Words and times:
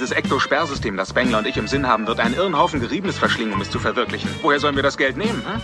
Dieses 0.00 0.16
Ektosperrsystem, 0.16 0.96
das 0.96 1.10
Spengler 1.10 1.40
und 1.40 1.46
ich 1.46 1.58
im 1.58 1.68
Sinn 1.68 1.86
haben, 1.86 2.06
wird 2.06 2.20
einen 2.20 2.34
Irrenhaufen 2.34 2.80
Geriebenes 2.80 3.18
verschlingen, 3.18 3.52
um 3.52 3.60
es 3.60 3.68
zu 3.68 3.78
verwirklichen. 3.78 4.30
Woher 4.40 4.58
sollen 4.58 4.74
wir 4.74 4.82
das 4.82 4.96
Geld 4.96 5.18
nehmen? 5.18 5.44
Hm? 5.44 5.60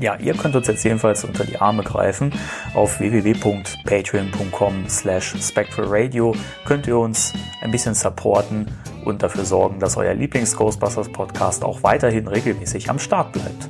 Ja, 0.00 0.14
ihr 0.14 0.32
könnt 0.34 0.54
uns 0.54 0.68
jetzt 0.68 0.84
jedenfalls 0.84 1.24
unter 1.24 1.44
die 1.44 1.58
Arme 1.58 1.82
greifen. 1.82 2.32
Auf 2.72 3.00
www.patreon.com 3.00 4.88
slash 4.88 5.34
spectralradio 5.40 6.36
könnt 6.64 6.86
ihr 6.86 6.96
uns 6.96 7.32
ein 7.62 7.72
bisschen 7.72 7.94
supporten 7.94 8.68
und 9.04 9.24
dafür 9.24 9.44
sorgen, 9.44 9.80
dass 9.80 9.96
euer 9.96 10.14
Lieblings-Ghostbusters-Podcast 10.14 11.64
auch 11.64 11.82
weiterhin 11.82 12.28
regelmäßig 12.28 12.90
am 12.90 13.00
Start 13.00 13.32
bleibt. 13.32 13.68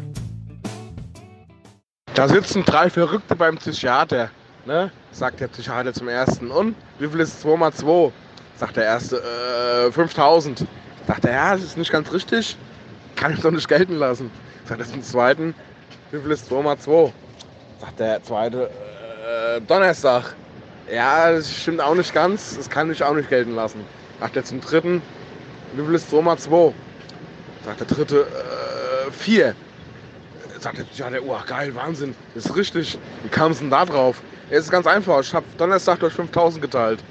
Da 2.13 2.29
sitzen 2.29 2.63
drei 2.63 2.91
Verrückte 2.91 3.35
beim 3.37 3.57
Psychiater, 3.57 4.29
ne? 4.67 4.93
sagt 5.13 5.41
der 5.41 5.49
Psychiater 5.49 5.95
zum 5.95 6.09
ersten. 6.09 6.51
Und 6.51 6.77
wie 6.99 7.09
viel 7.09 7.21
ist 7.21 7.41
2 7.41 7.57
mal 7.57 7.73
2? 7.73 8.13
Sagt 8.61 8.77
der 8.77 8.85
erste, 8.85 9.23
äh, 9.87 9.91
5000. 9.91 10.67
Sagt 11.07 11.25
er, 11.25 11.33
ja, 11.33 11.53
das 11.55 11.63
ist 11.63 11.79
nicht 11.79 11.91
ganz 11.91 12.13
richtig. 12.13 12.59
Kann 13.17 13.33
ich 13.33 13.41
doch 13.41 13.51
nicht 13.51 13.67
gelten 13.67 13.95
lassen. 13.95 14.31
Sagt 14.67 14.83
er 14.83 14.87
zum 14.87 15.03
zweiten, 15.03 15.55
wie 16.11 16.21
viel 16.21 16.31
ist 16.31 16.47
2 16.47 16.61
mal 16.61 16.77
2? 16.77 17.11
Sagt 17.81 17.99
der 17.99 18.23
zweite, 18.23 18.69
äh, 18.69 19.63
Donnerstag. 19.63 20.35
Ja, 20.93 21.33
das 21.33 21.51
stimmt 21.51 21.81
auch 21.81 21.95
nicht 21.95 22.13
ganz. 22.13 22.59
Das 22.59 22.69
kann 22.69 22.91
ich 22.93 23.03
auch 23.03 23.15
nicht 23.15 23.31
gelten 23.31 23.55
lassen. 23.55 23.81
Sagt 24.21 24.37
er 24.37 24.45
zum 24.45 24.61
dritten, 24.61 25.01
wie 25.73 25.83
viel 25.83 25.95
ist 25.95 26.11
2 26.11 26.21
mal 26.21 26.37
2? 26.37 26.75
Sagt 27.65 27.81
der 27.81 27.87
dritte, 27.87 28.27
äh, 29.09 29.11
4. 29.11 29.55
Sagt 30.59 30.77
der 30.77 30.85
Psychiater, 30.85 31.21
oh 31.27 31.39
geil, 31.47 31.75
Wahnsinn, 31.75 32.15
das 32.35 32.45
ist 32.45 32.55
richtig. 32.55 32.99
Wie 33.23 33.31
kam 33.31 33.53
es 33.53 33.61
denn 33.61 33.71
da 33.71 33.87
drauf? 33.87 34.21
Es 34.51 34.65
ist 34.65 34.71
ganz 34.71 34.87
einfach. 34.87 35.21
Ich 35.21 35.33
habe 35.33 35.47
Donnerstag 35.57 36.01
durch 36.01 36.13
5000 36.13 36.61
geteilt. 36.61 37.03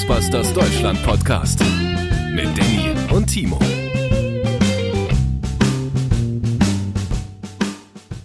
Ghostbusters 0.00 0.54
Deutschland 0.54 1.02
Podcast 1.02 1.60
mit 2.30 2.46
Danny 2.56 2.90
und 3.12 3.26
Timo. 3.26 3.58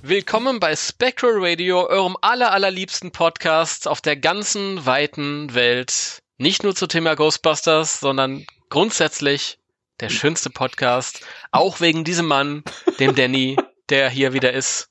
Willkommen 0.02 0.62
bei 0.62 0.74
Spectral 0.78 1.34
Radio, 1.36 1.86
eurem 1.86 2.16
aller, 2.22 2.54
allerliebsten 2.54 3.12
Podcast 3.12 3.90
auf 3.90 4.00
der 4.00 4.16
ganzen 4.16 4.86
weiten 4.86 5.54
Welt. 5.54 6.20
Nicht 6.38 6.64
nur 6.64 6.76
zum 6.76 6.88
Thema 6.88 7.14
Ghostbusters, 7.16 8.00
sondern 8.00 8.46
grundsätzlich 8.70 9.60
der 10.00 10.08
schönste 10.08 10.50
Podcast. 10.50 11.26
Auch 11.52 11.82
wegen 11.82 12.06
diesem 12.06 12.28
Mann, 12.28 12.64
dem 13.02 13.16
Danny, 13.16 13.58
der 13.90 14.10
hier 14.10 14.32
wieder 14.32 14.54
ist. 14.54 14.88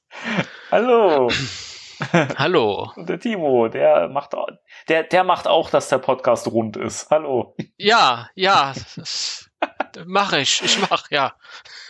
Hallo! 0.71 1.31
Hallo. 2.39 2.93
Der 2.97 3.19
Timo, 3.21 3.69
der 3.69 4.09
macht, 4.09 4.35
auch, 4.35 4.49
der, 4.89 5.05
der 5.05 5.25
macht 5.25 5.47
auch, 5.47 5.71
dass 5.71 5.89
der 5.89 5.99
Podcast 5.99 6.47
rund 6.49 6.77
ist. 6.77 7.11
Hallo. 7.11 7.55
Ja, 7.77 8.29
ja, 8.35 8.73
mache 10.07 10.41
ich. 10.41 10.63
Ich 10.63 10.79
mach, 10.91 11.11
ja. 11.11 11.35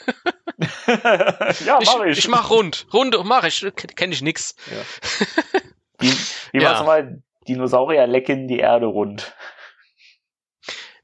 ja, 0.87 1.79
mach 1.85 2.05
ich. 2.05 2.13
Ich, 2.13 2.19
ich 2.19 2.29
mach 2.29 2.51
rund. 2.51 2.87
Rund 2.93 3.17
mach 3.25 3.45
ich. 3.45 3.67
Kenne 3.97 4.13
ich 4.15 4.23
nix. 4.23 4.55
Ja. 4.71 5.61
Wie, 6.01 6.13
wie 6.53 6.61
Ja. 6.61 6.71
war's 6.71 6.79
nochmal? 6.81 7.23
Dinosaurier 7.47 8.07
lecken 8.07 8.49
die 8.49 8.59
Erde 8.59 8.87
rund. 8.87 9.35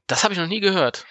Das 0.07 0.23
habe 0.23 0.33
ich 0.33 0.39
noch 0.39 0.47
nie 0.47 0.59
gehört. 0.59 1.05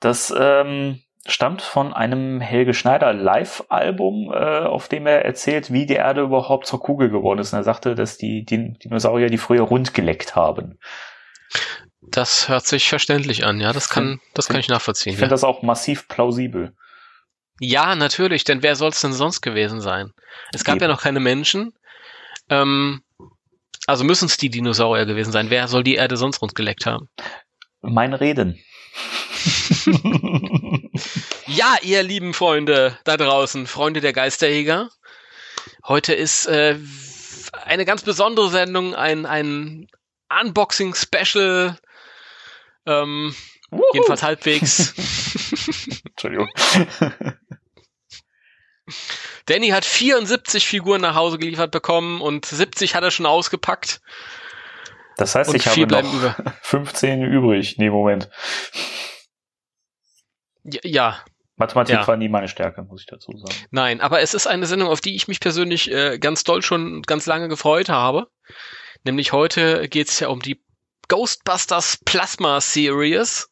Das 0.00 0.32
ähm, 0.36 1.02
stammt 1.26 1.62
von 1.62 1.92
einem 1.92 2.40
Helge 2.40 2.74
Schneider 2.74 3.12
Live-Album, 3.12 4.32
äh, 4.32 4.60
auf 4.64 4.88
dem 4.88 5.06
er 5.06 5.24
erzählt, 5.24 5.72
wie 5.72 5.86
die 5.86 5.94
Erde 5.94 6.22
überhaupt 6.22 6.66
zur 6.66 6.80
Kugel 6.80 7.10
geworden 7.10 7.38
ist. 7.38 7.52
Und 7.52 7.60
er 7.60 7.64
sagte, 7.64 7.94
dass 7.94 8.18
die, 8.18 8.44
die 8.44 8.72
Dinosaurier 8.78 9.28
die 9.28 9.38
früher 9.38 9.62
rund 9.62 9.94
geleckt 9.94 10.34
haben. 10.34 10.78
Das 12.00 12.48
hört 12.48 12.66
sich 12.66 12.88
verständlich 12.88 13.44
an, 13.44 13.60
ja. 13.60 13.72
Das 13.72 13.88
kann, 13.88 14.20
das 14.34 14.48
kann 14.48 14.58
ich 14.58 14.68
nachvollziehen. 14.68 15.12
Ich 15.12 15.18
Ja. 15.18 15.20
finde 15.20 15.34
das 15.34 15.44
auch 15.44 15.62
massiv 15.62 16.08
plausibel. 16.08 16.74
ja, 17.60 17.94
natürlich, 17.94 18.42
denn 18.42 18.62
wer 18.64 18.74
soll 18.74 18.88
es 18.88 19.00
denn 19.00 19.12
sonst 19.12 19.40
gewesen 19.40 19.80
sein? 19.80 20.10
Es 20.52 20.64
gab 20.64 20.76
Eben. 20.76 20.82
ja 20.84 20.88
noch 20.88 21.02
keine 21.02 21.20
Menschen. 21.20 21.72
Ähm, 22.48 23.02
also 23.86 24.02
müssen 24.02 24.24
es 24.26 24.36
die 24.36 24.50
Dinosaurier 24.50 25.06
gewesen 25.06 25.30
sein. 25.32 25.50
Wer 25.50 25.68
soll 25.68 25.84
die 25.84 25.94
Erde 25.94 26.16
sonst 26.16 26.42
rund 26.42 26.56
geleckt 26.56 26.86
haben? 26.86 27.08
Mein 27.80 28.14
Reden. 28.14 28.58
Ja, 31.46 31.76
ihr 31.82 32.02
lieben 32.02 32.34
Freunde 32.34 32.98
da 33.04 33.16
draußen, 33.16 33.66
Freunde 33.66 34.00
der 34.00 34.12
Geisterjäger. 34.12 34.88
Heute 35.84 36.14
ist 36.14 36.46
äh, 36.46 36.78
eine 37.64 37.84
ganz 37.84 38.02
besondere 38.02 38.48
Sendung, 38.50 38.94
ein, 38.94 39.26
ein 39.26 39.88
Unboxing-Special. 40.40 41.78
Ähm, 42.86 43.34
jedenfalls 43.92 44.22
halbwegs. 44.22 44.94
Entschuldigung. 46.06 46.48
Danny 49.46 49.68
hat 49.68 49.84
74 49.84 50.66
Figuren 50.66 51.02
nach 51.02 51.14
Hause 51.14 51.38
geliefert 51.38 51.70
bekommen 51.70 52.20
und 52.20 52.46
70 52.46 52.94
hat 52.94 53.04
er 53.04 53.10
schon 53.10 53.26
ausgepackt. 53.26 54.00
Das 55.16 55.34
heißt, 55.34 55.50
Und 55.50 55.56
ich 55.56 55.66
habe 55.66 55.86
noch 55.86 56.14
über. 56.14 56.34
15 56.62 57.22
übrig. 57.22 57.76
Nee, 57.78 57.90
Moment. 57.90 58.28
Ja, 60.64 61.18
Mathematik 61.56 61.94
Ja. 61.96 62.06
war 62.06 62.16
nie 62.16 62.28
meine 62.28 62.48
Stärke, 62.48 62.82
muss 62.82 63.00
ich 63.02 63.06
dazu 63.06 63.36
sagen. 63.36 63.54
nein, 63.70 64.00
aber 64.00 64.20
es 64.20 64.32
ist 64.34 64.46
eine 64.46 64.66
Sendung, 64.66 64.88
auf 64.88 65.00
die 65.00 65.14
ich 65.14 65.28
mich 65.28 65.40
persönlich 65.40 65.90
äh, 65.90 66.18
ganz 66.18 66.44
doll 66.44 66.62
schon 66.62 67.02
ganz 67.02 67.26
lange 67.26 67.48
gefreut 67.48 67.88
habe. 67.88 68.28
Nämlich 69.04 69.32
heute 69.32 69.88
geht's 69.88 70.18
ja 70.20 70.28
um 70.28 70.40
die 70.40 70.62
Ghostbusters 71.08 71.98
Plasma 72.04 72.60
Series 72.60 73.50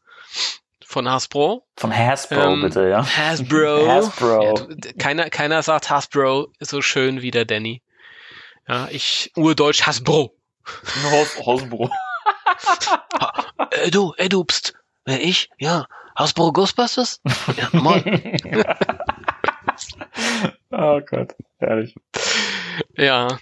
von 0.87 1.09
Hasbro. 1.09 1.67
Von 1.77 1.95
Hasbro, 1.97 2.41
Ähm, 2.55 2.63
bitte, 2.63 2.89
ja. 2.89 3.05
Hasbro. 3.05 3.87
Hasbro. 3.89 4.43
Ja, 4.43 4.93
keiner, 4.99 5.29
keiner 5.31 5.63
sagt 5.63 5.91
Hasbro 5.91 6.49
so 6.61 6.81
schön 6.83 7.23
wie 7.23 7.31
der 7.33 7.45
Danny. 7.45 7.83
Ja, 8.69 8.89
ich 8.91 9.33
urdeutsch 9.37 9.83
Hasbro. 9.87 10.35
Haus, 11.11 11.39
Hausbro. 11.45 11.91
Äh, 13.71 13.91
du, 13.91 14.13
äh, 14.17 14.29
du, 14.29 14.45
pst. 14.45 14.75
Wer 15.05 15.23
ich? 15.23 15.49
Ja. 15.59 15.87
Hasbro 16.17 16.53
Ghostbusters? 16.53 17.21
Ja, 17.57 17.69
moin. 17.73 18.03
oh 20.71 21.01
Gott, 21.01 21.35
herrlich. 21.59 21.95
ja. 22.97 23.39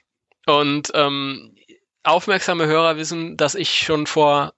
Und 0.46 0.90
ähm, 0.94 1.56
aufmerksame 2.04 2.66
Hörer 2.66 2.96
wissen, 2.96 3.36
dass 3.36 3.54
ich 3.54 3.78
schon 3.78 4.06
vor 4.06 4.52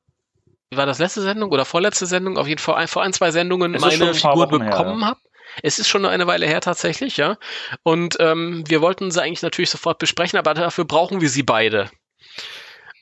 war 0.72 0.86
das 0.86 0.98
letzte 1.00 1.22
Sendung 1.22 1.50
oder 1.50 1.64
vorletzte 1.64 2.06
Sendung, 2.06 2.38
auf 2.38 2.46
jeden 2.46 2.60
Fall 2.60 2.76
ein, 2.76 2.86
vor 2.86 3.02
ein, 3.02 3.12
zwei 3.12 3.32
Sendungen 3.32 3.72
meine 3.72 4.14
Figur 4.14 4.46
bekommen 4.46 5.00
ja. 5.00 5.06
habe. 5.08 5.20
Es 5.62 5.80
ist 5.80 5.88
schon 5.88 6.06
eine 6.06 6.28
Weile 6.28 6.46
her 6.46 6.60
tatsächlich, 6.60 7.16
ja. 7.16 7.38
Und 7.82 8.16
ähm, 8.20 8.62
wir 8.68 8.80
wollten 8.80 9.10
sie 9.10 9.20
eigentlich 9.20 9.42
natürlich 9.42 9.70
sofort 9.70 9.98
besprechen, 9.98 10.38
aber 10.38 10.54
dafür 10.54 10.84
brauchen 10.84 11.20
wir 11.20 11.28
sie 11.28 11.42
beide. 11.42 11.90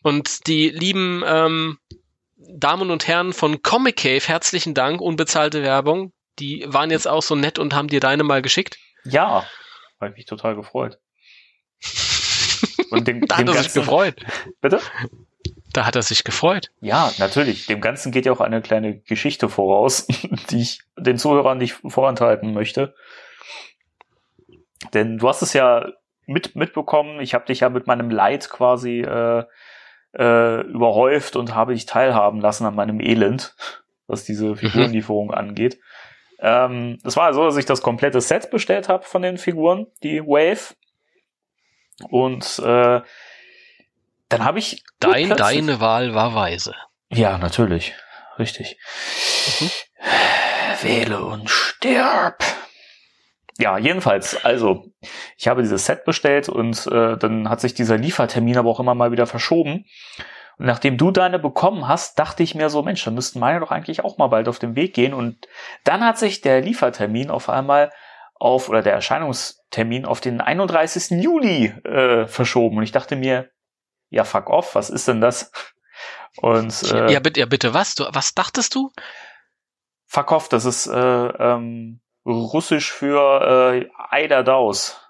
Und 0.09 0.47
die 0.47 0.71
lieben 0.71 1.23
ähm, 1.27 1.79
Damen 2.37 2.91
und 2.91 3.07
Herren 3.07 3.35
von 3.35 3.61
Comic 3.61 3.99
Cave, 3.99 4.27
herzlichen 4.27 4.73
Dank, 4.73 5.03
unbezahlte 5.03 5.63
Werbung. 5.63 6.15
Die 6.39 6.65
waren 6.67 6.91
jetzt 6.91 7.07
auch 7.07 7.23
so 7.23 7.35
nett 7.35 7.59
und 7.59 7.75
haben 7.75 7.89
dir 7.89 8.01
deine 8.01 8.25
mal 8.25 8.41
geschickt. 8.41 8.79
Ja, 9.05 9.45
habe 10.01 10.11
ich 10.11 10.17
mich 10.17 10.25
total 10.25 10.57
gefreut. 10.57 10.99
Und 12.89 13.07
dem, 13.07 13.21
Da 13.29 13.37
dem 13.37 13.49
hat 13.49 13.57
er 13.57 13.63
sich 13.63 13.75
gefreut. 13.75 14.25
Bitte? 14.63 14.81
Da 15.75 15.85
hat 15.85 15.95
er 15.95 16.01
sich 16.01 16.25
gefreut. 16.25 16.71
Ja, 16.81 17.13
natürlich. 17.19 17.67
Dem 17.67 17.83
Ganzen 17.83 18.11
geht 18.11 18.25
ja 18.25 18.33
auch 18.33 18.41
eine 18.41 18.63
kleine 18.63 19.01
Geschichte 19.01 19.51
voraus, 19.51 20.07
die 20.51 20.63
ich 20.63 20.81
den 20.97 21.19
Zuhörern 21.19 21.59
nicht 21.59 21.75
vorenthalten 21.87 22.55
möchte. 22.55 22.95
Denn 24.95 25.19
du 25.19 25.29
hast 25.29 25.43
es 25.43 25.53
ja 25.53 25.87
mit, 26.25 26.57
mitbekommen, 26.57 27.21
ich 27.21 27.35
habe 27.35 27.45
dich 27.45 27.61
ja 27.61 27.69
mit 27.69 27.87
meinem 27.87 28.09
Leid 28.09 28.49
quasi 28.49 29.01
äh, 29.01 29.45
äh, 30.15 30.61
überhäuft 30.63 31.37
und 31.37 31.55
habe 31.55 31.75
dich 31.75 31.87
teilhaben 31.87 32.41
lassen 32.41 32.67
an 32.67 32.75
meinem 32.75 33.01
Elend, 33.01 33.55
was 34.07 34.25
diese 34.25 34.57
Figurenlieferung 34.57 35.33
angeht. 35.33 35.79
Ähm, 36.41 36.99
es 37.05 37.17
war 37.17 37.33
so, 37.35 37.45
dass 37.45 37.57
ich 37.57 37.67
das 37.67 37.83
komplette 37.83 38.21
Set 38.21 38.51
bestellt 38.51 38.89
habe 38.89 39.05
von 39.05 39.23
den 39.23 39.39
Figuren, 39.39 39.87
die 40.03 40.21
Wave. 40.23 40.75
Und 42.11 42.61
äh, 42.61 43.01
dann 44.29 44.45
habe 44.45 44.59
ich 44.59 44.85
Dein, 45.01 45.31
deine 45.31 45.81
Wahl 45.81 46.15
war 46.15 46.35
weise. 46.35 46.75
ja, 47.11 47.39
natürlich. 47.39 47.95
Richtig. 48.39 48.79
Wähle 50.83 51.25
und 51.25 51.51
stirb. 51.51 52.45
Ja, 53.59 53.77
jedenfalls, 53.77 54.45
also 54.45 54.85
ich 55.37 55.49
habe 55.49 55.63
dieses 55.63 55.85
Set 55.85 56.05
bestellt 56.05 56.49
und 56.49 56.87
äh, 56.87 57.17
dann 57.17 57.49
hat 57.49 57.61
sich 57.61 57.75
dieser 57.75 57.97
Liefertermin 57.97 58.57
aber 58.57 58.71
auch 58.71 58.81
immer 58.81 58.95
mal 58.95 59.11
wieder 59.11 59.27
verschoben. 59.27 59.85
Und 60.59 60.67
nachdem 60.67 60.97
du 60.97 61.11
deine 61.11 61.39
bekommen 61.39 61.89
hast, 61.89 62.19
dachte 62.19 62.43
ich 62.43 62.55
mir 62.55 62.71
so, 62.71 62.83
Mensch, 62.83 63.05
dann 63.05 63.15
müssten 63.15 63.41
meine 63.41 63.61
doch 63.61 63.71
eigentlich 63.71 64.05
auch 64.05 64.19
mal 64.19 64.29
bald 64.29 64.49
auf 64.49 64.59
den 64.59 64.77
Weg 64.77 64.95
gehen. 64.95 65.13
Und 65.13 65.49
dann 65.85 66.05
hat 66.05 66.19
sich 66.19 66.41
der 66.41 66.61
Liefertermin 66.61 67.31
auf 67.31 67.49
einmal 67.49 67.91
auf, 68.35 68.69
oder 68.69 68.83
der 68.83 68.93
Erscheinungstermin 68.93 70.05
auf 70.05 70.21
den 70.21 70.41
31. 70.41 71.23
Juli 71.23 71.67
äh, 71.85 72.27
verschoben. 72.27 72.79
Und 72.79 72.85
ich 72.85 72.93
dachte 72.93 73.17
mir, 73.17 73.51
ja, 74.11 74.25
fuck 74.25 74.51
off, 74.51 74.75
was 74.77 74.91
ist 74.91 75.09
denn 75.09 75.21
das? 75.21 75.51
Und 76.37 76.93
äh, 76.93 77.13
ja, 77.13 77.21
bitte, 77.21 77.41
ja, 77.41 77.47
bitte, 77.47 77.75
was? 77.75 77.97
Du, 77.97 78.05
was 78.13 78.35
dachtest 78.35 78.75
du? 78.75 78.91
Fuck 80.07 80.31
off, 80.31 80.49
das 80.49 80.65
ist 80.65 80.87
äh, 80.87 80.97
ähm, 80.97 82.01
Russisch 82.29 82.93
für 82.93 83.75
äh, 83.75 83.89
Eider 84.11 84.45
Daus. 84.45 85.01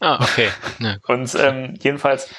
Ah, 0.00 0.18
okay. 0.22 0.48
Ja, 0.78 0.96
und 1.08 1.34
ähm, 1.34 1.74
jedenfalls 1.80 2.32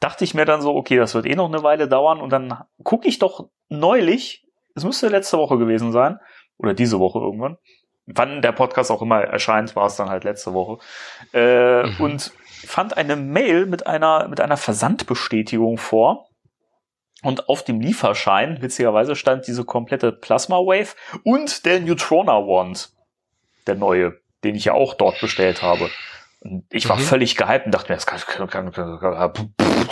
dachte 0.00 0.24
ich 0.24 0.34
mir 0.34 0.44
dann 0.44 0.60
so, 0.60 0.74
okay, 0.74 0.96
das 0.96 1.14
wird 1.14 1.26
eh 1.26 1.34
noch 1.34 1.48
eine 1.48 1.62
Weile 1.62 1.88
dauern 1.88 2.20
und 2.20 2.30
dann 2.30 2.64
gucke 2.82 3.08
ich 3.08 3.18
doch 3.18 3.48
neulich, 3.68 4.44
es 4.74 4.84
müsste 4.84 5.08
letzte 5.08 5.38
Woche 5.38 5.58
gewesen 5.58 5.92
sein, 5.92 6.18
oder 6.58 6.74
diese 6.74 6.98
Woche 7.00 7.18
irgendwann, 7.20 7.56
wann 8.06 8.42
der 8.42 8.52
Podcast 8.52 8.90
auch 8.90 9.02
immer 9.02 9.22
erscheint, 9.22 9.74
war 9.76 9.86
es 9.86 9.96
dann 9.96 10.10
halt 10.10 10.24
letzte 10.24 10.52
Woche, 10.52 10.78
äh, 11.32 11.84
mhm. 11.84 12.00
und 12.00 12.32
fand 12.66 12.96
eine 12.96 13.16
Mail 13.16 13.66
mit 13.66 13.86
einer, 13.86 14.28
mit 14.28 14.40
einer 14.40 14.56
Versandbestätigung 14.56 15.78
vor. 15.78 16.28
Und 17.24 17.48
auf 17.48 17.64
dem 17.64 17.80
Lieferschein, 17.80 18.60
witzigerweise, 18.60 19.16
stand 19.16 19.46
diese 19.46 19.64
komplette 19.64 20.12
Plasma 20.12 20.58
Wave 20.58 20.94
und 21.24 21.64
der 21.64 21.80
Neutrona 21.80 22.34
Wand. 22.34 22.90
Der 23.66 23.74
neue, 23.74 24.20
den 24.44 24.54
ich 24.54 24.66
ja 24.66 24.74
auch 24.74 24.94
dort 24.94 25.18
bestellt 25.20 25.62
habe. 25.62 25.90
Und 26.40 26.66
ich 26.70 26.86
war 26.88 26.96
mhm. 26.96 27.00
völlig 27.00 27.36
gehypt 27.36 27.64
und 27.64 27.74
dachte 27.74 27.90
mir, 27.90 27.96
das 27.96 28.04
kann, 28.04 28.20
kann, 28.48 28.70
kann, 28.70 28.98
kann, 29.00 29.32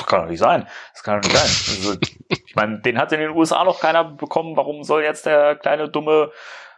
doch 0.06 0.26
nicht 0.26 0.38
sein. 0.38 0.68
Das 0.92 1.02
kann 1.02 1.22
doch 1.22 1.28
nicht 1.28 1.38
sein. 1.38 1.94
Also, 1.96 1.98
ich 2.28 2.54
meine, 2.54 2.80
den 2.80 2.98
hat 2.98 3.10
in 3.12 3.20
den 3.20 3.30
USA 3.30 3.64
noch 3.64 3.80
keiner 3.80 4.04
bekommen. 4.04 4.54
Warum 4.54 4.84
soll 4.84 5.02
jetzt 5.02 5.24
der 5.24 5.56
kleine 5.56 5.88
dumme 5.88 6.30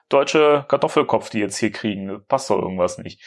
deutsche 0.09 0.65
Kartoffelkopf, 0.69 1.31
die 1.31 1.39
jetzt 1.39 1.57
hier 1.57 1.73
kriegen. 1.73 2.25
Passt 2.29 2.51
doch 2.51 2.59
irgendwas 2.59 2.99
nicht. 2.99 3.21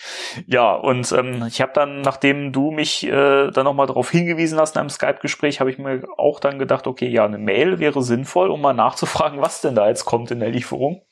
Ja, 0.45 0.73
und 0.73 1.11
ähm, 1.11 1.45
ich 1.47 1.61
habe 1.61 1.73
dann, 1.73 2.01
nachdem 2.01 2.51
du 2.51 2.71
mich 2.71 3.03
äh, 3.05 3.51
dann 3.51 3.65
nochmal 3.65 3.87
darauf 3.87 4.11
hingewiesen 4.11 4.59
hast 4.59 4.75
in 4.75 4.81
einem 4.81 4.89
Skype-Gespräch, 4.89 5.59
habe 5.59 5.71
ich 5.71 5.77
mir 5.77 6.03
auch 6.17 6.39
dann 6.39 6.59
gedacht, 6.59 6.87
okay, 6.87 7.07
ja, 7.07 7.25
eine 7.25 7.39
Mail 7.39 7.79
wäre 7.79 8.01
sinnvoll, 8.03 8.49
um 8.49 8.61
mal 8.61 8.73
nachzufragen, 8.73 9.41
was 9.41 9.61
denn 9.61 9.75
da 9.75 9.87
jetzt 9.87 10.05
kommt 10.05 10.31
in 10.31 10.39
der 10.39 10.49
Lieferung. 10.49 11.03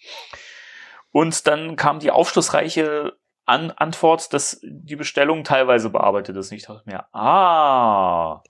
Und 1.12 1.47
dann 1.47 1.75
kam 1.75 2.00
die 2.00 2.12
aufschlussreiche 2.12 3.13
An 3.45 3.71
Antwort, 3.71 4.33
dass 4.33 4.59
die 4.63 4.95
Bestellung 4.95 5.44
teilweise 5.44 5.89
bearbeitet 5.89 6.35
ist. 6.35 6.51
Und 6.51 6.57
ich 6.57 6.65
dachte 6.65 6.83
mir, 6.85 7.06
ah, 7.13 8.44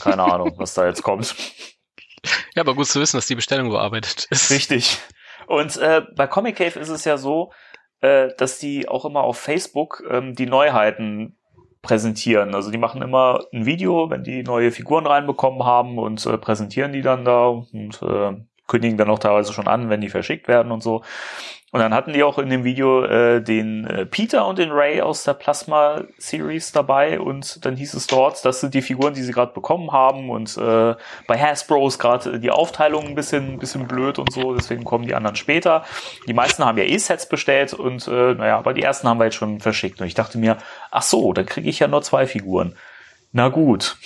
keine 0.00 0.24
Ahnung, 0.24 0.54
was 0.56 0.74
da 0.74 0.86
jetzt 0.86 1.02
kommt. 1.02 1.34
Ja, 2.54 2.60
aber 2.64 2.74
gut 2.74 2.86
zu 2.86 3.00
wissen, 3.00 3.16
dass 3.16 3.28
die 3.28 3.34
Bestellung 3.34 3.70
bearbeitet 3.70 4.26
ist. 4.28 4.50
Richtig. 4.50 4.98
Und 5.50 5.78
äh, 5.78 6.02
bei 6.14 6.28
Comic 6.28 6.54
Cave 6.58 6.78
ist 6.78 6.90
es 6.90 7.04
ja 7.04 7.16
so, 7.16 7.50
äh, 8.02 8.28
dass 8.38 8.60
die 8.60 8.88
auch 8.88 9.04
immer 9.04 9.24
auf 9.24 9.36
Facebook 9.36 10.00
ähm, 10.08 10.36
die 10.36 10.46
Neuheiten 10.46 11.36
präsentieren. 11.82 12.54
Also 12.54 12.70
die 12.70 12.78
machen 12.78 13.02
immer 13.02 13.40
ein 13.52 13.66
Video, 13.66 14.08
wenn 14.10 14.22
die 14.22 14.44
neue 14.44 14.70
Figuren 14.70 15.06
reinbekommen 15.06 15.64
haben 15.64 15.98
und 15.98 16.24
äh, 16.24 16.38
präsentieren 16.38 16.92
die 16.92 17.02
dann 17.02 17.24
da 17.24 17.48
und 17.48 18.00
äh, 18.00 18.36
kündigen 18.68 18.96
dann 18.96 19.10
auch 19.10 19.18
teilweise 19.18 19.52
schon 19.52 19.66
an, 19.66 19.90
wenn 19.90 20.00
die 20.00 20.08
verschickt 20.08 20.46
werden 20.46 20.70
und 20.70 20.84
so. 20.84 21.02
Und 21.72 21.78
dann 21.78 21.94
hatten 21.94 22.12
die 22.12 22.24
auch 22.24 22.38
in 22.38 22.50
dem 22.50 22.64
Video 22.64 23.04
äh, 23.04 23.40
den 23.40 23.86
äh, 23.86 24.04
Peter 24.04 24.44
und 24.46 24.58
den 24.58 24.72
Ray 24.72 25.00
aus 25.02 25.22
der 25.22 25.34
Plasma 25.34 26.02
Series 26.18 26.72
dabei 26.72 27.20
und 27.20 27.64
dann 27.64 27.76
hieß 27.76 27.94
es 27.94 28.08
dort, 28.08 28.44
das 28.44 28.60
sind 28.60 28.74
die 28.74 28.82
Figuren, 28.82 29.14
die 29.14 29.22
sie 29.22 29.30
gerade 29.30 29.52
bekommen 29.52 29.92
haben 29.92 30.30
und 30.30 30.56
äh, 30.56 30.96
bei 31.28 31.38
Hasbro 31.38 31.86
ist 31.86 32.00
gerade 32.00 32.40
die 32.40 32.50
Aufteilung 32.50 33.06
ein 33.06 33.14
bisschen, 33.14 33.60
bisschen 33.60 33.86
blöd 33.86 34.18
und 34.18 34.32
so, 34.32 34.52
deswegen 34.52 34.82
kommen 34.82 35.06
die 35.06 35.14
anderen 35.14 35.36
später. 35.36 35.84
Die 36.26 36.34
meisten 36.34 36.64
haben 36.64 36.76
ja 36.76 36.84
eh 36.84 36.98
Sets 36.98 37.28
bestellt 37.28 37.72
und 37.72 38.08
äh, 38.08 38.34
naja, 38.34 38.58
aber 38.58 38.74
die 38.74 38.82
ersten 38.82 39.08
haben 39.08 39.20
wir 39.20 39.26
jetzt 39.26 39.36
schon 39.36 39.60
verschickt 39.60 40.00
und 40.00 40.08
ich 40.08 40.14
dachte 40.14 40.38
mir, 40.38 40.56
ach 40.90 41.02
so, 41.02 41.32
dann 41.32 41.46
kriege 41.46 41.70
ich 41.70 41.78
ja 41.78 41.86
nur 41.86 42.02
zwei 42.02 42.26
Figuren. 42.26 42.74
Na 43.30 43.48
gut. 43.48 43.96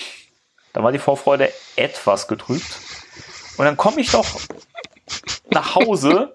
Da 0.74 0.82
war 0.82 0.92
die 0.92 0.98
Vorfreude 0.98 1.50
etwas 1.76 2.28
getrübt. 2.28 2.80
Und 3.56 3.64
dann 3.64 3.76
komme 3.76 4.00
ich 4.00 4.10
doch 4.10 4.26
nach 5.50 5.76
Hause 5.76 6.34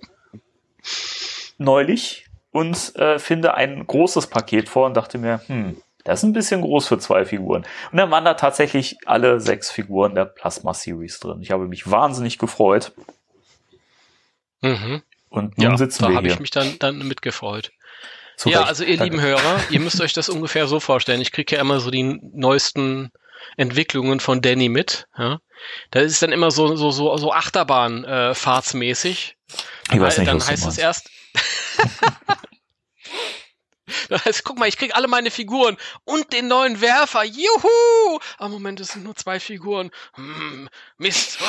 neulich 1.59 2.25
und 2.51 2.95
äh, 2.95 3.19
finde 3.19 3.53
ein 3.53 3.85
großes 3.85 4.27
Paket 4.27 4.69
vor 4.69 4.87
und 4.87 4.97
dachte 4.97 5.17
mir, 5.17 5.41
hm, 5.47 5.77
das 6.03 6.19
ist 6.19 6.23
ein 6.23 6.33
bisschen 6.33 6.61
groß 6.61 6.87
für 6.87 6.97
zwei 6.97 7.25
Figuren. 7.25 7.65
Und 7.91 7.97
dann 7.97 8.09
waren 8.09 8.25
da 8.25 8.33
tatsächlich 8.33 8.97
alle 9.05 9.39
sechs 9.39 9.69
Figuren 9.69 10.15
der 10.15 10.25
Plasma 10.25 10.73
Series 10.73 11.19
drin. 11.19 11.41
Ich 11.41 11.51
habe 11.51 11.67
mich 11.67 11.89
wahnsinnig 11.91 12.37
gefreut. 12.39 12.93
Mhm. 14.61 15.03
Und 15.29 15.57
nun 15.57 15.71
ja, 15.71 15.77
sitzen 15.77 16.03
da 16.03 16.09
wir 16.09 16.13
hier. 16.13 16.21
Da 16.21 16.23
habe 16.23 16.33
ich 16.33 16.39
mich 16.39 16.51
dann, 16.51 16.79
dann 16.79 17.07
mitgefreut. 17.07 17.71
Zu 18.37 18.49
ja, 18.49 18.59
Recht. 18.59 18.69
also 18.69 18.83
ihr 18.85 18.97
Danke. 18.97 19.15
lieben 19.15 19.21
Hörer, 19.21 19.59
ihr 19.69 19.81
müsst 19.81 19.99
euch 20.01 20.13
das 20.13 20.29
ungefähr 20.29 20.65
so 20.67 20.79
vorstellen. 20.79 21.21
Ich 21.21 21.33
kriege 21.33 21.55
ja 21.55 21.61
immer 21.61 21.81
so 21.81 21.91
die 21.91 22.03
neuesten 22.03 23.11
Entwicklungen 23.57 24.21
von 24.21 24.41
Danny 24.41 24.69
mit. 24.69 25.07
Ja? 25.17 25.39
Da 25.91 25.99
ist 25.99 26.21
dann 26.21 26.31
immer 26.31 26.49
so 26.49 26.75
so 26.77 26.89
so, 26.91 27.17
so 27.17 27.33
Achterbahn 27.33 28.05
äh, 28.05 28.33
fahrtsmäßig. 28.33 29.35
Ich 29.91 29.99
weiß 29.99 30.17
nicht, 30.17 30.29
dann 30.29 30.45
heißt 30.45 30.65
es 30.65 30.77
erst 30.77 31.09
Das 34.09 34.25
heißt, 34.25 34.43
guck 34.43 34.59
mal, 34.59 34.67
ich 34.67 34.77
krieg 34.77 34.95
alle 34.95 35.07
meine 35.07 35.31
Figuren 35.31 35.77
und 36.03 36.31
den 36.33 36.47
neuen 36.47 36.81
Werfer. 36.81 37.23
Juhu! 37.23 38.19
Ah, 38.37 38.47
Moment, 38.47 38.79
es 38.79 38.89
sind 38.89 39.03
nur 39.03 39.15
zwei 39.15 39.39
Figuren. 39.39 39.91
Hm, 40.13 40.69
Mist. 40.97 41.39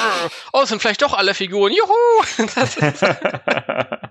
Oh, 0.53 0.63
es 0.63 0.69
sind 0.69 0.81
vielleicht 0.81 1.03
doch 1.03 1.15
alle 1.15 1.35
Figuren. 1.35 1.73
Juhu! 1.73 1.93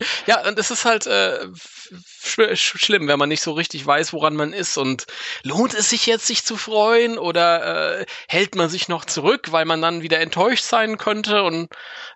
ja, 0.26 0.46
und 0.46 0.58
es 0.58 0.70
ist 0.70 0.84
halt 0.84 1.06
äh, 1.06 1.46
sch 1.54 2.78
schlimm, 2.78 3.08
wenn 3.08 3.18
man 3.18 3.28
nicht 3.28 3.42
so 3.42 3.52
richtig 3.52 3.84
weiß, 3.84 4.12
woran 4.12 4.34
man 4.34 4.52
ist. 4.52 4.76
Und 4.76 5.06
lohnt 5.42 5.74
es 5.74 5.90
sich 5.90 6.06
jetzt, 6.06 6.26
sich 6.26 6.44
zu 6.44 6.56
freuen? 6.56 7.18
Oder 7.18 8.00
äh, 8.00 8.06
hält 8.28 8.54
man 8.54 8.68
sich 8.68 8.88
noch 8.88 9.04
zurück, 9.04 9.52
weil 9.52 9.64
man 9.64 9.82
dann 9.82 10.02
wieder 10.02 10.20
enttäuscht 10.20 10.64
sein 10.64 10.96
könnte? 10.96 11.42
Und 11.42 11.68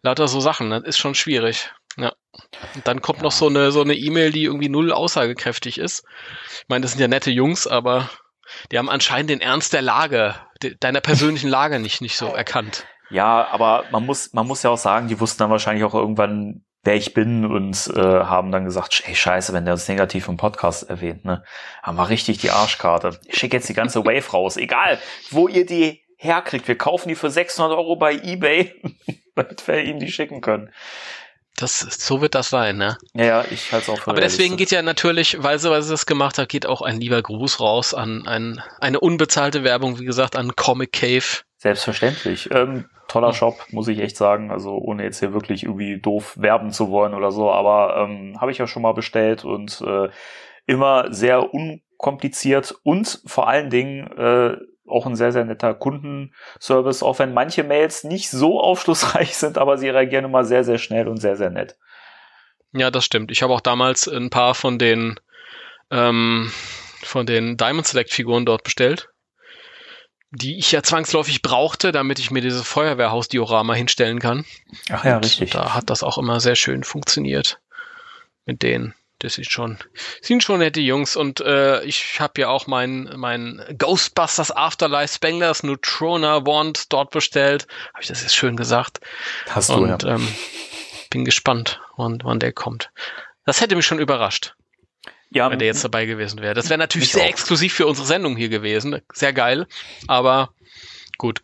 lauter 0.02 0.28
so 0.28 0.40
Sachen. 0.40 0.70
Das 0.70 0.84
ist 0.84 0.98
schon 0.98 1.14
schwierig. 1.14 1.70
Ja. 1.96 2.12
Und 2.74 2.86
dann 2.86 3.00
kommt 3.00 3.18
ja. 3.18 3.24
noch 3.24 3.32
so 3.32 3.46
eine 3.46 3.70
so 3.70 3.82
eine 3.82 3.94
E-Mail, 3.94 4.32
die 4.32 4.44
irgendwie 4.44 4.68
null 4.68 4.92
aussagekräftig 4.92 5.78
ist. 5.78 6.04
Ich 6.62 6.68
meine, 6.68 6.82
das 6.82 6.92
sind 6.92 7.00
ja 7.00 7.08
nette 7.08 7.30
Jungs, 7.30 7.66
aber 7.66 8.10
die 8.70 8.78
haben 8.78 8.88
anscheinend 8.88 9.30
den 9.30 9.40
Ernst 9.40 9.72
der 9.72 9.82
Lage, 9.82 10.34
de 10.62 10.76
deiner 10.78 11.00
persönlichen 11.00 11.48
Lage 11.48 11.78
nicht 11.78 12.00
nicht 12.00 12.16
so 12.16 12.26
erkannt. 12.26 12.86
Ja, 13.10 13.46
aber 13.48 13.84
man 13.90 14.04
muss 14.06 14.32
man 14.32 14.46
muss 14.46 14.62
ja 14.62 14.70
auch 14.70 14.78
sagen, 14.78 15.08
die 15.08 15.20
wussten 15.20 15.38
dann 15.38 15.50
wahrscheinlich 15.50 15.84
auch 15.84 15.94
irgendwann, 15.94 16.64
wer 16.82 16.96
ich 16.96 17.14
bin 17.14 17.44
und 17.44 17.90
äh, 17.94 18.00
haben 18.00 18.50
dann 18.50 18.64
gesagt, 18.64 19.02
hey 19.04 19.14
Scheiße, 19.14 19.52
wenn 19.52 19.64
der 19.64 19.74
uns 19.74 19.88
negativ 19.88 20.28
im 20.28 20.36
Podcast 20.36 20.88
erwähnt, 20.88 21.24
ne, 21.24 21.44
haben 21.82 21.96
wir 21.96 22.08
richtig 22.08 22.38
die 22.38 22.50
Arschkarte. 22.50 23.20
Ich 23.26 23.38
schicke 23.38 23.56
jetzt 23.56 23.68
die 23.68 23.74
ganze 23.74 24.00
Wave 24.04 24.30
raus, 24.32 24.56
egal 24.56 24.98
wo 25.30 25.48
ihr 25.48 25.66
die 25.66 26.04
herkriegt. 26.16 26.66
Wir 26.66 26.78
kaufen 26.78 27.08
die 27.08 27.14
für 27.14 27.30
600 27.30 27.76
Euro 27.76 27.96
bei 27.96 28.14
eBay, 28.14 28.74
damit 29.34 29.66
wir 29.68 29.82
ihnen 29.82 30.00
die 30.00 30.10
schicken 30.10 30.40
können. 30.40 30.70
Das, 31.56 31.78
so 31.80 32.20
wird 32.20 32.34
das 32.34 32.50
sein, 32.50 32.76
ne? 32.76 32.98
Ja, 33.14 33.24
ja 33.24 33.44
ich 33.50 33.70
halte 33.70 33.84
es 33.84 33.88
auch 33.88 34.02
für 34.02 34.10
Aber 34.10 34.20
deswegen 34.20 34.56
geht 34.56 34.72
ja 34.72 34.82
natürlich, 34.82 35.42
weil 35.42 35.58
sie, 35.58 35.70
weil 35.70 35.82
sie 35.82 35.90
das 35.90 36.04
gemacht 36.04 36.38
hat, 36.38 36.48
geht 36.48 36.66
auch 36.66 36.82
ein 36.82 37.00
lieber 37.00 37.22
Gruß 37.22 37.60
raus 37.60 37.94
an 37.94 38.26
ein, 38.26 38.60
eine 38.80 38.98
unbezahlte 38.98 39.62
Werbung, 39.62 40.00
wie 40.00 40.04
gesagt, 40.04 40.34
an 40.36 40.56
Comic 40.56 40.92
Cave. 40.92 41.42
Selbstverständlich. 41.58 42.50
Ähm, 42.50 42.86
toller. 43.08 43.32
Shop, 43.32 43.54
muss 43.70 43.88
ich 43.88 44.00
echt 44.00 44.16
sagen. 44.16 44.50
Also 44.50 44.76
ohne 44.76 45.04
jetzt 45.04 45.20
hier 45.20 45.32
wirklich 45.32 45.62
irgendwie 45.62 46.00
doof 46.00 46.34
werben 46.36 46.72
zu 46.72 46.90
wollen 46.90 47.14
oder 47.14 47.30
so. 47.30 47.50
Aber 47.50 47.96
ähm, 47.96 48.40
habe 48.40 48.50
ich 48.50 48.58
ja 48.58 48.66
schon 48.66 48.82
mal 48.82 48.92
bestellt 48.92 49.44
und 49.44 49.80
äh, 49.86 50.08
immer 50.66 51.12
sehr 51.12 51.54
unkompliziert 51.54 52.74
und 52.82 53.22
vor 53.26 53.48
allen 53.48 53.70
Dingen 53.70 54.06
äh, 54.18 54.56
auch 54.86 55.06
ein 55.06 55.16
sehr, 55.16 55.32
sehr 55.32 55.44
netter 55.44 55.74
Kundenservice, 55.74 57.02
auch 57.02 57.18
wenn 57.18 57.34
manche 57.34 57.64
Mails 57.64 58.04
nicht 58.04 58.30
so 58.30 58.60
aufschlussreich 58.60 59.36
sind, 59.36 59.58
aber 59.58 59.78
sie 59.78 59.88
reagieren 59.88 60.24
immer 60.24 60.44
sehr, 60.44 60.64
sehr 60.64 60.78
schnell 60.78 61.08
und 61.08 61.18
sehr, 61.18 61.36
sehr 61.36 61.50
nett. 61.50 61.76
Ja, 62.72 62.90
das 62.90 63.04
stimmt. 63.04 63.30
Ich 63.30 63.42
habe 63.42 63.52
auch 63.52 63.60
damals 63.60 64.08
ein 64.08 64.30
paar 64.30 64.54
von 64.54 64.78
den 64.78 65.18
ähm, 65.90 66.50
von 67.02 67.26
den 67.26 67.56
Diamond 67.56 67.86
Select 67.86 68.12
Figuren 68.12 68.46
dort 68.46 68.64
bestellt, 68.64 69.10
die 70.30 70.58
ich 70.58 70.72
ja 70.72 70.82
zwangsläufig 70.82 71.42
brauchte, 71.42 71.92
damit 71.92 72.18
ich 72.18 72.30
mir 72.30 72.40
dieses 72.40 72.66
Feuerwehrhaus-Diorama 72.66 73.74
hinstellen 73.74 74.18
kann. 74.18 74.44
Ach 74.90 75.04
ja, 75.04 75.16
und 75.16 75.24
richtig. 75.24 75.50
Da 75.50 75.74
hat 75.74 75.90
das 75.90 76.02
auch 76.02 76.18
immer 76.18 76.40
sehr 76.40 76.56
schön 76.56 76.82
funktioniert 76.82 77.60
mit 78.46 78.62
denen 78.62 78.94
das 79.24 79.38
ist 79.38 79.50
schon, 79.50 79.78
sind 80.20 80.42
schon 80.44 80.58
nette 80.58 80.80
Jungs 80.80 81.16
und 81.16 81.40
äh, 81.40 81.82
ich 81.84 82.20
habe 82.20 82.42
ja 82.42 82.48
auch 82.48 82.66
mein, 82.66 83.10
mein 83.16 83.62
Ghostbusters 83.78 84.50
Afterlife 84.54 85.14
Spenglers 85.14 85.62
Neutrona 85.62 86.46
Wand 86.46 86.92
dort 86.92 87.10
bestellt. 87.10 87.66
Habe 87.94 88.02
ich 88.02 88.08
das 88.08 88.22
jetzt 88.22 88.36
schön 88.36 88.56
gesagt? 88.56 89.00
Hast 89.48 89.70
du, 89.70 89.74
und, 89.74 90.02
ja. 90.02 90.14
Ähm, 90.14 90.28
bin 91.10 91.24
gespannt, 91.24 91.80
wann, 91.96 92.18
wann 92.22 92.38
der 92.38 92.52
kommt. 92.52 92.90
Das 93.46 93.60
hätte 93.60 93.76
mich 93.76 93.86
schon 93.86 93.98
überrascht. 93.98 94.54
Ja, 95.30 95.50
wenn 95.50 95.58
der 95.58 95.66
jetzt 95.66 95.82
dabei 95.82 96.06
gewesen 96.06 96.40
wäre. 96.40 96.54
Das 96.54 96.68
wäre 96.68 96.78
natürlich 96.78 97.08
Ich 97.08 97.12
sehr 97.14 97.24
auch. 97.24 97.28
exklusiv 97.28 97.74
für 97.74 97.86
unsere 97.86 98.06
Sendung 98.06 98.36
hier 98.36 98.48
gewesen. 98.48 99.00
Sehr 99.12 99.32
geil. 99.32 99.66
Aber 100.06 100.50
gut, 101.18 101.40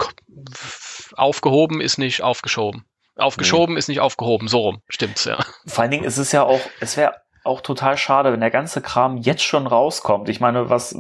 aufgehoben 1.14 1.80
ist 1.80 1.98
nicht 1.98 2.22
aufgeschoben. 2.22 2.84
Aufgeschoben 3.16 3.76
ist 3.76 3.88
nicht 3.88 4.00
aufgehoben. 4.00 4.48
So 4.48 4.60
rum. 4.60 4.82
Stimmt's, 4.88 5.24
ja. 5.24 5.44
Vor 5.66 5.82
allen 5.82 5.90
Dingen 5.90 6.04
ist 6.04 6.18
es 6.18 6.30
ja 6.32 6.42
auch, 6.42 6.60
es 6.78 6.96
wäre 6.96 7.14
auch 7.42 7.60
total 7.60 7.96
schade, 7.96 8.32
wenn 8.32 8.40
der 8.40 8.50
ganze 8.50 8.82
Kram 8.82 9.16
jetzt 9.16 9.42
schon 9.42 9.66
rauskommt. 9.66 10.28
Ich 10.28 10.40
meine, 10.40 10.68
was, 10.68 10.94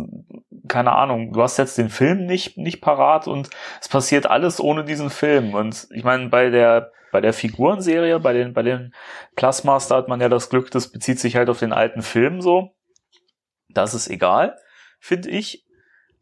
keine 0.68 0.92
Ahnung, 0.92 1.32
du 1.32 1.42
hast 1.42 1.58
jetzt 1.58 1.78
den 1.78 1.90
Film 1.90 2.26
nicht, 2.26 2.56
nicht 2.56 2.80
parat 2.80 3.26
und 3.26 3.50
es 3.80 3.88
passiert 3.88 4.26
alles 4.26 4.60
ohne 4.60 4.84
diesen 4.84 5.10
Film. 5.10 5.54
Und 5.54 5.88
ich 5.92 6.04
meine, 6.04 6.28
bei 6.28 6.50
der, 6.50 6.92
bei 7.12 7.20
der 7.20 7.32
Figurenserie, 7.32 8.20
bei 8.20 8.32
den, 8.32 8.54
bei 8.54 8.62
den 8.62 8.94
Plasmas, 9.36 9.88
da 9.88 9.96
hat 9.96 10.08
man 10.08 10.20
ja 10.20 10.28
das 10.28 10.48
Glück, 10.48 10.70
das 10.70 10.90
bezieht 10.90 11.20
sich 11.20 11.36
halt 11.36 11.50
auf 11.50 11.58
den 11.58 11.72
alten 11.72 12.02
Film 12.02 12.40
so. 12.40 12.70
Das 13.68 13.94
ist 13.94 14.08
egal, 14.08 14.56
finde 14.98 15.30
ich. 15.30 15.64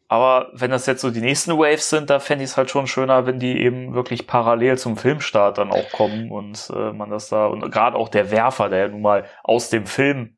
Aber 0.09 0.49
wenn 0.55 0.71
das 0.71 0.87
jetzt 0.87 1.03
so 1.03 1.11
die 1.11 1.21
nächsten 1.21 1.53
Waves 1.59 1.91
sind, 1.91 2.09
da 2.09 2.19
fände 2.19 2.43
ich 2.45 2.51
es 2.51 2.57
halt 2.57 2.71
schon 2.71 2.87
schöner, 2.87 3.27
wenn 3.27 3.39
die 3.39 3.61
eben 3.61 3.95
wirklich 3.95 4.27
parallel 4.27 4.79
zum 4.79 4.97
Filmstart 4.97 5.59
dann 5.59 5.71
auch 5.71 5.93
kommen 5.93 6.31
und 6.31 6.71
äh, 6.75 6.93
man 6.93 7.11
das 7.11 7.29
da 7.29 7.47
und 7.47 7.71
gerade 7.71 7.97
auch 7.97 8.09
der 8.09 8.31
Werfer, 8.31 8.71
der 8.71 8.79
ja 8.79 8.89
nun 8.89 9.03
mal 9.03 9.27
aus 9.45 9.69
dem 9.69 9.87
Film 9.87 10.37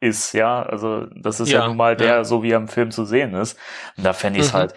ist, 0.00 0.32
ja, 0.32 0.62
also 0.64 1.06
das 1.14 1.38
ist 1.38 1.52
ja, 1.52 1.60
Ja, 1.60 1.68
nun 1.68 1.76
mal 1.76 1.96
der, 1.96 2.16
ja. 2.16 2.24
so 2.24 2.42
wie 2.42 2.50
er 2.50 2.56
im 2.56 2.66
Film 2.66 2.90
zu 2.90 3.04
sehen 3.04 3.34
ist. 3.34 3.56
Und 3.96 4.02
da 4.04 4.12
fände 4.12 4.40
ich 4.40 4.46
es 4.46 4.52
Mhm. 4.52 4.56
halt. 4.58 4.74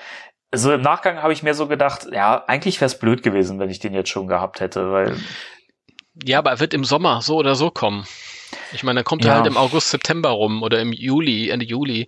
Also 0.52 0.72
im 0.72 0.82
Nachgang 0.82 1.24
habe 1.24 1.34
ich 1.34 1.42
mir 1.42 1.56
so 1.56 1.68
gedacht, 1.68 2.08
ja, 2.12 2.44
eigentlich 2.46 2.80
wäre 2.80 2.86
es 2.86 3.00
blöd 3.00 3.24
gewesen, 3.24 3.58
wenn 3.58 3.72
ich 3.72 3.80
den 3.80 3.96
jetzt 3.96 4.10
schon 4.10 4.28
gehabt 4.28 4.60
hätte, 4.62 4.92
weil 4.92 5.18
Ja, 6.24 6.38
aber 6.38 6.52
er 6.52 6.60
wird 6.60 6.76
im 6.76 6.84
Sommer 6.86 7.22
so 7.24 7.36
oder 7.38 7.56
so 7.56 7.72
kommen. 7.72 8.06
Ich 8.72 8.84
meine, 8.84 9.00
dann 9.00 9.06
kommt 9.06 9.24
er 9.26 9.30
Ja. 9.30 9.36
halt 9.38 9.48
im 9.48 9.58
August, 9.58 9.90
September 9.90 10.30
rum 10.30 10.62
oder 10.62 10.80
im 10.80 10.94
Juli, 10.94 11.50
Ende 11.50 11.66
Juli. 11.66 12.08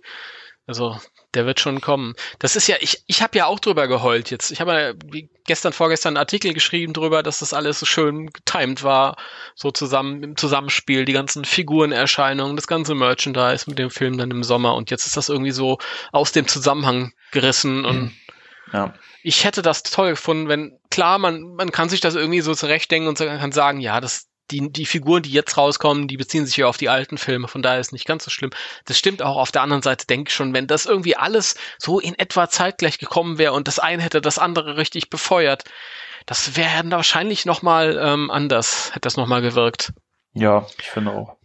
Also 0.66 0.96
der 1.34 1.44
wird 1.46 1.60
schon 1.60 1.80
kommen. 1.80 2.14
Das 2.38 2.56
ist 2.56 2.68
ja, 2.68 2.76
ich, 2.80 3.02
ich 3.06 3.22
habe 3.22 3.36
ja 3.36 3.46
auch 3.46 3.60
drüber 3.60 3.86
geheult 3.86 4.30
jetzt. 4.30 4.50
Ich 4.50 4.60
habe 4.60 4.72
ja 4.72 4.94
wie 5.04 5.28
gestern, 5.44 5.72
vorgestern 5.72 6.10
einen 6.10 6.16
Artikel 6.22 6.54
geschrieben 6.54 6.94
drüber, 6.94 7.22
dass 7.22 7.40
das 7.40 7.52
alles 7.52 7.80
so 7.80 7.86
schön 7.86 8.28
getimed 8.28 8.82
war, 8.82 9.16
so 9.54 9.70
zusammen 9.70 10.22
im 10.22 10.36
Zusammenspiel, 10.36 11.04
die 11.04 11.12
ganzen 11.12 11.44
Figurenerscheinungen, 11.44 12.56
das 12.56 12.66
ganze 12.66 12.94
Merchandise 12.94 13.64
mit 13.68 13.78
dem 13.78 13.90
Film 13.90 14.16
dann 14.16 14.30
im 14.30 14.42
Sommer 14.42 14.74
und 14.74 14.90
jetzt 14.90 15.06
ist 15.06 15.16
das 15.16 15.28
irgendwie 15.28 15.52
so 15.52 15.78
aus 16.12 16.32
dem 16.32 16.48
Zusammenhang 16.48 17.12
gerissen 17.30 17.84
und 17.84 18.12
ja. 18.72 18.94
ich 19.22 19.44
hätte 19.44 19.62
das 19.62 19.82
toll 19.82 20.10
gefunden, 20.10 20.48
wenn, 20.48 20.78
klar, 20.90 21.18
man, 21.18 21.54
man 21.54 21.72
kann 21.72 21.88
sich 21.88 22.00
das 22.00 22.14
irgendwie 22.14 22.40
so 22.40 22.54
zurechtdenken 22.54 23.08
und 23.08 23.18
kann 23.18 23.52
sagen, 23.52 23.80
ja, 23.80 24.00
das, 24.00 24.28
die, 24.50 24.70
die 24.72 24.86
Figuren, 24.86 25.22
die 25.22 25.30
jetzt 25.30 25.56
rauskommen, 25.56 26.08
die 26.08 26.16
beziehen 26.16 26.46
sich 26.46 26.56
ja 26.56 26.66
auf 26.66 26.76
die 26.76 26.88
alten 26.88 27.18
Filme, 27.18 27.48
von 27.48 27.62
daher 27.62 27.80
ist 27.80 27.92
nicht 27.92 28.06
ganz 28.06 28.24
so 28.24 28.30
schlimm. 28.30 28.50
Das 28.84 28.98
stimmt 28.98 29.22
auch. 29.22 29.36
Auf 29.36 29.52
der 29.52 29.62
anderen 29.62 29.82
Seite 29.82 30.06
denke 30.06 30.28
ich 30.28 30.34
schon, 30.34 30.54
wenn 30.54 30.66
das 30.66 30.86
irgendwie 30.86 31.16
alles 31.16 31.56
so 31.78 32.00
in 32.00 32.18
etwa 32.18 32.48
zeitgleich 32.48 32.98
gekommen 32.98 33.38
wäre 33.38 33.52
und 33.52 33.68
das 33.68 33.78
eine 33.78 34.02
hätte 34.02 34.20
das 34.20 34.38
andere 34.38 34.76
richtig 34.76 35.10
befeuert, 35.10 35.64
das 36.26 36.56
wäre 36.56 36.76
dann 36.78 36.90
wahrscheinlich 36.90 37.46
nochmal 37.46 37.98
ähm, 38.02 38.30
anders, 38.30 38.90
hätte 38.90 39.02
das 39.02 39.16
nochmal 39.16 39.42
gewirkt. 39.42 39.92
Ja, 40.34 40.66
ich 40.78 40.90
finde 40.90 41.12
auch. 41.12 41.36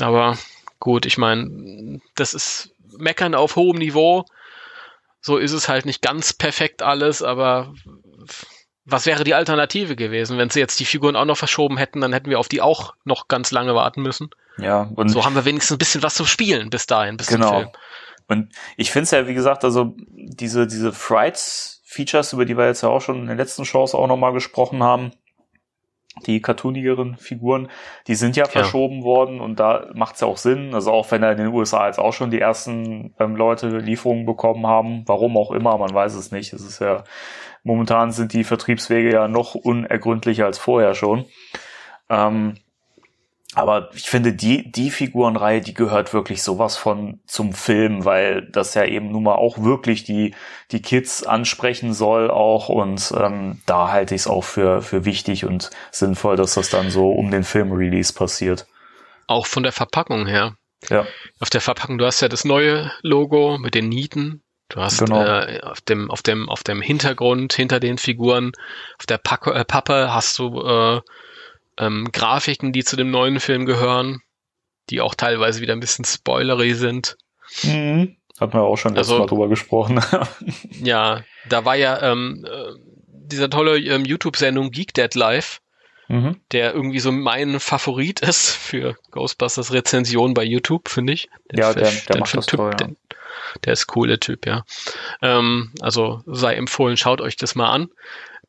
Aber 0.00 0.38
gut, 0.78 1.06
ich 1.06 1.18
meine, 1.18 2.00
das 2.14 2.34
ist 2.34 2.74
Meckern 2.96 3.34
auf 3.34 3.56
hohem 3.56 3.78
Niveau. 3.78 4.24
So 5.20 5.36
ist 5.36 5.52
es 5.52 5.68
halt 5.68 5.84
nicht 5.84 6.00
ganz 6.00 6.32
perfekt 6.32 6.82
alles, 6.82 7.22
aber 7.22 7.74
was 8.90 9.06
wäre 9.06 9.24
die 9.24 9.34
Alternative 9.34 9.96
gewesen? 9.96 10.38
Wenn 10.38 10.50
sie 10.50 10.60
jetzt 10.60 10.80
die 10.80 10.84
Figuren 10.84 11.16
auch 11.16 11.24
noch 11.24 11.36
verschoben 11.36 11.76
hätten, 11.76 12.00
dann 12.00 12.12
hätten 12.12 12.30
wir 12.30 12.38
auf 12.38 12.48
die 12.48 12.62
auch 12.62 12.94
noch 13.04 13.28
ganz 13.28 13.50
lange 13.50 13.74
warten 13.74 14.02
müssen. 14.02 14.30
Ja, 14.56 14.90
und 14.96 15.08
So 15.08 15.24
haben 15.24 15.34
wir 15.34 15.44
wenigstens 15.44 15.76
ein 15.76 15.78
bisschen 15.78 16.02
was 16.02 16.14
zum 16.14 16.26
Spielen 16.26 16.70
bis 16.70 16.86
dahin, 16.86 17.16
bis 17.16 17.26
zum 17.26 17.36
Genau. 17.36 17.58
Film. 17.58 17.68
Und 18.28 18.52
ich 18.76 18.90
finde 18.90 19.04
es 19.04 19.10
ja, 19.12 19.26
wie 19.26 19.34
gesagt, 19.34 19.64
also 19.64 19.94
diese, 20.10 20.66
diese 20.66 20.92
Frights-Features, 20.92 22.32
über 22.32 22.44
die 22.44 22.56
wir 22.56 22.66
jetzt 22.66 22.82
ja 22.82 22.88
auch 22.88 23.00
schon 23.00 23.20
in 23.20 23.26
den 23.26 23.38
letzten 23.38 23.64
Shows 23.64 23.94
auch 23.94 24.06
nochmal 24.06 24.32
gesprochen 24.32 24.82
haben, 24.82 25.12
die 26.26 26.40
cartoonigeren 26.42 27.16
Figuren, 27.16 27.68
die 28.06 28.16
sind 28.16 28.36
ja 28.36 28.44
verschoben 28.46 29.02
worden 29.04 29.40
und 29.40 29.60
da 29.60 29.86
macht 29.94 30.16
es 30.16 30.20
ja 30.20 30.26
auch 30.26 30.36
Sinn. 30.36 30.74
Also 30.74 30.90
auch 30.90 31.10
wenn 31.10 31.22
da 31.22 31.30
in 31.30 31.38
den 31.38 31.48
USA 31.48 31.86
jetzt 31.86 31.98
auch 32.00 32.12
schon 32.12 32.30
die 32.30 32.40
ersten 32.40 33.14
ähm, 33.20 33.36
Leute 33.36 33.68
Lieferungen 33.78 34.26
bekommen 34.26 34.66
haben, 34.66 35.04
warum 35.06 35.36
auch 35.36 35.52
immer, 35.52 35.78
man 35.78 35.94
weiß 35.94 36.14
es 36.14 36.32
nicht. 36.32 36.52
Es 36.52 36.62
ist 36.62 36.80
ja, 36.80 37.04
momentan 37.68 38.12
sind 38.12 38.32
die 38.32 38.44
Vertriebswege 38.44 39.12
ja 39.12 39.28
noch 39.28 39.54
unergründlicher 39.54 40.46
als 40.46 40.56
vorher 40.56 40.94
schon. 40.94 41.26
Ähm, 42.08 42.56
aber 43.54 43.90
ich 43.94 44.08
finde, 44.08 44.32
die, 44.32 44.72
die 44.72 44.90
Figurenreihe, 44.90 45.60
die 45.60 45.74
gehört 45.74 46.14
wirklich 46.14 46.42
sowas 46.42 46.76
von 46.76 47.20
zum 47.26 47.52
Film, 47.52 48.06
weil 48.06 48.48
das 48.50 48.72
ja 48.72 48.84
eben 48.84 49.12
nun 49.12 49.22
mal 49.22 49.34
auch 49.34 49.62
wirklich 49.62 50.04
die, 50.04 50.34
die 50.70 50.80
Kids 50.80 51.24
ansprechen 51.24 51.92
soll 51.92 52.30
auch 52.30 52.70
und 52.70 53.12
ähm, 53.16 53.60
da 53.66 53.90
halte 53.90 54.14
ich 54.14 54.22
es 54.22 54.26
auch 54.26 54.44
für, 54.44 54.80
für 54.80 55.04
wichtig 55.04 55.44
und 55.44 55.70
sinnvoll, 55.90 56.36
dass 56.36 56.54
das 56.54 56.70
dann 56.70 56.90
so 56.90 57.10
um 57.10 57.30
den 57.30 57.44
Film-Release 57.44 58.14
passiert. 58.14 58.66
Auch 59.26 59.46
von 59.46 59.62
der 59.62 59.72
Verpackung 59.72 60.26
her. 60.26 60.56
Ja, 60.88 61.06
Auf 61.40 61.50
der 61.50 61.60
Verpackung, 61.60 61.98
du 61.98 62.06
hast 62.06 62.20
ja 62.20 62.28
das 62.28 62.44
neue 62.44 62.92
Logo 63.02 63.58
mit 63.58 63.74
den 63.74 63.88
Nieten. 63.88 64.42
Du 64.68 64.80
hast 64.80 64.98
Genau. 64.98 65.22
äh, 65.24 65.60
auf 65.62 65.80
dem 65.80 66.10
auf 66.10 66.22
dem 66.22 66.48
auf 66.48 66.62
dem 66.62 66.82
Hintergrund 66.82 67.52
hinter 67.54 67.80
den 67.80 67.96
Figuren 67.98 68.52
auf 68.98 69.06
der 69.06 69.18
Pack 69.18 69.46
äh, 69.46 69.64
Pappe 69.64 70.12
hast 70.12 70.38
du 70.38 70.60
äh, 70.62 71.00
ähm, 71.78 72.10
Grafiken, 72.12 72.72
die 72.72 72.84
zu 72.84 72.96
dem 72.96 73.10
neuen 73.10 73.40
Film 73.40 73.64
gehören, 73.66 74.20
die 74.90 75.00
auch 75.00 75.14
teilweise 75.14 75.60
wieder 75.60 75.72
ein 75.72 75.80
bisschen 75.80 76.04
spoilery 76.04 76.74
sind. 76.74 77.16
mhm. 77.62 78.16
hat 78.38 78.52
man 78.52 78.62
ja 78.62 78.68
auch 78.68 78.76
schon 78.76 78.94
letztes 78.94 79.10
Also- 79.12 79.20
Mal 79.22 79.26
drüber 79.28 79.48
gesprochen. 79.48 80.00
Ja, 80.82 81.22
da 81.48 81.64
war 81.64 81.74
ja 81.76 82.02
ähm, 82.12 82.44
äh, 82.48 82.72
dieser 83.08 83.48
tolle 83.50 83.78
ähm, 83.78 84.04
YouTube-Sendung 84.04 84.70
Geek 84.70 84.92
Dead 84.94 85.14
Live, 85.14 85.60
mhm. 86.08 86.36
der 86.52 86.74
irgendwie 86.74 87.00
so 87.00 87.10
mein 87.10 87.58
Favorit 87.60 88.20
ist 88.32 88.50
für 88.50 88.96
Ghostbusters 89.12 89.72
Rezension 89.72 90.34
bei 90.34 90.44
YouTube, 90.44 90.88
finde 90.90 91.14
ich. 91.14 91.28
Den 91.50 91.60
Ja, 91.60 91.72
Fisch- 91.72 92.04
der- 92.04 92.14
der 92.14 92.20
macht 92.20 92.36
das 92.36 92.46
Typ, 92.46 92.58
toll, 92.58 92.70
ja. 92.72 92.76
den, 92.86 92.96
der 93.64 93.72
ist 93.72 93.94
cool, 93.96 94.08
der 94.08 94.20
Typ, 94.20 94.46
ja. 94.46 94.64
Ähm, 95.22 95.72
also 95.80 96.22
sei 96.26 96.54
empfohlen, 96.54 96.96
schaut 96.96 97.20
euch 97.20 97.36
das 97.36 97.54
mal 97.54 97.70
an. 97.70 97.88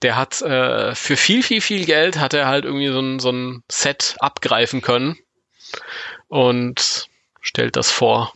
Der 0.01 0.15
hat 0.15 0.41
äh, 0.41 0.95
für 0.95 1.17
viel, 1.17 1.43
viel, 1.43 1.61
viel 1.61 1.85
Geld 1.85 2.17
hat 2.17 2.33
er 2.33 2.47
halt 2.47 2.65
irgendwie 2.65 2.91
so 2.91 2.99
ein, 2.99 3.19
so 3.19 3.31
ein 3.31 3.63
Set 3.69 4.15
abgreifen 4.19 4.81
können 4.81 5.17
und 6.27 7.07
stellt 7.41 7.75
das 7.75 7.91
vor. 7.91 8.33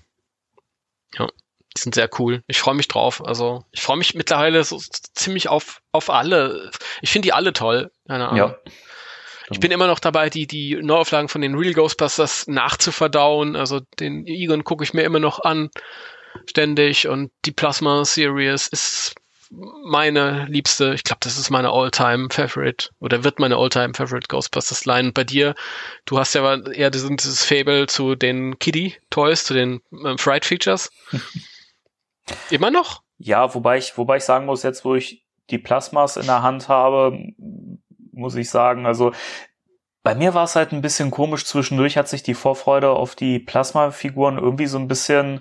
Ja, 1.17 1.27
die 1.75 1.81
sind 1.81 1.95
sehr 1.95 2.09
cool. 2.19 2.43
Ich 2.47 2.59
freue 2.59 2.75
mich 2.75 2.87
drauf. 2.87 3.25
Also 3.25 3.63
ich 3.71 3.81
freue 3.81 3.97
mich 3.97 4.13
mittlerweile 4.13 4.63
so 4.63 4.81
ziemlich 5.13 5.47
auf, 5.47 5.81
auf 5.91 6.09
alle. 6.09 6.71
Ich 7.01 7.11
finde 7.11 7.27
die 7.27 7.33
alle 7.33 7.53
toll. 7.53 7.91
Keine 8.07 8.27
Ahnung. 8.27 8.37
Ja. 8.37 8.57
Ich 9.51 9.59
bin 9.59 9.71
immer 9.71 9.87
noch 9.87 9.99
dabei, 9.99 10.29
die, 10.29 10.47
die 10.47 10.75
Neuauflagen 10.81 11.29
von 11.29 11.41
den 11.41 11.55
Real 11.55 11.73
Ghostbusters 11.73 12.47
nachzuverdauen. 12.47 13.55
Also 13.55 13.81
den 13.99 14.25
Egon 14.25 14.63
gucke 14.63 14.83
ich 14.83 14.93
mir 14.93 15.03
immer 15.03 15.19
noch 15.19 15.39
an, 15.39 15.69
ständig. 16.47 17.07
Und 17.07 17.31
die 17.45 17.51
Plasma 17.51 18.05
Series 18.05 18.67
ist 18.67 19.15
meine 19.85 20.45
liebste. 20.45 20.93
Ich 20.93 21.03
glaube, 21.03 21.19
das 21.21 21.37
ist 21.37 21.49
meine 21.49 21.69
All-Time 21.69 22.29
Favorite 22.31 22.89
oder 22.99 23.23
wird 23.23 23.39
meine 23.39 23.57
All-Time 23.57 23.93
Favorite 23.93 24.27
Ghostbusters 24.27 24.85
Line. 24.85 25.09
Und 25.09 25.13
bei 25.13 25.23
dir, 25.23 25.55
du 26.05 26.17
hast 26.17 26.33
ja 26.33 26.57
eher 26.71 26.89
dieses, 26.89 27.43
Fable 27.43 27.87
zu 27.87 28.15
den 28.15 28.57
Kiddie 28.59 28.95
Toys, 29.09 29.43
zu 29.43 29.53
den 29.53 29.81
ähm, 29.91 30.17
Fright 30.17 30.45
Features. 30.45 30.89
immer 32.49 32.71
noch? 32.71 33.01
Ja, 33.17 33.53
wobei 33.53 33.77
ich, 33.77 33.97
wobei 33.97 34.17
ich 34.17 34.23
sagen 34.23 34.45
muss, 34.45 34.63
jetzt 34.63 34.85
wo 34.85 34.95
ich 34.95 35.23
die 35.49 35.59
Plasmas 35.59 36.17
in 36.17 36.25
der 36.25 36.41
Hand 36.41 36.67
habe, 36.67 37.17
muss 38.11 38.35
ich 38.35 38.49
sagen, 38.49 38.85
also 38.85 39.11
bei 40.03 40.15
mir 40.15 40.33
war 40.33 40.43
es 40.43 40.55
halt 40.55 40.71
ein 40.71 40.81
bisschen 40.81 41.11
komisch. 41.11 41.45
Zwischendurch 41.45 41.97
hat 41.97 42.09
sich 42.09 42.23
die 42.23 42.33
Vorfreude 42.33 42.89
auf 42.89 43.15
die 43.15 43.39
Plasma-Figuren 43.39 44.37
irgendwie 44.37 44.65
so 44.65 44.77
ein 44.77 44.87
bisschen, 44.87 45.39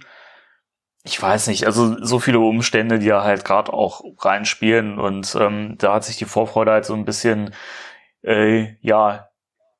ich 1.05 1.21
weiß 1.21 1.49
nicht, 1.49 1.67
also 1.67 1.97
so 2.05 2.19
viele 2.21 2.39
Umstände, 2.39 2.99
die 2.99 3.07
ja 3.07 3.23
halt 3.25 3.45
gerade 3.45 3.73
auch 3.73 4.03
reinspielen 4.21 4.99
und 4.99 5.37
ähm, 5.41 5.77
da 5.79 5.95
hat 5.95 6.05
sich 6.05 6.17
die 6.17 6.25
Vorfreude 6.25 6.71
halt 6.73 6.85
so 6.85 6.95
ein 6.95 7.05
bisschen, 7.05 7.55
äh, 8.23 8.77
ja, 8.81 9.29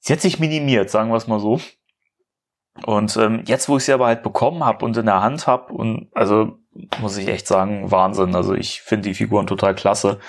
sie 0.01 0.13
hat 0.13 0.21
sich 0.21 0.41
minimiert, 0.41 0.91
sagen 0.91 1.11
wir 1.11 1.17
es 1.17 1.29
mal 1.29 1.39
so. 1.39 1.61
Und 2.87 3.17
ähm, 3.19 3.43
jetzt, 3.47 3.69
wo 3.69 3.77
ich 3.77 3.85
sie 3.85 3.93
aber 3.93 4.07
halt 4.07 4.23
bekommen 4.23 4.65
habe 4.65 4.85
und 4.85 4.97
in 4.97 5.07
der 5.07 5.23
Hand 5.23 5.47
habe 5.47 5.73
und 5.73 6.09
also 6.15 6.59
muss 7.01 7.19
ich 7.19 7.29
echt 7.29 7.47
sagen, 7.47 7.91
Wahnsinn. 7.91 8.35
Also 8.35 8.55
ich 8.55 8.81
finde 8.81 9.09
die 9.11 9.15
Figuren 9.15 9.47
total 9.47 9.75
klasse. 9.75 10.21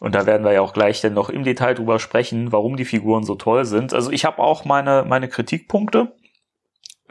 Und 0.00 0.14
da 0.14 0.26
werden 0.26 0.44
wir 0.44 0.52
ja 0.52 0.60
auch 0.60 0.72
gleich 0.72 1.00
dann 1.00 1.14
noch 1.14 1.28
im 1.28 1.44
Detail 1.44 1.74
drüber 1.74 1.98
sprechen, 1.98 2.52
warum 2.52 2.76
die 2.76 2.84
Figuren 2.84 3.24
so 3.24 3.34
toll 3.34 3.64
sind. 3.64 3.92
Also 3.92 4.10
ich 4.10 4.24
habe 4.24 4.38
auch 4.38 4.64
meine, 4.64 5.04
meine 5.06 5.28
Kritikpunkte. 5.28 6.14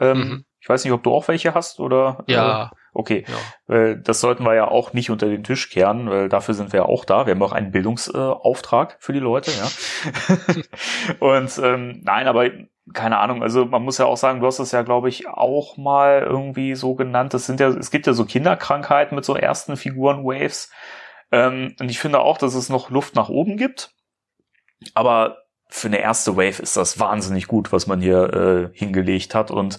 Ähm, 0.00 0.18
Mhm. 0.18 0.44
Ich 0.60 0.68
weiß 0.68 0.84
nicht, 0.84 0.92
ob 0.92 1.02
du 1.02 1.12
auch 1.12 1.26
welche 1.26 1.54
hast 1.54 1.80
oder. 1.80 2.24
Ja. 2.28 2.70
Äh, 2.72 2.81
okay. 2.92 3.24
ja. 3.68 3.94
Das 3.94 4.20
sollten 4.20 4.44
wir 4.44 4.54
ja 4.54 4.68
auch 4.68 4.92
nicht 4.92 5.10
unter 5.10 5.26
den 5.26 5.44
Tisch 5.44 5.70
kehren, 5.70 6.10
weil 6.10 6.28
dafür 6.28 6.54
sind 6.54 6.72
wir 6.72 6.80
ja 6.80 6.86
auch 6.86 7.04
da. 7.04 7.26
Wir 7.26 7.34
haben 7.34 7.42
auch 7.42 7.52
einen 7.52 7.70
Bildungsauftrag 7.70 8.96
für 9.00 9.12
die 9.12 9.18
Leute, 9.18 9.50
ja. 9.50 10.36
und 11.20 11.58
ähm, 11.62 12.00
nein, 12.04 12.26
aber 12.26 12.50
keine 12.92 13.18
Ahnung, 13.18 13.42
also 13.42 13.64
man 13.64 13.82
muss 13.82 13.98
ja 13.98 14.06
auch 14.06 14.16
sagen, 14.16 14.40
du 14.40 14.46
hast 14.46 14.58
es 14.58 14.72
ja, 14.72 14.82
glaube 14.82 15.08
ich, 15.08 15.28
auch 15.28 15.76
mal 15.76 16.22
irgendwie 16.22 16.74
so 16.74 16.94
genannt. 16.94 17.32
Das 17.32 17.46
sind 17.46 17.60
ja, 17.60 17.68
es 17.68 17.90
gibt 17.90 18.06
ja 18.06 18.12
so 18.12 18.24
Kinderkrankheiten 18.24 19.14
mit 19.14 19.24
so 19.24 19.36
ersten 19.36 19.76
Figuren-Waves. 19.76 20.70
Ähm, 21.30 21.74
und 21.78 21.90
ich 21.90 21.98
finde 21.98 22.20
auch, 22.20 22.38
dass 22.38 22.54
es 22.54 22.68
noch 22.68 22.90
Luft 22.90 23.14
nach 23.14 23.28
oben 23.28 23.56
gibt. 23.56 23.94
Aber 24.94 25.38
für 25.68 25.88
eine 25.88 26.00
erste 26.00 26.36
Wave 26.36 26.60
ist 26.60 26.76
das 26.76 26.98
wahnsinnig 26.98 27.46
gut, 27.46 27.72
was 27.72 27.86
man 27.86 28.00
hier 28.00 28.70
äh, 28.74 28.76
hingelegt 28.76 29.34
hat. 29.34 29.50
Und 29.50 29.78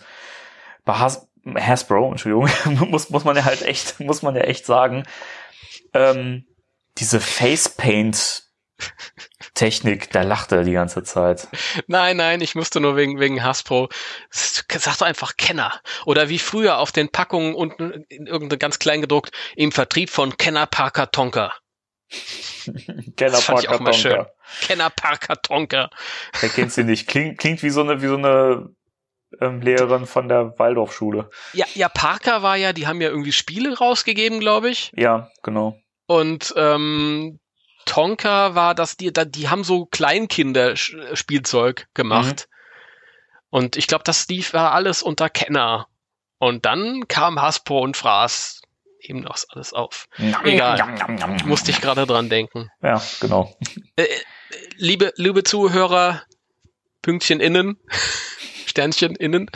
bei 0.85 0.93
Has 0.93 1.29
Hasbro, 1.45 2.11
Entschuldigung, 2.11 2.49
muss, 2.89 3.09
muss 3.09 3.23
man 3.23 3.35
ja 3.35 3.45
halt 3.45 3.61
echt, 3.61 3.99
muss 3.99 4.21
man 4.21 4.35
ja 4.35 4.41
echt 4.41 4.65
sagen, 4.65 5.03
ähm, 5.93 6.45
diese 6.97 7.19
Facepaint 7.19 8.43
Technik, 9.53 10.09
da 10.11 10.23
lacht 10.23 10.51
er 10.51 10.63
die 10.63 10.71
ganze 10.71 11.03
Zeit. 11.03 11.47
Nein, 11.87 12.17
nein, 12.17 12.41
ich 12.41 12.55
musste 12.55 12.79
nur 12.79 12.95
wegen, 12.95 13.19
wegen 13.19 13.43
Hasbro. 13.43 13.89
Sag 14.29 14.97
doch 14.97 15.05
einfach 15.05 15.37
Kenner. 15.37 15.79
Oder 16.05 16.29
wie 16.29 16.39
früher 16.39 16.79
auf 16.79 16.91
den 16.91 17.09
Packungen 17.09 17.53
unten 17.53 18.05
in 18.09 18.25
irgendeine 18.25 18.57
ganz 18.57 18.79
klein 18.79 19.01
gedruckt, 19.01 19.31
im 19.55 19.71
Vertrieb 19.71 20.09
von 20.09 20.37
Kenner 20.37 20.65
Parker 20.65 21.11
Tonka. 21.11 21.53
Kenner 23.15 23.41
Parker 23.41 23.77
Tonka. 23.77 23.93
Schön. 23.93 24.25
Kenner 24.61 24.89
Parker 24.89 25.41
Tonka. 25.41 25.89
Wer 26.39 26.49
kennt 26.49 26.71
sie 26.71 26.83
nicht? 26.83 27.07
Klingt, 27.07 27.37
klingt 27.37 27.61
wie 27.61 27.69
so 27.69 27.81
eine, 27.81 28.01
wie 28.01 28.07
so 28.07 28.17
eine 28.17 28.69
ähm, 29.41 29.61
Lehrerin 29.61 30.05
von 30.05 30.27
der 30.27 30.57
Waldorfschule. 30.57 31.29
Ja, 31.53 31.65
ja, 31.73 31.89
Parker 31.89 32.43
war 32.43 32.55
ja, 32.55 32.73
die 32.73 32.87
haben 32.87 33.01
ja 33.01 33.09
irgendwie 33.09 33.31
Spiele 33.31 33.77
rausgegeben, 33.77 34.39
glaube 34.39 34.69
ich. 34.69 34.91
Ja, 34.95 35.29
genau. 35.41 35.77
Und 36.05 36.53
ähm, 36.57 37.39
Tonka 37.85 38.55
war, 38.55 38.75
dass 38.75 38.97
die, 38.97 39.11
die 39.11 39.49
haben 39.49 39.63
so 39.63 39.85
Kleinkinder-Spielzeug 39.85 41.87
gemacht. 41.93 42.47
Mhm. 42.47 42.53
Und 43.49 43.77
ich 43.77 43.87
glaube, 43.87 44.03
das 44.03 44.27
lief 44.27 44.53
war 44.53 44.71
alles 44.71 45.03
unter 45.03 45.29
Kenner. 45.29 45.87
Und 46.39 46.65
dann 46.65 47.07
kam 47.07 47.41
Hasbro 47.41 47.79
und 47.79 47.95
fraß 47.95 48.61
eben 48.99 49.21
noch 49.21 49.37
alles 49.49 49.73
auf. 49.73 50.07
Egal. 50.43 50.81
Musste 51.45 51.71
ich 51.71 51.81
gerade 51.81 52.05
dran 52.05 52.29
denken. 52.29 52.69
Ja, 52.81 53.01
genau. 53.19 53.55
Äh, 53.95 54.05
liebe, 54.77 55.13
liebe 55.17 55.43
Zuhörer, 55.43 56.23
Pünktchen 57.01 57.39
innen, 57.39 57.77
Sternchen 58.73 59.15
innen. 59.15 59.51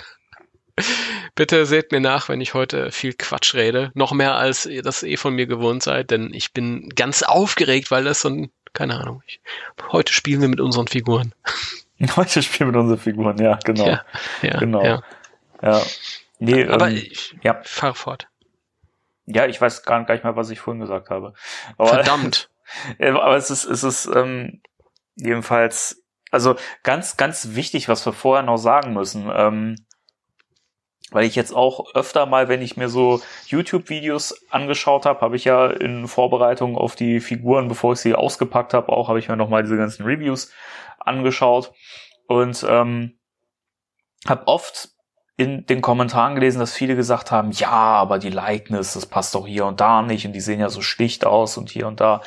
Bitte 1.33 1.65
seht 1.65 1.91
mir 1.91 1.99
nach, 1.99 2.29
wenn 2.29 2.39
ich 2.39 2.53
heute 2.53 2.91
viel 2.91 3.13
Quatsch 3.13 3.55
rede. 3.55 3.89
Noch 3.95 4.11
mehr 4.11 4.35
als 4.35 4.67
ihr 4.67 4.83
das 4.83 5.01
eh 5.01 5.17
von 5.17 5.33
mir 5.33 5.47
gewohnt 5.47 5.81
seid, 5.81 6.11
denn 6.11 6.31
ich 6.35 6.53
bin 6.53 6.89
ganz 6.89 7.23
aufgeregt, 7.23 7.89
weil 7.89 8.03
das 8.03 8.21
so 8.21 8.29
ein, 8.29 8.51
keine 8.73 8.99
Ahnung, 8.99 9.23
ich, 9.25 9.41
heute 9.91 10.13
spielen 10.13 10.41
wir 10.41 10.49
mit 10.49 10.61
unseren 10.61 10.87
Figuren. 10.87 11.33
Heute 12.15 12.43
spielen 12.43 12.69
wir 12.69 12.73
mit 12.73 12.81
unseren 12.83 12.99
Figuren, 12.99 13.39
ja, 13.39 13.57
genau. 13.65 13.87
Ja, 13.87 14.05
ja, 14.43 14.59
genau. 14.59 14.83
Ja. 14.83 15.01
ja. 15.63 15.81
Nee, 16.37 16.67
Aber 16.67 16.89
ähm, 16.89 16.97
ich 16.97 17.35
ja. 17.41 17.59
fahr 17.63 17.95
fort. 17.95 18.27
Ja, 19.25 19.47
ich 19.47 19.59
weiß 19.59 19.81
gar, 19.81 20.03
gar 20.05 20.13
nicht 20.13 20.23
mehr, 20.23 20.35
was 20.35 20.51
ich 20.51 20.59
vorhin 20.59 20.79
gesagt 20.79 21.09
habe. 21.09 21.33
Aber, 21.75 21.89
Verdammt. 21.89 22.51
aber 22.99 23.35
es 23.35 23.49
ist, 23.49 23.65
es 23.65 23.81
ist 23.81 24.05
ähm, 24.13 24.61
jedenfalls, 25.15 26.03
also 26.31 26.55
ganz, 26.83 27.17
ganz 27.17 27.55
wichtig, 27.55 27.89
was 27.89 28.05
wir 28.05 28.13
vorher 28.13 28.43
noch 28.43 28.57
sagen 28.57 28.93
müssen. 28.93 29.31
Ähm, 29.33 29.75
weil 31.11 31.25
ich 31.25 31.35
jetzt 31.35 31.55
auch 31.55 31.95
öfter 31.95 32.25
mal, 32.25 32.49
wenn 32.49 32.61
ich 32.61 32.75
mir 32.75 32.89
so 32.89 33.21
YouTube-Videos 33.45 34.45
angeschaut 34.49 35.05
habe, 35.05 35.21
habe 35.21 35.37
ich 35.37 35.45
ja 35.45 35.67
in 35.67 36.07
Vorbereitung 36.07 36.77
auf 36.77 36.95
die 36.95 37.21
Figuren, 37.21 37.69
bevor 37.69 37.93
ich 37.93 37.99
sie 37.99 38.13
ausgepackt 38.13 38.73
habe, 38.73 38.91
auch 38.91 39.07
habe 39.07 39.19
ich 39.19 39.29
mir 39.29 39.37
nochmal 39.37 39.63
diese 39.63 39.77
ganzen 39.77 40.05
Reviews 40.05 40.51
angeschaut 40.99 41.71
und 42.27 42.65
ähm, 42.67 43.17
habe 44.27 44.47
oft 44.47 44.89
in 45.39 45.67
den 45.67 45.81
Kommentaren 45.81 46.33
gelesen, 46.33 46.57
dass 46.57 46.73
viele 46.73 46.95
gesagt 46.95 47.29
haben, 47.29 47.51
ja, 47.51 47.69
aber 47.69 48.17
die 48.17 48.31
Likeness, 48.31 48.93
das 48.93 49.05
passt 49.05 49.35
doch 49.35 49.45
hier 49.45 49.67
und 49.67 49.79
da 49.79 50.01
nicht 50.01 50.25
und 50.25 50.33
die 50.33 50.41
sehen 50.41 50.59
ja 50.59 50.69
so 50.69 50.81
schlicht 50.81 51.25
aus 51.27 51.57
und 51.57 51.69
hier 51.69 51.87
und 51.87 52.01
da. 52.01 52.21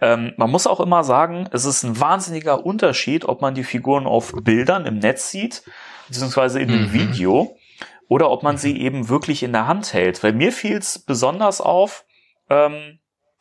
Ähm, 0.00 0.32
man 0.36 0.48
muss 0.48 0.68
auch 0.68 0.78
immer 0.78 1.02
sagen, 1.02 1.48
es 1.50 1.64
ist 1.64 1.82
ein 1.82 1.98
wahnsinniger 1.98 2.64
Unterschied, 2.64 3.24
ob 3.24 3.42
man 3.42 3.56
die 3.56 3.64
Figuren 3.64 4.06
auf 4.06 4.32
Bildern 4.42 4.86
im 4.86 5.00
Netz 5.00 5.32
sieht, 5.32 5.64
beziehungsweise 6.06 6.60
in 6.60 6.70
einem 6.70 6.82
mhm. 6.84 6.92
Video 6.92 7.56
oder 8.06 8.30
ob 8.30 8.44
man 8.44 8.56
sie 8.56 8.80
eben 8.80 9.08
wirklich 9.08 9.42
in 9.42 9.52
der 9.52 9.66
Hand 9.66 9.92
hält. 9.92 10.22
Weil 10.22 10.32
mir 10.32 10.52
fiel 10.52 10.76
es 10.76 11.00
besonders 11.00 11.60
auf, 11.60 12.04
ähm, 12.48 13.00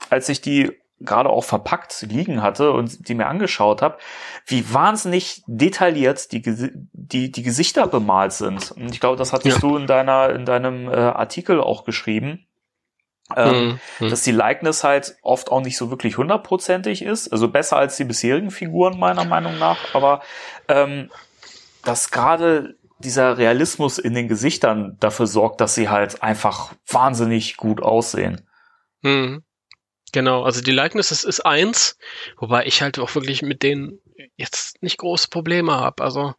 als 0.10 0.30
ich 0.30 0.42
die 0.42 0.81
gerade 1.04 1.30
auch 1.30 1.44
verpackt 1.44 2.06
liegen 2.10 2.42
hatte 2.42 2.72
und 2.72 3.08
die 3.08 3.16
mir 3.16 3.28
angeschaut 3.28 3.82
habe, 3.82 3.98
wie 4.46 4.74
wahnsinnig 4.74 5.44
detailliert 5.48 6.32
die, 6.32 6.42
die, 6.94 7.32
die 7.32 7.44
Gesichter 7.44 7.88
bemalt 7.88 8.34
sind. 8.34 8.72
Und 8.72 8.92
ich 8.92 9.00
glaube, 9.00 9.18
das 9.18 9.34
hattest 9.34 9.62
ja. 9.62 9.62
du 9.62 9.78
in 9.78 9.88
deiner, 9.88 10.30
in 10.32 10.46
deinem 10.46 10.88
äh, 10.88 10.96
Artikel 10.96 11.62
auch 11.62 11.84
geschrieben. 11.84 12.48
Ähm, 13.34 13.80
mhm. 14.00 14.10
dass 14.10 14.24
die 14.24 14.34
Likeness 14.34 14.84
halt 14.84 15.16
oft 15.22 15.52
auch 15.54 15.62
nicht 15.62 15.78
so 15.78 15.90
wirklich 15.90 16.18
hundertprozentig 16.18 17.02
ist, 17.02 17.32
also 17.32 17.48
besser 17.48 17.78
als 17.78 17.96
die 17.96 18.04
bisherigen 18.04 18.52
Figuren 18.52 19.00
meiner 19.00 19.24
Meinung 19.24 19.58
nach, 19.58 19.96
aber 19.96 20.22
ähm, 20.68 21.10
dass 21.86 22.12
gerade 22.12 22.76
dieser 23.00 23.38
Realismus 23.38 24.00
in 24.00 24.14
den 24.14 24.28
Gesichtern 24.28 24.98
dafür 25.00 25.28
sorgt, 25.28 25.62
dass 25.62 25.76
sie 25.76 25.88
halt 25.88 26.22
einfach 26.22 26.74
wahnsinnig 26.88 27.56
gut 27.56 27.82
aussehen. 27.82 28.42
Hm. 29.02 29.44
Genau, 30.12 30.44
also 30.44 30.62
die 30.62 30.72
Likeness 30.72 31.12
ist, 31.12 31.24
ist 31.24 31.46
eins, 31.46 31.98
wobei 32.38 32.66
ich 32.66 32.82
halt 32.82 33.00
auch 33.00 33.16
wirklich 33.16 33.42
mit 33.42 33.64
denen 33.64 34.00
jetzt 34.36 34.82
nicht 34.84 34.98
große 34.98 35.30
Probleme 35.30 35.74
habe. 35.74 36.04
Also 36.04 36.34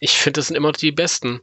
ich 0.00 0.18
finde, 0.18 0.38
das 0.38 0.48
sind 0.48 0.56
immer 0.56 0.72
die 0.72 0.92
besten. 0.92 1.40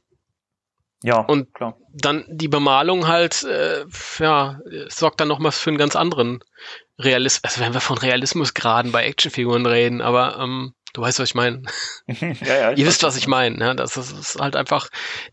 Ja, 1.03 1.19
und 1.19 1.53
klar. 1.53 1.77
dann 1.91 2.25
die 2.29 2.47
Bemalung 2.47 3.07
halt, 3.07 3.43
äh, 3.43 3.85
ja, 4.19 4.59
sorgt 4.87 5.19
dann 5.19 5.27
nochmal 5.27 5.51
für 5.51 5.69
einen 5.69 5.77
ganz 5.77 5.95
anderen 5.97 6.41
Realismus. 6.97 7.43
Also 7.43 7.61
wenn 7.61 7.73
wir 7.73 7.81
von 7.81 7.97
Realismusgraden 7.97 8.93
bei 8.93 9.05
Actionfiguren 9.05 9.65
reden, 9.65 10.01
aber 10.01 10.39
ähm, 10.39 10.73
Du 10.93 11.01
weißt, 11.01 11.19
was 11.19 11.29
ich 11.29 11.35
meine. 11.35 11.63
ja, 12.07 12.55
ja, 12.55 12.71
Ihr 12.71 12.85
wisst, 12.85 13.01
was 13.01 13.17
ich 13.17 13.27
meine. 13.27 13.57
Ne? 13.57 13.75
Das, 13.75 13.97
ist, 13.97 14.11
ist 14.11 14.39
halt 14.39 14.55
einfach 14.55 14.89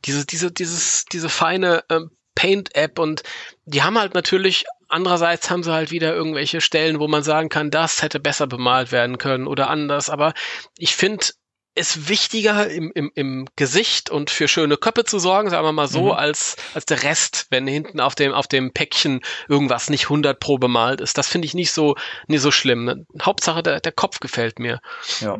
diese, 0.06 0.24
diese, 0.24 0.50
dieses, 0.50 1.04
diese 1.04 1.28
feine 1.28 1.84
ähm, 1.90 2.10
Paint-App 2.34 2.98
und 2.98 3.22
die 3.66 3.82
haben 3.82 3.98
halt 3.98 4.14
natürlich, 4.14 4.64
andererseits 4.90 5.50
haben 5.50 5.62
sie 5.62 5.72
halt 5.72 5.90
wieder 5.90 6.14
irgendwelche 6.14 6.60
Stellen, 6.60 7.00
wo 7.00 7.08
man 7.08 7.22
sagen 7.22 7.48
kann, 7.48 7.70
das 7.70 8.02
hätte 8.02 8.20
besser 8.20 8.46
bemalt 8.46 8.92
werden 8.92 9.18
können 9.18 9.46
oder 9.46 9.70
anders. 9.70 10.10
Aber 10.10 10.34
ich 10.78 10.96
finde, 10.96 11.26
ist 11.74 12.08
wichtiger 12.08 12.68
im, 12.68 12.90
im, 12.94 13.10
im 13.14 13.48
Gesicht 13.56 14.10
und 14.10 14.30
für 14.30 14.48
schöne 14.48 14.76
Köpfe 14.76 15.04
zu 15.04 15.18
sorgen, 15.18 15.50
sagen 15.50 15.64
wir 15.64 15.72
mal 15.72 15.86
so, 15.88 16.06
mhm. 16.06 16.10
als, 16.10 16.56
als 16.74 16.84
der 16.84 17.02
Rest, 17.04 17.46
wenn 17.50 17.66
hinten 17.66 18.00
auf 18.00 18.14
dem, 18.14 18.32
auf 18.32 18.48
dem 18.48 18.72
Päckchen 18.72 19.20
irgendwas 19.48 19.88
nicht 19.88 20.04
100 20.04 20.38
pro 20.40 20.58
bemalt 20.58 21.00
ist. 21.00 21.16
Das 21.16 21.28
finde 21.28 21.46
ich 21.46 21.54
nicht 21.54 21.70
so, 21.70 21.94
nicht 22.26 22.42
so 22.42 22.50
schlimm. 22.50 23.06
Hauptsache, 23.22 23.62
der, 23.62 23.80
der 23.80 23.92
Kopf 23.92 24.20
gefällt 24.20 24.58
mir. 24.58 24.80
Ja. 25.20 25.36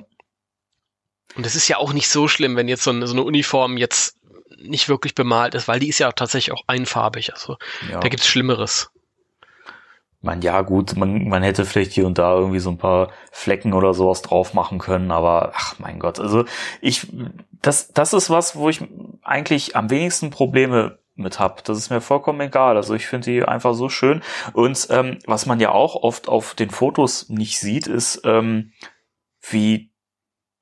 Und 1.35 1.47
es 1.47 1.57
ist 1.57 1.69
ja 1.69 1.79
auch 1.79 1.93
nicht 1.93 2.09
so 2.09 2.29
schlimm, 2.29 2.57
wenn 2.57 2.69
jetzt 2.69 2.85
so 2.85 2.91
eine, 2.91 3.07
so 3.07 3.15
eine 3.15 3.23
Uniform 3.23 3.77
jetzt 3.77 4.17
nicht 4.57 4.89
wirklich 4.89 5.15
bemalt 5.15 5.55
ist, 5.55 5.69
weil 5.69 5.81
die 5.81 5.89
ist 5.89 5.99
ja 5.99 6.09
auch 6.09 6.13
tatsächlich 6.13 6.53
auch 6.53 6.65
einfarbig. 6.67 7.33
Also 7.33 7.57
ja. 7.91 8.01
da 8.01 8.09
gibt's 8.09 8.27
Schlimmeres. 8.27 8.91
Man, 10.23 10.43
ja, 10.43 10.61
gut, 10.61 10.97
man, 10.97 11.29
man 11.29 11.43
hätte 11.43 11.65
vielleicht 11.65 11.93
hier 11.93 12.07
und 12.07 12.19
da 12.19 12.35
irgendwie 12.35 12.59
so 12.59 12.71
ein 12.71 12.79
paar 12.79 13.11
Flecken 13.33 13.73
oder 13.73 13.95
sowas 13.95 14.21
drauf 14.21 14.53
machen 14.53 14.79
können, 14.79 15.11
aber 15.11 15.53
ach 15.55 15.79
mein 15.79 15.99
Gott, 15.99 16.21
also 16.21 16.45
ich, 16.83 17.07
das, 17.63 17.89
das 17.93 18.13
ist 18.13 18.29
was, 18.29 18.55
wo 18.55 18.69
ich 18.69 18.83
eigentlich 19.23 19.77
am 19.77 19.89
wenigsten 19.89 20.31
Probleme 20.31 20.99
mit 21.21 21.39
hab. 21.39 21.65
Das 21.65 21.79
ist 21.79 21.91
mir 21.91 22.01
vollkommen 22.01 22.41
egal. 22.41 22.77
Also 22.77 22.95
ich 22.95 23.07
finde 23.07 23.31
die 23.31 23.45
einfach 23.45 23.75
so 23.75 23.89
schön. 23.89 24.23
Und 24.53 24.89
ähm, 24.91 25.19
was 25.27 25.47
man 25.47 25.61
ja 25.61 25.71
auch 25.71 25.97
oft 25.97 26.29
auf 26.29 26.55
den 26.55 26.71
Fotos 26.71 27.29
nicht 27.29 27.61
sieht, 27.61 27.87
ist, 27.87 28.23
ähm, 28.25 28.73
wie 29.49 29.90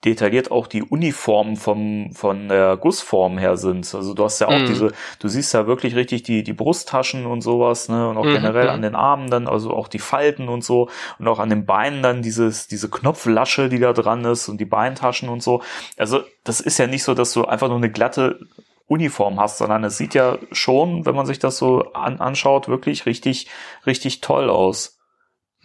detailliert 0.04 0.52
auch 0.52 0.68
die 0.68 0.82
Uniformen 0.82 1.56
vom, 1.56 2.12
von 2.12 2.48
der 2.48 2.76
Gussform 2.76 3.36
her 3.36 3.56
sind. 3.56 3.92
Also 3.92 4.14
du 4.14 4.24
hast 4.24 4.40
ja 4.40 4.46
auch 4.46 4.58
mhm. 4.58 4.66
diese, 4.66 4.92
du 5.18 5.28
siehst 5.28 5.52
ja 5.54 5.66
wirklich 5.66 5.96
richtig 5.96 6.22
die, 6.22 6.44
die 6.44 6.52
Brusttaschen 6.52 7.26
und 7.26 7.40
sowas, 7.40 7.88
ne, 7.88 8.08
und 8.08 8.16
auch 8.16 8.24
mhm. 8.24 8.34
generell 8.34 8.66
mhm. 8.66 8.70
an 8.70 8.82
den 8.82 8.94
Armen 8.94 9.28
dann, 9.28 9.48
also 9.48 9.72
auch 9.72 9.88
die 9.88 9.98
Falten 9.98 10.48
und 10.48 10.62
so, 10.62 10.88
und 11.18 11.26
auch 11.26 11.40
an 11.40 11.50
den 11.50 11.66
Beinen 11.66 12.02
dann 12.02 12.22
dieses, 12.22 12.68
diese 12.68 12.88
Knopflasche, 12.88 13.68
die 13.68 13.80
da 13.80 13.92
dran 13.92 14.24
ist 14.24 14.48
und 14.48 14.58
die 14.58 14.66
Beintaschen 14.66 15.28
und 15.28 15.42
so. 15.42 15.62
Also 15.96 16.22
das 16.44 16.60
ist 16.60 16.78
ja 16.78 16.86
nicht 16.86 17.02
so, 17.02 17.14
dass 17.14 17.32
du 17.32 17.44
einfach 17.44 17.68
nur 17.68 17.78
eine 17.78 17.90
glatte 17.90 18.38
Uniform 18.86 19.40
hast, 19.40 19.58
sondern 19.58 19.82
es 19.84 19.98
sieht 19.98 20.14
ja 20.14 20.38
schon, 20.52 21.06
wenn 21.06 21.14
man 21.14 21.26
sich 21.26 21.40
das 21.40 21.58
so 21.58 21.92
an, 21.92 22.20
anschaut, 22.20 22.68
wirklich 22.68 23.04
richtig, 23.04 23.48
richtig 23.84 24.20
toll 24.20 24.48
aus. 24.48 24.98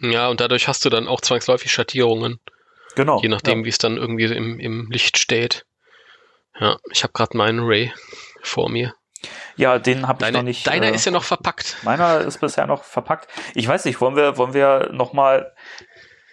Ja, 0.00 0.28
und 0.28 0.40
dadurch 0.40 0.66
hast 0.66 0.84
du 0.84 0.90
dann 0.90 1.06
auch 1.06 1.20
zwangsläufig 1.20 1.72
Schattierungen. 1.72 2.40
Genau. 2.94 3.20
Je 3.20 3.28
nachdem, 3.28 3.60
ja. 3.60 3.64
wie 3.64 3.70
es 3.70 3.78
dann 3.78 3.96
irgendwie 3.96 4.24
im, 4.24 4.58
im 4.60 4.90
Licht 4.90 5.18
steht. 5.18 5.64
Ja, 6.58 6.78
ich 6.92 7.02
habe 7.02 7.12
gerade 7.12 7.36
meinen 7.36 7.60
Ray 7.60 7.92
vor 8.42 8.68
mir. 8.68 8.94
Ja, 9.56 9.78
den 9.78 10.06
habe 10.06 10.24
ich 10.24 10.32
noch 10.32 10.42
nicht. 10.42 10.66
Deiner 10.66 10.88
äh, 10.88 10.94
ist 10.94 11.04
ja 11.04 11.12
noch 11.12 11.24
verpackt. 11.24 11.78
Meiner 11.82 12.20
ist 12.20 12.40
bisher 12.40 12.66
noch 12.66 12.84
verpackt. 12.84 13.28
Ich 13.54 13.66
weiß 13.66 13.84
nicht, 13.86 14.00
wollen 14.00 14.16
wir, 14.16 14.36
wollen 14.36 14.54
wir 14.54 14.90
noch 14.92 15.12
mal, 15.12 15.52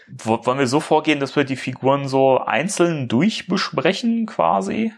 wollen 0.07 0.59
wir 0.59 0.67
so 0.67 0.79
vorgehen, 0.79 1.19
dass 1.19 1.35
wir 1.35 1.43
die 1.43 1.55
Figuren 1.55 2.07
so 2.07 2.39
einzeln 2.39 3.07
durchbesprechen 3.07 4.25
quasi? 4.25 4.91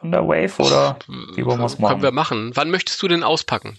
von 0.00 0.10
der 0.10 0.26
Wave 0.26 0.62
oder 0.62 0.98
wie 1.36 1.44
wollen 1.44 1.58
wir 1.58 1.66
es 1.66 1.78
machen? 1.78 1.92
Können 1.92 2.02
wir 2.02 2.12
machen. 2.12 2.52
Wann 2.54 2.70
möchtest 2.70 3.02
du 3.02 3.08
denn 3.08 3.22
auspacken? 3.22 3.78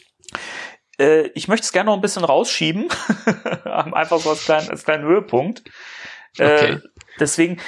Äh, 1.00 1.30
ich 1.34 1.48
möchte 1.48 1.66
es 1.66 1.72
gerne 1.72 1.90
noch 1.90 1.96
ein 1.96 2.02
bisschen 2.02 2.24
rausschieben. 2.24 2.90
Einfach 3.66 4.20
so 4.20 4.30
als 4.30 4.46
kleinen, 4.46 4.70
als 4.70 4.84
kleinen 4.84 5.04
Höhepunkt. 5.04 5.64
Äh, 6.38 6.44
Okay. 6.76 6.80
deswegen, 7.20 7.60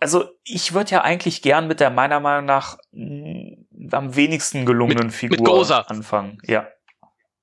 also 0.00 0.24
ich 0.44 0.74
würde 0.74 0.90
ja 0.90 1.02
eigentlich 1.02 1.42
gern 1.42 1.68
mit 1.68 1.80
der 1.80 1.90
meiner 1.90 2.20
Meinung 2.20 2.44
nach 2.46 2.78
mh, 2.92 3.56
am 3.92 4.16
wenigsten 4.16 4.66
gelungenen 4.66 5.06
Mit- 5.06 5.14
Figur 5.14 5.38
mit 5.38 5.46
Goza. 5.46 5.80
anfangen. 5.82 6.38
Ja, 6.44 6.66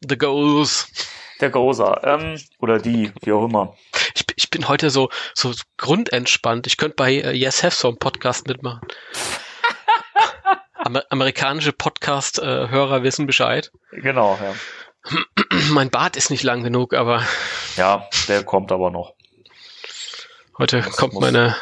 The 0.07 0.17
Goals. 0.17 0.91
der 1.41 1.49
Goza. 1.49 2.01
Ähm, 2.03 2.39
oder 2.59 2.79
die, 2.79 3.11
wie 3.23 3.31
auch 3.31 3.45
immer. 3.45 3.75
Ich, 4.15 4.25
bin- 4.25 4.35
ich 4.37 4.49
bin 4.49 4.67
heute 4.67 4.89
so, 4.89 5.09
so 5.33 5.53
grundentspannt. 5.77 6.67
Ich 6.67 6.77
könnte 6.77 6.95
bei 6.95 7.13
äh, 7.15 7.31
Yes 7.33 7.63
Have 7.63 7.75
Some 7.75 7.97
Podcast 7.97 8.47
mitmachen. 8.47 8.81
Amer 10.75 11.03
amerikanische 11.09 11.73
Podcast-Hörer 11.73 13.03
wissen 13.03 13.25
Bescheid. 13.27 13.69
Genau, 13.91 14.37
ja. 14.41 14.53
mein 15.71 15.89
Bart 15.89 16.15
ist 16.15 16.29
nicht 16.29 16.43
lang 16.43 16.63
genug, 16.63 16.93
aber 16.93 17.23
Ja, 17.75 18.07
der 18.27 18.43
kommt 18.43 18.71
aber 18.71 18.89
noch. 18.89 19.13
Heute 20.59 20.77
Das 20.81 20.97
kommt 20.97 21.13
meine 21.13 21.55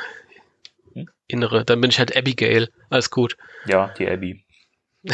Hm? 0.93 1.07
innere. 1.27 1.63
Dann 1.63 1.79
bin 1.79 1.89
ich 1.91 1.99
halt 1.99 2.15
Abigail. 2.17 2.69
Alles 2.89 3.09
gut. 3.09 3.37
Ja, 3.65 3.93
die 3.97 4.09
Abby. 4.09 4.43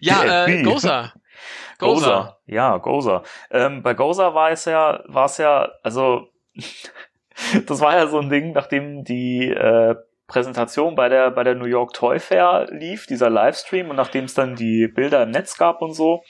Ja, 0.00 0.22
Die 0.22 0.26
äh, 0.26 0.30
Abby. 0.30 0.62
Goza. 0.64 1.12
Goza. 1.78 2.06
Goza. 2.08 2.38
Ja, 2.46 2.76
Goza. 2.78 3.22
Ähm, 3.50 3.82
bei 3.82 3.94
Goza 3.94 4.34
war 4.34 4.50
es 4.50 4.64
ja, 4.64 5.02
war 5.06 5.26
es 5.26 5.38
ja, 5.38 5.70
also 5.84 6.28
das 7.66 7.80
war 7.80 7.96
ja 7.96 8.08
so 8.08 8.18
ein 8.18 8.28
Ding, 8.28 8.52
nachdem 8.52 9.04
die 9.04 9.48
äh, 9.48 9.94
Präsentation 10.26 10.94
bei 10.96 11.08
der 11.08 11.30
bei 11.30 11.44
der 11.44 11.54
New 11.54 11.66
York 11.66 11.92
Toy 11.92 12.18
Fair 12.18 12.66
lief, 12.70 13.06
dieser 13.06 13.30
Livestream 13.30 13.90
und 13.90 13.96
nachdem 13.96 14.24
es 14.24 14.34
dann 14.34 14.56
die 14.56 14.88
Bilder 14.88 15.22
im 15.22 15.30
Netz 15.30 15.56
gab 15.56 15.80
und 15.80 15.92
so, 15.94 16.22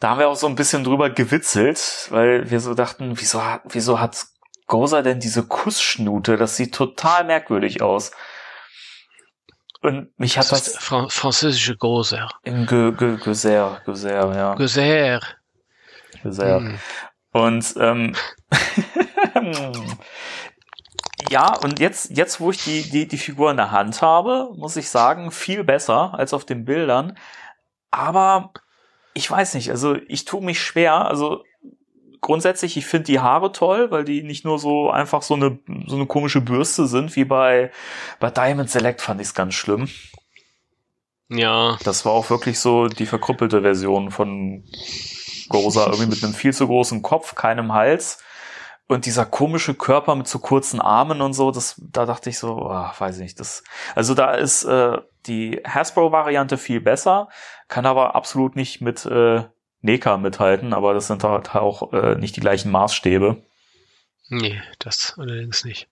da 0.00 0.10
haben 0.10 0.18
wir 0.20 0.28
auch 0.28 0.36
so 0.36 0.46
ein 0.46 0.54
bisschen 0.54 0.84
drüber 0.84 1.10
gewitzelt, 1.10 2.08
weil 2.10 2.50
wir 2.50 2.60
so 2.60 2.74
dachten, 2.74 3.12
wieso 3.20 3.44
hat 3.44 3.62
wieso 3.66 4.00
hat 4.00 4.26
Goza 4.68 5.02
denn 5.02 5.18
diese 5.18 5.42
Kussschnute? 5.42 6.36
Das 6.36 6.56
sieht 6.56 6.74
total 6.74 7.24
merkwürdig 7.24 7.82
aus. 7.82 8.12
Und 9.80 10.16
mich 10.18 10.38
hat 10.38 10.50
Das 10.50 10.64
das 10.64 10.76
Fran 10.76 11.08
französische 11.10 11.76
Gozer. 11.76 12.28
im 12.42 12.66
Ge 12.66 12.92
Ge 12.92 13.16
Geser, 13.16 13.80
Geser, 13.84 14.34
ja. 14.36 14.54
Gozer. 14.54 15.20
Geser. 16.22 16.60
Hm. 16.60 16.78
Und 17.32 17.74
ähm, 17.78 18.16
ja, 21.30 21.54
und 21.58 21.78
jetzt, 21.78 22.10
jetzt, 22.16 22.40
wo 22.40 22.50
ich 22.50 22.64
die, 22.64 22.82
die, 22.90 23.06
die 23.06 23.18
Figur 23.18 23.50
in 23.50 23.56
der 23.56 23.70
Hand 23.70 24.02
habe, 24.02 24.50
muss 24.56 24.76
ich 24.76 24.88
sagen, 24.88 25.30
viel 25.30 25.64
besser 25.64 26.14
als 26.14 26.32
auf 26.34 26.44
den 26.44 26.64
Bildern. 26.64 27.16
Aber 27.90 28.52
ich 29.14 29.30
weiß 29.30 29.54
nicht, 29.54 29.70
also 29.70 29.94
ich 30.08 30.24
tue 30.24 30.42
mich 30.42 30.60
schwer. 30.60 31.06
Also 31.06 31.44
grundsätzlich, 32.20 32.76
ich 32.76 32.86
finde 32.86 33.06
die 33.06 33.20
Haare 33.20 33.52
toll, 33.52 33.90
weil 33.90 34.04
die 34.04 34.22
nicht 34.22 34.44
nur 34.44 34.58
so 34.58 34.90
einfach 34.90 35.22
so 35.22 35.34
eine, 35.34 35.58
so 35.86 35.96
eine 35.96 36.06
komische 36.06 36.40
Bürste 36.40 36.86
sind, 36.86 37.16
wie 37.16 37.24
bei, 37.24 37.70
bei 38.20 38.30
Diamond 38.30 38.70
Select 38.70 39.00
fand 39.00 39.20
ich 39.20 39.28
es 39.28 39.34
ganz 39.34 39.54
schlimm. 39.54 39.88
Ja. 41.28 41.76
Das 41.84 42.04
war 42.04 42.12
auch 42.12 42.30
wirklich 42.30 42.58
so 42.58 42.88
die 42.88 43.06
verkrüppelte 43.06 43.62
Version 43.62 44.10
von 44.10 44.64
Goza, 45.48 45.86
irgendwie 45.86 46.06
mit 46.06 46.24
einem 46.24 46.34
viel 46.34 46.52
zu 46.52 46.66
großen 46.66 47.02
Kopf, 47.02 47.34
keinem 47.34 47.72
Hals. 47.72 48.22
Und 48.86 49.04
dieser 49.04 49.26
komische 49.26 49.74
Körper 49.74 50.14
mit 50.14 50.28
so 50.28 50.38
kurzen 50.38 50.80
Armen 50.80 51.20
und 51.20 51.34
so, 51.34 51.50
das, 51.50 51.78
da 51.78 52.06
dachte 52.06 52.30
ich 52.30 52.38
so, 52.38 52.70
ah, 52.70 52.94
weiß 52.98 53.16
ich 53.16 53.22
nicht, 53.22 53.40
das, 53.40 53.62
also 53.94 54.14
da 54.14 54.32
ist 54.32 54.64
äh, 54.64 54.96
die 55.26 55.60
Hasbro-Variante 55.62 56.56
viel 56.56 56.80
besser, 56.80 57.28
kann 57.68 57.84
aber 57.84 58.14
absolut 58.14 58.56
nicht 58.56 58.80
mit 58.80 59.04
äh, 59.04 59.44
NECA 59.82 60.16
mithalten, 60.16 60.72
aber 60.72 60.94
das 60.94 61.06
sind 61.06 61.24
halt 61.24 61.54
auch 61.54 61.92
äh, 61.92 62.16
nicht 62.16 62.36
die 62.36 62.40
gleichen 62.40 62.70
Maßstäbe. 62.70 63.42
Nee, 64.28 64.60
das 64.78 65.14
allerdings 65.16 65.64
nicht. 65.64 65.88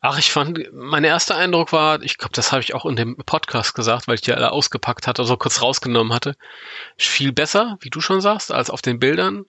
Ach, 0.00 0.18
ich 0.18 0.32
fand, 0.32 0.58
mein 0.72 1.04
erster 1.04 1.36
Eindruck 1.36 1.72
war, 1.72 2.02
ich 2.02 2.18
glaube, 2.18 2.34
das 2.34 2.50
habe 2.50 2.60
ich 2.60 2.74
auch 2.74 2.84
in 2.86 2.96
dem 2.96 3.16
Podcast 3.16 3.74
gesagt, 3.74 4.08
weil 4.08 4.16
ich 4.16 4.20
die 4.20 4.32
alle 4.32 4.50
ausgepackt 4.50 5.06
hatte, 5.06 5.22
also 5.22 5.36
kurz 5.36 5.62
rausgenommen 5.62 6.12
hatte. 6.12 6.34
Viel 6.96 7.32
besser, 7.32 7.76
wie 7.80 7.90
du 7.90 8.00
schon 8.00 8.20
sagst, 8.20 8.52
als 8.52 8.68
auf 8.68 8.82
den 8.82 8.98
Bildern. 8.98 9.44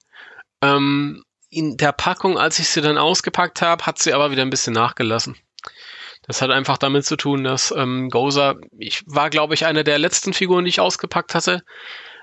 Ähm, 0.62 1.24
in 1.50 1.78
der 1.78 1.92
Packung, 1.92 2.38
als 2.38 2.60
ich 2.60 2.70
sie 2.70 2.82
dann 2.82 2.98
ausgepackt 2.98 3.62
habe, 3.62 3.86
hat 3.86 4.00
sie 4.00 4.14
aber 4.14 4.32
wieder 4.32 4.44
ein 4.44 4.50
bisschen 4.50 4.74
nachgelassen. 4.74 5.36
Das 6.28 6.42
hat 6.42 6.52
einfach 6.52 6.78
damit 6.78 7.06
zu 7.06 7.16
tun, 7.16 7.44
dass 7.44 7.72
ähm, 7.72 8.10
Goza, 8.10 8.56
ich 8.78 9.04
war, 9.08 9.30
glaube 9.30 9.56
ich, 9.56 9.66
eine 9.66 9.84
der 9.84 10.00
letzten 10.00 10.34
Figuren, 10.34 10.66
die 10.66 10.70
ich 10.70 10.80
ausgepackt 10.80 11.36
hatte. 11.36 11.64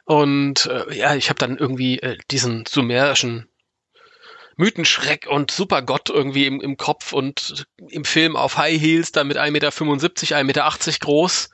Und 0.04 0.66
äh, 0.66 0.96
ja, 0.96 1.14
ich 1.14 1.28
habe 1.28 1.38
dann 1.38 1.58
irgendwie 1.58 2.00
äh, 2.00 2.18
diesen 2.30 2.64
sumerischen 2.66 3.48
Mythenschreck 4.56 5.26
und 5.28 5.50
Supergott 5.50 6.10
irgendwie 6.10 6.46
im, 6.46 6.60
im 6.60 6.76
Kopf 6.76 7.12
und 7.12 7.66
im 7.88 8.04
Film 8.04 8.36
auf 8.36 8.58
High 8.58 8.80
Heels, 8.80 9.12
dann 9.12 9.28
mit 9.28 9.38
1,75 9.38 9.50
Meter, 9.50 9.68
1,80 9.68 10.44
Meter 10.44 10.98
groß. 11.00 11.50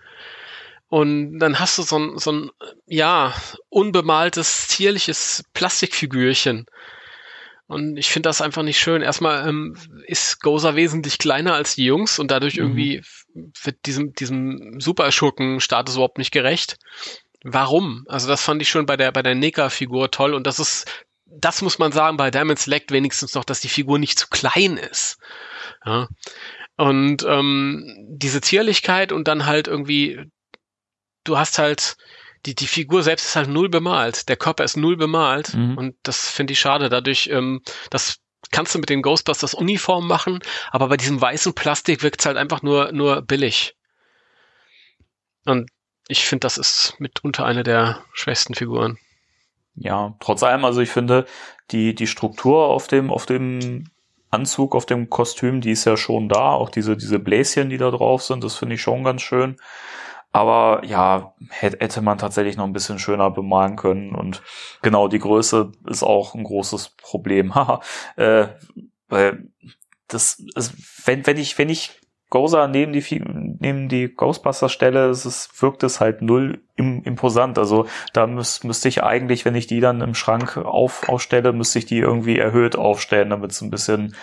Und 0.88 1.38
dann 1.38 1.58
hast 1.58 1.78
du 1.78 1.82
so 1.82 1.98
ein, 1.98 2.18
so 2.18 2.32
ein, 2.32 2.50
ja, 2.86 3.34
unbemaltes, 3.68 4.68
zierliches 4.68 5.44
Plastikfigürchen. 5.52 6.66
Und 7.68 7.96
ich 7.96 8.10
finde 8.10 8.28
das 8.28 8.40
einfach 8.40 8.62
nicht 8.62 8.78
schön. 8.78 9.02
Erstmal 9.02 9.48
ähm, 9.48 9.76
ist 10.06 10.40
Goza 10.40 10.76
wesentlich 10.76 11.18
kleiner 11.18 11.54
als 11.54 11.74
die 11.74 11.84
Jungs 11.84 12.20
und 12.20 12.30
dadurch 12.30 12.56
Mhm. 12.56 12.62
irgendwie 12.62 13.02
wird 13.62 13.86
diesem, 13.86 14.12
diesem 14.12 14.80
Superschurken-Status 14.80 15.96
überhaupt 15.96 16.18
nicht 16.18 16.30
gerecht. 16.30 16.76
Warum? 17.48 18.04
Also 18.08 18.26
das 18.26 18.42
fand 18.42 18.60
ich 18.60 18.68
schon 18.68 18.86
bei 18.86 18.96
der, 18.96 19.12
bei 19.12 19.22
der 19.22 19.36
Neka-Figur 19.36 20.10
toll 20.10 20.34
und 20.34 20.48
das 20.48 20.58
ist, 20.58 20.90
das 21.26 21.62
muss 21.62 21.78
man 21.78 21.92
sagen, 21.92 22.16
bei 22.16 22.32
Diamond 22.32 22.58
Select 22.58 22.90
wenigstens 22.90 23.34
noch, 23.34 23.44
dass 23.44 23.60
die 23.60 23.68
Figur 23.68 24.00
nicht 24.00 24.18
zu 24.18 24.26
klein 24.28 24.76
ist. 24.76 25.18
Ja. 25.84 26.08
Und 26.76 27.22
ähm, 27.22 27.94
diese 28.08 28.40
Zierlichkeit 28.40 29.12
und 29.12 29.28
dann 29.28 29.46
halt 29.46 29.68
irgendwie, 29.68 30.20
du 31.22 31.38
hast 31.38 31.60
halt, 31.60 31.96
die, 32.46 32.56
die 32.56 32.66
Figur 32.66 33.04
selbst 33.04 33.26
ist 33.26 33.36
halt 33.36 33.48
null 33.48 33.68
bemalt. 33.68 34.28
Der 34.28 34.36
Körper 34.36 34.64
ist 34.64 34.76
null 34.76 34.96
bemalt. 34.96 35.54
Mhm. 35.54 35.78
Und 35.78 35.94
das 36.02 36.28
finde 36.28 36.52
ich 36.52 36.58
schade. 36.58 36.88
Dadurch, 36.88 37.28
ähm, 37.28 37.62
das 37.90 38.18
kannst 38.50 38.74
du 38.74 38.80
mit 38.80 38.88
den 38.88 39.02
Ghostbusters 39.02 39.54
Uniform 39.54 40.08
machen, 40.08 40.40
aber 40.72 40.88
bei 40.88 40.96
diesem 40.96 41.20
weißen 41.20 41.54
Plastik 41.54 42.02
wirkt 42.02 42.20
es 42.20 42.26
halt 42.26 42.38
einfach 42.38 42.62
nur, 42.62 42.90
nur 42.90 43.22
billig. 43.22 43.76
Und 45.44 45.70
ich 46.08 46.26
finde, 46.26 46.40
das 46.40 46.58
ist 46.58 46.94
mitunter 46.98 47.44
eine 47.44 47.62
der 47.62 48.02
schwächsten 48.12 48.54
Figuren. 48.54 48.98
Ja, 49.74 50.14
trotz 50.20 50.42
allem, 50.42 50.64
also 50.64 50.80
ich 50.80 50.90
finde, 50.90 51.26
die, 51.70 51.94
die 51.94 52.06
Struktur 52.06 52.66
auf 52.66 52.86
dem, 52.86 53.10
auf 53.10 53.26
dem 53.26 53.90
Anzug, 54.30 54.74
auf 54.74 54.86
dem 54.86 55.10
Kostüm, 55.10 55.60
die 55.60 55.72
ist 55.72 55.84
ja 55.84 55.96
schon 55.96 56.28
da. 56.28 56.52
Auch 56.52 56.70
diese, 56.70 56.96
diese 56.96 57.18
Bläschen, 57.18 57.70
die 57.70 57.78
da 57.78 57.90
drauf 57.90 58.22
sind, 58.22 58.42
das 58.42 58.56
finde 58.56 58.76
ich 58.76 58.82
schon 58.82 59.04
ganz 59.04 59.22
schön. 59.22 59.56
Aber 60.32 60.84
ja, 60.84 61.34
hätte, 61.48 62.02
man 62.02 62.18
tatsächlich 62.18 62.56
noch 62.56 62.64
ein 62.64 62.72
bisschen 62.72 62.98
schöner 62.98 63.30
bemalen 63.30 63.76
können. 63.76 64.14
Und 64.14 64.42
genau, 64.82 65.08
die 65.08 65.18
Größe 65.18 65.72
ist 65.88 66.02
auch 66.02 66.34
ein 66.34 66.44
großes 66.44 66.90
Problem. 66.90 67.54
Haha. 67.54 67.80
äh, 68.16 68.48
weil 69.08 69.48
das 70.08 70.42
ist, 70.54 70.74
wenn, 71.06 71.26
wenn 71.26 71.38
ich, 71.38 71.56
wenn 71.58 71.68
ich 71.68 72.00
Goza 72.36 72.68
neben 72.68 72.92
die, 72.92 73.02
neben 73.60 73.88
die 73.88 74.14
Ghostbusters 74.14 74.70
stelle, 74.70 75.08
es 75.08 75.24
ist, 75.24 75.62
wirkt 75.62 75.82
es 75.82 76.00
halt 76.00 76.20
null 76.20 76.60
im, 76.76 77.02
imposant. 77.02 77.58
Also 77.58 77.86
da 78.12 78.26
müß, 78.26 78.62
müsste 78.62 78.90
ich 78.90 79.02
eigentlich, 79.02 79.46
wenn 79.46 79.54
ich 79.54 79.66
die 79.66 79.80
dann 79.80 80.02
im 80.02 80.14
Schrank 80.14 80.58
auf, 80.58 81.08
aufstelle, 81.08 81.54
müsste 81.54 81.78
ich 81.78 81.86
die 81.86 81.96
irgendwie 81.96 82.38
erhöht 82.38 82.76
aufstellen, 82.76 83.30
damit 83.30 83.52
es 83.52 83.62
ein 83.62 83.70
bisschen, 83.70 84.14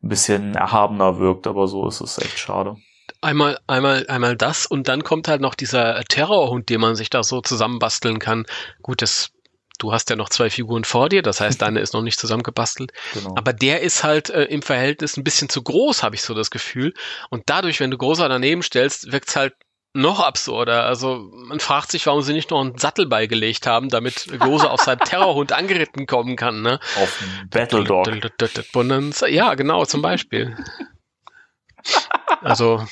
ein 0.00 0.08
bisschen 0.08 0.54
erhabener 0.54 1.18
wirkt. 1.18 1.48
Aber 1.48 1.66
so 1.66 1.88
ist 1.88 2.00
es 2.00 2.18
echt 2.18 2.38
schade. 2.38 2.76
Einmal, 3.20 3.58
einmal, 3.66 4.06
einmal 4.06 4.36
das 4.36 4.66
und 4.66 4.86
dann 4.86 5.02
kommt 5.02 5.26
halt 5.26 5.40
noch 5.40 5.56
dieser 5.56 6.04
Terrorhund, 6.04 6.68
den 6.68 6.80
man 6.80 6.94
sich 6.94 7.10
da 7.10 7.24
so 7.24 7.40
zusammenbasteln 7.40 8.20
kann. 8.20 8.46
Gut, 8.80 9.02
das, 9.02 9.32
du 9.78 9.92
hast 9.92 10.10
ja 10.10 10.16
noch 10.16 10.28
zwei 10.28 10.50
Figuren 10.50 10.84
vor 10.84 11.08
dir, 11.08 11.22
das 11.22 11.40
heißt, 11.40 11.62
deine 11.62 11.80
ist 11.86 11.94
noch 11.94 12.02
nicht 12.02 12.18
zusammengebastelt. 12.18 12.92
Genau. 13.14 13.34
Aber 13.36 13.52
der 13.52 13.80
ist 13.80 14.04
halt 14.04 14.30
äh, 14.30 14.44
im 14.44 14.62
Verhältnis 14.62 15.16
ein 15.16 15.24
bisschen 15.24 15.48
zu 15.48 15.62
groß, 15.62 16.02
habe 16.02 16.14
ich 16.14 16.22
so 16.22 16.34
das 16.34 16.50
Gefühl. 16.50 16.94
Und 17.30 17.44
dadurch, 17.46 17.80
wenn 17.80 17.90
du 17.90 17.98
großer 17.98 18.28
daneben 18.28 18.62
stellst, 18.62 19.12
wirkt's 19.12 19.36
halt 19.36 19.54
noch 19.96 20.20
absurder. 20.20 20.84
Also 20.84 21.30
man 21.32 21.58
fragt 21.58 21.90
sich, 21.90 22.06
warum 22.06 22.22
sie 22.22 22.34
nicht 22.34 22.50
noch 22.50 22.60
einen 22.60 22.78
Sattel 22.78 23.06
beigelegt 23.06 23.66
haben, 23.66 23.88
damit 23.88 24.28
Gose 24.38 24.70
auf 24.70 24.82
seinen 24.82 24.98
Terrorhund 25.04 25.52
angeritten 25.52 26.06
kommen 26.06 26.36
kann. 26.36 26.62
Ne? 26.62 26.78
auf 26.96 27.22
Battle 27.50 27.84
Dog. 27.84 28.06
Ja, 29.28 29.54
genau, 29.54 29.84
zum 29.84 30.02
Beispiel. 30.02 30.56
Also 32.42 32.84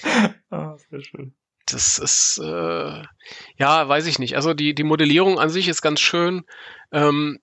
Ah, 0.50 0.76
sehr 0.76 1.02
schön. 1.02 1.34
Das 1.66 1.98
ist, 1.98 2.40
äh, 2.42 3.02
ja, 3.56 3.88
weiß 3.88 4.06
ich 4.06 4.18
nicht. 4.18 4.36
Also 4.36 4.54
die, 4.54 4.74
die 4.74 4.82
Modellierung 4.84 5.38
an 5.38 5.50
sich 5.50 5.68
ist 5.68 5.82
ganz 5.82 6.00
schön. 6.00 6.44
Ähm, 6.92 7.38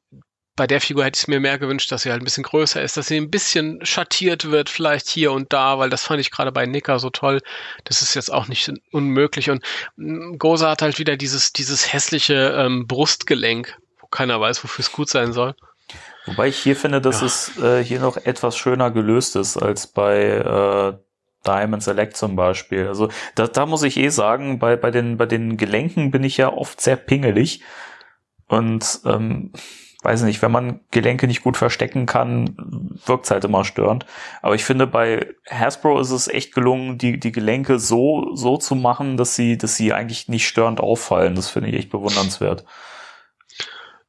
bei 0.55 0.67
der 0.67 0.81
Figur 0.81 1.05
hätte 1.05 1.17
ich 1.17 1.23
es 1.23 1.27
mir 1.27 1.39
mehr 1.39 1.57
gewünscht, 1.57 1.91
dass 1.91 2.03
sie 2.03 2.11
halt 2.11 2.21
ein 2.21 2.25
bisschen 2.25 2.43
größer 2.43 2.81
ist, 2.81 2.97
dass 2.97 3.07
sie 3.07 3.17
ein 3.17 3.31
bisschen 3.31 3.83
schattiert 3.85 4.51
wird, 4.51 4.69
vielleicht 4.69 5.07
hier 5.09 5.31
und 5.31 5.53
da, 5.53 5.79
weil 5.79 5.89
das 5.89 6.03
fand 6.03 6.19
ich 6.19 6.29
gerade 6.29 6.51
bei 6.51 6.65
Nika 6.65 6.99
so 6.99 7.09
toll. 7.09 7.39
Das 7.85 8.01
ist 8.01 8.13
jetzt 8.15 8.31
auch 8.31 8.47
nicht 8.47 8.71
unmöglich. 8.91 9.49
Und 9.49 9.63
mm, 9.95 10.37
Goza 10.37 10.69
hat 10.69 10.81
halt 10.81 10.99
wieder 10.99 11.15
dieses, 11.17 11.53
dieses 11.53 11.91
hässliche 11.93 12.53
ähm, 12.57 12.85
Brustgelenk, 12.85 13.77
wo 14.01 14.07
keiner 14.07 14.39
weiß, 14.39 14.63
wofür 14.63 14.83
es 14.83 14.91
gut 14.91 15.09
sein 15.09 15.33
soll. 15.33 15.55
Wobei 16.25 16.49
ich 16.49 16.57
hier 16.57 16.75
finde, 16.75 17.01
dass 17.01 17.21
Ja. 17.21 17.27
es 17.27 17.57
äh, 17.57 17.83
hier 17.83 17.99
noch 17.99 18.17
etwas 18.17 18.55
schöner 18.57 18.91
gelöst 18.91 19.35
ist 19.35 19.57
als 19.57 19.87
bei 19.87 20.21
äh, 20.21 20.93
Diamond 21.45 21.83
Select 21.83 22.17
zum 22.17 22.35
Beispiel. 22.35 22.87
Also 22.87 23.09
da, 23.35 23.47
da 23.47 23.65
muss 23.65 23.83
ich 23.83 23.97
eh 23.97 24.09
sagen, 24.09 24.59
bei, 24.59 24.75
bei, 24.75 24.91
den, 24.91 25.17
bei 25.17 25.25
den 25.25 25.57
Gelenken 25.57 26.11
bin 26.11 26.23
ich 26.23 26.37
ja 26.37 26.51
oft 26.51 26.81
sehr 26.81 26.95
pingelig. 26.95 27.61
Und 28.47 29.01
ähm, 29.05 29.51
weiß 30.03 30.23
nicht, 30.23 30.41
wenn 30.41 30.51
man 30.51 30.81
Gelenke 30.91 31.27
nicht 31.27 31.43
gut 31.43 31.57
verstecken 31.57 32.05
kann, 32.05 32.55
wirkt's 33.05 33.31
halt 33.31 33.45
immer 33.45 33.63
störend. 33.63 34.05
Aber 34.41 34.55
ich 34.55 34.65
finde, 34.65 34.87
bei 34.87 35.33
Hasbro 35.49 35.99
ist 35.99 36.11
es 36.11 36.27
echt 36.27 36.53
gelungen, 36.53 36.97
die, 36.97 37.19
die 37.19 37.31
Gelenke 37.31 37.79
so, 37.79 38.35
so 38.35 38.57
zu 38.57 38.75
machen, 38.75 39.17
dass 39.17 39.35
sie, 39.35 39.57
dass 39.57 39.75
sie 39.75 39.93
eigentlich 39.93 40.27
nicht 40.27 40.47
störend 40.47 40.79
auffallen. 40.79 41.35
Das 41.35 41.49
finde 41.49 41.69
ich 41.69 41.75
echt 41.75 41.91
bewundernswert. 41.91 42.65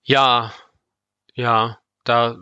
Ja, 0.03 0.53
ja, 1.35 1.79
da 2.05 2.37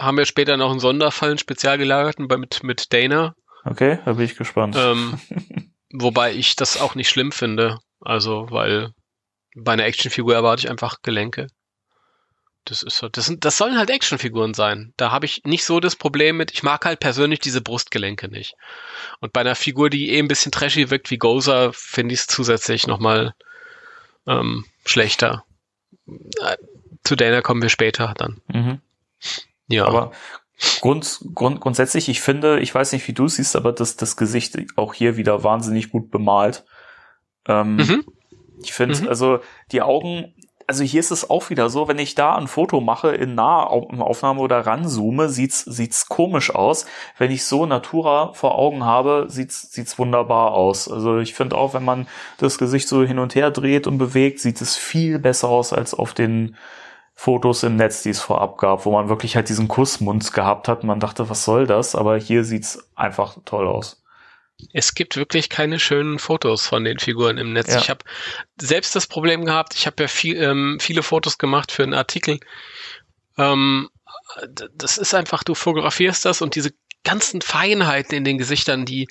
haben 0.00 0.16
wir 0.16 0.26
später 0.26 0.56
noch 0.56 0.70
einen 0.70 0.80
Sonderfall, 0.80 1.30
einen 1.30 1.38
spezial 1.38 1.78
gelagerten 1.78 2.28
bei, 2.28 2.36
mit, 2.36 2.62
mit 2.62 2.92
Dana, 2.92 3.34
Okay, 3.66 3.98
da 4.04 4.12
bin 4.14 4.24
ich 4.24 4.36
gespannt. 4.36 4.76
ähm, 4.78 5.18
wobei 5.92 6.32
ich 6.32 6.56
das 6.56 6.80
auch 6.80 6.94
nicht 6.94 7.08
schlimm 7.08 7.32
finde. 7.32 7.78
Also, 8.00 8.46
weil 8.50 8.92
bei 9.56 9.72
einer 9.72 9.84
Actionfigur 9.84 10.34
erwarte 10.34 10.60
ich 10.64 10.70
einfach 10.70 11.02
Gelenke. 11.02 11.48
Das 12.64 12.82
ist 12.82 12.96
so, 12.96 13.08
das 13.08 13.26
sind, 13.26 13.44
das 13.44 13.56
sollen 13.56 13.78
halt 13.78 13.90
Actionfiguren 13.90 14.52
sein. 14.52 14.92
Da 14.96 15.12
habe 15.12 15.24
ich 15.24 15.44
nicht 15.44 15.64
so 15.64 15.78
das 15.78 15.94
Problem 15.94 16.36
mit, 16.36 16.50
ich 16.52 16.62
mag 16.64 16.84
halt 16.84 16.98
persönlich 16.98 17.38
diese 17.38 17.60
Brustgelenke 17.60 18.28
nicht. 18.28 18.54
Und 19.20 19.32
bei 19.32 19.40
einer 19.40 19.54
Figur, 19.54 19.88
die 19.88 20.10
eh 20.10 20.18
ein 20.18 20.26
bisschen 20.28 20.50
trashy 20.50 20.90
wirkt 20.90 21.10
wie 21.10 21.18
Gozer, 21.18 21.72
finde 21.72 22.14
ich 22.14 22.20
es 22.20 22.26
zusätzlich 22.26 22.86
nochmal 22.88 23.34
ähm, 24.26 24.64
schlechter. 24.84 25.44
Äh, 26.08 26.56
Zu 27.04 27.14
Dana 27.14 27.40
kommen 27.40 27.62
wir 27.62 27.68
später 27.68 28.14
dann. 28.16 28.40
mhm. 28.48 28.80
Ja. 29.68 29.86
Aber 29.86 30.12
Grund, 30.80 31.20
Grund, 31.34 31.60
grundsätzlich, 31.60 32.08
ich 32.08 32.20
finde, 32.20 32.60
ich 32.60 32.74
weiß 32.74 32.92
nicht, 32.92 33.06
wie 33.08 33.12
du 33.12 33.26
es 33.26 33.36
siehst, 33.36 33.56
aber 33.56 33.72
das, 33.72 33.96
das 33.96 34.16
Gesicht 34.16 34.56
auch 34.76 34.94
hier 34.94 35.16
wieder 35.16 35.44
wahnsinnig 35.44 35.90
gut 35.90 36.10
bemalt. 36.10 36.64
Ähm, 37.46 37.76
Mhm. 37.76 38.04
Ich 38.62 38.72
finde, 38.72 38.98
Mhm. 39.02 39.08
also 39.08 39.40
die 39.72 39.82
Augen, 39.82 40.34
also 40.66 40.82
hier 40.82 40.98
ist 41.00 41.10
es 41.10 41.28
auch 41.28 41.50
wieder 41.50 41.68
so, 41.68 41.88
wenn 41.88 41.98
ich 41.98 42.14
da 42.14 42.34
ein 42.34 42.48
Foto 42.48 42.80
mache 42.80 43.10
in 43.10 43.34
Nahaufnahme 43.34 44.40
oder 44.40 44.60
ranzoome, 44.66 45.28
sieht's, 45.28 45.62
sieht's 45.64 46.06
komisch 46.08 46.52
aus. 46.54 46.86
Wenn 47.18 47.30
ich 47.30 47.44
so 47.44 47.66
Natura 47.66 48.32
vor 48.32 48.56
Augen 48.56 48.84
habe, 48.84 49.26
sieht's, 49.28 49.70
sieht's 49.70 49.98
wunderbar 49.98 50.52
aus. 50.54 50.90
Also 50.90 51.18
ich 51.18 51.34
finde 51.34 51.56
auch, 51.56 51.74
wenn 51.74 51.84
man 51.84 52.08
das 52.38 52.56
Gesicht 52.58 52.88
so 52.88 53.04
hin 53.04 53.18
und 53.18 53.34
her 53.34 53.50
dreht 53.50 53.86
und 53.86 53.98
bewegt, 53.98 54.40
sieht 54.40 54.60
es 54.62 54.74
viel 54.74 55.18
besser 55.18 55.48
aus 55.48 55.72
als 55.74 55.92
auf 55.94 56.14
den 56.14 56.56
Fotos 57.18 57.62
im 57.62 57.76
Netz, 57.76 58.02
die 58.02 58.10
es 58.10 58.20
vorab 58.20 58.58
gab, 58.58 58.84
wo 58.84 58.92
man 58.92 59.08
wirklich 59.08 59.36
halt 59.36 59.48
diesen 59.48 59.68
Kussmund 59.68 60.32
gehabt 60.34 60.68
hat. 60.68 60.84
Man 60.84 61.00
dachte, 61.00 61.30
was 61.30 61.44
soll 61.44 61.66
das? 61.66 61.94
Aber 61.94 62.18
hier 62.18 62.44
sieht's 62.44 62.90
einfach 62.94 63.38
toll 63.46 63.66
aus. 63.66 64.02
Es 64.72 64.94
gibt 64.94 65.16
wirklich 65.16 65.48
keine 65.48 65.78
schönen 65.80 66.18
Fotos 66.18 66.66
von 66.66 66.84
den 66.84 66.98
Figuren 66.98 67.38
im 67.38 67.54
Netz. 67.54 67.72
Ja. 67.72 67.80
Ich 67.80 67.90
habe 67.90 68.04
selbst 68.60 68.94
das 68.94 69.06
Problem 69.06 69.46
gehabt, 69.46 69.74
ich 69.74 69.86
habe 69.86 70.02
ja 70.02 70.08
viel, 70.08 70.36
ähm, 70.36 70.78
viele 70.78 71.02
Fotos 71.02 71.38
gemacht 71.38 71.72
für 71.72 71.82
einen 71.82 71.94
Artikel. 71.94 72.38
Ähm, 73.38 73.88
das 74.74 74.98
ist 74.98 75.14
einfach, 75.14 75.42
du 75.42 75.54
fotografierst 75.54 76.24
das 76.26 76.42
und 76.42 76.54
diese 76.54 76.72
ganzen 77.02 77.40
Feinheiten 77.40 78.14
in 78.14 78.24
den 78.24 78.38
Gesichtern, 78.38 78.84
die 78.84 79.08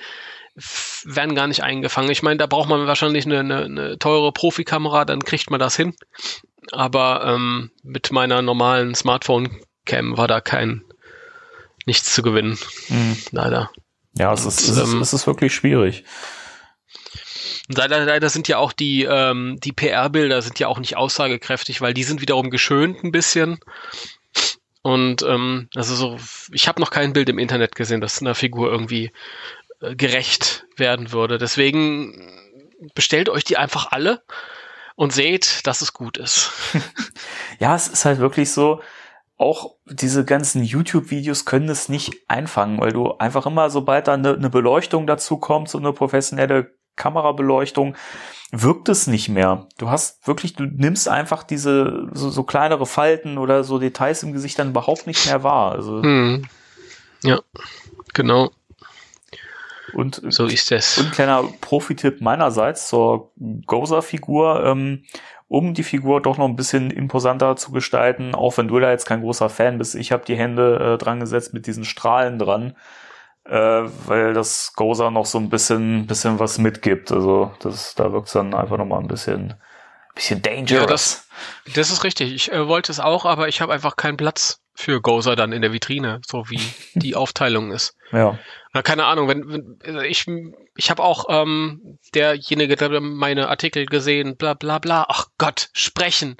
werden 1.03 1.35
gar 1.35 1.47
nicht 1.47 1.63
eingefangen. 1.63 2.11
Ich 2.11 2.23
meine, 2.23 2.37
da 2.37 2.45
braucht 2.45 2.69
man 2.69 2.87
wahrscheinlich 2.87 3.25
eine, 3.25 3.39
eine, 3.39 3.63
eine 3.65 3.99
teure 3.99 4.31
Profikamera, 4.31 5.05
dann 5.05 5.23
kriegt 5.23 5.49
man 5.49 5.59
das 5.59 5.75
hin. 5.75 5.95
Aber 6.71 7.23
ähm, 7.25 7.71
mit 7.83 8.11
meiner 8.11 8.41
normalen 8.41 8.95
Smartphone-Cam 8.95 10.17
war 10.17 10.27
da 10.27 10.41
kein 10.41 10.83
nichts 11.85 12.13
zu 12.13 12.21
gewinnen, 12.23 12.57
Hm. 12.87 13.17
leider. 13.31 13.69
Ja, 14.17 14.33
es 14.33 14.45
ist, 14.45 14.61
es, 14.61 14.77
ist, 14.77 14.93
Ähm, 14.93 15.01
es 15.01 15.13
ist 15.13 15.27
wirklich 15.27 15.53
schwierig. 15.53 16.03
Und 17.67 17.77
Leider, 17.77 18.05
leider 18.05 18.29
sind 18.29 18.47
ja 18.47 18.57
auch 18.57 18.71
die, 18.73 19.03
ähm, 19.03 19.59
die 19.63 19.71
PR-Bilder 19.73 20.41
sind 20.41 20.59
ja 20.59 20.67
auch 20.67 20.79
nicht 20.79 20.97
aussagekräftig, 20.97 21.81
weil 21.81 21.93
die 21.93 22.03
sind 22.03 22.21
wiederum 22.21 22.49
geschönt 22.49 23.03
ein 23.03 23.11
bisschen. 23.11 23.59
Und 24.81 25.23
ähm, 25.23 25.67
also 25.75 25.95
so, 25.95 26.17
ich 26.51 26.67
habe 26.67 26.79
noch 26.79 26.91
kein 26.91 27.13
Bild 27.13 27.27
im 27.29 27.39
Internet 27.39 27.75
gesehen, 27.75 28.01
das 28.01 28.21
einer 28.21 28.35
Figur 28.35 28.71
irgendwie 28.71 29.11
äh, 29.81 29.95
gerecht 29.95 30.65
werden 30.77 31.11
würde. 31.11 31.37
Deswegen 31.39 32.31
bestellt 32.93 33.29
euch 33.29 33.43
die 33.43 33.57
einfach 33.57 33.91
alle 33.91 34.21
und 34.95 35.13
seht, 35.13 35.65
dass 35.67 35.81
es 35.81 35.93
gut 35.93 36.17
ist. 36.17 36.51
Ja, 37.57 37.73
es 37.73 37.87
ist 37.87 38.03
halt 38.03 38.19
wirklich 38.19 38.51
so, 38.51 38.81
auch 39.37 39.75
diese 39.85 40.25
ganzen 40.25 40.61
YouTube-Videos 40.61 41.45
können 41.45 41.69
es 41.69 41.87
nicht 41.87 42.13
einfangen, 42.27 42.81
weil 42.81 42.91
du 42.91 43.13
einfach 43.13 43.45
immer, 43.45 43.69
sobald 43.69 44.09
da 44.09 44.13
eine, 44.13 44.33
eine 44.33 44.49
Beleuchtung 44.49 45.07
dazu 45.07 45.37
kommt, 45.37 45.69
so 45.69 45.77
eine 45.77 45.93
professionelle 45.93 46.73
Kamerabeleuchtung, 46.97 47.95
wirkt 48.51 48.89
es 48.89 49.07
nicht 49.07 49.29
mehr. 49.29 49.67
Du 49.77 49.89
hast 49.89 50.27
wirklich, 50.27 50.53
du 50.53 50.63
nimmst 50.63 51.07
einfach 51.07 51.43
diese 51.43 52.07
so, 52.13 52.29
so 52.29 52.43
kleinere 52.43 52.85
Falten 52.85 53.37
oder 53.37 53.63
so 53.63 53.79
Details 53.79 54.23
im 54.23 54.33
Gesicht 54.33 54.59
dann 54.59 54.69
überhaupt 54.69 55.07
nicht 55.07 55.25
mehr 55.25 55.43
wahr. 55.43 55.71
Also, 55.71 56.03
Hm. 56.03 56.45
Ja, 57.23 57.39
genau, 58.13 58.51
und 59.95 60.21
so 60.29 60.45
ist 60.45 60.71
es. 60.71 60.97
Und 60.97 61.07
ein 61.07 61.11
kleiner 61.11 61.43
Profi-Tipp 61.61 62.21
meinerseits 62.21 62.87
zur 62.87 63.31
Gozer-Figur, 63.65 64.63
ähm, 64.65 65.03
um 65.47 65.73
die 65.73 65.83
Figur 65.83 66.21
doch 66.21 66.37
noch 66.37 66.45
ein 66.47 66.55
bisschen 66.55 66.89
imposanter 66.91 67.55
zu 67.55 67.71
gestalten, 67.71 68.33
auch 68.35 68.57
wenn 68.57 68.67
du 68.67 68.79
da 68.79 68.89
jetzt 68.91 69.05
kein 69.05 69.21
großer 69.21 69.49
Fan 69.49 69.77
bist. 69.77 69.95
Ich 69.95 70.11
habe 70.11 70.25
die 70.25 70.35
Hände 70.35 70.93
äh, 70.95 70.97
dran 70.97 71.19
gesetzt 71.19 71.53
mit 71.53 71.67
diesen 71.67 71.85
Strahlen 71.85 72.39
dran, 72.39 72.75
äh, 73.45 73.53
weil 73.53 74.33
das 74.33 74.73
Gozer 74.75 75.11
noch 75.11 75.25
so 75.27 75.37
ein 75.37 75.49
bisschen, 75.49 76.07
bisschen 76.07 76.39
was 76.39 76.57
mitgibt. 76.57 77.11
Also 77.11 77.51
das, 77.59 77.93
da 77.95 78.11
wirkt's 78.11 78.33
dann 78.33 78.53
einfach 78.55 78.77
noch 78.77 78.85
mal 78.85 78.99
ein 78.99 79.07
bisschen, 79.07 79.53
bisschen 80.15 80.41
dangerous. 80.41 80.81
Ja, 80.81 80.85
das- 80.87 81.27
Das 81.75 81.91
ist 81.91 82.03
richtig. 82.03 82.33
Ich 82.33 82.51
äh, 82.51 82.67
wollte 82.67 82.91
es 82.91 82.99
auch, 82.99 83.25
aber 83.25 83.47
ich 83.47 83.61
habe 83.61 83.71
einfach 83.73 83.97
keinen 83.97 84.17
Platz 84.17 84.61
für 84.75 85.01
Gozer 85.01 85.35
dann 85.35 85.51
in 85.51 85.61
der 85.61 85.73
Vitrine, 85.73 86.21
so 86.25 86.49
wie 86.49 86.59
die 86.93 87.15
Aufteilung 87.15 87.71
ist. 87.71 87.95
ja. 88.11 88.37
Na, 88.73 88.81
keine 88.81 89.05
Ahnung, 89.05 89.29
wenn, 89.29 89.49
wenn 89.49 89.77
also 89.85 90.01
ich 90.01 90.27
ich 90.77 90.89
habe 90.89 91.03
auch 91.03 91.25
ähm, 91.29 91.97
derjenige, 92.13 92.75
der 92.75 92.99
meine 92.99 93.47
Artikel 93.47 93.85
gesehen, 93.85 94.35
bla 94.35 94.53
bla 94.55 94.79
bla. 94.79 95.05
Ach 95.07 95.27
Gott, 95.37 95.69
sprechen. 95.71 96.35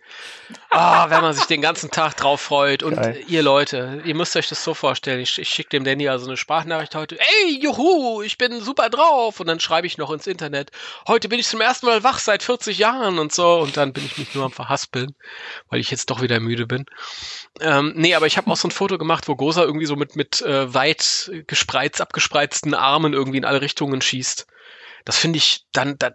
Ah, 0.70 1.10
wenn 1.10 1.22
man 1.22 1.34
sich 1.34 1.46
den 1.46 1.62
ganzen 1.62 1.90
Tag 1.90 2.18
drauf 2.18 2.42
freut. 2.42 2.84
Und 2.84 2.96
Geil. 2.96 3.24
ihr 3.30 3.42
Leute, 3.42 4.02
ihr 4.04 4.14
müsst 4.14 4.36
euch 4.36 4.50
das 4.50 4.62
so 4.62 4.74
vorstellen. 4.74 5.22
Ich, 5.22 5.40
ich 5.40 5.50
schicke 5.50 5.70
dem 5.70 5.86
Danny 5.86 6.10
also 6.10 6.28
eine 6.28 6.36
Sprachnachricht 6.36 6.96
heute. 6.96 7.18
Ey, 7.18 7.62
juhu, 7.62 8.22
ich 8.24 8.38
bin 8.38 8.60
super 8.60 8.90
drauf. 8.90 9.40
Und 9.40 9.48
dann 9.48 9.62
schreibe 9.62 9.88
ich 9.88 9.98
noch 9.98 10.12
ins 10.12 10.28
Internet. 10.28 10.72
Heute 11.08 11.30
bin 11.30 11.40
ich 11.40 11.48
zum 11.48 11.62
ersten 11.62 11.86
Mal 11.86 12.04
wach 12.04 12.20
seit 12.20 12.44
40 12.44 12.78
Jahren 12.78 13.20
und 13.20 13.32
so. 13.32 13.60
Und 13.60 13.78
dann 13.78 13.94
bin 13.94 14.06
ich 14.06 14.18
mich 14.18 14.36
nur 14.36 14.44
am 14.44 14.52
Verhaspeln, 14.52 15.16
weil 15.70 15.80
ich 15.80 15.92
jetzt 15.92 16.10
doch 16.10 16.22
wieder 16.22 16.42
müde 16.42 16.68
bin. 16.68 16.86
Ähm, 17.62 17.94
nee, 17.96 18.16
aber 18.16 18.28
ich 18.28 18.36
habe 18.36 18.52
auch 18.52 18.58
so 18.58 18.68
ein 18.68 18.72
Foto 18.72 18.98
gemacht, 18.98 19.30
wo 19.30 19.38
Gosa 19.38 19.64
irgendwie 19.64 19.86
so 19.86 19.96
mit, 19.96 20.18
mit 20.18 20.42
äh, 20.42 20.74
weit 20.74 21.32
gespreizt, 21.48 22.02
abgespreizten 22.02 22.74
Armen 22.74 23.14
irgendwie 23.14 23.38
in 23.38 23.46
alle 23.46 23.62
Richtungen 23.62 24.02
schießt. 24.02 24.25
Das 25.06 25.18
finde 25.18 25.38
ich 25.38 25.66
dann, 25.72 25.98
da, 25.98 26.12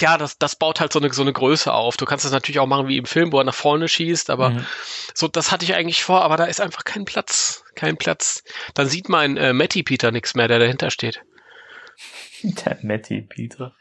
ja, 0.00 0.16
das, 0.18 0.38
das 0.38 0.56
baut 0.56 0.80
halt 0.80 0.92
so 0.92 0.98
eine, 0.98 1.12
so 1.12 1.22
eine 1.22 1.32
Größe 1.32 1.72
auf. 1.72 1.96
Du 1.96 2.06
kannst 2.06 2.24
das 2.24 2.32
natürlich 2.32 2.58
auch 2.58 2.66
machen 2.66 2.88
wie 2.88 2.96
im 2.96 3.04
Film, 3.04 3.30
wo 3.32 3.38
er 3.38 3.44
nach 3.44 3.54
vorne 3.54 3.88
schießt, 3.88 4.30
aber 4.30 4.50
Mhm. 4.50 4.66
so, 5.14 5.28
das 5.28 5.52
hatte 5.52 5.64
ich 5.64 5.74
eigentlich 5.74 6.02
vor, 6.02 6.22
aber 6.22 6.36
da 6.36 6.44
ist 6.44 6.60
einfach 6.60 6.84
kein 6.84 7.04
Platz. 7.04 7.64
Kein 7.74 7.96
Platz. 7.96 8.42
Dann 8.74 8.88
sieht 8.88 9.08
mein 9.08 9.36
äh, 9.36 9.52
Matty 9.52 9.82
Peter 9.82 10.10
nichts 10.10 10.34
mehr, 10.34 10.48
der 10.48 10.58
dahinter 10.58 10.90
steht. 10.90 11.22
Der 12.42 12.78
Matty 12.82 13.20
Peter. 13.22 13.74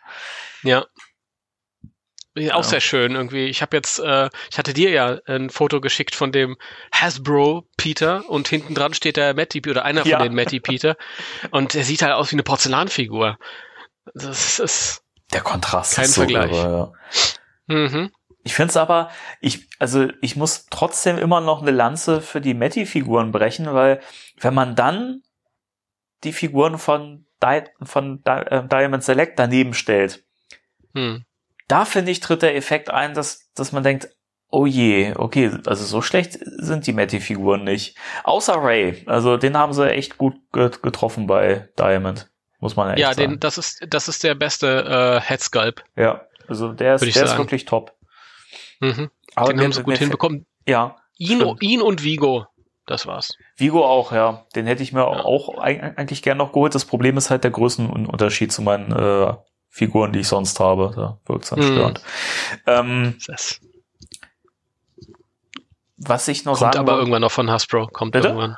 Ja. 0.63 0.85
Ja, 2.37 2.55
Auch 2.55 2.63
sehr 2.63 2.79
schön 2.79 3.13
irgendwie. 3.13 3.45
Ich 3.47 3.61
habe 3.61 3.75
jetzt, 3.75 3.99
äh, 3.99 4.29
ich 4.49 4.57
hatte 4.57 4.73
dir 4.73 4.89
ja 4.91 5.19
ein 5.25 5.49
Foto 5.49 5.81
geschickt 5.81 6.15
von 6.15 6.31
dem 6.31 6.55
Hasbro 6.93 7.67
Peter 7.75 8.29
und 8.29 8.47
hinten 8.47 8.73
dran 8.73 8.93
steht 8.93 9.17
der 9.17 9.33
Matty 9.33 9.59
Peter 9.59 9.71
oder 9.81 9.85
einer 9.85 10.01
von 10.03 10.11
Ja. 10.11 10.19
den 10.19 10.33
Matty 10.33 10.61
Peter 10.61 10.95
und 11.51 11.73
der 11.73 11.83
sieht 11.83 12.01
halt 12.03 12.13
aus 12.13 12.31
wie 12.31 12.35
eine 12.35 12.43
Porzellanfigur. 12.43 13.37
Das 14.13 14.59
ist, 14.59 15.03
Der 15.33 15.41
Kontrast 15.41 15.95
Kein 15.95 16.05
ist 16.05 16.13
so 16.13 16.21
Vergleich. 16.21 16.51
irre, 16.51 16.93
ja. 17.67 17.75
mhm. 17.75 18.11
Ich 18.43 18.55
finde 18.55 18.69
es 18.71 18.77
aber, 18.77 19.11
ich, 19.39 19.67
also 19.77 20.07
ich 20.21 20.35
muss 20.35 20.65
trotzdem 20.71 21.17
immer 21.19 21.41
noch 21.41 21.61
eine 21.61 21.71
Lanze 21.71 22.21
für 22.21 22.41
die 22.41 22.53
Matty-Figuren 22.55 23.31
brechen, 23.31 23.71
weil 23.73 24.01
wenn 24.39 24.53
man 24.55 24.75
dann 24.75 25.21
die 26.23 26.33
Figuren 26.33 26.77
von, 26.79 27.27
Di 27.43 27.61
von 27.83 28.23
Di 28.23 28.31
äh, 28.31 28.67
Diamond 28.67 29.03
Select 29.03 29.37
daneben 29.37 29.73
stellt, 29.73 30.23
Hm. 30.95 31.23
Da 31.71 31.85
finde 31.85 32.11
ich, 32.11 32.19
tritt 32.19 32.41
der 32.41 32.55
Effekt 32.55 32.89
ein, 32.89 33.13
dass, 33.13 33.51
dass 33.55 33.71
man 33.71 33.83
denkt, 33.83 34.09
Oh 34.53 34.65
je, 34.65 35.13
okay, 35.15 35.49
also 35.65 35.85
so 35.85 36.01
schlecht 36.01 36.37
sind 36.41 36.85
die 36.85 36.91
Matty-Figuren 36.91 37.63
nicht. 37.63 37.95
Außer 38.25 38.55
Ray, 38.61 39.01
also 39.05 39.37
den 39.37 39.57
haben 39.57 39.71
sie 39.71 39.89
echt 39.89 40.17
gut 40.17 40.35
getroffen 40.51 41.25
bei 41.25 41.69
Diamond, 41.79 42.29
muss 42.59 42.75
man 42.75 42.87
ja 42.87 42.93
echt 42.95 43.01
ja, 43.01 43.13
sagen. 43.13 43.31
Ja, 43.31 43.37
das 43.37 43.57
ist, 43.57 43.85
das 43.87 44.09
ist 44.09 44.25
der 44.25 44.35
beste 44.35 45.21
äh, 45.21 45.21
Headsculpt. 45.21 45.85
Ja, 45.95 46.25
also 46.49 46.73
der 46.73 46.95
ist, 46.95 47.15
der 47.15 47.23
ist 47.23 47.37
wirklich 47.37 47.63
top. 47.63 47.93
Mhm. 48.81 49.09
Aber 49.35 49.53
den 49.53 49.61
haben 49.61 49.71
sie 49.71 49.83
gut 49.83 49.99
hinbekommen. 49.99 50.45
Ja. 50.67 50.97
Ihn, 51.17 51.41
ihn 51.61 51.81
und 51.81 52.03
Vigo, 52.03 52.45
das 52.87 53.07
war's. 53.07 53.37
Vigo 53.55 53.85
auch, 53.85 54.11
ja. 54.11 54.45
Den 54.53 54.65
hätte 54.67 54.83
ich 54.83 54.91
mir 54.91 54.99
ja. 54.99 55.23
auch 55.23 55.57
eigentlich 55.59 56.23
gern 56.23 56.37
noch 56.37 56.51
geholt. 56.51 56.75
Das 56.75 56.83
Problem 56.83 57.15
ist 57.15 57.29
halt 57.29 57.45
der 57.45 57.51
Größenunterschied 57.51 58.51
zu 58.51 58.61
meinen 58.63 58.91
äh, 58.91 59.33
Figuren, 59.71 60.13
die 60.13 60.19
ich 60.19 60.27
sonst 60.27 60.59
habe. 60.59 60.91
Da 60.95 61.17
wirkt 61.25 61.45
es 61.45 61.49
dann 61.49 61.63
störend. 61.63 62.01
Ähm, 62.67 63.15
das 63.25 63.59
was 66.03 66.27
ich 66.27 66.45
noch 66.45 66.57
Kommt 66.57 66.73
sagen 66.73 66.79
aber 66.79 66.97
irgendwann 66.97 67.21
noch 67.21 67.31
von 67.31 67.49
Hasbro. 67.49 67.87
Kommt 67.87 68.13
Bitte? 68.13 68.29
irgendwann. 68.29 68.57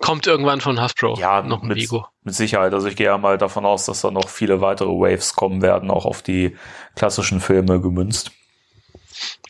Kommt 0.00 0.26
irgendwann 0.26 0.60
von 0.60 0.80
Hasbro. 0.80 1.16
Ja, 1.18 1.42
noch 1.42 1.62
ein 1.62 1.68
mit, 1.68 1.78
Vigo. 1.78 2.06
mit 2.22 2.34
Sicherheit. 2.34 2.74
Also 2.74 2.88
ich 2.88 2.96
gehe 2.96 3.06
ja 3.06 3.16
mal 3.16 3.38
davon 3.38 3.64
aus, 3.64 3.86
dass 3.86 4.02
da 4.02 4.10
noch 4.10 4.28
viele 4.28 4.60
weitere 4.60 4.90
Waves 4.90 5.34
kommen 5.34 5.62
werden, 5.62 5.90
auch 5.90 6.04
auf 6.04 6.22
die 6.22 6.56
klassischen 6.94 7.40
Filme 7.40 7.80
gemünzt. 7.80 8.32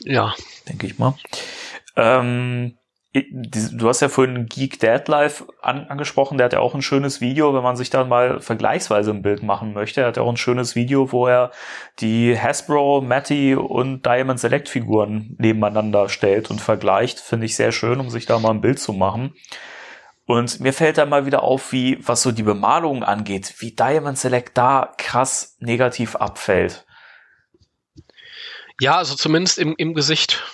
Ja. 0.05 0.35
Denke 0.69 0.87
ich 0.87 0.99
mal. 0.99 1.15
Ähm, 1.97 2.79
du 3.15 3.89
hast 3.89 4.01
ja 4.01 4.09
vorhin 4.09 4.47
Geek 4.47 4.81
Deadlife 4.81 5.47
an, 5.63 5.87
angesprochen, 5.87 6.37
der 6.37 6.47
hat 6.47 6.53
ja 6.53 6.61
auch 6.61 6.75
ein 6.75 6.83
schönes 6.83 7.21
Video, 7.21 7.55
wenn 7.55 7.63
man 7.63 7.77
sich 7.77 7.89
dann 7.89 8.09
mal 8.09 8.41
vergleichsweise 8.41 9.11
ein 9.11 9.23
Bild 9.23 9.43
machen 9.43 9.73
möchte. 9.73 10.03
Er 10.03 10.09
hat 10.09 10.19
ja 10.19 10.23
auch 10.23 10.29
ein 10.29 10.37
schönes 10.37 10.75
Video, 10.75 11.11
wo 11.11 11.27
er 11.27 11.51
die 12.01 12.39
Hasbro, 12.39 13.01
Matty 13.01 13.55
und 13.55 14.05
Diamond 14.05 14.41
Select 14.41 14.69
Figuren 14.69 15.35
nebeneinander 15.39 16.09
stellt 16.11 16.51
und 16.51 16.61
vergleicht. 16.61 17.19
Finde 17.19 17.47
ich 17.47 17.57
sehr 17.57 17.73
schön, 17.73 17.99
um 17.99 18.11
sich 18.11 18.27
da 18.27 18.39
mal 18.39 18.51
ein 18.51 18.61
Bild 18.61 18.79
zu 18.79 18.93
machen. 18.93 19.35
Und 20.27 20.61
mir 20.61 20.75
fällt 20.75 20.99
da 20.99 21.07
mal 21.07 21.25
wieder 21.25 21.43
auf, 21.43 21.73
wie, 21.73 21.99
was 22.07 22.23
so 22.23 22.33
die 22.33 22.43
Bemalung 22.43 23.03
angeht, 23.03 23.55
wie 23.61 23.75
Diamond 23.75 24.19
Select 24.19 24.59
da 24.59 24.93
krass 24.99 25.57
negativ 25.61 26.17
abfällt. 26.17 26.85
Ja, 28.81 28.99
also 28.99 29.15
zumindest 29.15 29.59
im, 29.59 29.75
im 29.79 29.95
Gesicht. 29.95 30.45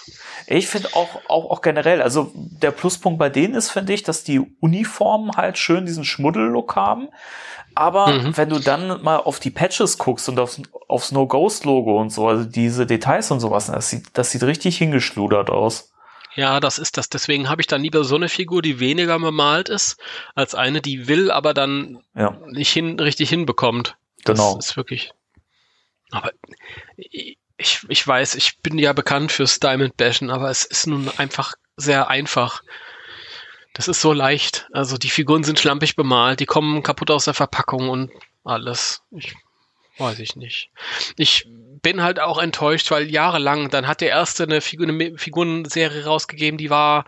Ich 0.47 0.67
finde 0.67 0.89
auch, 0.95 1.21
auch, 1.29 1.51
auch 1.51 1.63
generell, 1.63 2.03
also 2.03 2.33
der 2.35 2.71
Pluspunkt 2.71 3.19
bei 3.19 3.31
denen 3.31 3.55
ist, 3.55 3.71
finde 3.71 3.93
ich, 3.93 4.03
dass 4.03 4.25
die 4.25 4.41
Uniformen 4.61 5.33
halt 5.37 5.59
schön 5.59 5.87
diesen 5.87 6.05
Schmuddellook 6.05 6.77
haben. 6.77 7.09
Aber 7.75 8.09
mhm. 8.09 8.37
wenn 8.37 8.49
du 8.49 8.59
dann 8.59 9.03
mal 9.03 9.17
auf 9.17 9.41
die 9.41 9.51
Patches 9.51 9.99
guckst 9.99 10.29
und 10.29 10.39
aufs, 10.39 10.63
aufs 10.89 11.13
No-Ghost-Logo 11.13 12.01
und 12.01 12.11
so, 12.11 12.29
also 12.29 12.45
diese 12.45 12.87
Details 12.87 13.31
und 13.31 13.41
sowas, 13.41 13.67
das 13.67 13.91
sieht, 13.91 14.07
das 14.13 14.31
sieht 14.31 14.43
richtig 14.45 14.79
hingeschludert 14.79 15.51
aus. 15.51 15.93
Ja, 16.37 16.61
das 16.61 16.79
ist 16.79 16.97
das. 16.97 17.09
Deswegen 17.09 17.49
habe 17.49 17.63
ich 17.63 17.67
dann 17.67 17.83
lieber 17.83 18.05
so 18.05 18.17
eine 18.17 18.29
Figur, 18.29 18.61
die 18.61 18.81
weniger 18.81 19.19
bemalt 19.19 19.69
ist, 19.69 19.97
als 20.35 20.55
eine, 20.55 20.81
die 20.81 21.07
will, 21.09 21.31
aber 21.31 21.55
dann 21.55 22.03
ja. 22.15 22.39
nicht 22.49 22.73
hin, 22.73 22.99
richtig 22.99 23.29
hinbekommt. 23.29 23.97
Genau. 24.25 24.57
Das 24.57 24.71
ist 24.71 24.77
wirklich. 24.77 25.13
Aber 26.11 26.31
ich, 27.65 27.81
ich 27.89 28.07
weiß, 28.07 28.35
ich 28.35 28.59
bin 28.59 28.79
ja 28.79 28.93
bekannt 28.93 29.33
fürs 29.33 29.59
Diamond 29.59 29.97
Bashen, 29.97 30.31
aber 30.31 30.51
es 30.51 30.65
ist 30.65 30.87
nun 30.87 31.11
einfach 31.17 31.55
sehr 31.77 32.09
einfach. 32.09 32.63
Das 33.73 33.89
ist 33.89 34.01
so 34.01 34.13
leicht. 34.13 34.69
Also 34.73 34.99
die 34.99 35.11
Figuren 35.11 35.45
sind 35.45 35.59
schlampig 35.59 35.97
bemalt, 35.97 36.41
die 36.41 36.47
kommen 36.47 36.83
kaputt 36.83 37.11
aus 37.11 37.25
der 37.25 37.35
Verpackung 37.35 37.89
und 37.89 38.11
alles. 38.45 39.03
Ich 39.11 39.35
weiß 39.99 40.19
ich 40.19 40.37
nicht. 40.37 40.71
Ich 41.17 41.47
bin 41.83 42.03
halt 42.03 42.21
auch 42.21 42.39
enttäuscht, 42.39 42.91
weil 42.91 43.11
jahrelang, 43.11 43.71
dann 43.71 43.87
hat 43.87 44.01
der 44.01 44.11
erste 44.11 44.45
eine, 44.45 44.61
Figur, 44.61 44.89
eine 44.89 45.17
Figurenserie 45.17 46.05
rausgegeben, 46.05 46.59
die 46.59 46.71
war, 46.71 47.05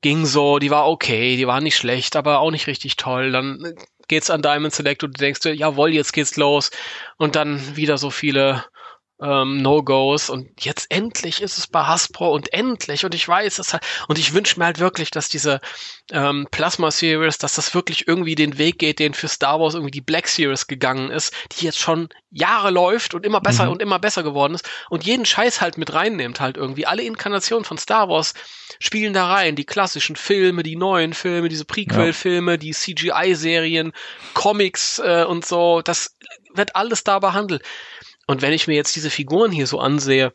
ging 0.00 0.26
so, 0.26 0.58
die 0.58 0.70
war 0.70 0.88
okay, 0.88 1.36
die 1.36 1.46
war 1.46 1.60
nicht 1.60 1.76
schlecht, 1.76 2.16
aber 2.16 2.38
auch 2.38 2.50
nicht 2.50 2.66
richtig 2.66 2.96
toll. 2.96 3.32
Dann 3.32 3.74
geht's 4.06 4.30
an 4.30 4.42
Diamond 4.42 4.74
Select 4.74 5.02
und 5.04 5.16
du 5.16 5.20
denkst 5.20 5.40
dir, 5.40 5.54
jawohl, 5.54 5.92
jetzt 5.92 6.12
geht's 6.12 6.36
los. 6.36 6.70
Und 7.16 7.36
dann 7.36 7.76
wieder 7.76 7.98
so 7.98 8.10
viele 8.10 8.64
ähm, 9.20 9.60
No-Gos 9.62 10.30
und 10.30 10.64
jetzt 10.64 10.86
endlich 10.90 11.42
ist 11.42 11.58
es 11.58 11.66
bei 11.66 11.82
Hasbro 11.82 12.32
und 12.32 12.52
endlich 12.52 13.04
und 13.04 13.14
ich 13.14 13.26
weiß 13.26 13.58
es 13.58 13.72
halt 13.72 13.82
und 14.06 14.18
ich 14.18 14.32
wünsche 14.32 14.58
mir 14.58 14.66
halt 14.66 14.78
wirklich, 14.78 15.10
dass 15.10 15.28
diese 15.28 15.60
ähm, 16.12 16.46
Plasma 16.50 16.90
Series, 16.90 17.38
dass 17.38 17.54
das 17.54 17.74
wirklich 17.74 18.06
irgendwie 18.06 18.36
den 18.36 18.58
Weg 18.58 18.78
geht, 18.78 19.00
den 19.00 19.14
für 19.14 19.28
Star 19.28 19.60
Wars 19.60 19.74
irgendwie 19.74 19.90
die 19.90 20.00
Black 20.00 20.28
Series 20.28 20.66
gegangen 20.68 21.10
ist, 21.10 21.34
die 21.52 21.64
jetzt 21.64 21.78
schon 21.78 22.08
Jahre 22.30 22.70
läuft 22.70 23.14
und 23.14 23.26
immer 23.26 23.40
besser 23.40 23.66
mhm. 23.66 23.72
und 23.72 23.82
immer 23.82 23.98
besser 23.98 24.22
geworden 24.22 24.54
ist 24.54 24.68
und 24.88 25.04
jeden 25.04 25.26
Scheiß 25.26 25.60
halt 25.60 25.78
mit 25.78 25.92
reinnimmt 25.92 26.40
halt 26.40 26.56
irgendwie. 26.56 26.86
Alle 26.86 27.02
Inkarnationen 27.02 27.64
von 27.64 27.78
Star 27.78 28.08
Wars 28.08 28.34
spielen 28.78 29.14
da 29.14 29.26
rein, 29.26 29.56
die 29.56 29.64
klassischen 29.64 30.14
Filme, 30.14 30.62
die 30.62 30.76
neuen 30.76 31.12
Filme, 31.12 31.48
diese 31.48 31.64
Prequel-Filme, 31.64 32.52
ja. 32.52 32.56
die 32.56 32.72
CGI-Serien, 32.72 33.92
Comics 34.34 35.00
äh, 35.00 35.24
und 35.26 35.44
so, 35.44 35.82
das 35.82 36.16
wird 36.54 36.76
alles 36.76 37.02
da 37.02 37.18
behandelt. 37.18 37.62
Und 38.28 38.42
wenn 38.42 38.52
ich 38.52 38.68
mir 38.68 38.74
jetzt 38.74 38.94
diese 38.94 39.08
Figuren 39.08 39.50
hier 39.50 39.66
so 39.66 39.80
ansehe, 39.80 40.34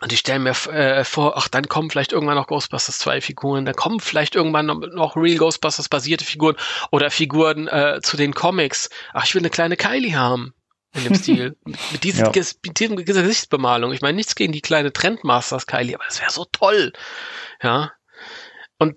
und 0.00 0.12
ich 0.12 0.18
stelle 0.18 0.40
mir 0.40 0.50
äh, 0.72 1.04
vor, 1.04 1.36
ach, 1.36 1.46
dann 1.48 1.68
kommen 1.68 1.88
vielleicht 1.88 2.12
irgendwann 2.12 2.34
noch 2.34 2.48
Ghostbusters 2.48 2.98
2 2.98 3.20
Figuren, 3.20 3.64
dann 3.64 3.76
kommen 3.76 4.00
vielleicht 4.00 4.34
irgendwann 4.34 4.66
noch, 4.66 4.80
noch 4.92 5.16
Real 5.16 5.38
Ghostbusters 5.38 5.88
basierte 5.88 6.24
Figuren 6.24 6.56
oder 6.90 7.10
Figuren 7.12 7.68
äh, 7.68 8.00
zu 8.02 8.16
den 8.16 8.34
Comics. 8.34 8.90
Ach, 9.14 9.24
ich 9.24 9.34
will 9.34 9.42
eine 9.42 9.50
kleine 9.50 9.76
Kylie 9.76 10.16
haben 10.16 10.52
in 10.94 11.04
dem 11.04 11.14
Stil. 11.16 11.56
mit, 11.64 12.02
diesem, 12.02 12.26
ja. 12.26 12.32
mit 12.64 12.80
diesem, 12.80 13.04
dieser 13.04 13.22
Gesichtsbemalung. 13.22 13.92
Ich 13.92 14.00
meine, 14.00 14.16
nichts 14.16 14.34
gegen 14.34 14.52
die 14.52 14.60
kleine 14.60 14.92
Trendmasters 14.92 15.68
Kylie, 15.68 15.94
aber 15.94 16.04
das 16.06 16.20
wäre 16.20 16.32
so 16.32 16.44
toll. 16.44 16.92
Ja. 17.62 17.92
Und 18.78 18.96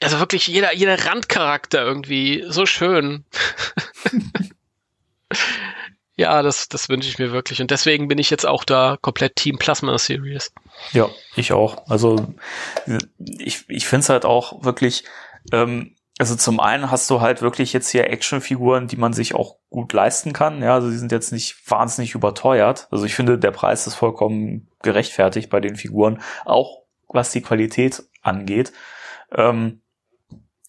also 0.00 0.18
wirklich 0.18 0.46
jeder, 0.46 0.74
jeder 0.74 1.04
Randcharakter 1.04 1.82
irgendwie 1.82 2.46
so 2.48 2.64
schön. 2.64 3.26
Ja, 6.18 6.42
das, 6.42 6.68
das 6.68 6.88
wünsche 6.88 7.08
ich 7.08 7.20
mir 7.20 7.30
wirklich. 7.30 7.60
Und 7.62 7.70
deswegen 7.70 8.08
bin 8.08 8.18
ich 8.18 8.28
jetzt 8.28 8.44
auch 8.44 8.64
da 8.64 8.98
komplett 9.00 9.36
Team 9.36 9.56
Plasma 9.56 9.96
Series. 9.98 10.52
Ja, 10.90 11.08
ich 11.36 11.52
auch. 11.52 11.88
Also 11.88 12.34
ich, 13.38 13.64
ich 13.68 13.86
finde 13.86 14.00
es 14.02 14.08
halt 14.08 14.24
auch 14.24 14.64
wirklich, 14.64 15.04
ähm, 15.52 15.94
also 16.18 16.34
zum 16.34 16.58
einen 16.58 16.90
hast 16.90 17.08
du 17.08 17.20
halt 17.20 17.40
wirklich 17.40 17.72
jetzt 17.72 17.90
hier 17.90 18.10
Actionfiguren, 18.10 18.88
die 18.88 18.96
man 18.96 19.12
sich 19.12 19.36
auch 19.36 19.58
gut 19.70 19.92
leisten 19.92 20.32
kann. 20.32 20.60
Ja, 20.60 20.74
also 20.74 20.90
die 20.90 20.96
sind 20.96 21.12
jetzt 21.12 21.30
nicht 21.32 21.56
wahnsinnig 21.70 22.16
überteuert. 22.16 22.88
Also 22.90 23.04
ich 23.04 23.14
finde, 23.14 23.38
der 23.38 23.52
Preis 23.52 23.86
ist 23.86 23.94
vollkommen 23.94 24.68
gerechtfertigt 24.82 25.50
bei 25.50 25.60
den 25.60 25.76
Figuren, 25.76 26.20
auch 26.44 26.82
was 27.06 27.30
die 27.30 27.42
Qualität 27.42 28.02
angeht. 28.22 28.72
Ähm, 29.32 29.82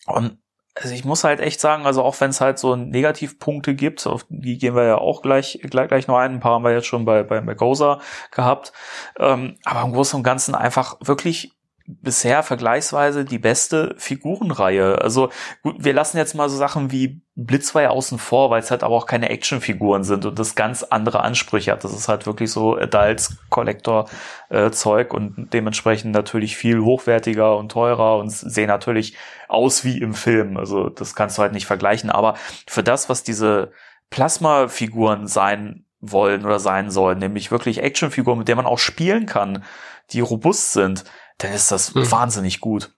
und 0.05 0.37
also 0.81 0.93
ich 0.93 1.03
muss 1.05 1.23
halt 1.23 1.39
echt 1.39 1.59
sagen, 1.59 1.85
also 1.85 2.03
auch 2.03 2.19
wenn 2.21 2.29
es 2.29 2.41
halt 2.41 2.57
so 2.59 2.75
Negativpunkte 2.75 3.75
gibt, 3.75 4.05
auf 4.07 4.25
die 4.29 4.57
gehen 4.57 4.75
wir 4.75 4.83
ja 4.83 4.97
auch 4.97 5.21
gleich 5.21 5.59
gleich, 5.69 5.89
gleich 5.89 6.07
noch 6.07 6.17
ein, 6.17 6.35
ein 6.35 6.39
paar 6.39 6.53
haben 6.53 6.63
wir 6.63 6.71
jetzt 6.71 6.87
schon 6.87 7.05
bei 7.05 7.23
bei 7.23 7.41
Magosa 7.41 7.99
gehabt, 8.31 8.71
ähm, 9.17 9.57
aber 9.65 9.81
im 9.83 9.93
Großen 9.93 10.17
und 10.17 10.23
Ganzen 10.23 10.55
einfach 10.55 10.97
wirklich 11.01 11.58
bisher 11.91 12.43
vergleichsweise 12.43 13.25
die 13.25 13.39
beste 13.39 13.95
Figurenreihe. 13.97 15.01
Also 15.01 15.29
gut, 15.63 15.75
wir 15.79 15.93
lassen 15.93 16.17
jetzt 16.17 16.35
mal 16.35 16.47
so 16.47 16.55
Sachen 16.55 16.91
wie 16.91 17.21
Blitzweihe 17.35 17.89
außen 17.89 18.19
vor, 18.19 18.51
weil 18.51 18.61
es 18.61 18.69
halt 18.69 18.83
aber 18.83 18.95
auch 18.95 19.07
keine 19.07 19.29
Actionfiguren 19.29 20.03
sind 20.03 20.25
und 20.25 20.37
das 20.37 20.53
ganz 20.53 20.83
andere 20.83 21.21
Ansprüche 21.21 21.71
hat. 21.71 21.83
Das 21.83 21.93
ist 21.93 22.07
halt 22.07 22.27
wirklich 22.27 22.51
so 22.51 22.77
Adults 22.77 23.37
Collector 23.49 24.07
äh, 24.49 24.69
Zeug 24.69 25.13
und 25.15 25.51
dementsprechend 25.51 26.11
natürlich 26.11 26.55
viel 26.57 26.81
hochwertiger 26.81 27.57
und 27.57 27.71
teurer 27.71 28.17
und 28.17 28.29
sehen 28.29 28.67
natürlich 28.67 29.17
aus 29.47 29.83
wie 29.83 29.97
im 29.99 30.13
Film. 30.13 30.57
Also 30.57 30.89
das 30.89 31.15
kannst 31.15 31.39
du 31.39 31.41
halt 31.41 31.53
nicht 31.53 31.65
vergleichen. 31.65 32.11
Aber 32.11 32.35
für 32.67 32.83
das, 32.83 33.09
was 33.09 33.23
diese 33.23 33.71
Plasma-Figuren 34.11 35.25
sein 35.25 35.85
wollen 36.01 36.45
oder 36.45 36.59
sein 36.59 36.91
sollen, 36.91 37.17
nämlich 37.17 37.49
wirklich 37.49 37.81
Actionfiguren, 37.81 38.37
mit 38.37 38.47
denen 38.47 38.57
man 38.57 38.65
auch 38.67 38.79
spielen 38.79 39.25
kann, 39.25 39.63
die 40.11 40.21
robust 40.21 40.73
sind, 40.73 41.03
dann 41.39 41.53
ist 41.53 41.71
das 41.71 41.95
hm. 41.95 42.11
wahnsinnig 42.11 42.59
gut. 42.59 42.91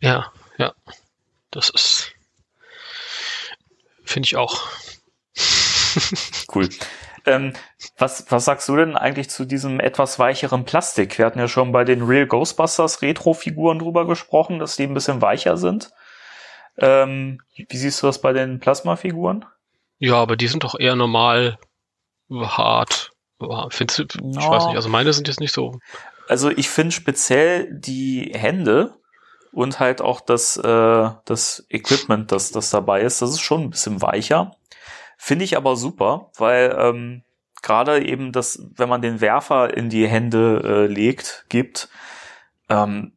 Ja, 0.00 0.32
ja. 0.58 0.74
Das 1.50 1.70
ist. 1.70 2.12
Finde 4.04 4.26
ich 4.26 4.36
auch. 4.36 4.68
cool. 6.54 6.68
Ähm, 7.24 7.52
was, 7.96 8.30
was 8.30 8.44
sagst 8.44 8.68
du 8.68 8.76
denn 8.76 8.96
eigentlich 8.96 9.30
zu 9.30 9.44
diesem 9.44 9.78
etwas 9.78 10.18
weicheren 10.18 10.64
Plastik? 10.64 11.18
Wir 11.18 11.26
hatten 11.26 11.38
ja 11.38 11.46
schon 11.46 11.70
bei 11.70 11.84
den 11.84 12.02
Real 12.02 12.26
Ghostbusters 12.26 13.00
Retro-Figuren 13.00 13.78
drüber 13.78 14.06
gesprochen, 14.06 14.58
dass 14.58 14.76
die 14.76 14.84
ein 14.84 14.94
bisschen 14.94 15.22
weicher 15.22 15.56
sind. 15.56 15.92
Ähm, 16.78 17.40
wie 17.54 17.76
siehst 17.76 18.02
du 18.02 18.06
das 18.06 18.20
bei 18.20 18.32
den 18.32 18.58
Plasma-Figuren? 18.58 19.44
Ja, 19.98 20.16
aber 20.16 20.36
die 20.36 20.48
sind 20.48 20.64
doch 20.64 20.78
eher 20.78 20.96
normal 20.96 21.58
hart. 22.30 23.12
Findest 23.68 23.98
du, 23.98 24.04
no. 24.20 24.40
ich 24.40 24.48
weiß 24.48 24.66
nicht, 24.66 24.76
also 24.76 24.88
meine 24.88 25.12
sind 25.12 25.28
jetzt 25.28 25.40
nicht 25.40 25.52
so 25.52 25.78
also 26.32 26.48
ich 26.48 26.70
finde 26.70 26.92
speziell 26.92 27.68
die 27.70 28.32
Hände 28.34 28.94
und 29.52 29.80
halt 29.80 30.00
auch 30.00 30.22
das, 30.22 30.56
äh, 30.56 31.10
das 31.26 31.66
Equipment, 31.68 32.32
das, 32.32 32.52
das 32.52 32.70
dabei 32.70 33.02
ist, 33.02 33.20
das 33.20 33.32
ist 33.32 33.42
schon 33.42 33.64
ein 33.64 33.70
bisschen 33.70 34.00
weicher. 34.00 34.56
Finde 35.18 35.44
ich 35.44 35.58
aber 35.58 35.76
super, 35.76 36.30
weil 36.38 36.74
ähm, 36.78 37.22
gerade 37.60 38.02
eben 38.02 38.32
das, 38.32 38.66
wenn 38.74 38.88
man 38.88 39.02
den 39.02 39.20
Werfer 39.20 39.76
in 39.76 39.90
die 39.90 40.08
Hände 40.08 40.62
äh, 40.64 40.86
legt, 40.86 41.44
gibt, 41.50 41.90
ähm, 42.70 43.12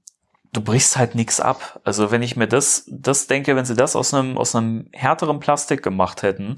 du 0.51 0.59
brichst 0.59 0.97
halt 0.97 1.15
nichts 1.15 1.39
ab. 1.39 1.79
Also 1.85 2.11
wenn 2.11 2.21
ich 2.21 2.35
mir 2.35 2.49
das, 2.49 2.83
das 2.89 3.27
denke, 3.27 3.55
wenn 3.55 3.63
sie 3.63 3.77
das 3.77 3.95
aus 3.95 4.13
einem, 4.13 4.37
aus 4.37 4.57
einem 4.57 4.89
härteren 4.91 5.39
Plastik 5.39 5.81
gemacht 5.81 6.21
hätten, 6.21 6.57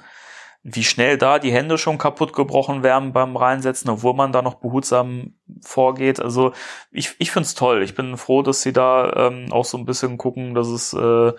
wie 0.70 0.84
schnell 0.84 1.18
da 1.18 1.40
die 1.40 1.54
Hände 1.54 1.78
schon 1.78 1.98
kaputt 1.98 2.34
gebrochen 2.34 2.84
werden 2.84 3.14
beim 3.14 3.38
Reinsetzen, 3.38 3.90
obwohl 3.90 4.14
man 4.14 4.34
da 4.34 4.42
noch 4.42 4.56
behutsam 4.56 5.34
vorgeht. 5.62 6.20
Also 6.20 6.52
ich, 6.92 7.16
ich 7.20 7.32
find's 7.32 7.56
toll. 7.56 7.84
Ich 7.84 7.96
bin 7.96 8.18
froh, 8.18 8.42
dass 8.42 8.64
sie 8.64 8.74
da 8.74 9.30
ähm, 9.30 9.48
auch 9.54 9.64
so 9.64 9.78
ein 9.78 9.86
bisschen 9.86 10.18
gucken, 10.18 10.56
dass 10.56 10.68
es 10.68 10.92
äh, 10.92 11.32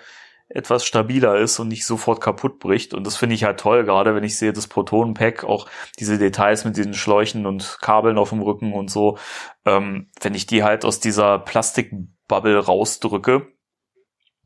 etwas 0.48 0.86
stabiler 0.86 1.36
ist 1.36 1.58
und 1.58 1.68
nicht 1.68 1.84
sofort 1.84 2.22
kaputt 2.22 2.58
bricht. 2.58 2.94
Und 2.94 3.06
das 3.06 3.18
finde 3.18 3.34
ich 3.34 3.44
halt 3.44 3.60
toll, 3.60 3.84
gerade 3.84 4.14
wenn 4.14 4.24
ich 4.24 4.38
sehe, 4.38 4.54
das 4.54 4.66
Protonenpack, 4.66 5.44
auch 5.44 5.68
diese 5.98 6.16
Details 6.16 6.64
mit 6.64 6.78
diesen 6.78 6.94
Schläuchen 6.94 7.44
und 7.44 7.76
Kabeln 7.82 8.16
auf 8.16 8.30
dem 8.30 8.40
Rücken 8.40 8.72
und 8.72 8.90
so, 8.90 9.18
ähm, 9.66 10.10
wenn 10.22 10.34
ich 10.34 10.46
die 10.46 10.64
halt 10.64 10.86
aus 10.86 11.00
dieser 11.00 11.38
Plastikbubble 11.38 12.64
rausdrücke, 12.64 13.46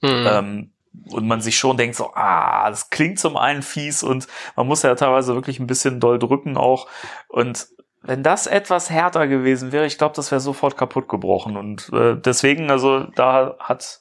mhm. 0.01 0.27
ähm, 0.29 0.72
und 1.11 1.27
man 1.27 1.41
sich 1.41 1.59
schon 1.59 1.77
denkt 1.77 1.97
so, 1.97 2.13
ah, 2.15 2.69
das 2.71 2.91
klingt 2.91 3.19
zum 3.19 3.37
einen 3.37 3.63
fies 3.63 4.03
und 4.03 4.27
man 4.57 4.67
muss 4.67 4.83
ja 4.83 4.95
teilweise 4.95 5.35
wirklich 5.35 5.59
ein 5.59 5.67
bisschen 5.67 6.01
doll 6.01 6.19
drücken 6.19 6.57
auch. 6.57 6.89
Und 7.29 7.69
wenn 8.03 8.23
das 8.23 8.47
etwas 8.47 8.91
härter 8.91 9.29
gewesen 9.29 9.73
wäre, 9.73 9.87
ich 9.87 9.99
glaube, 9.99 10.15
das 10.17 10.31
wäre 10.31 10.41
sofort 10.41 10.77
kaputt 10.77 11.09
gebrochen. 11.09 11.57
Und 11.57 11.91
äh, 11.93 12.17
deswegen, 12.17 12.71
also 12.71 13.05
da 13.15 13.57
hat 13.59 14.01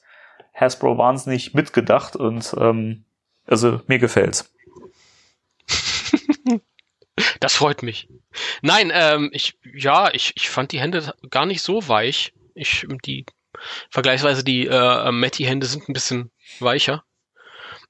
Hasbro 0.54 0.98
wahnsinnig 0.98 1.54
mitgedacht 1.54 2.16
und 2.16 2.54
ähm, 2.58 3.04
also 3.46 3.80
mir 3.86 3.98
gefällt's. 3.98 4.52
Das 7.40 7.54
freut 7.54 7.82
mich. 7.82 8.08
Nein, 8.62 8.90
ähm, 8.94 9.28
ich 9.32 9.58
ja, 9.74 10.12
ich, 10.14 10.32
ich 10.34 10.48
fand 10.48 10.72
die 10.72 10.80
Hände 10.80 11.14
gar 11.28 11.44
nicht 11.44 11.60
so 11.60 11.86
weich. 11.86 12.32
Ich 12.54 12.86
die 13.04 13.26
vergleichsweise 13.90 14.44
die 14.44 14.66
äh, 14.66 15.10
Matty-Hände 15.10 15.66
sind 15.66 15.88
ein 15.88 15.92
bisschen 15.92 16.30
weicher. 16.60 17.04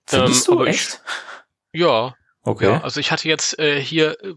Findest 0.06 0.48
ähm, 0.48 0.56
du 0.56 0.64
echt? 0.64 1.00
Ich, 1.72 1.80
ja. 1.80 2.14
Okay. 2.42 2.72
Ja, 2.72 2.80
also 2.82 2.98
ich 2.98 3.12
hatte 3.12 3.28
jetzt 3.28 3.58
äh, 3.58 3.80
hier 3.80 4.20
äh, 4.22 4.34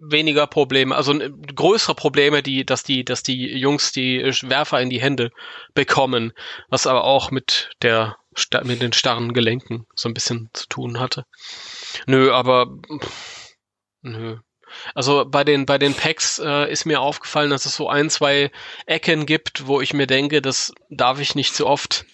weniger 0.00 0.46
Probleme, 0.46 0.94
also 0.94 1.18
äh, 1.18 1.30
größere 1.30 1.94
Probleme, 1.94 2.42
die, 2.42 2.64
dass 2.64 2.82
die, 2.82 3.04
dass 3.04 3.22
die 3.22 3.56
Jungs 3.56 3.92
die 3.92 4.22
Werfer 4.42 4.80
in 4.80 4.90
die 4.90 5.00
Hände 5.00 5.30
bekommen, 5.74 6.32
was 6.68 6.86
aber 6.86 7.04
auch 7.04 7.30
mit 7.30 7.70
der 7.82 8.16
mit 8.62 8.80
den 8.80 8.92
starren 8.92 9.32
Gelenken 9.32 9.86
so 9.96 10.08
ein 10.08 10.14
bisschen 10.14 10.50
zu 10.52 10.68
tun 10.68 11.00
hatte. 11.00 11.26
Nö, 12.06 12.32
aber 12.32 12.68
nö. 14.02 14.38
Also 14.94 15.24
bei 15.26 15.44
den 15.44 15.66
bei 15.66 15.78
den 15.78 15.94
Packs 15.94 16.38
äh, 16.38 16.70
ist 16.70 16.84
mir 16.84 17.00
aufgefallen, 17.00 17.50
dass 17.50 17.66
es 17.66 17.76
so 17.76 17.88
ein, 17.88 18.10
zwei 18.10 18.50
Ecken 18.86 19.26
gibt, 19.26 19.66
wo 19.66 19.80
ich 19.80 19.92
mir 19.92 20.06
denke, 20.06 20.42
das 20.42 20.72
darf 20.88 21.20
ich 21.20 21.34
nicht 21.34 21.54
zu 21.54 21.66
oft 21.66 22.04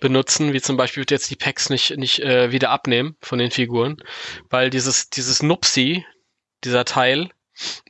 benutzen, 0.00 0.52
wie 0.52 0.60
zum 0.60 0.76
Beispiel 0.76 1.04
jetzt 1.08 1.30
die 1.30 1.36
Packs 1.36 1.70
nicht, 1.70 1.96
nicht 1.96 2.20
äh, 2.20 2.50
wieder 2.52 2.70
abnehmen 2.70 3.16
von 3.20 3.38
den 3.38 3.50
Figuren, 3.50 4.02
weil 4.48 4.70
dieses, 4.70 5.10
dieses 5.10 5.42
Nupsi, 5.42 6.04
dieser 6.64 6.84
Teil, 6.84 7.30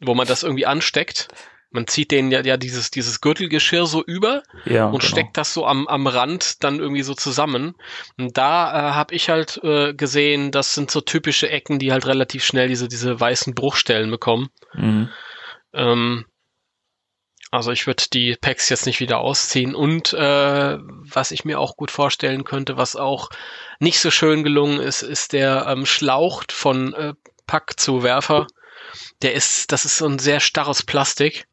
wo 0.00 0.14
man 0.14 0.26
das 0.26 0.42
irgendwie 0.42 0.66
ansteckt, 0.66 1.28
man 1.70 1.86
zieht 1.86 2.10
den 2.10 2.30
ja, 2.30 2.42
ja 2.42 2.56
dieses, 2.56 2.90
dieses 2.90 3.20
Gürtelgeschirr 3.20 3.86
so 3.86 4.02
über 4.04 4.42
ja, 4.64 4.86
und 4.86 5.00
genau. 5.00 5.10
steckt 5.10 5.36
das 5.36 5.54
so 5.54 5.66
am, 5.66 5.86
am 5.86 6.06
Rand 6.06 6.62
dann 6.64 6.80
irgendwie 6.80 7.02
so 7.02 7.14
zusammen. 7.14 7.74
Und 8.18 8.36
da 8.36 8.70
äh, 8.70 8.94
habe 8.94 9.14
ich 9.14 9.30
halt 9.30 9.60
äh, 9.62 9.94
gesehen, 9.94 10.50
das 10.50 10.74
sind 10.74 10.90
so 10.90 11.00
typische 11.00 11.48
Ecken, 11.48 11.78
die 11.78 11.92
halt 11.92 12.06
relativ 12.06 12.44
schnell 12.44 12.68
diese, 12.68 12.88
diese 12.88 13.18
weißen 13.18 13.54
Bruchstellen 13.54 14.10
bekommen. 14.10 14.48
Mhm. 14.74 15.08
Ähm, 15.72 16.24
also 17.52 17.72
ich 17.72 17.86
würde 17.86 18.04
die 18.12 18.36
Packs 18.40 18.68
jetzt 18.68 18.86
nicht 18.86 19.00
wieder 19.00 19.18
ausziehen. 19.18 19.74
Und 19.74 20.12
äh, 20.12 20.78
was 20.78 21.30
ich 21.30 21.44
mir 21.44 21.58
auch 21.58 21.76
gut 21.76 21.90
vorstellen 21.90 22.44
könnte, 22.44 22.76
was 22.76 22.96
auch 22.96 23.30
nicht 23.80 24.00
so 24.00 24.10
schön 24.10 24.44
gelungen 24.44 24.80
ist, 24.80 25.02
ist 25.02 25.32
der 25.32 25.66
ähm, 25.68 25.86
Schlauch 25.86 26.44
von 26.50 26.94
äh, 26.94 27.14
Pack 27.46 27.78
zu 27.78 28.02
Werfer. 28.02 28.46
Der 29.22 29.34
ist, 29.34 29.72
das 29.72 29.84
ist 29.84 29.98
so 29.98 30.06
ein 30.06 30.18
sehr 30.18 30.40
starres 30.40 30.84
Plastik. 30.84 31.46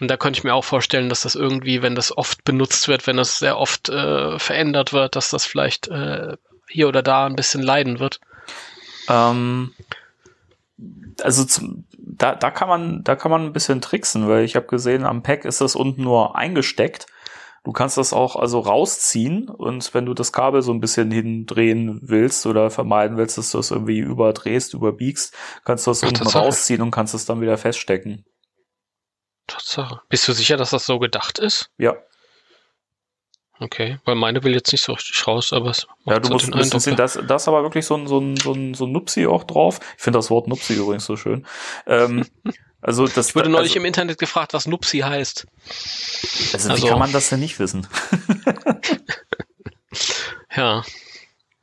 Und 0.00 0.08
da 0.08 0.16
könnte 0.16 0.38
ich 0.38 0.44
mir 0.44 0.54
auch 0.54 0.64
vorstellen, 0.64 1.08
dass 1.08 1.22
das 1.22 1.34
irgendwie, 1.34 1.82
wenn 1.82 1.94
das 1.94 2.16
oft 2.16 2.42
benutzt 2.44 2.88
wird, 2.88 3.06
wenn 3.06 3.18
das 3.18 3.38
sehr 3.38 3.58
oft 3.58 3.90
äh, 3.90 4.38
verändert 4.38 4.92
wird, 4.92 5.14
dass 5.14 5.30
das 5.30 5.44
vielleicht 5.44 5.88
äh, 5.88 6.36
hier 6.68 6.88
oder 6.88 7.02
da 7.02 7.26
ein 7.26 7.36
bisschen 7.36 7.62
leiden 7.62 7.98
wird. 7.98 8.20
Ähm, 9.08 9.72
also 11.22 11.44
zum, 11.44 11.84
da, 11.98 12.34
da 12.34 12.50
kann 12.50 12.68
man, 12.68 13.04
da 13.04 13.14
kann 13.14 13.30
man 13.30 13.44
ein 13.44 13.52
bisschen 13.52 13.82
tricksen, 13.82 14.28
weil 14.28 14.44
ich 14.44 14.56
habe 14.56 14.66
gesehen, 14.66 15.04
am 15.04 15.22
Pack 15.22 15.44
ist 15.44 15.60
das 15.60 15.76
unten 15.76 16.02
nur 16.02 16.36
eingesteckt. 16.36 17.06
Du 17.62 17.72
kannst 17.72 17.98
das 17.98 18.14
auch 18.14 18.36
also 18.36 18.60
rausziehen 18.60 19.50
und 19.50 19.92
wenn 19.92 20.06
du 20.06 20.14
das 20.14 20.32
Kabel 20.32 20.62
so 20.62 20.72
ein 20.72 20.80
bisschen 20.80 21.10
hindrehen 21.10 22.00
willst 22.02 22.46
oder 22.46 22.70
vermeiden 22.70 23.18
willst, 23.18 23.36
dass 23.36 23.50
du 23.50 23.58
es 23.58 23.70
irgendwie 23.70 23.98
überdrehst, 23.98 24.72
überbiegst, 24.72 25.34
kannst 25.66 25.86
du 25.86 25.90
das 25.90 26.02
Ach, 26.02 26.08
unten 26.08 26.26
rausziehen 26.26 26.80
und 26.80 26.90
kannst 26.90 27.12
es 27.12 27.26
dann 27.26 27.42
wieder 27.42 27.58
feststecken. 27.58 28.24
Tatsache. 29.50 30.00
Bist 30.08 30.26
du 30.28 30.32
sicher, 30.32 30.56
dass 30.56 30.70
das 30.70 30.86
so 30.86 30.98
gedacht 30.98 31.38
ist? 31.38 31.70
Ja. 31.78 31.96
Okay, 33.58 33.98
weil 34.06 34.14
meine 34.14 34.42
will 34.42 34.54
jetzt 34.54 34.72
nicht 34.72 34.82
so 34.82 34.92
richtig 34.94 35.26
raus, 35.26 35.52
aber 35.52 35.70
es 35.70 35.86
Ja, 36.06 36.18
du 36.18 36.28
so 36.28 36.32
musst 36.32 36.46
ein 36.46 36.58
bisschen 36.58 36.80
sehen, 36.80 36.96
das, 36.96 37.18
das 37.26 37.46
aber 37.46 37.62
wirklich 37.62 37.84
so 37.84 37.94
ein, 37.94 38.06
so 38.06 38.18
ein, 38.18 38.36
so 38.36 38.52
ein, 38.52 38.72
so 38.72 38.86
ein 38.86 38.92
Nupsi 38.92 39.26
auch 39.26 39.44
drauf. 39.44 39.80
Ich 39.98 40.02
finde 40.02 40.18
das 40.18 40.30
Wort 40.30 40.48
Nupsi 40.48 40.74
übrigens 40.74 41.04
so 41.04 41.16
schön. 41.16 41.46
Ähm, 41.86 42.24
also 42.80 43.06
das, 43.06 43.28
ich 43.28 43.34
wurde 43.34 43.50
neulich 43.50 43.72
also, 43.72 43.80
im 43.80 43.84
Internet 43.84 44.18
gefragt, 44.18 44.54
was 44.54 44.66
Nupsi 44.66 45.00
heißt. 45.00 45.46
Also, 46.54 46.70
also 46.70 46.82
wie 46.82 46.88
kann 46.88 46.98
man 46.98 47.12
das 47.12 47.28
denn 47.28 47.40
nicht 47.40 47.58
wissen? 47.58 47.86
ja. 50.56 50.82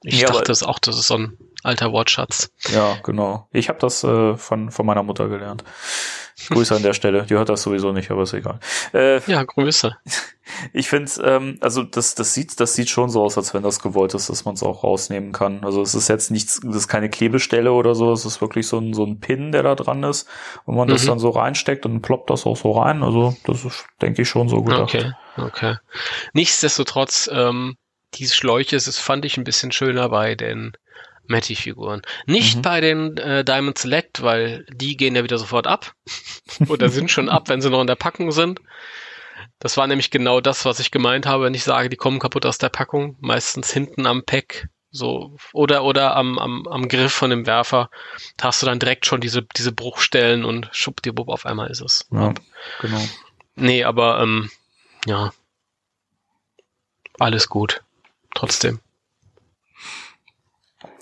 Ich 0.03 0.21
ja, 0.21 0.27
dachte 0.27 0.43
das 0.43 0.61
auch, 0.61 0.77
das 0.77 0.99
ist 0.99 1.07
so 1.07 1.15
ein 1.15 1.37
alter 1.63 1.91
Wortschatz. 1.91 2.51
Ja, 2.69 2.97
genau. 3.03 3.47
Ich 3.51 3.69
habe 3.69 3.79
das 3.79 4.03
äh, 4.03 4.37
von, 4.37 4.69
von 4.69 4.85
meiner 4.85 5.01
Mutter 5.01 5.27
gelernt. 5.27 5.63
Grüße 6.49 6.75
an 6.75 6.83
der 6.83 6.93
Stelle. 6.93 7.23
Die 7.23 7.33
hört 7.33 7.49
das 7.49 7.63
sowieso 7.63 7.91
nicht, 7.91 8.11
aber 8.11 8.23
ist 8.23 8.33
egal. 8.33 8.59
Äh, 8.93 9.19
ja, 9.29 9.43
Grüße. 9.43 9.95
Ich 10.71 10.87
finde, 10.87 11.11
ähm, 11.23 11.57
also 11.61 11.83
das, 11.83 12.15
das 12.15 12.33
sieht, 12.33 12.59
das 12.59 12.73
sieht 12.73 12.89
schon 12.89 13.09
so 13.09 13.23
aus, 13.23 13.37
als 13.37 13.53
wenn 13.53 13.63
das 13.63 13.79
gewollt 13.81 14.13
ist, 14.13 14.29
dass 14.29 14.45
man 14.45 14.53
es 14.53 14.63
auch 14.63 14.83
rausnehmen 14.83 15.31
kann. 15.31 15.63
Also 15.63 15.81
es 15.81 15.93
ist 15.93 16.07
jetzt 16.07 16.31
nichts, 16.31 16.61
das 16.63 16.75
ist 16.75 16.87
keine 16.87 17.09
Klebestelle 17.09 17.71
oder 17.71 17.95
so. 17.95 18.13
Es 18.13 18.23
ist 18.23 18.39
wirklich 18.39 18.67
so 18.67 18.77
ein, 18.79 18.93
so 18.93 19.03
ein 19.03 19.19
Pin, 19.19 19.51
der 19.51 19.63
da 19.63 19.75
dran 19.75 20.03
ist, 20.03 20.27
wo 20.65 20.73
man 20.73 20.87
mhm. 20.87 20.93
das 20.93 21.05
dann 21.05 21.19
so 21.19 21.29
reinsteckt 21.31 21.85
und 21.85 22.01
ploppt 22.01 22.29
das 22.29 22.45
auch 22.45 22.55
so 22.55 22.71
rein. 22.71 23.03
Also 23.03 23.35
das 23.45 23.65
ist, 23.65 23.85
denke 24.01 24.21
ich, 24.21 24.29
schon 24.29 24.47
so 24.47 24.63
gut. 24.63 24.73
Okay, 24.73 25.11
okay. 25.37 25.75
Nichtsdestotrotz, 26.33 27.29
ähm, 27.31 27.75
diese 28.13 28.35
Schläuche, 28.35 28.75
das 28.77 28.99
fand 28.99 29.25
ich 29.25 29.37
ein 29.37 29.43
bisschen 29.43 29.71
schöner 29.71 30.09
bei 30.09 30.35
den 30.35 30.73
Matty-Figuren. 31.27 32.01
Nicht 32.25 32.57
mhm. 32.57 32.61
bei 32.61 32.81
den 32.81 33.17
äh, 33.17 33.43
Diamond 33.43 33.77
Select, 33.77 34.21
weil 34.21 34.65
die 34.69 34.97
gehen 34.97 35.15
ja 35.15 35.23
wieder 35.23 35.37
sofort 35.37 35.67
ab. 35.67 35.93
Oder 36.67 36.89
sind 36.89 37.11
schon 37.11 37.29
ab, 37.29 37.49
wenn 37.49 37.61
sie 37.61 37.69
noch 37.69 37.81
in 37.81 37.87
der 37.87 37.95
Packung 37.95 38.31
sind. 38.31 38.59
Das 39.59 39.77
war 39.77 39.87
nämlich 39.87 40.11
genau 40.11 40.39
das, 40.41 40.65
was 40.65 40.79
ich 40.79 40.91
gemeint 40.91 41.25
habe, 41.25 41.45
wenn 41.45 41.53
ich 41.53 41.63
sage, 41.63 41.89
die 41.89 41.97
kommen 41.97 42.19
kaputt 42.19 42.45
aus 42.45 42.57
der 42.57 42.69
Packung. 42.69 43.17
Meistens 43.19 43.71
hinten 43.71 44.05
am 44.05 44.23
Pack 44.23 44.69
so 44.89 45.35
oder 45.53 45.83
oder 45.83 46.15
am, 46.15 46.39
am, 46.39 46.65
am 46.67 46.87
Griff 46.87 47.11
von 47.11 47.29
dem 47.29 47.45
Werfer 47.45 47.89
da 48.37 48.47
hast 48.47 48.61
du 48.61 48.65
dann 48.65 48.79
direkt 48.79 49.05
schon 49.05 49.19
diese 49.19 49.43
diese 49.43 49.73
Bruchstellen 49.73 50.45
und 50.45 50.69
schuppdiwupp 50.71 51.27
auf 51.27 51.45
einmal 51.45 51.69
ist 51.69 51.81
es. 51.81 52.07
Ja, 52.09 52.33
genau. 52.81 53.01
Nee, 53.55 53.83
aber 53.83 54.21
ähm, 54.21 54.49
ja. 55.05 55.33
Alles 57.19 57.49
gut. 57.49 57.81
Trotzdem. 58.35 58.79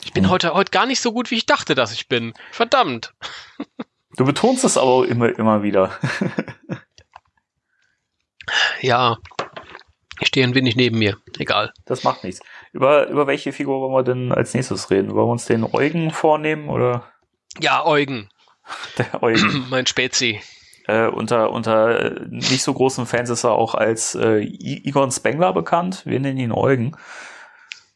Ich 0.06 0.14
bin 0.14 0.26
hm. 0.26 0.30
heute, 0.30 0.54
heute 0.54 0.70
gar 0.70 0.86
nicht 0.86 1.02
so 1.02 1.12
gut, 1.12 1.32
wie 1.32 1.36
ich 1.36 1.48
dachte, 1.48 1.74
dass 1.74 1.92
ich 1.92 2.08
bin. 2.08 2.34
Verdammt. 2.52 3.14
Du 4.16 4.24
betonst 4.24 4.64
es 4.64 4.78
aber 4.78 5.08
immer, 5.08 5.38
immer 5.38 5.64
wieder. 5.64 6.00
ja. 8.82 9.18
Ich 10.22 10.28
stehe 10.28 10.46
ein 10.46 10.54
wenig 10.54 10.76
neben 10.76 11.00
mir. 11.00 11.18
Egal. 11.40 11.74
Das 11.86 12.04
macht 12.04 12.24
nichts. 12.24 12.40
Über, 12.72 13.08
über 13.08 13.26
welche 13.26 13.52
Figur 13.52 13.82
wollen 13.82 13.94
wir 13.94 14.04
denn 14.04 14.32
als 14.32 14.54
nächstes 14.54 14.92
reden? 14.92 15.10
Wollen 15.16 15.28
wir 15.28 15.32
uns 15.32 15.46
den 15.46 15.66
Eugen 15.74 16.12
vornehmen 16.12 16.70
oder? 16.70 17.12
Ja, 17.60 17.84
Eugen. 17.84 18.30
Der 19.00 19.24
Eugen. 19.24 19.66
mein 19.70 19.88
Spezi. 19.88 20.40
Äh, 20.88 21.08
unter, 21.08 21.50
unter 21.52 22.00
äh, 22.00 22.28
nicht 22.30 22.62
so 22.62 22.76
großen 22.76 23.08
Fans 23.08 23.32
ist 23.32 23.44
er 23.44 23.54
auch 23.54 23.74
als 23.74 24.14
äh, 24.14 24.38
Egon 24.38 25.12
Spengler 25.12 25.52
bekannt. 25.52 26.04
Wir 26.06 26.20
nennen 26.20 26.38
ihn 26.38 26.52
Eugen. 26.52 26.96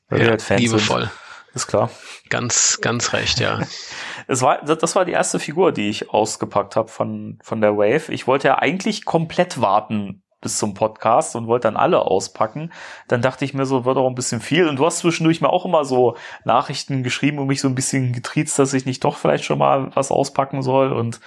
Weil 0.07 0.19
ja, 0.19 0.25
wir 0.25 0.31
halt 0.31 0.41
Fans 0.41 0.59
liebevoll. 0.59 1.01
Sind. 1.01 1.28
Ist 1.53 1.67
klar. 1.67 1.89
Ganz, 2.29 2.79
ganz 2.81 3.13
recht, 3.13 3.39
ja. 3.39 3.59
es 4.27 4.41
war, 4.41 4.63
das 4.63 4.95
war 4.95 5.05
die 5.05 5.11
erste 5.11 5.39
Figur, 5.39 5.71
die 5.71 5.89
ich 5.89 6.09
ausgepackt 6.09 6.75
habe 6.75 6.89
von, 6.89 7.39
von 7.43 7.61
der 7.61 7.75
Wave. 7.77 8.11
Ich 8.13 8.27
wollte 8.27 8.49
ja 8.49 8.59
eigentlich 8.59 9.05
komplett 9.05 9.59
warten, 9.59 10.21
bis 10.41 10.57
zum 10.57 10.73
Podcast 10.73 11.35
und 11.35 11.47
wollte 11.47 11.67
dann 11.67 11.75
alle 11.75 11.99
auspacken. 11.99 12.71
Dann 13.07 13.21
dachte 13.21 13.43
ich 13.45 13.53
mir 13.53 13.65
so, 13.65 13.85
wird 13.85 13.97
auch 13.97 14.07
ein 14.07 14.15
bisschen 14.15 14.41
viel. 14.41 14.67
Und 14.67 14.77
du 14.77 14.85
hast 14.85 14.99
zwischendurch 14.99 15.41
mir 15.41 15.49
auch 15.49 15.65
immer 15.65 15.83
so 15.83 16.15
Nachrichten 16.45 17.03
geschrieben 17.03 17.39
und 17.39 17.47
mich 17.47 17.61
so 17.61 17.67
ein 17.67 17.75
bisschen 17.75 18.13
getriezt, 18.13 18.57
dass 18.57 18.73
ich 18.73 18.85
nicht 18.85 19.03
doch 19.03 19.17
vielleicht 19.17 19.43
schon 19.43 19.59
mal 19.59 19.93
was 19.95 20.11
auspacken 20.11 20.61
soll. 20.61 20.93
Und 20.93 21.19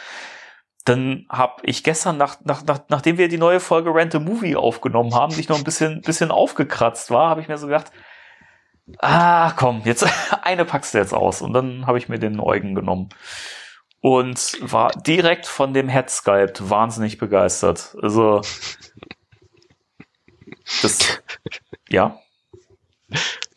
dann 0.84 1.26
habe 1.28 1.62
ich 1.64 1.84
gestern, 1.84 2.16
nach, 2.16 2.38
nach, 2.44 2.64
nach, 2.64 2.80
nachdem 2.88 3.18
wir 3.18 3.28
die 3.28 3.38
neue 3.38 3.60
Folge 3.60 3.94
Rent 3.94 4.14
a 4.14 4.20
Movie 4.20 4.56
aufgenommen 4.56 5.14
haben, 5.14 5.34
dich 5.34 5.48
noch 5.48 5.58
ein 5.58 5.64
bisschen, 5.64 6.00
bisschen 6.00 6.30
aufgekratzt 6.30 7.10
war, 7.10 7.28
habe 7.28 7.40
ich 7.40 7.48
mir 7.48 7.58
so 7.58 7.66
gedacht, 7.66 7.92
ah, 8.98 9.52
komm, 9.52 9.82
jetzt 9.84 10.06
eine 10.42 10.64
packst 10.64 10.94
du 10.94 10.98
jetzt 10.98 11.14
aus. 11.14 11.42
Und 11.42 11.52
dann 11.52 11.86
habe 11.86 11.98
ich 11.98 12.08
mir 12.08 12.18
den 12.18 12.40
Eugen 12.40 12.74
genommen 12.74 13.08
und 14.00 14.58
war 14.60 14.90
direkt 14.90 15.46
von 15.46 15.74
dem 15.74 15.88
Head 15.88 16.10
Sculpt 16.10 16.68
wahnsinnig 16.68 17.18
begeistert. 17.18 17.96
Also 18.02 18.42
das 20.82 21.20
ja. 21.88 22.18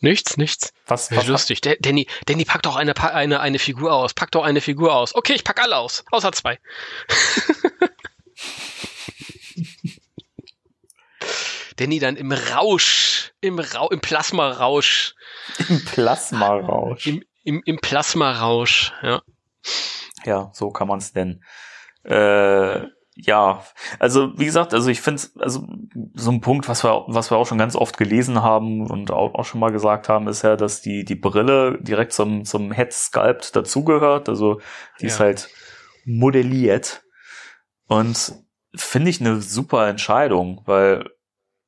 Nichts, 0.00 0.36
nichts. 0.36 0.72
Was, 0.86 1.10
was 1.10 1.26
lustig. 1.26 1.62
Der, 1.62 1.76
Danny, 1.80 2.06
Danny, 2.26 2.44
pack 2.44 2.62
doch 2.62 2.76
eine, 2.76 2.94
eine, 2.96 3.40
eine 3.40 3.58
Figur 3.58 3.92
aus. 3.92 4.12
Pack 4.14 4.30
doch 4.32 4.44
eine 4.44 4.60
Figur 4.60 4.94
aus. 4.94 5.14
Okay, 5.14 5.32
ich 5.32 5.42
pack 5.44 5.62
alle 5.62 5.78
aus. 5.78 6.04
Außer 6.10 6.32
zwei. 6.32 6.60
Danny 11.76 11.98
dann 11.98 12.16
im 12.16 12.32
Rausch, 12.32 13.32
im, 13.40 13.58
Ra 13.58 13.88
im 13.90 14.00
Plasmarausch. 14.00 15.15
Im 15.68 15.84
Plasmarausch. 15.84 17.06
Im, 17.06 17.22
im, 17.44 17.62
im 17.64 17.78
Plasmarausch, 17.78 18.92
ja. 19.02 19.22
Ja, 20.24 20.50
so 20.52 20.70
kann 20.70 20.88
man 20.88 20.98
es 20.98 21.14
nennen. 21.14 21.44
Äh, 22.04 22.86
ja, 23.18 23.64
also 23.98 24.38
wie 24.38 24.44
gesagt, 24.44 24.74
also 24.74 24.90
ich 24.90 25.00
finde 25.00 25.22
also 25.38 25.66
so 26.14 26.30
ein 26.30 26.42
Punkt, 26.42 26.68
was 26.68 26.84
wir, 26.84 27.04
was 27.06 27.30
wir 27.30 27.38
auch 27.38 27.46
schon 27.46 27.56
ganz 27.56 27.74
oft 27.74 27.96
gelesen 27.96 28.42
haben 28.42 28.86
und 28.90 29.10
auch, 29.10 29.34
auch 29.34 29.44
schon 29.44 29.60
mal 29.60 29.72
gesagt 29.72 30.10
haben, 30.10 30.28
ist 30.28 30.42
ja, 30.42 30.54
dass 30.56 30.82
die, 30.82 31.04
die 31.04 31.14
Brille 31.14 31.78
direkt 31.80 32.12
zum, 32.12 32.44
zum 32.44 32.72
Head 32.72 32.92
Sculpt 32.92 33.56
dazugehört. 33.56 34.28
Also 34.28 34.60
die 35.00 35.04
ja. 35.04 35.08
ist 35.08 35.20
halt 35.20 35.48
modelliert. 36.04 37.04
Und 37.86 38.34
finde 38.74 39.08
ich 39.08 39.20
eine 39.20 39.40
super 39.40 39.88
Entscheidung, 39.88 40.60
weil 40.66 41.08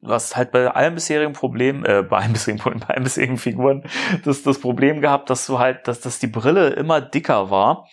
hast 0.04 0.36
halt 0.36 0.52
bei 0.52 0.70
allen 0.70 0.94
bisherigen 0.94 1.32
Problemen, 1.32 1.84
äh, 1.84 2.02
bei 2.02 2.18
allen 2.18 2.32
bisherigen, 2.32 2.80
bei 2.86 2.94
allen 2.94 3.04
bisherigen 3.04 3.38
Figuren 3.38 3.84
das, 4.24 4.42
das 4.42 4.60
Problem 4.60 5.00
gehabt, 5.00 5.30
dass 5.30 5.46
du 5.46 5.58
halt, 5.58 5.88
dass, 5.88 6.00
dass 6.00 6.18
die 6.18 6.26
Brille 6.26 6.70
immer 6.70 7.00
dicker 7.00 7.50
war 7.50 7.88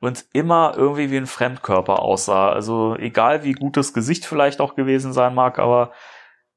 und 0.00 0.26
immer 0.32 0.74
irgendwie 0.76 1.10
wie 1.10 1.16
ein 1.16 1.26
Fremdkörper 1.26 2.00
aussah. 2.00 2.50
Also 2.50 2.96
egal 2.96 3.44
wie 3.44 3.52
gut 3.52 3.76
das 3.76 3.92
Gesicht 3.92 4.26
vielleicht 4.26 4.60
auch 4.60 4.74
gewesen 4.74 5.12
sein 5.12 5.34
mag, 5.34 5.58
aber 5.58 5.92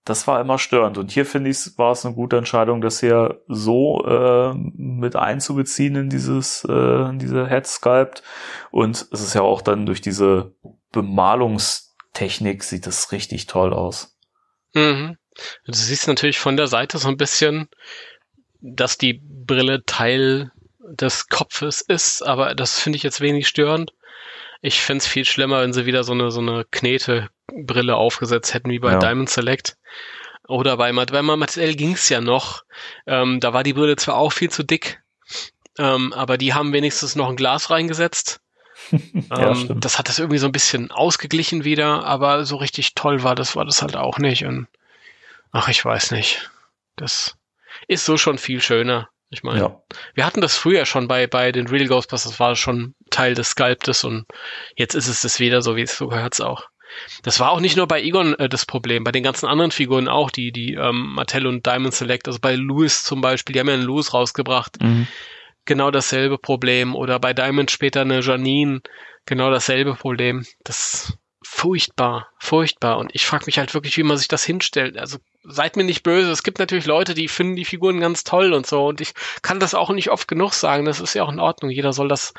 das 0.03 0.27
war 0.27 0.41
immer 0.41 0.57
störend. 0.57 0.97
Und 0.97 1.11
hier 1.11 1.25
finde 1.25 1.51
ich, 1.51 1.77
war 1.77 1.91
es 1.91 2.05
eine 2.05 2.15
gute 2.15 2.37
Entscheidung, 2.37 2.81
das 2.81 2.99
hier 2.99 3.41
so 3.47 4.03
äh, 4.05 4.53
mit 4.55 5.15
einzubeziehen 5.15 5.95
in 5.95 6.09
dieses, 6.09 6.65
äh, 6.67 7.09
in 7.09 7.19
diese 7.19 7.47
Head 7.47 7.67
Sculpt. 7.67 8.23
Und 8.71 9.07
es 9.11 9.21
ist 9.21 9.35
ja 9.35 9.41
auch 9.41 9.61
dann 9.61 9.85
durch 9.85 10.01
diese 10.01 10.55
Bemalungstechnik 10.91 12.63
sieht 12.63 12.87
es 12.87 13.11
richtig 13.11 13.45
toll 13.45 13.73
aus. 13.73 14.17
Mhm. 14.73 15.17
Du 15.65 15.73
siehst 15.73 16.07
natürlich 16.07 16.39
von 16.39 16.57
der 16.57 16.67
Seite 16.67 16.97
so 16.97 17.07
ein 17.07 17.17
bisschen, 17.17 17.69
dass 18.59 18.97
die 18.97 19.21
Brille 19.23 19.83
Teil 19.85 20.51
des 20.79 21.29
Kopfes 21.29 21.81
ist, 21.81 22.21
aber 22.21 22.53
das 22.55 22.79
finde 22.79 22.97
ich 22.97 23.03
jetzt 23.03 23.21
wenig 23.21 23.47
störend. 23.47 23.93
Ich 24.61 24.81
fände 24.81 25.01
es 25.01 25.07
viel 25.07 25.25
schlimmer, 25.25 25.61
wenn 25.61 25.73
sie 25.73 25.85
wieder 25.85 26.03
so 26.03 26.11
eine, 26.11 26.31
so 26.31 26.41
eine 26.41 26.65
Knetebrille 26.69 27.95
aufgesetzt 27.95 28.53
hätten, 28.53 28.69
wie 28.69 28.79
bei 28.79 28.91
ja. 28.91 28.99
Diamond 28.99 29.29
Select. 29.29 29.77
Oder 30.47 30.77
bei, 30.77 30.91
bei 30.91 31.21
Mattel 31.21 31.75
ging 31.75 31.93
es 31.93 32.09
ja 32.09 32.21
noch. 32.21 32.63
Ähm, 33.07 33.39
da 33.39 33.53
war 33.53 33.63
die 33.63 33.73
Brille 33.73 33.95
zwar 33.95 34.17
auch 34.17 34.33
viel 34.33 34.49
zu 34.49 34.63
dick, 34.63 35.01
ähm, 35.79 36.13
aber 36.13 36.37
die 36.37 36.53
haben 36.53 36.73
wenigstens 36.73 37.15
noch 37.15 37.29
ein 37.29 37.35
Glas 37.35 37.69
reingesetzt. 37.69 38.40
Ja, 38.91 39.51
ähm, 39.51 39.79
das 39.79 39.97
hat 39.97 40.09
das 40.09 40.19
irgendwie 40.19 40.37
so 40.37 40.47
ein 40.47 40.51
bisschen 40.51 40.91
ausgeglichen 40.91 41.63
wieder, 41.63 42.05
aber 42.05 42.45
so 42.45 42.57
richtig 42.57 42.95
toll 42.95 43.23
war 43.23 43.35
das, 43.35 43.55
war 43.55 43.65
das 43.65 43.81
halt 43.81 43.95
auch 43.95 44.17
nicht. 44.17 44.45
Und 44.45 44.67
ach, 45.51 45.67
ich 45.67 45.83
weiß 45.83 46.11
nicht. 46.11 46.49
Das 46.95 47.37
ist 47.87 48.05
so 48.05 48.17
schon 48.17 48.37
viel 48.37 48.61
schöner. 48.61 49.09
Ich 49.29 49.43
meine, 49.43 49.59
ja. 49.59 49.81
wir 50.13 50.25
hatten 50.25 50.41
das 50.41 50.57
früher 50.57 50.85
schon 50.85 51.07
bei, 51.07 51.25
bei 51.25 51.53
den 51.53 51.67
Real 51.67 51.87
Ghostbusters, 51.87 52.39
war 52.39 52.55
schon 52.57 52.95
Teil 53.09 53.33
des 53.33 53.51
Sculptes 53.51 54.03
und 54.03 54.25
jetzt 54.75 54.93
ist 54.93 55.07
es 55.07 55.21
das 55.21 55.39
wieder 55.39 55.61
so, 55.61 55.77
wie 55.77 55.83
es 55.83 55.97
so 55.97 56.09
gehört 56.09 56.41
auch. 56.41 56.67
Das 57.23 57.39
war 57.39 57.51
auch 57.51 57.61
nicht 57.61 57.77
nur 57.77 57.87
bei 57.87 58.01
Egon 58.01 58.37
äh, 58.37 58.49
das 58.49 58.65
Problem, 58.65 59.05
bei 59.05 59.13
den 59.13 59.23
ganzen 59.23 59.47
anderen 59.47 59.71
Figuren 59.71 60.09
auch, 60.09 60.31
die, 60.31 60.51
die 60.51 60.73
ähm, 60.73 61.13
Mattel 61.13 61.47
und 61.47 61.65
Diamond 61.65 61.93
Select, 61.93 62.27
also 62.27 62.39
bei 62.41 62.55
Louis 62.55 63.05
zum 63.05 63.21
Beispiel, 63.21 63.53
die 63.53 63.59
haben 63.61 63.69
ja 63.69 63.75
einen 63.75 63.83
Louis 63.83 64.13
rausgebracht. 64.13 64.81
Mhm. 64.81 65.07
Genau 65.65 65.91
dasselbe 65.91 66.37
Problem. 66.37 66.95
Oder 66.95 67.19
bei 67.19 67.33
Diamond 67.33 67.71
später 67.71 68.01
eine 68.01 68.21
Janine, 68.21 68.81
genau 69.25 69.51
dasselbe 69.51 69.95
Problem. 69.95 70.45
Das 70.63 71.17
furchtbar, 71.43 72.29
furchtbar. 72.39 72.97
Und 72.97 73.13
ich 73.13 73.25
frage 73.25 73.45
mich 73.45 73.57
halt 73.57 73.73
wirklich, 73.73 73.97
wie 73.97 74.03
man 74.03 74.17
sich 74.17 74.27
das 74.27 74.43
hinstellt. 74.43 74.97
Also 74.97 75.17
seid 75.43 75.75
mir 75.75 75.83
nicht 75.83 76.03
böse. 76.03 76.31
Es 76.31 76.43
gibt 76.43 76.59
natürlich 76.59 76.85
Leute, 76.85 77.13
die 77.13 77.27
finden 77.27 77.55
die 77.55 77.65
Figuren 77.65 77.99
ganz 77.99 78.23
toll 78.23 78.53
und 78.53 78.65
so. 78.65 78.87
Und 78.87 79.01
ich 79.01 79.13
kann 79.41 79.59
das 79.59 79.73
auch 79.73 79.89
nicht 79.89 80.09
oft 80.09 80.27
genug 80.27 80.53
sagen. 80.53 80.85
Das 80.85 80.99
ist 80.99 81.13
ja 81.13 81.23
auch 81.23 81.31
in 81.31 81.39
Ordnung. 81.39 81.71
Jeder 81.71 81.93
soll 81.93 82.07
das 82.07 82.33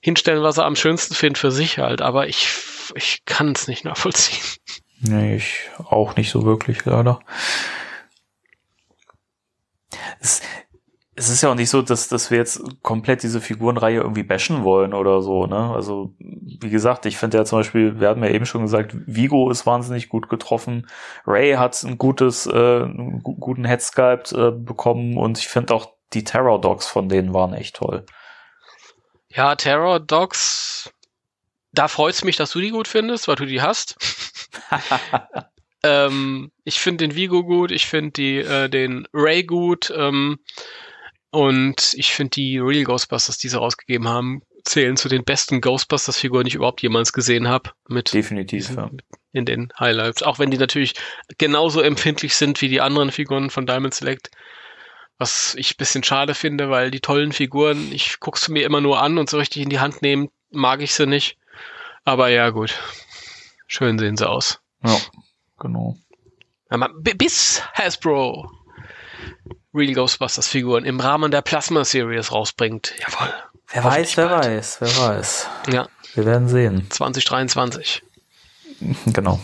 hinstellen, 0.00 0.42
was 0.42 0.58
er 0.58 0.64
am 0.64 0.76
schönsten 0.76 1.14
findet 1.14 1.38
für 1.38 1.50
sich 1.50 1.78
halt. 1.78 2.02
Aber 2.02 2.26
ich, 2.26 2.48
ich 2.94 3.24
kann 3.24 3.52
es 3.52 3.68
nicht 3.68 3.84
nachvollziehen. 3.84 4.42
Nee, 5.00 5.36
ich 5.36 5.70
auch 5.78 6.16
nicht 6.16 6.30
so 6.30 6.44
wirklich, 6.44 6.84
leider. 6.84 7.20
Es 11.14 11.28
ist 11.28 11.42
ja 11.42 11.50
auch 11.50 11.54
nicht 11.54 11.68
so, 11.68 11.82
dass, 11.82 12.08
dass 12.08 12.30
wir 12.30 12.38
jetzt 12.38 12.62
komplett 12.82 13.22
diese 13.22 13.42
Figurenreihe 13.42 14.00
irgendwie 14.00 14.22
bashen 14.22 14.64
wollen 14.64 14.94
oder 14.94 15.20
so, 15.20 15.46
ne? 15.46 15.70
Also, 15.74 16.14
wie 16.18 16.70
gesagt, 16.70 17.04
ich 17.04 17.18
finde 17.18 17.36
ja 17.36 17.44
zum 17.44 17.58
Beispiel, 17.58 18.00
wir 18.00 18.08
hatten 18.08 18.24
ja 18.24 18.30
eben 18.30 18.46
schon 18.46 18.62
gesagt, 18.62 18.94
Vigo 19.06 19.50
ist 19.50 19.66
wahnsinnig 19.66 20.08
gut 20.08 20.30
getroffen. 20.30 20.86
Ray 21.26 21.54
hat 21.54 21.82
ein 21.82 21.98
gutes, 21.98 22.46
äh, 22.46 22.50
einen 22.50 23.22
guten 23.22 23.66
Headsculpt 23.66 24.32
äh, 24.32 24.52
bekommen 24.52 25.18
und 25.18 25.38
ich 25.38 25.48
finde 25.48 25.74
auch 25.74 25.92
die 26.14 26.24
Terror 26.24 26.60
Dogs 26.60 26.86
von 26.86 27.10
denen 27.10 27.34
waren 27.34 27.52
echt 27.52 27.76
toll. 27.76 28.06
Ja, 29.28 29.54
Terror 29.54 30.00
Dogs, 30.00 30.92
da 31.72 31.88
freut's 31.88 32.24
mich, 32.24 32.36
dass 32.36 32.52
du 32.52 32.60
die 32.60 32.70
gut 32.70 32.88
findest, 32.88 33.28
weil 33.28 33.36
du 33.36 33.46
die 33.46 33.60
hast. 33.60 33.96
ähm, 35.82 36.52
ich 36.64 36.80
finde 36.80 37.06
den 37.06 37.16
Vigo 37.16 37.44
gut, 37.44 37.70
ich 37.70 37.86
finde 37.86 38.12
die 38.12 38.38
äh, 38.38 38.70
den 38.70 39.06
Ray 39.12 39.44
gut. 39.44 39.92
Ähm, 39.94 40.38
und 41.32 41.94
ich 41.94 42.12
finde 42.12 42.32
die 42.32 42.58
Real 42.58 42.84
Ghostbusters, 42.84 43.38
die 43.38 43.48
sie 43.48 43.58
rausgegeben 43.58 44.06
haben, 44.06 44.42
zählen 44.64 44.98
zu 44.98 45.08
den 45.08 45.24
besten 45.24 45.62
Ghostbusters-Figuren, 45.62 46.44
die 46.44 46.48
ich 46.48 46.54
überhaupt 46.56 46.82
jemals 46.82 47.14
gesehen 47.14 47.48
habe. 47.48 47.70
Mit 47.88 48.12
Definitiv, 48.12 48.68
ja. 48.76 48.90
In 49.32 49.46
den 49.46 49.72
Highlights. 49.80 50.22
Auch 50.22 50.38
wenn 50.38 50.50
die 50.50 50.58
natürlich 50.58 50.92
genauso 51.38 51.80
empfindlich 51.80 52.36
sind 52.36 52.60
wie 52.60 52.68
die 52.68 52.82
anderen 52.82 53.10
Figuren 53.10 53.48
von 53.48 53.66
Diamond 53.66 53.94
Select. 53.94 54.30
Was 55.16 55.54
ich 55.54 55.78
bisschen 55.78 56.04
schade 56.04 56.34
finde, 56.34 56.68
weil 56.68 56.90
die 56.90 57.00
tollen 57.00 57.32
Figuren, 57.32 57.90
ich 57.92 58.20
guck's 58.20 58.50
mir 58.50 58.66
immer 58.66 58.82
nur 58.82 59.00
an 59.00 59.16
und 59.16 59.30
so 59.30 59.38
richtig 59.38 59.62
in 59.62 59.70
die 59.70 59.80
Hand 59.80 60.02
nehmen, 60.02 60.28
mag 60.50 60.82
ich 60.82 60.92
sie 60.92 61.06
nicht. 61.06 61.38
Aber 62.04 62.28
ja, 62.28 62.50
gut. 62.50 62.78
Schön 63.66 63.98
sehen 63.98 64.18
sie 64.18 64.28
aus. 64.28 64.60
Ja, 64.84 64.98
genau. 65.58 65.96
Bis 67.00 67.62
Hasbro 67.72 68.50
Real 69.74 69.94
Ghostbusters 69.94 70.48
Figuren 70.48 70.84
im 70.84 71.00
Rahmen 71.00 71.30
der 71.30 71.42
Plasma 71.42 71.84
Series 71.84 72.32
rausbringt. 72.32 72.94
Jawohl. 72.98 73.32
Wer 73.72 73.84
weiß, 73.84 74.16
wer 74.16 74.28
bald. 74.28 74.44
weiß, 74.44 74.80
wer 74.80 74.88
weiß. 74.88 75.48
Ja. 75.72 75.88
Wir 76.14 76.26
werden 76.26 76.48
sehen. 76.48 76.86
2023. 76.90 78.02
Genau. 79.06 79.38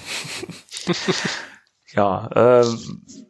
ja, 1.93 2.61
äh, 2.61 2.67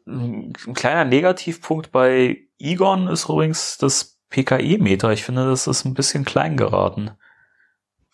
ein 0.07 0.55
kleiner 0.73 1.05
Negativpunkt 1.05 1.93
bei 1.93 2.39
Egon 2.59 3.09
ist 3.09 3.29
übrigens 3.29 3.77
das 3.77 4.17
PKE-Meter. 4.31 5.13
Ich 5.13 5.23
finde, 5.23 5.45
das 5.45 5.67
ist 5.67 5.85
ein 5.85 5.93
bisschen 5.93 6.25
klein 6.25 6.57
geraten. 6.57 7.11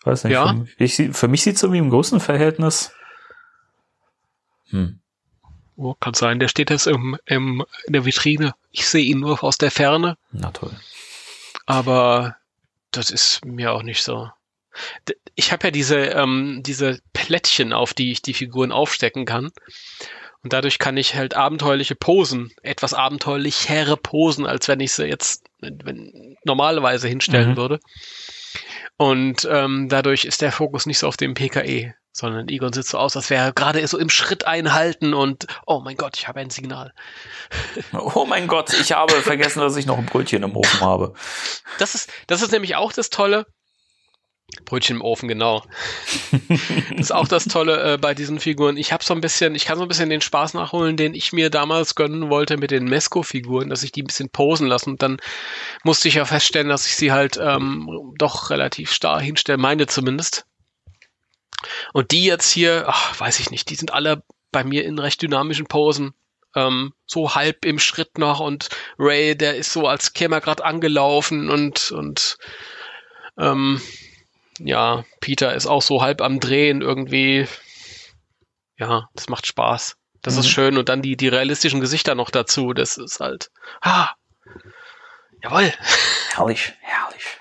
Weiß 0.03 0.25
nicht. 0.25 0.33
Ja. 0.33 0.47
Für, 0.47 0.83
mich, 0.83 1.01
für 1.13 1.27
mich 1.29 1.43
sieht 1.43 1.55
es 1.55 1.63
irgendwie 1.63 1.79
im 1.79 1.89
großen 1.89 2.19
Verhältnis. 2.19 2.91
Hm. 4.69 4.99
Oh, 5.77 5.93
kann 5.93 6.13
sein, 6.13 6.39
der 6.39 6.47
steht 6.47 6.69
jetzt 6.69 6.87
im, 6.87 7.17
im, 7.25 7.65
in 7.87 7.93
der 7.93 8.05
Vitrine. 8.05 8.55
Ich 8.77 8.89
sehe 8.89 9.05
ihn 9.05 9.21
nur 9.21 9.41
aus 9.41 9.57
der 9.57 9.71
Ferne. 9.71 10.17
Na 10.33 10.51
toll. 10.51 10.75
Aber 11.65 12.35
das 12.91 13.09
ist 13.09 13.45
mir 13.45 13.71
auch 13.71 13.83
nicht 13.83 14.03
so. 14.03 14.29
Ich 15.35 15.53
habe 15.53 15.67
ja 15.67 15.71
diese, 15.71 15.95
ähm, 15.97 16.61
diese 16.61 16.99
Plättchen, 17.13 17.71
auf 17.71 17.93
die 17.93 18.11
ich 18.11 18.21
die 18.21 18.33
Figuren 18.33 18.73
aufstecken 18.73 19.23
kann. 19.23 19.53
Und 20.43 20.51
dadurch 20.51 20.77
kann 20.77 20.97
ich 20.97 21.15
halt 21.15 21.35
abenteuerliche 21.35 21.95
Posen, 21.95 22.51
etwas 22.63 22.93
abenteuerlichere 22.93 23.95
Posen, 23.95 24.45
als 24.45 24.67
wenn 24.67 24.81
ich 24.81 24.91
sie 24.91 25.05
jetzt 25.05 25.45
wenn, 25.61 26.35
normalerweise 26.43 27.07
hinstellen 27.07 27.51
mhm. 27.51 27.57
würde. 27.57 27.79
Und 28.97 29.47
ähm, 29.49 29.87
dadurch 29.87 30.25
ist 30.25 30.41
der 30.41 30.51
Fokus 30.51 30.85
nicht 30.85 30.99
so 30.99 31.07
auf 31.07 31.15
dem 31.15 31.33
PKE, 31.33 31.95
sondern 32.15 32.47
Egon 32.47 32.71
sieht 32.71 32.85
so 32.85 32.97
aus, 32.97 33.17
als 33.17 33.29
wäre 33.29 33.47
er 33.47 33.51
gerade 33.51 33.85
so 33.85 33.99
im 33.99 34.09
Schritt 34.09 34.47
einhalten 34.47 35.13
und 35.13 35.47
oh 35.67 35.81
mein 35.81 35.97
Gott, 35.97 36.17
ich 36.17 36.29
habe 36.29 36.39
ein 36.39 36.49
Signal. 36.49 36.93
Oh 37.91 38.25
mein 38.25 38.47
Gott, 38.47 38.73
ich 38.73 38.93
habe 38.93 39.13
vergessen, 39.21 39.59
dass 39.59 39.75
ich 39.75 39.85
noch 39.85 39.97
ein 39.97 40.05
Brötchen 40.05 40.43
im 40.43 40.55
Ofen 40.55 40.79
habe. 40.79 41.13
Das 41.77 41.93
ist, 41.93 42.09
das 42.27 42.41
ist 42.41 42.51
nämlich 42.51 42.75
auch 42.77 42.93
das 42.93 43.09
Tolle. 43.09 43.45
Brötchen 44.63 44.97
im 44.97 45.01
Ofen, 45.01 45.27
genau. 45.27 45.63
das 46.91 46.99
ist 46.99 47.11
auch 47.11 47.27
das 47.27 47.45
Tolle 47.45 47.93
äh, 47.93 47.97
bei 47.97 48.13
diesen 48.13 48.39
Figuren. 48.39 48.77
Ich 48.77 48.93
habe 48.93 49.03
so 49.03 49.13
ein 49.13 49.19
bisschen, 49.19 49.53
ich 49.53 49.65
kann 49.65 49.77
so 49.77 49.83
ein 49.83 49.89
bisschen 49.89 50.09
den 50.09 50.21
Spaß 50.21 50.53
nachholen, 50.53 50.95
den 50.95 51.13
ich 51.13 51.33
mir 51.33 51.49
damals 51.49 51.95
gönnen 51.95 52.29
wollte 52.29 52.55
mit 52.55 52.71
den 52.71 52.85
Mesco-Figuren, 52.85 53.69
dass 53.69 53.83
ich 53.83 53.91
die 53.91 54.03
ein 54.03 54.07
bisschen 54.07 54.29
posen 54.29 54.67
lasse. 54.67 54.89
Und 54.89 55.01
dann 55.01 55.17
musste 55.83 56.07
ich 56.07 56.15
ja 56.15 56.25
feststellen, 56.25 56.69
dass 56.69 56.87
ich 56.87 56.95
sie 56.95 57.11
halt 57.11 57.37
ähm, 57.41 58.13
doch 58.17 58.49
relativ 58.51 58.93
starr 58.93 59.19
hinstelle, 59.19 59.57
meine 59.57 59.87
zumindest. 59.87 60.45
Und 61.93 62.11
die 62.11 62.25
jetzt 62.25 62.51
hier, 62.51 62.85
ach, 62.87 63.19
weiß 63.19 63.39
ich 63.39 63.51
nicht, 63.51 63.69
die 63.69 63.75
sind 63.75 63.93
alle 63.93 64.23
bei 64.51 64.63
mir 64.63 64.85
in 64.85 64.99
recht 64.99 65.21
dynamischen 65.21 65.67
Posen. 65.67 66.13
Ähm, 66.55 66.93
so 67.05 67.35
halb 67.35 67.65
im 67.65 67.79
Schritt 67.79 68.17
noch 68.17 68.39
und 68.39 68.69
Ray, 68.97 69.35
der 69.35 69.57
ist 69.57 69.73
so, 69.73 69.87
als 69.87 70.13
käme 70.13 70.37
er 70.37 70.41
gerade 70.41 70.63
angelaufen 70.63 71.49
und, 71.49 71.91
und 71.91 72.37
ähm, 73.37 73.81
ja, 74.59 75.03
Peter 75.19 75.53
ist 75.53 75.65
auch 75.65 75.81
so 75.81 76.01
halb 76.01 76.21
am 76.21 76.39
Drehen 76.39 76.81
irgendwie. 76.81 77.47
Ja, 78.77 79.09
das 79.13 79.29
macht 79.29 79.47
Spaß. 79.47 79.97
Das 80.21 80.35
mhm. 80.35 80.39
ist 80.39 80.49
schön. 80.49 80.77
Und 80.77 80.89
dann 80.89 81.01
die, 81.01 81.17
die 81.17 81.27
realistischen 81.27 81.81
Gesichter 81.81 82.15
noch 82.15 82.29
dazu. 82.29 82.73
Das 82.73 82.97
ist 82.97 83.19
halt. 83.19 83.51
Ah, 83.81 84.11
jawohl. 85.43 85.73
Herrlich, 86.33 86.73
herrlich. 86.81 87.39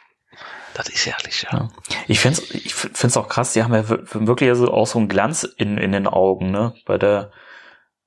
Das 0.75 0.89
ist 0.89 1.07
herrlich, 1.07 1.47
ja. 1.51 1.59
ja. 1.59 1.71
Ich 2.09 2.21
finde 2.21 2.41
es 2.43 2.51
ich 2.51 2.75
find's 2.75 3.17
auch 3.17 3.29
krass, 3.29 3.53
die 3.53 3.63
haben 3.63 3.75
ja 3.75 3.89
wirklich 3.89 4.51
also 4.51 4.71
auch 4.73 4.87
so 4.87 4.99
einen 4.99 5.09
Glanz 5.09 5.45
in, 5.45 5.79
in 5.79 5.93
den 5.93 6.07
Augen, 6.07 6.51
ne? 6.51 6.75
Bei 6.85 6.99
der 6.99 7.31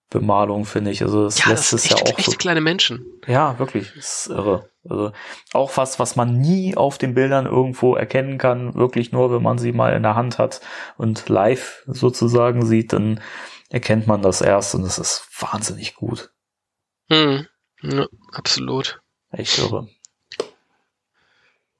Bemalung, 0.09 0.65
finde 0.65 0.91
ich. 0.91 1.01
Also 1.01 1.25
das 1.25 1.43
ja, 1.43 1.49
lässt 1.49 1.73
das 1.73 1.85
es 1.85 1.89
ja 1.89 1.97
echt, 1.97 2.13
auch 2.13 2.19
echt 2.19 2.31
so. 2.31 2.37
kleine 2.37 2.61
Menschen. 2.61 3.05
Ja, 3.25 3.57
wirklich. 3.59 3.93
Das 3.95 4.25
ist 4.25 4.27
irre. 4.29 4.69
Also 4.89 5.11
auch 5.53 5.75
was, 5.75 5.99
was 5.99 6.15
man 6.15 6.39
nie 6.39 6.77
auf 6.77 6.97
den 6.97 7.13
Bildern 7.13 7.45
irgendwo 7.45 7.95
erkennen 7.95 8.37
kann, 8.37 8.75
wirklich 8.75 9.11
nur, 9.11 9.33
wenn 9.33 9.43
man 9.43 9.57
sie 9.57 9.73
mal 9.73 9.93
in 9.93 10.03
der 10.03 10.15
Hand 10.15 10.39
hat 10.39 10.61
und 10.97 11.27
live 11.27 11.83
sozusagen 11.87 12.65
sieht, 12.65 12.93
dann 12.93 13.21
erkennt 13.69 14.07
man 14.07 14.21
das 14.21 14.41
erst 14.41 14.75
und 14.75 14.83
das 14.83 14.97
ist 14.97 15.27
wahnsinnig 15.39 15.95
gut. 15.95 16.31
Hm. 17.09 17.47
Ja, 17.81 18.07
absolut. 18.31 19.01
Echt 19.31 19.57
irre. 19.57 19.89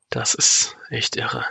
Das 0.10 0.34
ist 0.34 0.76
echt 0.90 1.16
irre. 1.16 1.46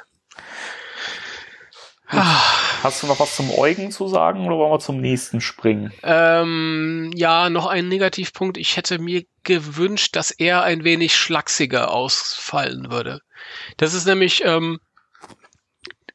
Hast 2.09 3.03
du 3.03 3.09
noch 3.09 3.19
was 3.19 3.35
zum 3.35 3.51
Eugen 3.51 3.91
zu 3.91 4.07
sagen 4.07 4.47
oder 4.47 4.57
wollen 4.57 4.71
wir 4.71 4.79
zum 4.79 5.01
nächsten 5.01 5.41
springen? 5.41 5.93
Ähm, 6.05 7.11
ja, 7.17 7.51
noch 7.51 7.67
ein 7.67 7.89
Negativpunkt. 7.89 8.57
Ich 8.59 8.77
hätte 8.77 9.01
mir 9.01 9.25
gewünscht, 9.43 10.15
dass 10.15 10.31
er 10.31 10.63
ein 10.63 10.85
wenig 10.85 11.17
schlachsiger 11.17 11.91
ausfallen 11.91 12.91
würde. 12.93 13.21
Das 13.77 13.93
ist 13.93 14.07
nämlich 14.07 14.45
ähm, 14.45 14.79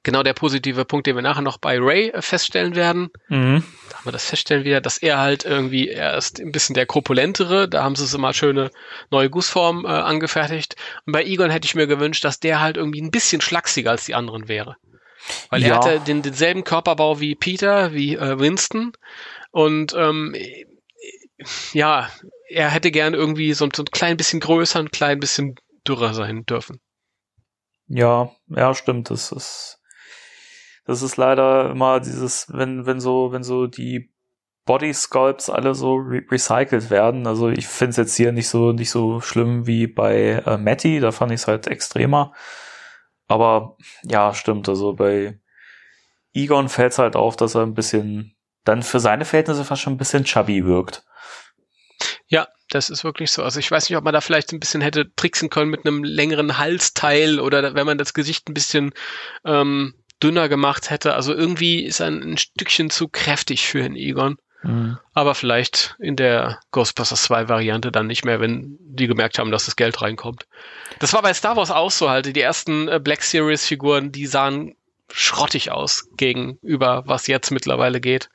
genau 0.04 0.24
der 0.24 0.34
positive 0.34 0.86
Punkt, 0.86 1.08
den 1.08 1.16
wir 1.16 1.22
nachher 1.22 1.42
noch 1.42 1.58
bei 1.58 1.78
Ray 1.80 2.12
feststellen 2.20 2.76
werden. 2.76 3.10
Mhm. 3.30 3.64
Da 3.90 3.98
haben 3.98 4.06
wir 4.06 4.12
das 4.12 4.26
feststellen 4.26 4.64
wieder, 4.66 4.82
dass 4.82 4.98
er 4.98 5.20
halt 5.20 5.46
irgendwie, 5.46 5.90
er 5.90 6.18
ist 6.18 6.40
ein 6.40 6.52
bisschen 6.52 6.74
der 6.74 6.86
korpulentere, 6.86 7.70
da 7.70 7.84
haben 7.84 7.96
sie 7.96 8.08
so 8.08 8.18
mal 8.18 8.34
schöne 8.34 8.72
neue 9.10 9.30
Gussform 9.30 9.86
äh, 9.86 9.90
angefertigt. 9.90 10.76
Und 11.06 11.14
bei 11.14 11.24
Egon 11.24 11.52
hätte 11.52 11.66
ich 11.66 11.76
mir 11.76 11.88
gewünscht, 11.88 12.24
dass 12.24 12.40
der 12.40 12.62
halt 12.62 12.78
irgendwie 12.78 13.02
ein 13.02 13.12
bisschen 13.12 13.42
schlachsiger 13.42 13.92
als 13.92 14.06
die 14.06 14.16
anderen 14.16 14.48
wäre. 14.48 14.76
Weil 15.50 15.62
Ja. 15.62 15.68
er 15.68 15.76
hatte 15.76 16.00
den, 16.00 16.24
denselben 16.24 16.64
Körperbau 16.64 17.20
wie 17.20 17.36
Peter, 17.36 17.94
wie 17.94 18.16
äh, 18.16 18.40
Winston. 18.40 18.94
Und 19.52 19.94
ähm, 19.94 20.34
äh, 20.34 20.66
ja, 21.74 22.10
er 22.50 22.70
hätte 22.70 22.92
gern 22.92 23.14
irgendwie 23.14 23.54
so, 23.54 23.68
so 23.76 23.84
ein 23.84 23.92
klein 23.92 24.18
bisschen 24.18 24.40
größer, 24.40 24.80
ein 24.80 24.92
klein 24.92 25.20
bisschen 25.20 25.56
dürrer 25.88 26.14
sein 26.14 26.46
dürfen. 26.46 26.80
Ja, 27.88 28.32
ja, 28.48 28.74
stimmt. 28.74 29.10
Das 29.10 29.32
ist, 29.32 29.80
das 30.86 31.02
ist 31.02 31.18
leider 31.18 31.72
immer 31.72 32.00
dieses, 32.00 32.48
wenn, 32.52 32.86
wenn 32.86 33.00
so, 33.00 33.32
wenn 33.32 33.44
so 33.44 33.68
die 33.68 34.12
Body 34.66 34.94
Sculpts 34.94 35.50
alle 35.50 35.74
so 35.74 35.96
re 35.96 36.22
recycelt 36.30 36.90
werden. 36.90 37.28
Also 37.28 37.50
ich 37.50 37.68
finde 37.68 37.92
es 37.92 37.98
jetzt 37.98 38.16
hier 38.16 38.32
nicht 38.32 38.48
so, 38.48 38.72
nicht 38.72 38.92
so 38.92 39.20
schlimm 39.22 39.68
wie 39.68 39.88
bei 39.88 40.44
äh, 40.46 40.58
Matty, 40.58 41.00
da 41.00 41.12
fand 41.12 41.32
ich 41.32 41.42
es 41.42 41.48
halt 41.48 41.68
extremer. 41.68 42.34
Aber 43.28 43.78
ja, 44.04 44.34
stimmt. 44.34 44.70
Also 44.70 44.94
bei 44.94 45.40
Egon 46.34 46.70
fällt 46.70 46.94
es 46.94 47.00
halt 47.00 47.16
auf, 47.16 47.36
dass 47.36 47.56
er 47.56 47.64
ein 47.64 47.74
bisschen 47.74 48.36
dann 48.64 48.84
für 48.84 49.00
seine 49.00 49.26
Verhältnisse 49.26 49.66
fast 49.66 49.82
schon 49.82 49.94
ein 49.94 49.98
bisschen 49.98 50.24
chubby 50.24 50.66
wirkt. 50.66 51.04
Ja, 52.28 52.48
das 52.70 52.90
ist 52.90 53.04
wirklich 53.04 53.32
so. 53.32 53.44
Also 53.44 53.60
ich 53.60 53.70
weiß 53.70 53.90
nicht, 53.90 53.98
ob 53.98 54.04
man 54.04 54.14
da 54.14 54.22
vielleicht 54.22 54.54
ein 54.54 54.60
bisschen 54.60 54.82
hätte 54.82 55.14
tricksen 55.16 55.50
können 55.50 55.72
mit 55.72 55.86
einem 55.86 56.04
längeren 56.04 56.58
Halsteil 56.58 57.40
oder 57.40 57.74
wenn 57.74 57.86
man 57.86 57.98
das 57.98 58.14
Gesicht 58.14 58.48
ein 58.48 58.54
bisschen 58.54 58.94
ähm, 59.44 59.96
dünner 60.22 60.50
gemacht 60.50 60.90
hätte. 60.90 61.14
Also 61.14 61.34
irgendwie 61.34 61.84
ist 61.84 62.00
er 62.00 62.08
ein, 62.08 62.34
ein 62.34 62.38
Stückchen 62.38 62.90
zu 62.90 63.08
kräftig 63.08 63.68
für 63.68 63.82
den 63.82 63.96
Egon. 63.96 64.38
Mhm. 64.64 64.98
Aber 65.14 65.34
vielleicht 65.34 65.96
in 66.00 66.16
der 66.16 66.60
Ghostbusters 66.72 67.24
2 67.24 67.50
Variante 67.50 67.92
dann 67.92 68.08
nicht 68.08 68.26
mehr, 68.26 68.40
wenn 68.40 68.78
die 68.80 69.08
gemerkt 69.08 69.40
haben, 69.40 69.52
dass 69.52 69.66
das 69.66 69.76
Geld 69.76 70.02
reinkommt. 70.02 70.46
Das 71.00 71.14
war 71.14 71.22
bei 71.22 71.34
Star 71.34 71.56
Wars 71.56 71.72
auch 71.72 71.92
so 71.92 72.10
halt. 72.10 72.36
Die 72.36 72.42
ersten 72.42 72.88
äh, 72.88 73.00
Black 73.00 73.24
Series 73.24 73.66
Figuren, 73.66 74.12
die 74.12 74.28
sahen 74.28 74.76
schrottig 75.12 75.72
aus 75.72 76.08
gegenüber, 76.16 77.04
was 77.06 77.28
jetzt 77.28 77.52
mittlerweile 77.52 78.00
geht. 78.00 78.30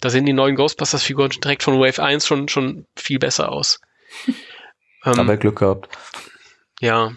Da 0.00 0.10
sehen 0.10 0.26
die 0.26 0.32
neuen 0.32 0.56
Ghostbusters 0.56 1.02
Figuren 1.02 1.30
direkt 1.30 1.62
von 1.62 1.78
Wave 1.80 2.02
1 2.02 2.26
schon, 2.26 2.48
schon 2.48 2.86
viel 2.96 3.18
besser 3.18 3.50
aus. 3.52 3.80
Ähm, 5.06 5.16
Dabei 5.16 5.36
Glück 5.36 5.58
gehabt. 5.58 5.90
ja. 6.80 7.12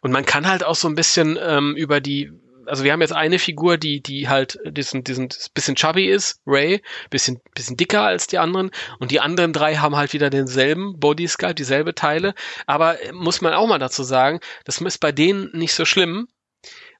Und 0.00 0.12
man 0.12 0.24
kann 0.24 0.46
halt 0.46 0.62
auch 0.62 0.76
so 0.76 0.86
ein 0.86 0.94
bisschen 0.94 1.36
ähm, 1.42 1.74
über 1.74 2.00
die, 2.00 2.30
also 2.66 2.84
wir 2.84 2.92
haben 2.92 3.00
jetzt 3.00 3.12
eine 3.12 3.38
Figur, 3.38 3.78
die, 3.78 4.00
die 4.00 4.28
halt 4.28 4.58
diesen, 4.64 5.04
diesen 5.04 5.28
bisschen 5.54 5.76
chubby 5.76 6.06
ist, 6.06 6.40
Ray, 6.46 6.82
bisschen, 7.10 7.40
bisschen 7.54 7.76
dicker 7.76 8.02
als 8.02 8.26
die 8.26 8.38
anderen. 8.38 8.70
Und 8.98 9.10
die 9.10 9.20
anderen 9.20 9.52
drei 9.52 9.76
haben 9.76 9.96
halt 9.96 10.12
wieder 10.12 10.30
denselben 10.30 10.98
Body 10.98 11.26
Sculpt, 11.26 11.58
dieselbe 11.58 11.94
Teile. 11.94 12.34
Aber 12.66 13.02
äh, 13.02 13.12
muss 13.12 13.40
man 13.40 13.54
auch 13.54 13.66
mal 13.66 13.78
dazu 13.78 14.02
sagen, 14.02 14.40
das 14.64 14.80
ist 14.80 14.98
bei 14.98 15.12
denen 15.12 15.50
nicht 15.52 15.74
so 15.74 15.84
schlimm, 15.84 16.28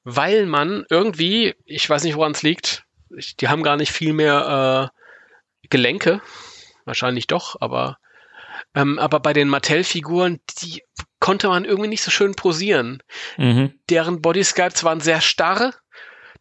weil 0.05 0.47
man 0.47 0.85
irgendwie, 0.91 1.55
ich 1.64 1.89
weiß 1.89 2.05
nicht, 2.05 2.17
woran 2.17 2.33
es 2.33 2.43
liegt, 2.43 2.85
die 3.41 3.49
haben 3.49 3.62
gar 3.62 3.77
nicht 3.77 3.93
viel 3.93 4.12
mehr 4.12 4.91
äh, 4.93 5.69
Gelenke. 5.69 6.21
Wahrscheinlich 6.85 7.27
doch, 7.27 7.57
aber 7.61 7.99
ähm, 8.77 8.99
aber 9.01 9.18
bei 9.18 9.33
den 9.33 9.49
Mattel-Figuren, 9.49 10.39
die 10.62 10.83
konnte 11.18 11.49
man 11.49 11.64
irgendwie 11.64 11.89
nicht 11.89 12.03
so 12.03 12.11
schön 12.12 12.35
posieren. 12.37 13.03
Mhm. 13.39 13.72
Deren 13.91 14.20
Bodysculpts 14.22 14.85
waren 14.85 15.01
sehr 15.01 15.20
starr. 15.20 15.74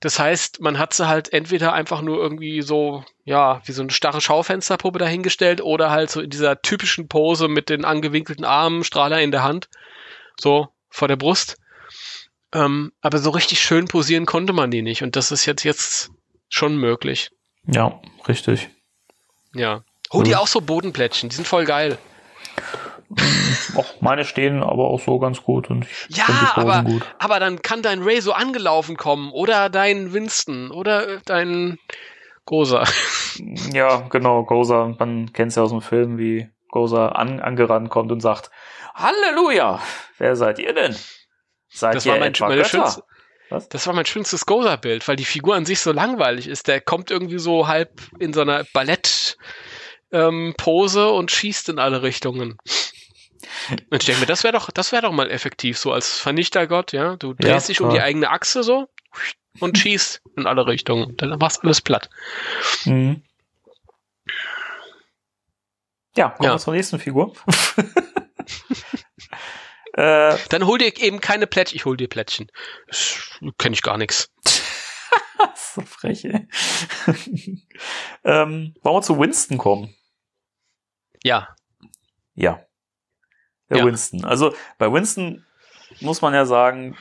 Das 0.02 0.20
heißt, 0.20 0.60
man 0.60 0.78
hat 0.78 0.94
sie 0.94 1.08
halt 1.08 1.32
entweder 1.32 1.72
einfach 1.74 2.02
nur 2.02 2.18
irgendwie 2.18 2.62
so, 2.62 3.04
ja, 3.24 3.62
wie 3.66 3.72
so 3.72 3.82
eine 3.82 3.92
starre 3.92 4.20
Schaufensterpuppe 4.20 5.00
dahingestellt 5.00 5.62
oder 5.62 5.90
halt 5.90 6.12
so 6.12 6.20
in 6.20 6.30
dieser 6.30 6.62
typischen 6.62 7.08
Pose 7.08 7.48
mit 7.48 7.70
den 7.70 7.86
angewinkelten 7.86 8.44
Armen, 8.46 8.84
Strahler 8.84 9.22
in 9.22 9.32
der 9.32 9.44
Hand, 9.44 9.70
so 10.38 10.68
vor 10.90 11.08
der 11.08 11.16
Brust. 11.16 11.58
Ähm, 12.54 12.92
aber 13.02 13.18
so 13.20 13.30
richtig 13.30 13.62
schön 13.62 13.86
posieren 13.88 14.26
konnte 14.26 14.52
man 14.54 14.70
die 14.70 14.82
nicht. 14.82 15.02
Und 15.02 15.16
das 15.16 15.32
ist 15.32 15.46
jetzt, 15.46 15.64
jetzt 15.64 16.12
schon 16.50 16.76
möglich. 16.78 17.32
Ja, 17.66 18.00
richtig. 18.28 18.70
Ja. 19.54 19.84
Oh, 20.12 20.22
die 20.22 20.32
Mhm. 20.32 20.38
auch 20.38 20.48
so 20.48 20.60
Bodenplättchen, 20.62 21.30
die 21.30 21.36
sind 21.36 21.48
voll 21.48 21.64
geil. 21.66 21.98
Och, 23.76 24.02
meine 24.02 24.26
stehen 24.26 24.64
aber 24.64 24.86
auch 24.86 25.00
so 25.00 25.20
ganz 25.20 25.44
gut 25.44 25.70
und 25.70 25.86
ich 25.86 26.18
Ja, 26.18 26.26
die 26.28 26.60
aber, 26.62 26.84
gut. 26.84 27.04
aber 27.20 27.40
dann 27.40 27.62
kann 27.62 27.82
dein 27.84 28.02
Ray 28.02 28.20
so 28.20 28.34
angelaufen 28.34 28.98
kommen 28.98 29.32
oder 29.32 29.70
dein 29.70 30.12
Winston 30.14 30.72
oder 30.72 31.08
äh, 31.08 31.20
dein 31.26 31.78
Gosa. 32.46 32.84
Ja, 33.74 33.98
genau, 34.10 34.44
Gozer, 34.46 34.96
man 34.98 35.34
kennt 35.34 35.50
es 35.50 35.56
ja 35.58 35.64
aus 35.64 35.72
dem 35.72 35.82
Film, 35.82 36.18
wie 36.18 36.50
Gozer 36.70 37.18
an, 37.18 37.42
angerannt 37.42 37.90
kommt 37.90 38.10
und 38.14 38.22
sagt, 38.22 38.50
Halleluja, 38.94 39.82
wer 40.20 40.38
seid 40.38 40.60
ihr 40.60 40.74
denn? 40.74 40.96
Seid 41.68 41.96
Das 41.96 42.06
ihr 42.06 42.14
war 42.14 42.20
mein, 42.20 42.30
etwa 42.30 42.48
Götter? 42.48 43.04
Was? 43.50 43.68
das 43.70 43.86
war 43.88 43.94
mein 43.94 44.06
schönstes 44.06 44.46
Gosa-Bild, 44.46 45.06
weil 45.06 45.18
die 45.18 45.26
Figur 45.26 45.56
an 45.56 45.66
sich 45.66 45.82
so 45.82 45.92
langweilig 45.92 46.48
ist. 46.48 46.70
Der 46.70 46.80
kommt 46.80 47.12
irgendwie 47.12 47.40
so 47.40 47.68
halb 47.68 48.02
in 48.20 48.32
so 48.32 48.40
einer 48.42 48.64
Ballett 48.74 49.38
ähm, 50.16 50.54
Pose 50.58 51.10
und 51.10 51.32
schießt 51.32 51.70
in 51.70 51.80
alle 51.80 52.02
Richtungen. 52.02 52.58
Und 53.90 54.02
ich 54.02 54.06
denke 54.06 54.22
mir, 54.22 54.28
das 54.28 54.44
wäre 54.44 54.54
doch, 54.54 54.72
das 54.72 54.92
wäre 54.92 55.04
doch 55.04 55.12
mal 55.12 55.30
effektiv, 55.30 55.78
so 55.78 55.92
als 55.92 56.20
Vernichtergott, 56.20 56.94
ja. 56.94 57.16
Du 57.18 57.30
Ja, 57.30 57.36
drehst 57.52 57.70
dich 57.70 57.82
um 57.82 57.90
die 57.90 58.02
eigene 58.02 58.30
Achse 58.30 58.64
so 58.64 58.88
und 59.60 59.78
schießt 59.78 60.22
in 60.38 60.48
alle 60.48 60.68
Richtungen. 60.68 61.16
Dann 61.18 61.38
machst 61.40 61.64
alles 61.64 61.82
platt. 61.82 62.10
Mhm. 62.86 63.24
Ja, 66.18 66.30
kommen 66.30 66.48
Ja. 66.48 66.56
wir 66.56 66.60
zur 66.60 66.74
nächsten 66.74 67.00
Figur. 67.00 67.34
äh, 69.94 70.38
Dann 70.50 70.66
hol 70.66 70.78
dir 70.78 70.96
eben 70.98 71.20
keine 71.20 71.48
Plättchen. 71.48 71.76
Ich 71.76 71.86
hol 71.86 71.98
dir 71.98 72.08
Plättchen. 72.08 72.50
Kenne 73.58 73.74
ich 73.74 73.82
gar 73.82 73.98
nichts. 73.98 74.30
so 75.56 75.82
frech, 75.82 76.26
ey. 76.26 76.48
ähm, 78.24 78.76
wollen 78.82 78.96
wir 78.96 79.02
zu 79.02 79.20
Winston 79.20 79.58
kommen? 79.58 79.94
Ja. 81.26 81.56
Ja. 82.36 82.64
Der 83.72 83.80
Ja. 83.80 83.86
Winston. 83.86 84.24
Also 84.24 84.54
bei 84.78 84.92
Winston 84.94 85.44
muss 86.00 86.22
man 86.22 86.36
ja 86.36 86.46
sagen, 86.46 86.96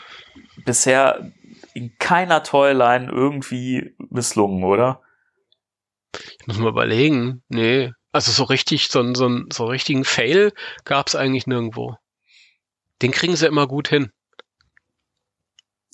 bisher 0.65 1.31
in 1.75 1.95
keiner 1.99 2.43
Toyline 2.43 3.11
irgendwie 3.11 3.95
misslungen, 3.99 4.65
oder? 4.65 5.03
Ich 6.41 6.47
muss 6.47 6.57
mal 6.57 6.71
überlegen. 6.71 7.43
Nee. 7.49 7.93
Also 8.13 8.33
so 8.33 8.45
richtig, 8.45 8.89
so, 8.89 9.03
so, 9.15 9.29
so 9.53 9.65
einen 9.65 9.71
richtigen 9.71 10.05
Fail 10.05 10.53
gab's 10.85 11.15
eigentlich 11.15 11.47
nirgendwo. 11.47 11.97
Den 13.03 13.11
kriegen 13.11 13.37
sie 13.37 13.47
immer 13.47 13.67
gut 13.67 13.89
hin. 13.89 14.11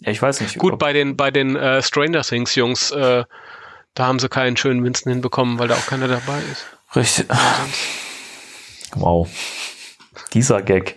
Ja, 0.03 0.13
ich 0.13 0.23
weiß 0.23 0.41
nicht. 0.41 0.57
Gut, 0.57 0.79
bei 0.79 0.93
den, 0.93 1.17
bei 1.17 1.33
den 1.33 1.57
äh, 1.57 1.83
Stranger 1.83 2.23
Things 2.23 2.55
Jungs, 2.55 2.93
äh, 2.93 3.25
da 3.95 4.07
haben 4.07 4.21
sie 4.21 4.29
keinen 4.29 4.57
schönen 4.57 4.85
Winston 4.85 5.11
hinbekommen, 5.11 5.59
weil 5.59 5.67
da 5.67 5.75
auch 5.75 5.87
keiner 5.87 6.07
dabei 6.07 6.41
ist. 6.53 6.65
Richtig. 6.95 7.27
Wow. 8.97 9.29
Dieser 10.33 10.63
Gag. 10.63 10.97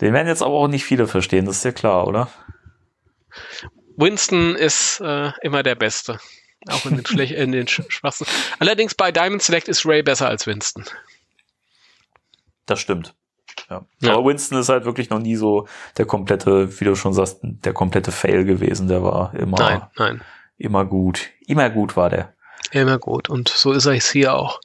Den 0.00 0.12
werden 0.12 0.28
jetzt 0.28 0.42
aber 0.42 0.54
auch 0.54 0.68
nicht 0.68 0.84
viele 0.84 1.06
verstehen, 1.06 1.46
das 1.46 1.58
ist 1.58 1.64
ja 1.64 1.72
klar, 1.72 2.06
oder? 2.06 2.28
Winston 3.96 4.54
ist 4.54 5.00
äh, 5.00 5.32
immer 5.42 5.62
der 5.62 5.74
Beste. 5.74 6.18
Auch 6.68 6.84
in 6.86 6.96
den, 6.96 7.06
Schlech 7.06 7.32
in 7.32 7.52
den 7.52 7.66
sch 7.66 7.82
schwachsten. 7.88 8.26
Allerdings 8.58 8.94
bei 8.94 9.10
Diamond 9.10 9.42
Select 9.42 9.68
ist 9.68 9.84
Ray 9.86 10.02
besser 10.02 10.28
als 10.28 10.46
Winston. 10.46 10.84
Das 12.66 12.80
stimmt. 12.80 13.14
Ja. 13.70 13.84
Ja. 14.00 14.14
Aber 14.14 14.24
Winston 14.26 14.58
ist 14.58 14.68
halt 14.68 14.84
wirklich 14.84 15.10
noch 15.10 15.18
nie 15.18 15.36
so 15.36 15.66
der 15.96 16.06
komplette, 16.06 16.80
wie 16.80 16.84
du 16.84 16.94
schon 16.94 17.12
sagst, 17.12 17.38
der 17.42 17.72
komplette 17.72 18.12
Fail 18.12 18.44
gewesen. 18.44 18.88
Der 18.88 19.02
war 19.02 19.34
immer, 19.34 19.58
Nein, 19.58 19.82
nein. 19.96 20.20
immer 20.58 20.84
gut. 20.84 21.30
Immer 21.46 21.68
gut 21.70 21.96
war 21.96 22.10
der. 22.10 22.34
Immer 22.70 22.98
gut. 22.98 23.28
Und 23.28 23.48
so 23.48 23.72
ist 23.72 23.86
er 23.86 23.94
jetzt 23.94 24.12
hier 24.12 24.34
auch. 24.34 24.60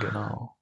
Genau. 0.00 0.56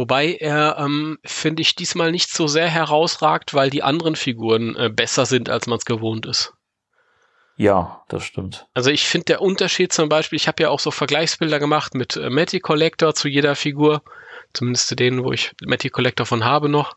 Wobei 0.00 0.34
er, 0.40 0.76
ähm, 0.78 1.18
finde 1.24 1.60
ich, 1.60 1.74
diesmal 1.74 2.10
nicht 2.10 2.32
so 2.32 2.46
sehr 2.46 2.68
herausragt, 2.68 3.52
weil 3.52 3.68
die 3.68 3.82
anderen 3.82 4.16
Figuren 4.16 4.74
äh, 4.76 4.88
besser 4.88 5.26
sind, 5.26 5.50
als 5.50 5.66
man 5.66 5.78
es 5.78 5.84
gewohnt 5.84 6.24
ist. 6.24 6.54
Ja, 7.58 8.02
das 8.08 8.24
stimmt. 8.24 8.66
Also 8.72 8.88
ich 8.88 9.06
finde 9.06 9.26
der 9.26 9.42
Unterschied 9.42 9.92
zum 9.92 10.08
Beispiel, 10.08 10.36
ich 10.36 10.48
habe 10.48 10.62
ja 10.62 10.70
auch 10.70 10.80
so 10.80 10.90
Vergleichsbilder 10.90 11.58
gemacht 11.58 11.94
mit 11.94 12.16
äh, 12.16 12.30
Matty 12.30 12.60
Collector 12.60 13.14
zu 13.14 13.28
jeder 13.28 13.54
Figur, 13.54 14.02
zumindest 14.54 14.88
zu 14.88 14.96
denen, 14.96 15.22
wo 15.22 15.32
ich 15.32 15.52
Matty 15.62 15.90
Collector 15.90 16.24
von 16.24 16.46
habe 16.46 16.70
noch. 16.70 16.96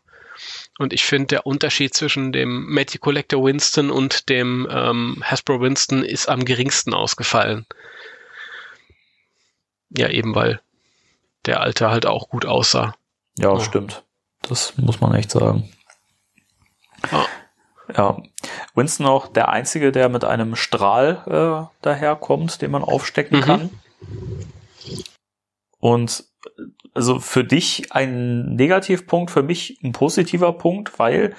Und 0.78 0.94
ich 0.94 1.04
finde 1.04 1.26
der 1.26 1.46
Unterschied 1.46 1.92
zwischen 1.92 2.32
dem 2.32 2.64
Matty 2.64 2.96
Collector 2.96 3.44
Winston 3.44 3.90
und 3.90 4.30
dem 4.30 4.66
ähm, 4.70 5.22
Hasbro 5.22 5.60
Winston 5.60 6.02
ist 6.02 6.30
am 6.30 6.46
geringsten 6.46 6.94
ausgefallen. 6.94 7.66
Ja, 9.90 10.08
eben 10.08 10.34
weil 10.34 10.62
der 11.46 11.60
alte 11.60 11.90
halt 11.90 12.06
auch 12.06 12.28
gut 12.28 12.46
aussah. 12.46 12.94
Ja, 13.38 13.54
Ja. 13.54 13.60
stimmt. 13.60 14.04
Das 14.42 14.76
muss 14.76 15.00
man 15.00 15.14
echt 15.14 15.30
sagen. 15.30 15.68
Ja. 17.10 17.26
Ja. 17.96 18.22
Winston 18.74 19.06
auch 19.06 19.28
der 19.28 19.48
Einzige, 19.50 19.92
der 19.92 20.08
mit 20.08 20.24
einem 20.24 20.56
Strahl 20.56 21.68
äh, 21.70 21.76
daherkommt, 21.82 22.62
den 22.62 22.70
man 22.70 22.82
aufstecken 22.82 23.38
Mhm. 23.40 23.42
kann. 23.42 23.70
Und 25.80 26.24
also 26.94 27.18
für 27.20 27.44
dich 27.44 27.92
ein 27.92 28.54
Negativpunkt, 28.54 29.30
für 29.30 29.42
mich 29.42 29.78
ein 29.82 29.92
positiver 29.92 30.52
Punkt, 30.52 30.98
weil 30.98 31.34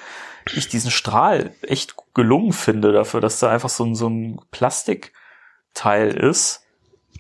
ich 0.53 0.68
diesen 0.68 0.91
Strahl 0.91 1.56
echt 1.62 1.95
gelungen 2.14 2.53
finde 2.53 2.91
dafür, 2.91 3.22
dass 3.22 3.39
da 3.39 3.49
einfach 3.49 3.70
so 3.70 3.84
ein, 3.86 3.95
so 3.95 4.08
ein 4.10 4.39
Plastikteil 4.51 6.10
ist. 6.16 6.62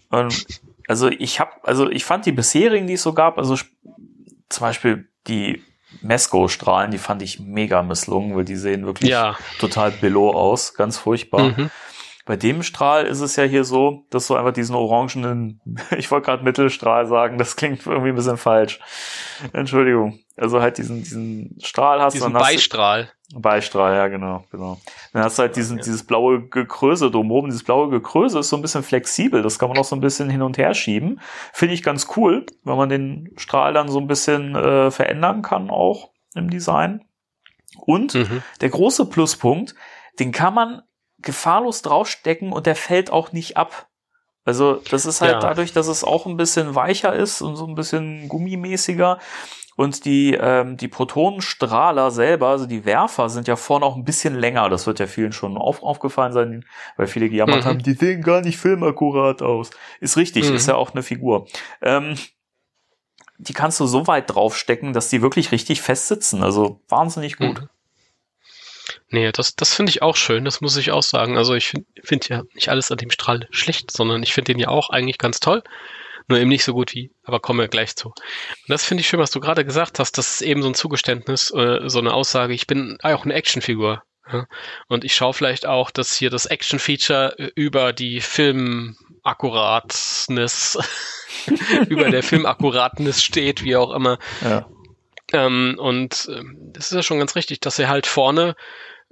Und 0.09 0.45
also 0.87 1.07
ich 1.09 1.39
habe, 1.39 1.51
also 1.63 1.89
ich 1.89 2.05
fand 2.05 2.25
die 2.25 2.31
bisherigen, 2.31 2.87
die 2.87 2.93
es 2.93 3.03
so 3.03 3.13
gab, 3.13 3.37
also 3.37 3.55
zum 4.49 4.61
Beispiel 4.61 5.07
die 5.27 5.63
Mesco-Strahlen, 6.01 6.91
die 6.91 6.97
fand 6.97 7.21
ich 7.21 7.39
mega 7.39 7.81
misslungen, 7.81 8.35
weil 8.35 8.45
die 8.45 8.55
sehen 8.55 8.85
wirklich 8.85 9.09
Ja. 9.09 9.37
total 9.59 9.91
billow 9.91 10.31
aus, 10.31 10.73
ganz 10.73 10.97
furchtbar. 10.97 11.49
Mhm. 11.57 11.71
Bei 12.27 12.35
dem 12.35 12.63
Strahl 12.63 13.05
ist 13.05 13.21
es 13.21 13.35
ja 13.35 13.43
hier 13.43 13.63
so, 13.63 14.05
dass 14.09 14.27
du 14.27 14.35
einfach 14.35 14.51
diesen 14.51 14.75
orangenen, 14.75 15.61
ich 15.97 16.09
wollte 16.11 16.25
gerade 16.25 16.43
Mittelstrahl 16.43 17.05
sagen, 17.07 17.37
das 17.37 17.55
klingt 17.55 17.85
irgendwie 17.85 18.09
ein 18.09 18.15
bisschen 18.15 18.37
falsch. 18.37 18.79
Entschuldigung. 19.53 20.19
Also 20.37 20.61
halt 20.61 20.77
diesen, 20.77 21.03
diesen 21.03 21.57
Strahl 21.63 22.01
hast 22.01 22.13
Diesen 22.13 22.33
du- 22.33 22.39
Beistrahl. 22.39 23.09
Beistrahl, 23.33 23.95
ja, 23.95 24.07
genau, 24.07 24.43
genau. 24.51 24.77
Dann 25.11 25.23
hast 25.23 25.37
du 25.37 25.41
halt 25.43 25.55
diesen, 25.55 25.77
dieses 25.77 26.05
blaue 26.05 26.47
Gekröse 26.47 27.09
drumherum. 27.09 27.45
Dieses 27.45 27.63
blaue 27.63 27.89
Gekröse 27.89 28.39
ist 28.39 28.49
so 28.49 28.55
ein 28.55 28.61
bisschen 28.61 28.83
flexibel. 28.83 29.41
Das 29.41 29.57
kann 29.57 29.67
man 29.69 29.77
auch 29.77 29.83
so 29.83 29.95
ein 29.95 30.01
bisschen 30.01 30.29
hin 30.29 30.43
und 30.43 30.57
her 30.57 30.73
schieben. 30.75 31.19
Finde 31.51 31.73
ich 31.73 31.81
ganz 31.81 32.07
cool, 32.15 32.45
wenn 32.63 32.77
man 32.77 32.89
den 32.89 33.33
Strahl 33.37 33.73
dann 33.73 33.87
so 33.89 33.99
ein 33.99 34.07
bisschen 34.07 34.55
äh, 34.55 34.91
verändern 34.91 35.41
kann 35.41 35.69
auch 35.69 36.11
im 36.35 36.49
Design. 36.49 37.03
Und 37.77 38.13
Mhm. 38.13 38.43
der 38.61 38.69
große 38.69 39.05
Pluspunkt, 39.07 39.75
den 40.19 40.31
kann 40.31 40.53
man 40.53 40.81
gefahrlos 41.17 41.81
draufstecken 41.81 42.51
und 42.53 42.67
der 42.67 42.75
fällt 42.75 43.11
auch 43.11 43.31
nicht 43.31 43.57
ab. 43.57 43.87
Also 44.45 44.81
das 44.91 45.05
ist 45.05 45.21
halt 45.21 45.33
Ja. 45.33 45.39
dadurch, 45.39 45.73
dass 45.73 45.87
es 45.87 46.03
auch 46.03 46.25
ein 46.25 46.37
bisschen 46.37 46.75
weicher 46.75 47.13
ist 47.13 47.41
und 47.41 47.55
so 47.55 47.65
ein 47.67 47.75
bisschen 47.75 48.29
gummimäßiger. 48.29 49.19
Und 49.77 50.05
die, 50.05 50.33
ähm, 50.39 50.77
die 50.77 50.87
Protonenstrahler 50.87 52.09
selber, 52.09 52.47
also 52.47 52.65
die 52.65 52.85
Werfer, 52.85 53.27
sind 53.27 53.47
ja 53.49 53.57
vorne 53.57 53.85
auch 53.85 53.97
ein 53.97 54.05
bisschen 54.05 54.33
länger. 54.35 54.69
Das 54.69 54.87
wird 54.87 54.99
ja 54.99 55.07
vielen 55.07 55.33
schon 55.33 55.57
auf, 55.57 55.83
aufgefallen 55.83 56.31
sein, 56.31 56.65
weil 56.95 57.07
viele 57.07 57.27
gejammert 57.29 57.65
Mhm. 57.65 57.69
haben, 57.69 57.79
die 57.79 57.91
sehen 57.93 58.21
gar 58.21 58.39
nicht 58.39 58.57
filmakkurat 58.57 59.41
aus. 59.41 59.71
Ist 59.99 60.15
richtig, 60.15 60.47
Mhm. 60.49 60.55
ist 60.55 60.67
ja 60.67 60.75
auch 60.75 60.93
eine 60.93 61.03
Figur. 61.03 61.47
Ähm, 61.81 62.15
die 63.37 63.51
kannst 63.53 63.79
du 63.81 63.85
so 63.85 64.07
weit 64.07 64.33
draufstecken, 64.33 64.93
dass 64.93 65.09
die 65.09 65.21
wirklich 65.21 65.51
richtig 65.51 65.81
fest 65.81 66.07
sitzen. 66.07 66.41
Also 66.41 66.79
wahnsinnig 66.87 67.35
gut. 67.37 67.61
Mhm. 67.61 67.69
Nee, 69.09 69.31
das, 69.31 69.55
das 69.55 69.73
finde 69.73 69.91
ich 69.91 70.01
auch 70.01 70.15
schön, 70.15 70.45
das 70.45 70.61
muss 70.61 70.77
ich 70.77 70.91
auch 70.91 71.03
sagen. 71.03 71.37
Also 71.37 71.53
ich 71.53 71.67
finde 71.67 71.85
find 72.03 72.27
ja 72.27 72.41
nicht 72.53 72.69
alles 72.69 72.91
an 72.91 72.97
dem 72.97 73.11
Strahl 73.11 73.47
schlecht, 73.51 73.91
sondern 73.91 74.23
ich 74.23 74.33
finde 74.33 74.53
den 74.53 74.59
ja 74.59 74.69
auch 74.69 74.89
eigentlich 74.89 75.17
ganz 75.17 75.39
toll. 75.39 75.63
Nur 76.27 76.39
eben 76.39 76.49
nicht 76.49 76.63
so 76.63 76.73
gut 76.73 76.95
wie, 76.95 77.11
aber 77.23 77.39
kommen 77.39 77.59
wir 77.59 77.67
gleich 77.67 77.95
zu. 77.95 78.07
Und 78.07 78.67
das 78.67 78.83
finde 78.83 79.01
ich 79.01 79.07
schön, 79.07 79.19
was 79.19 79.29
du 79.29 79.39
gerade 79.39 79.63
gesagt 79.63 79.99
hast. 79.99 80.17
Das 80.17 80.35
ist 80.35 80.41
eben 80.41 80.63
so 80.63 80.69
ein 80.69 80.73
Zugeständnis, 80.73 81.51
äh, 81.51 81.87
so 81.87 81.99
eine 81.99 82.15
Aussage. 82.15 82.55
Ich 82.55 82.65
bin 82.65 82.97
auch 83.03 83.25
eine 83.25 83.35
Actionfigur. 83.35 84.01
Ja? 84.31 84.47
Und 84.87 85.03
ich 85.03 85.13
schaue 85.13 85.35
vielleicht 85.35 85.67
auch, 85.67 85.91
dass 85.91 86.15
hier 86.15 86.31
das 86.31 86.47
Action-Feature 86.47 87.37
äh, 87.37 87.51
über 87.53 87.93
die 87.93 88.21
Filmakkuratness, 88.21 90.79
über 91.89 92.09
der 92.09 92.23
Filmakkuratness 92.23 93.23
steht, 93.23 93.63
wie 93.63 93.75
auch 93.75 93.93
immer. 93.93 94.17
Ja. 94.41 94.65
Ähm, 95.31 95.75
und 95.77 96.27
ähm, 96.31 96.57
das 96.73 96.87
ist 96.87 96.95
ja 96.95 97.03
schon 97.03 97.19
ganz 97.19 97.35
richtig, 97.35 97.59
dass 97.59 97.75
sie 97.75 97.87
halt 97.87 98.07
vorne 98.07 98.55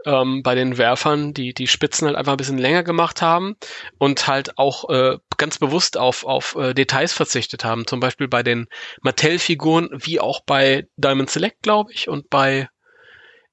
ähm, 0.06 0.44
bei 0.44 0.56
den 0.56 0.78
Werfern 0.78 1.34
die, 1.34 1.54
die 1.54 1.68
Spitzen 1.68 2.08
halt 2.08 2.18
einfach 2.18 2.34
ein 2.34 2.38
bisschen 2.38 2.58
länger 2.58 2.84
gemacht 2.84 3.22
haben 3.22 3.56
und 3.98 4.28
halt 4.28 4.58
auch 4.58 4.90
äh, 4.90 5.18
ganz 5.38 5.60
bewusst 5.60 5.98
auf, 5.98 6.26
auf 6.26 6.56
äh, 6.56 6.74
Details 6.74 7.14
verzichtet 7.14 7.64
haben. 7.64 7.88
Zum 7.88 8.00
Beispiel 8.00 8.28
bei 8.28 8.44
den 8.44 8.68
Mattel-Figuren, 9.02 9.90
wie 9.92 10.20
auch 10.20 10.42
bei 10.46 10.88
Diamond 10.98 11.30
Select, 11.30 11.62
glaube 11.62 11.92
ich, 11.94 12.10
und 12.10 12.30
bei 12.30 12.70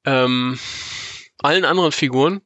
ähm, 0.05 0.59
allen 1.39 1.65
anderen 1.65 1.93
Figuren, 1.93 2.41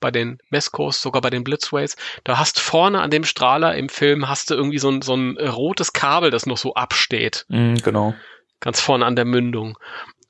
bei 0.00 0.10
den 0.10 0.38
Mescos, 0.50 1.00
sogar 1.00 1.22
bei 1.22 1.30
den 1.30 1.44
Blitzways, 1.44 1.96
da 2.24 2.38
hast 2.38 2.60
vorne 2.60 3.00
an 3.00 3.10
dem 3.10 3.24
Strahler 3.24 3.74
im 3.74 3.88
Film 3.88 4.28
hast 4.28 4.50
du 4.50 4.54
irgendwie 4.54 4.78
so 4.78 4.90
ein, 4.90 5.02
so 5.02 5.14
ein 5.14 5.36
rotes 5.38 5.92
Kabel, 5.92 6.30
das 6.30 6.46
noch 6.46 6.58
so 6.58 6.74
absteht 6.74 7.46
Mhm, 7.48 7.76
genau. 7.82 8.14
ganz 8.60 8.80
vorne 8.80 9.06
an 9.06 9.16
der 9.16 9.24
Mündung. 9.24 9.76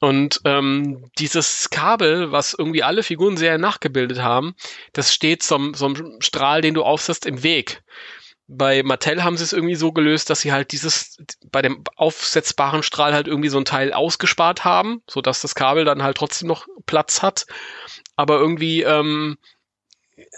Und 0.00 0.40
ähm, 0.44 1.10
dieses 1.18 1.70
Kabel, 1.70 2.30
was 2.30 2.54
irgendwie 2.54 2.82
alle 2.82 3.02
Figuren 3.02 3.36
sehr 3.36 3.58
nachgebildet 3.58 4.20
haben, 4.20 4.54
das 4.92 5.12
steht 5.12 5.42
zum, 5.42 5.74
zum 5.74 6.20
Strahl, 6.20 6.60
den 6.60 6.74
du 6.74 6.84
aufsetzt, 6.84 7.26
im 7.26 7.42
Weg. 7.42 7.82
Bei 8.46 8.82
Mattel 8.82 9.24
haben 9.24 9.36
sie 9.36 9.44
es 9.44 9.52
irgendwie 9.52 9.74
so 9.74 9.92
gelöst, 9.92 10.30
dass 10.30 10.40
sie 10.40 10.52
halt 10.52 10.72
dieses 10.72 11.18
bei 11.50 11.60
dem 11.62 11.84
aufsetzbaren 11.96 12.82
Strahl 12.82 13.12
halt 13.12 13.26
irgendwie 13.26 13.50
so 13.50 13.58
ein 13.58 13.66
Teil 13.66 13.92
ausgespart 13.92 14.64
haben, 14.64 15.02
so 15.06 15.20
dass 15.20 15.42
das 15.42 15.54
Kabel 15.54 15.84
dann 15.84 16.02
halt 16.02 16.16
trotzdem 16.16 16.48
noch 16.48 16.66
Platz 16.86 17.20
hat. 17.20 17.46
Aber 18.16 18.38
irgendwie 18.38 18.82
ähm, 18.82 19.36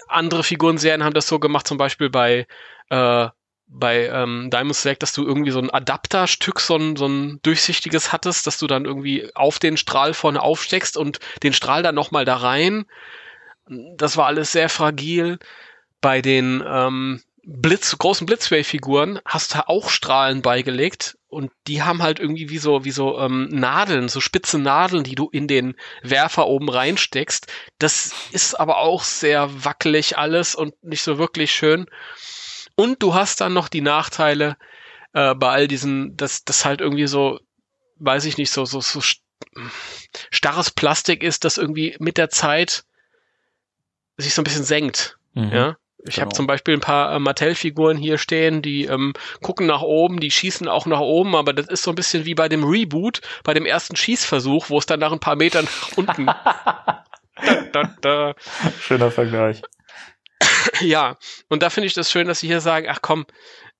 andere 0.07 0.43
Figurenserien 0.43 1.03
haben 1.03 1.13
das 1.13 1.27
so 1.27 1.39
gemacht, 1.39 1.67
zum 1.67 1.77
Beispiel 1.77 2.09
bei 2.09 2.47
äh, 2.89 3.29
bei 3.73 4.07
ähm, 4.07 4.49
Diamond 4.51 4.75
Select, 4.75 5.01
dass 5.01 5.13
du 5.13 5.25
irgendwie 5.25 5.51
so 5.51 5.59
ein 5.59 5.69
Adapterstück, 5.69 6.59
so 6.59 6.75
ein, 6.75 6.95
so 6.97 7.07
ein 7.07 7.39
durchsichtiges 7.41 8.11
hattest, 8.11 8.45
dass 8.45 8.57
du 8.57 8.67
dann 8.67 8.85
irgendwie 8.85 9.33
auf 9.33 9.59
den 9.59 9.77
Strahl 9.77 10.13
vorne 10.13 10.41
aufsteckst 10.41 10.97
und 10.97 11.19
den 11.41 11.53
Strahl 11.53 11.81
dann 11.81 11.95
nochmal 11.95 12.25
da 12.25 12.35
rein. 12.35 12.85
Das 13.95 14.17
war 14.17 14.27
alles 14.27 14.51
sehr 14.51 14.67
fragil. 14.67 15.39
Bei 16.01 16.21
den 16.21 16.61
ähm, 16.67 17.21
Blitz, 17.43 17.97
großen 17.97 18.27
Blitzway-Figuren 18.27 19.19
hast 19.25 19.55
du 19.55 19.67
auch 19.67 19.89
Strahlen 19.89 20.41
beigelegt 20.41 21.17
und 21.27 21.51
die 21.67 21.81
haben 21.81 22.03
halt 22.03 22.19
irgendwie 22.19 22.49
wie 22.49 22.57
so, 22.57 22.83
wie 22.83 22.91
so 22.91 23.17
ähm, 23.19 23.47
Nadeln, 23.49 24.09
so 24.09 24.19
spitze 24.19 24.59
Nadeln, 24.59 25.05
die 25.05 25.15
du 25.15 25.29
in 25.29 25.47
den 25.47 25.75
Werfer 26.03 26.47
oben 26.47 26.69
reinsteckst. 26.69 27.47
Das 27.79 28.13
ist 28.31 28.53
aber 28.55 28.77
auch 28.79 29.03
sehr 29.03 29.63
wackelig 29.63 30.17
alles 30.17 30.55
und 30.55 30.83
nicht 30.83 31.03
so 31.03 31.17
wirklich 31.17 31.51
schön. 31.51 31.87
Und 32.75 33.01
du 33.03 33.13
hast 33.13 33.41
dann 33.41 33.53
noch 33.53 33.67
die 33.67 33.81
Nachteile 33.81 34.57
äh, 35.13 35.35
bei 35.35 35.49
all 35.49 35.67
diesen, 35.67 36.15
dass 36.17 36.43
das 36.43 36.65
halt 36.65 36.81
irgendwie 36.81 37.07
so, 37.07 37.39
weiß 37.97 38.25
ich 38.25 38.37
nicht, 38.37 38.51
so, 38.51 38.65
so, 38.65 38.81
so 38.81 39.01
starres 40.31 40.71
Plastik 40.71 41.23
ist, 41.23 41.45
das 41.45 41.57
irgendwie 41.57 41.95
mit 41.99 42.17
der 42.17 42.29
Zeit 42.29 42.83
sich 44.17 44.33
so 44.33 44.41
ein 44.41 44.45
bisschen 44.45 44.63
senkt. 44.63 45.17
Mhm. 45.33 45.51
Ja. 45.51 45.77
Ich 46.03 46.15
Genau. 46.15 46.25
habe 46.25 46.35
zum 46.35 46.47
Beispiel 46.47 46.73
ein 46.73 46.79
paar 46.79 47.13
äh, 47.15 47.19
Mattel-Figuren 47.19 47.95
hier 47.95 48.17
stehen, 48.17 48.63
die 48.63 48.85
ähm, 48.85 49.13
gucken 49.41 49.67
nach 49.67 49.83
oben, 49.83 50.19
die 50.19 50.31
schießen 50.31 50.67
auch 50.67 50.87
nach 50.87 50.99
oben, 50.99 51.35
aber 51.35 51.53
das 51.53 51.67
ist 51.67 51.83
so 51.83 51.91
ein 51.91 51.95
bisschen 51.95 52.25
wie 52.25 52.33
bei 52.33 52.49
dem 52.49 52.63
Reboot, 52.63 53.21
bei 53.43 53.53
dem 53.53 53.67
ersten 53.67 53.95
Schießversuch, 53.95 54.71
wo 54.71 54.79
es 54.79 54.87
dann 54.87 54.99
nach 54.99 55.11
ein 55.11 55.19
paar 55.19 55.35
Metern 55.35 55.65
nach 55.65 55.97
unten. 55.97 56.25
da, 56.25 57.03
da, 57.71 57.95
da. 58.01 58.35
Schöner 58.79 59.11
Vergleich. 59.11 59.61
Ja, 60.81 61.17
und 61.49 61.61
da 61.63 61.69
finde 61.69 61.87
ich 61.87 61.93
das 61.93 62.11
schön, 62.11 62.27
dass 62.27 62.39
sie 62.39 62.47
hier 62.47 62.61
sagen, 62.61 62.87
ach 62.89 62.99
komm, 63.01 63.25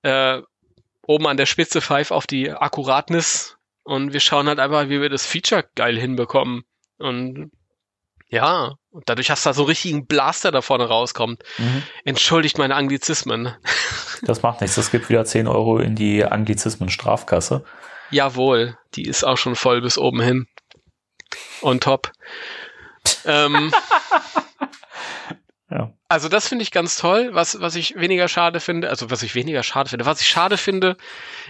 äh, 0.02 0.40
oben 1.06 1.26
an 1.26 1.36
der 1.36 1.46
Spitze 1.46 1.80
pfeif 1.80 2.10
auf 2.10 2.26
die 2.26 2.52
Akkuratness 2.52 3.56
und 3.82 4.12
wir 4.12 4.20
schauen 4.20 4.46
halt 4.48 4.60
einfach, 4.60 4.88
wie 4.88 5.00
wir 5.00 5.08
das 5.08 5.26
Feature 5.26 5.64
geil 5.74 5.98
hinbekommen. 5.98 6.62
Und 6.98 7.50
ja, 8.28 8.76
und 8.90 9.08
dadurch 9.08 9.30
hast 9.30 9.44
du 9.44 9.50
da 9.50 9.54
so 9.54 9.62
einen 9.62 9.68
richtigen 9.68 10.06
Blaster 10.06 10.50
da 10.50 10.62
vorne 10.62 10.84
rauskommt. 10.84 11.42
Mhm. 11.58 11.82
Entschuldigt 12.04 12.58
meine 12.58 12.74
Anglizismen. 12.74 13.54
Das 14.24 14.42
macht 14.42 14.60
nichts. 14.60 14.76
Es 14.76 14.92
gibt 14.92 15.08
wieder 15.08 15.24
10 15.24 15.48
Euro 15.48 15.78
in 15.80 15.96
die 15.96 16.24
Anglizismen-Strafkasse. 16.24 17.64
Jawohl, 18.12 18.78
die 18.94 19.02
ist 19.02 19.24
auch 19.24 19.36
schon 19.36 19.56
voll 19.56 19.80
bis 19.80 19.98
oben 19.98 20.20
hin. 20.20 20.46
On 21.60 21.80
top. 21.80 22.12
ähm, 23.24 23.72
Ja. 25.72 25.94
Also 26.08 26.28
das 26.28 26.48
finde 26.48 26.64
ich 26.64 26.70
ganz 26.70 26.96
toll. 26.96 27.30
Was, 27.32 27.60
was 27.60 27.76
ich 27.76 27.96
weniger 27.96 28.28
schade 28.28 28.60
finde, 28.60 28.90
also 28.90 29.10
was 29.10 29.22
ich 29.22 29.34
weniger 29.34 29.62
schade 29.62 29.88
finde, 29.88 30.04
was 30.04 30.20
ich 30.20 30.28
schade 30.28 30.58
finde, 30.58 30.98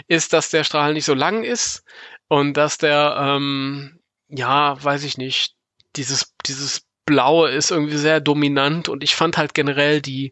ist, 0.06 0.32
dass 0.32 0.50
der 0.50 0.62
Strahl 0.62 0.92
nicht 0.92 1.04
so 1.04 1.14
lang 1.14 1.42
ist 1.42 1.84
und 2.28 2.56
dass 2.56 2.78
der, 2.78 3.16
ähm, 3.18 3.98
ja, 4.28 4.82
weiß 4.82 5.02
ich 5.02 5.18
nicht, 5.18 5.56
dieses, 5.96 6.34
dieses 6.46 6.86
Blaue 7.04 7.50
ist 7.50 7.72
irgendwie 7.72 7.96
sehr 7.96 8.20
dominant 8.20 8.88
und 8.88 9.02
ich 9.02 9.16
fand 9.16 9.36
halt 9.36 9.54
generell 9.54 10.00
die, 10.00 10.30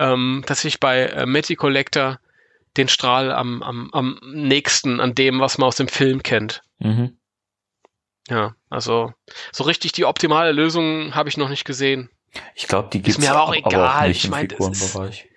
ähm, 0.00 0.42
dass 0.46 0.64
ich 0.64 0.80
bei 0.80 1.06
äh, 1.06 1.24
Matty 1.24 1.54
Collector 1.54 2.18
den 2.76 2.88
Strahl 2.88 3.30
am, 3.30 3.62
am, 3.62 3.90
am 3.92 4.18
nächsten 4.24 4.98
an 4.98 5.14
dem, 5.14 5.38
was 5.38 5.56
man 5.56 5.68
aus 5.68 5.76
dem 5.76 5.88
Film 5.88 6.24
kennt. 6.24 6.62
Mhm. 6.80 7.16
Ja, 8.28 8.56
also 8.68 9.12
so 9.52 9.64
richtig 9.64 9.92
die 9.92 10.04
optimale 10.04 10.50
Lösung 10.50 11.14
habe 11.14 11.28
ich 11.28 11.36
noch 11.36 11.48
nicht 11.48 11.64
gesehen. 11.64 12.10
Ich 12.54 12.68
glaube, 12.68 12.88
die 12.92 13.02
gibt's 13.02 13.20
mir 13.20 13.30
aber 13.30 13.42
auch 13.42 13.54
egal. 13.54 14.08
nicht 14.08 14.18
Ich 14.18 14.24
im 14.26 14.30
mein, 14.30 14.48
das 14.48 14.56
Figurenbereich. 14.56 15.28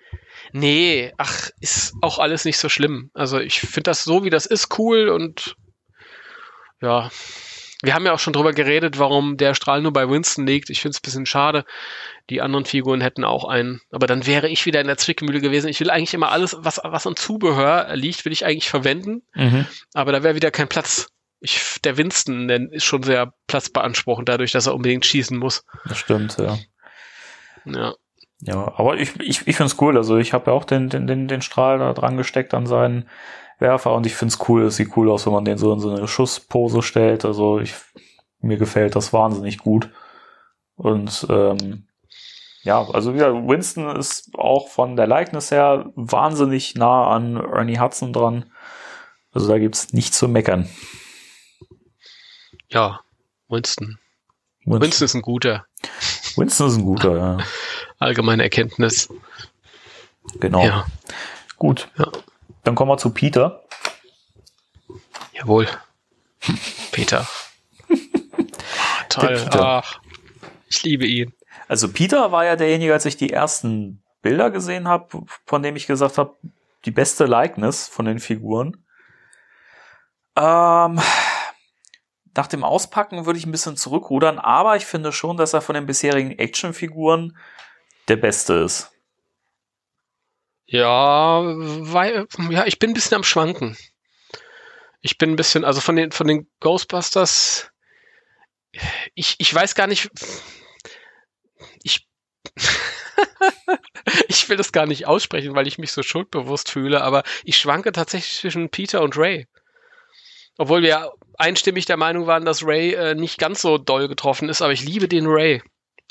Nee, 0.52 1.12
ach, 1.16 1.50
ist 1.60 1.94
auch 2.00 2.20
alles 2.20 2.44
nicht 2.44 2.58
so 2.58 2.68
schlimm. 2.68 3.10
Also 3.12 3.40
ich 3.40 3.60
finde 3.60 3.90
das 3.90 4.04
so, 4.04 4.22
wie 4.24 4.30
das 4.30 4.46
ist, 4.46 4.78
cool 4.78 5.08
und 5.08 5.56
ja. 6.80 7.10
Wir 7.82 7.94
haben 7.94 8.06
ja 8.06 8.12
auch 8.12 8.18
schon 8.18 8.32
drüber 8.32 8.52
geredet, 8.52 8.98
warum 8.98 9.36
der 9.36 9.54
Strahl 9.54 9.82
nur 9.82 9.92
bei 9.92 10.08
Winston 10.08 10.46
liegt. 10.46 10.70
Ich 10.70 10.80
finde 10.80 10.92
es 10.92 11.00
ein 11.00 11.04
bisschen 11.04 11.26
schade. 11.26 11.64
Die 12.30 12.40
anderen 12.40 12.64
Figuren 12.64 13.02
hätten 13.02 13.24
auch 13.24 13.44
einen. 13.44 13.80
Aber 13.90 14.06
dann 14.06 14.26
wäre 14.26 14.48
ich 14.48 14.64
wieder 14.64 14.80
in 14.80 14.86
der 14.86 14.96
Zwickmühle 14.96 15.40
gewesen. 15.40 15.68
Ich 15.68 15.80
will 15.80 15.90
eigentlich 15.90 16.14
immer 16.14 16.30
alles, 16.30 16.56
was, 16.58 16.80
was 16.82 17.06
an 17.06 17.16
Zubehör 17.16 17.94
liegt, 17.94 18.24
will 18.24 18.32
ich 18.32 18.46
eigentlich 18.46 18.70
verwenden. 18.70 19.22
Mhm. 19.34 19.66
Aber 19.92 20.12
da 20.12 20.22
wäre 20.22 20.34
wieder 20.34 20.50
kein 20.50 20.68
Platz. 20.68 21.08
Ich, 21.40 21.78
der 21.84 21.98
Winston 21.98 22.48
der 22.48 22.72
ist 22.72 22.84
schon 22.84 23.02
sehr 23.02 23.34
platzbeanspruchend, 23.48 24.28
dadurch, 24.30 24.52
dass 24.52 24.66
er 24.66 24.74
unbedingt 24.74 25.04
schießen 25.04 25.36
muss. 25.36 25.64
Das 25.84 25.98
stimmt, 25.98 26.38
ja. 26.38 26.56
Ja. 27.64 27.94
Ja, 28.40 28.72
aber 28.76 28.96
ich, 28.98 29.18
ich, 29.20 29.46
ich 29.46 29.56
find's 29.56 29.80
cool. 29.80 29.96
Also 29.96 30.18
ich 30.18 30.34
habe 30.34 30.50
ja 30.50 30.56
auch 30.56 30.64
den, 30.64 30.90
den, 30.90 31.06
den, 31.06 31.28
den 31.28 31.40
Strahl 31.40 31.78
da 31.78 31.94
dran 31.94 32.18
gesteckt 32.18 32.52
an 32.52 32.66
seinen 32.66 33.08
Werfer 33.58 33.94
und 33.94 34.04
ich 34.04 34.14
find's 34.14 34.38
cool. 34.48 34.64
Es 34.64 34.76
sieht 34.76 34.94
cool 34.96 35.10
aus, 35.10 35.24
wenn 35.24 35.32
man 35.32 35.46
den 35.46 35.56
so 35.56 35.72
in 35.72 35.80
so 35.80 35.90
eine 35.90 36.06
Schusspose 36.06 36.82
stellt. 36.82 37.24
Also 37.24 37.60
ich, 37.60 37.74
mir 38.40 38.58
gefällt 38.58 38.96
das 38.96 39.12
wahnsinnig 39.12 39.58
gut. 39.58 39.88
Und 40.76 41.26
ähm, 41.30 41.86
ja, 42.64 42.86
also 42.90 43.14
wieder, 43.14 43.32
Winston 43.46 43.94
ist 43.96 44.30
auch 44.36 44.68
von 44.68 44.96
der 44.96 45.06
Likeness 45.06 45.50
her 45.50 45.90
wahnsinnig 45.94 46.74
nah 46.74 47.08
an 47.08 47.36
Ernie 47.36 47.78
Hudson 47.78 48.12
dran. 48.12 48.50
Also 49.32 49.48
da 49.48 49.58
gibt's 49.58 49.92
nichts 49.92 50.18
zu 50.18 50.28
meckern. 50.28 50.68
Ja, 52.68 53.00
Winston. 53.48 53.98
Winston, 54.64 54.82
Winston 54.82 55.04
ist 55.04 55.14
ein 55.14 55.22
guter. 55.22 55.66
Winston 56.36 56.68
ist 56.68 56.76
ein 56.76 56.84
guter, 56.84 57.16
ja. 57.16 57.38
Allgemeine 57.98 58.42
Erkenntnis. 58.42 59.08
Genau. 60.40 60.64
Ja, 60.64 60.86
Gut. 61.56 61.88
Ja. 61.98 62.10
Dann 62.62 62.74
kommen 62.74 62.90
wir 62.90 62.98
zu 62.98 63.10
Peter. 63.10 63.62
jawohl. 65.32 65.68
Peter. 66.92 67.26
Toll. 69.08 69.28
Peter. 69.28 69.64
Ach, 69.64 70.00
ich 70.68 70.82
liebe 70.82 71.06
ihn. 71.06 71.32
Also 71.68 71.90
Peter 71.90 72.32
war 72.32 72.44
ja 72.44 72.56
derjenige, 72.56 72.92
als 72.92 73.04
ich 73.06 73.16
die 73.16 73.32
ersten 73.32 74.02
Bilder 74.22 74.50
gesehen 74.50 74.88
habe, 74.88 75.24
von 75.46 75.62
dem 75.62 75.76
ich 75.76 75.86
gesagt 75.86 76.18
habe, 76.18 76.34
die 76.84 76.90
beste 76.90 77.24
Likeness 77.24 77.88
von 77.88 78.04
den 78.04 78.18
Figuren. 78.18 78.84
Ähm, 80.36 81.00
nach 82.36 82.46
dem 82.46 82.64
Auspacken 82.64 83.26
würde 83.26 83.38
ich 83.38 83.46
ein 83.46 83.52
bisschen 83.52 83.76
zurückrudern, 83.76 84.38
aber 84.38 84.76
ich 84.76 84.86
finde 84.86 85.12
schon, 85.12 85.36
dass 85.36 85.52
er 85.52 85.60
von 85.60 85.74
den 85.74 85.86
bisherigen 85.86 86.32
Actionfiguren 86.32 87.36
der 88.08 88.16
beste 88.16 88.54
ist. 88.54 88.90
Ja, 90.66 91.42
weil, 91.42 92.26
ja, 92.50 92.66
ich 92.66 92.78
bin 92.78 92.90
ein 92.90 92.94
bisschen 92.94 93.16
am 93.16 93.24
Schwanken. 93.24 93.76
Ich 95.00 95.18
bin 95.18 95.30
ein 95.30 95.36
bisschen, 95.36 95.64
also 95.64 95.80
von 95.80 95.96
den, 95.96 96.12
von 96.12 96.26
den 96.26 96.50
Ghostbusters, 96.60 97.70
ich, 99.14 99.36
ich 99.38 99.54
weiß 99.54 99.74
gar 99.74 99.86
nicht, 99.86 100.10
ich, 101.82 102.08
ich 104.28 104.48
will 104.48 104.56
das 104.56 104.72
gar 104.72 104.86
nicht 104.86 105.06
aussprechen, 105.06 105.54
weil 105.54 105.66
ich 105.66 105.78
mich 105.78 105.92
so 105.92 106.02
schuldbewusst 106.02 106.70
fühle, 106.70 107.02
aber 107.02 107.22
ich 107.44 107.58
schwanke 107.58 107.92
tatsächlich 107.92 108.38
zwischen 108.38 108.70
Peter 108.70 109.02
und 109.02 109.16
Ray. 109.16 109.46
Obwohl 110.56 110.82
wir 110.82 111.12
einstimmig 111.36 111.86
der 111.86 111.96
Meinung 111.96 112.26
waren, 112.26 112.44
dass 112.44 112.64
Ray 112.64 112.92
äh, 112.94 113.14
nicht 113.14 113.38
ganz 113.38 113.60
so 113.60 113.78
doll 113.78 114.08
getroffen 114.08 114.48
ist, 114.48 114.62
aber 114.62 114.72
ich 114.72 114.84
liebe 114.84 115.08
den 115.08 115.26
Ray. 115.26 115.62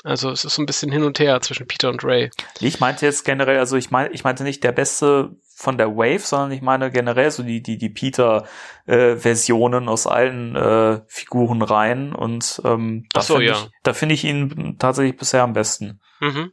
Also 0.02 0.30
es 0.30 0.44
ist 0.44 0.54
so 0.54 0.62
ein 0.62 0.66
bisschen 0.66 0.92
hin 0.92 1.02
und 1.02 1.18
her 1.18 1.40
zwischen 1.40 1.66
Peter 1.66 1.88
und 1.88 2.04
Ray. 2.04 2.30
Ich 2.60 2.78
meinte 2.78 3.06
jetzt 3.06 3.24
generell, 3.24 3.58
also 3.58 3.76
ich 3.76 3.90
meine, 3.90 4.10
ich 4.12 4.22
meinte 4.22 4.44
nicht 4.44 4.62
der 4.62 4.72
beste 4.72 5.30
von 5.56 5.78
der 5.78 5.96
Wave, 5.96 6.18
sondern 6.18 6.52
ich 6.52 6.60
meine 6.60 6.90
generell 6.90 7.30
so 7.30 7.42
die 7.42 7.62
die 7.62 7.78
die 7.78 7.88
Peter 7.88 8.46
äh, 8.86 9.16
Versionen 9.16 9.88
aus 9.88 10.06
allen 10.06 10.56
äh, 10.56 11.00
Figuren 11.06 11.62
rein 11.62 12.14
und 12.14 12.60
ähm, 12.64 13.06
da 13.14 13.22
so, 13.22 13.36
finde 13.36 13.50
ja. 13.50 13.54
ich, 13.54 13.70
da 13.82 13.94
finde 13.94 14.14
ich 14.14 14.24
ihn 14.24 14.76
tatsächlich 14.78 15.16
bisher 15.16 15.42
am 15.42 15.54
besten. 15.54 16.00
Mhm. 16.20 16.52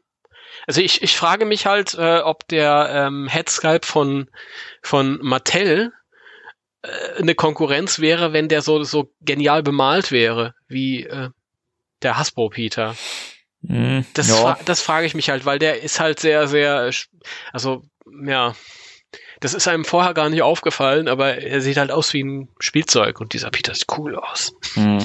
Also 0.68 0.82
ich, 0.82 1.02
ich 1.02 1.18
frage 1.18 1.46
mich 1.46 1.66
halt, 1.66 1.96
äh, 1.96 2.20
ob 2.20 2.48
der 2.48 2.90
ähm, 2.92 3.28
Headsculpt 3.28 3.86
von, 3.86 4.30
von 4.82 5.20
Mattel 5.22 5.92
eine 7.18 7.36
Konkurrenz 7.36 8.00
wäre, 8.00 8.34
wenn 8.34 8.48
der 8.50 8.62
so, 8.62 8.84
so 8.84 9.12
genial 9.22 9.64
bemalt 9.64 10.12
wäre, 10.12 10.56
wie 10.68 11.04
äh, 11.04 11.30
der 12.02 12.18
Hasbro 12.18 12.50
Peter. 12.50 12.96
Mm, 13.62 14.02
Das, 14.14 14.30
ja. 14.30 14.36
fra 14.36 14.60
das 14.66 14.82
frage 14.82 15.06
ich 15.06 15.14
mich 15.14 15.30
halt, 15.30 15.46
weil 15.46 15.60
der 15.60 15.82
ist 15.82 16.00
halt 16.00 16.20
sehr, 16.20 16.48
sehr, 16.48 16.88
äh, 16.88 16.94
also 17.54 17.84
ja, 18.26 18.56
das 19.40 19.54
ist 19.54 19.68
einem 19.68 19.86
vorher 19.86 20.14
gar 20.14 20.30
nicht 20.30 20.42
aufgefallen, 20.42 21.08
aber 21.08 21.38
er 21.38 21.62
sieht 21.62 21.78
halt 21.78 21.92
aus 21.92 22.14
wie 22.14 22.24
ein 22.24 22.50
Spielzeug 22.60 23.22
und 23.22 23.34
dieser 23.34 23.52
Peter 23.52 23.74
sieht 23.74 23.88
cool 23.98 24.16
aus. 24.16 24.54
Mm. 24.76 25.00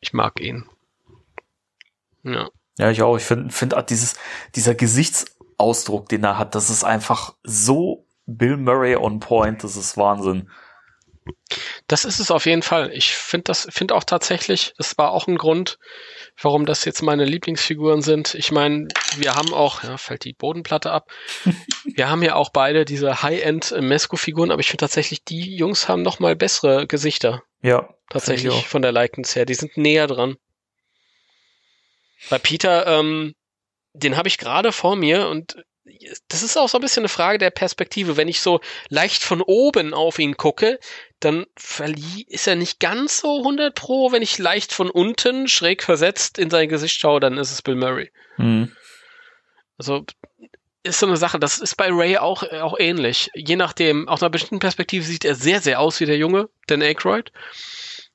Ich 0.00 0.12
mag 0.12 0.40
ihn. 0.40 0.66
Ja. 2.22 2.50
Ja, 2.78 2.90
ich 2.90 3.02
auch. 3.02 3.16
Ich 3.16 3.22
finde 3.22 3.52
find 3.52 3.74
auch 3.74 3.82
dieses, 3.82 4.16
dieser 4.54 4.74
Gesichtsausdruck, 4.74 6.08
den 6.08 6.24
er 6.24 6.38
hat, 6.38 6.54
das 6.54 6.70
ist 6.70 6.84
einfach 6.84 7.34
so 7.42 8.01
Bill 8.26 8.56
Murray 8.56 8.96
on 8.96 9.20
point, 9.20 9.62
das 9.64 9.76
ist 9.76 9.96
Wahnsinn. 9.96 10.50
Das 11.86 12.04
ist 12.04 12.18
es 12.18 12.30
auf 12.30 12.46
jeden 12.46 12.62
Fall. 12.62 12.90
Ich 12.92 13.14
finde 13.14 13.44
das, 13.44 13.68
finde 13.70 13.94
auch 13.94 14.04
tatsächlich, 14.04 14.74
das 14.78 14.98
war 14.98 15.12
auch 15.12 15.28
ein 15.28 15.36
Grund, 15.36 15.78
warum 16.40 16.66
das 16.66 16.84
jetzt 16.84 17.02
meine 17.02 17.24
Lieblingsfiguren 17.24 18.02
sind. 18.02 18.34
Ich 18.34 18.50
meine, 18.50 18.88
wir 19.16 19.34
haben 19.34 19.52
auch, 19.52 19.84
ja, 19.84 19.98
fällt 19.98 20.24
die 20.24 20.32
Bodenplatte 20.32 20.90
ab. 20.90 21.10
wir 21.84 22.08
haben 22.08 22.22
ja 22.22 22.34
auch 22.34 22.50
beide 22.50 22.84
diese 22.84 23.22
High-End 23.22 23.74
Mesco-Figuren, 23.80 24.50
aber 24.50 24.60
ich 24.60 24.68
finde 24.68 24.82
tatsächlich, 24.82 25.24
die 25.24 25.54
Jungs 25.54 25.88
haben 25.88 26.02
noch 26.02 26.18
mal 26.18 26.34
bessere 26.34 26.86
Gesichter. 26.86 27.42
Ja, 27.62 27.88
Tatsächlich 28.12 28.66
von 28.66 28.82
der 28.82 28.92
Likeness 28.92 29.34
her. 29.36 29.46
Die 29.46 29.54
sind 29.54 29.78
näher 29.78 30.06
dran. 30.06 30.36
Bei 32.28 32.38
Peter, 32.38 32.86
ähm, 32.86 33.34
den 33.94 34.18
habe 34.18 34.28
ich 34.28 34.36
gerade 34.36 34.70
vor 34.70 34.96
mir 34.96 35.28
und 35.28 35.56
das 36.28 36.42
ist 36.42 36.56
auch 36.56 36.68
so 36.68 36.78
ein 36.78 36.80
bisschen 36.80 37.02
eine 37.02 37.08
Frage 37.08 37.38
der 37.38 37.50
Perspektive. 37.50 38.16
Wenn 38.16 38.28
ich 38.28 38.40
so 38.40 38.60
leicht 38.88 39.22
von 39.22 39.40
oben 39.40 39.94
auf 39.94 40.18
ihn 40.18 40.36
gucke, 40.36 40.78
dann 41.20 41.46
ist 42.28 42.46
er 42.46 42.56
nicht 42.56 42.80
ganz 42.80 43.20
so 43.20 43.38
100 43.38 43.74
pro. 43.74 44.12
Wenn 44.12 44.22
ich 44.22 44.38
leicht 44.38 44.72
von 44.72 44.90
unten 44.90 45.48
schräg 45.48 45.82
versetzt 45.82 46.38
in 46.38 46.50
sein 46.50 46.68
Gesicht 46.68 46.98
schaue, 46.98 47.20
dann 47.20 47.36
ist 47.36 47.52
es 47.52 47.62
Bill 47.62 47.74
Murray. 47.74 48.10
Mhm. 48.36 48.72
Also 49.76 50.04
ist 50.84 50.98
so 50.98 51.06
eine 51.06 51.16
Sache, 51.16 51.38
das 51.38 51.58
ist 51.58 51.76
bei 51.76 51.88
Ray 51.90 52.18
auch, 52.18 52.42
auch 52.42 52.76
ähnlich. 52.78 53.30
Je 53.34 53.56
nachdem, 53.56 54.08
aus 54.08 54.22
einer 54.22 54.30
bestimmten 54.30 54.58
Perspektive 54.58 55.04
sieht 55.04 55.24
er 55.24 55.34
sehr, 55.34 55.60
sehr 55.60 55.80
aus 55.80 56.00
wie 56.00 56.06
der 56.06 56.16
Junge, 56.16 56.48
Dan 56.66 56.82
Aykroyd. 56.82 57.32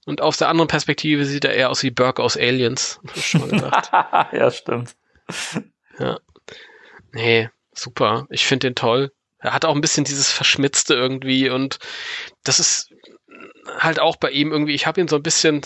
Und 0.05 0.21
aus 0.21 0.37
der 0.37 0.47
anderen 0.47 0.69
Perspektive 0.69 1.25
sieht 1.25 1.43
er 1.43 1.53
eher 1.53 1.69
aus 1.69 1.83
wie 1.83 1.91
Burke 1.91 2.23
aus 2.23 2.37
Aliens. 2.37 2.99
Schon 3.15 3.49
gedacht. 3.49 3.89
ja, 4.33 4.51
stimmt. 4.51 4.95
Ja. 5.99 6.19
Nee, 7.11 7.49
super. 7.77 8.27
Ich 8.29 8.45
finde 8.45 8.67
den 8.67 8.75
toll. 8.75 9.11
Er 9.39 9.53
hat 9.53 9.65
auch 9.65 9.75
ein 9.75 9.81
bisschen 9.81 10.03
dieses 10.03 10.31
Verschmitzte 10.31 10.95
irgendwie 10.95 11.49
und 11.49 11.79
das 12.43 12.59
ist 12.59 12.89
halt 13.77 13.99
auch 13.99 14.15
bei 14.15 14.31
ihm 14.31 14.51
irgendwie, 14.51 14.73
ich 14.73 14.87
habe 14.87 14.99
ihn 14.99 15.07
so 15.07 15.15
ein 15.15 15.23
bisschen 15.23 15.61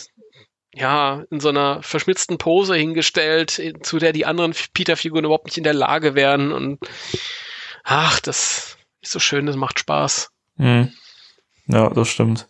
ja, 0.74 1.26
in 1.30 1.40
so 1.40 1.50
einer 1.50 1.84
verschmitzten 1.84 2.38
Pose 2.38 2.76
hingestellt, 2.76 3.62
zu 3.82 4.00
der 4.00 4.14
die 4.14 4.26
anderen 4.26 4.54
Peter-Figuren 4.74 5.26
überhaupt 5.26 5.46
nicht 5.46 5.58
in 5.58 5.66
der 5.66 5.74
Lage 5.74 6.16
wären. 6.16 6.52
Und 6.52 6.80
ach, 7.84 8.20
das 8.22 8.78
ist 9.02 9.12
so 9.12 9.20
schön, 9.20 9.46
das 9.46 9.58
macht 9.58 9.80
Spaß. 9.80 10.32
Mhm. 10.56 10.94
Ja, 11.68 11.90
das 11.90 12.10
stimmt. 12.10 12.48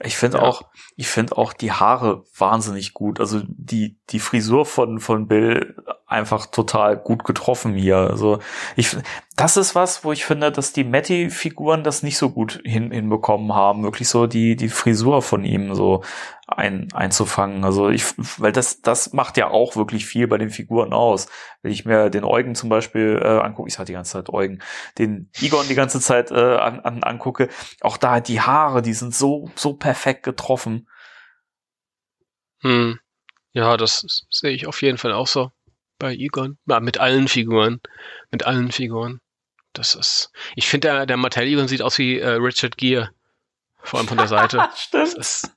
Ich 0.00 0.16
finde 0.16 0.38
ja. 0.38 0.44
auch, 0.44 0.62
ich 0.96 1.06
finde 1.08 1.36
auch 1.36 1.52
die 1.52 1.72
Haare 1.72 2.24
wahnsinnig 2.36 2.94
gut. 2.94 3.20
Also 3.20 3.42
die, 3.46 3.98
die 4.10 4.20
Frisur 4.20 4.66
von, 4.66 5.00
von 5.00 5.28
Bill 5.28 5.76
einfach 6.06 6.46
total 6.46 6.96
gut 6.96 7.24
getroffen 7.24 7.74
hier. 7.74 7.96
Also 7.96 8.38
ich, 8.76 8.96
das 9.42 9.56
ist 9.56 9.74
was, 9.74 10.04
wo 10.04 10.12
ich 10.12 10.24
finde, 10.24 10.52
dass 10.52 10.72
die 10.72 10.84
Matty-Figuren 10.84 11.82
das 11.82 12.04
nicht 12.04 12.16
so 12.16 12.30
gut 12.30 12.60
hin, 12.64 12.92
hinbekommen 12.92 13.52
haben, 13.52 13.82
wirklich 13.82 14.08
so 14.08 14.28
die, 14.28 14.54
die 14.54 14.68
Frisur 14.68 15.20
von 15.20 15.44
ihm 15.44 15.74
so 15.74 16.04
ein, 16.46 16.86
einzufangen. 16.92 17.64
Also 17.64 17.88
ich, 17.88 18.04
weil 18.38 18.52
das, 18.52 18.82
das 18.82 19.12
macht 19.12 19.36
ja 19.36 19.48
auch 19.50 19.74
wirklich 19.74 20.06
viel 20.06 20.28
bei 20.28 20.38
den 20.38 20.50
Figuren 20.50 20.92
aus. 20.92 21.26
Wenn 21.60 21.72
ich 21.72 21.84
mir 21.84 22.08
den 22.08 22.22
Eugen 22.22 22.54
zum 22.54 22.68
Beispiel 22.68 23.20
äh, 23.20 23.40
angucke, 23.40 23.66
ich 23.66 23.74
sage 23.74 23.86
die 23.86 23.94
ganze 23.94 24.12
Zeit 24.12 24.28
Eugen, 24.28 24.62
den 24.98 25.28
Egon 25.40 25.66
die 25.66 25.74
ganze 25.74 25.98
Zeit 25.98 26.30
äh, 26.30 26.34
an, 26.34 26.78
an, 26.78 27.02
angucke, 27.02 27.48
auch 27.80 27.96
da 27.96 28.20
die 28.20 28.40
Haare, 28.40 28.80
die 28.80 28.94
sind 28.94 29.12
so, 29.12 29.50
so 29.56 29.72
perfekt 29.74 30.22
getroffen. 30.22 30.88
Hm. 32.60 33.00
Ja, 33.54 33.76
das 33.76 34.24
sehe 34.30 34.52
ich 34.52 34.68
auf 34.68 34.82
jeden 34.82 34.98
Fall 34.98 35.12
auch 35.12 35.26
so 35.26 35.50
bei 35.98 36.14
Egon. 36.14 36.58
Mit 36.64 36.98
allen 36.98 37.26
Figuren. 37.26 37.80
Mit 38.30 38.46
allen 38.46 38.70
Figuren. 38.70 39.20
Das 39.72 39.94
ist. 39.94 40.30
Ich 40.54 40.66
finde, 40.68 40.88
der, 40.88 41.06
der 41.06 41.16
Mattel 41.16 41.46
Egon 41.46 41.68
sieht 41.68 41.82
aus 41.82 41.98
wie 41.98 42.18
äh, 42.18 42.28
Richard 42.28 42.76
Gere. 42.76 43.10
Vor 43.82 43.98
allem 43.98 44.08
von 44.08 44.18
der 44.18 44.28
Seite. 44.28 44.68
Stimmt. 44.76 45.14
Ist, 45.14 45.50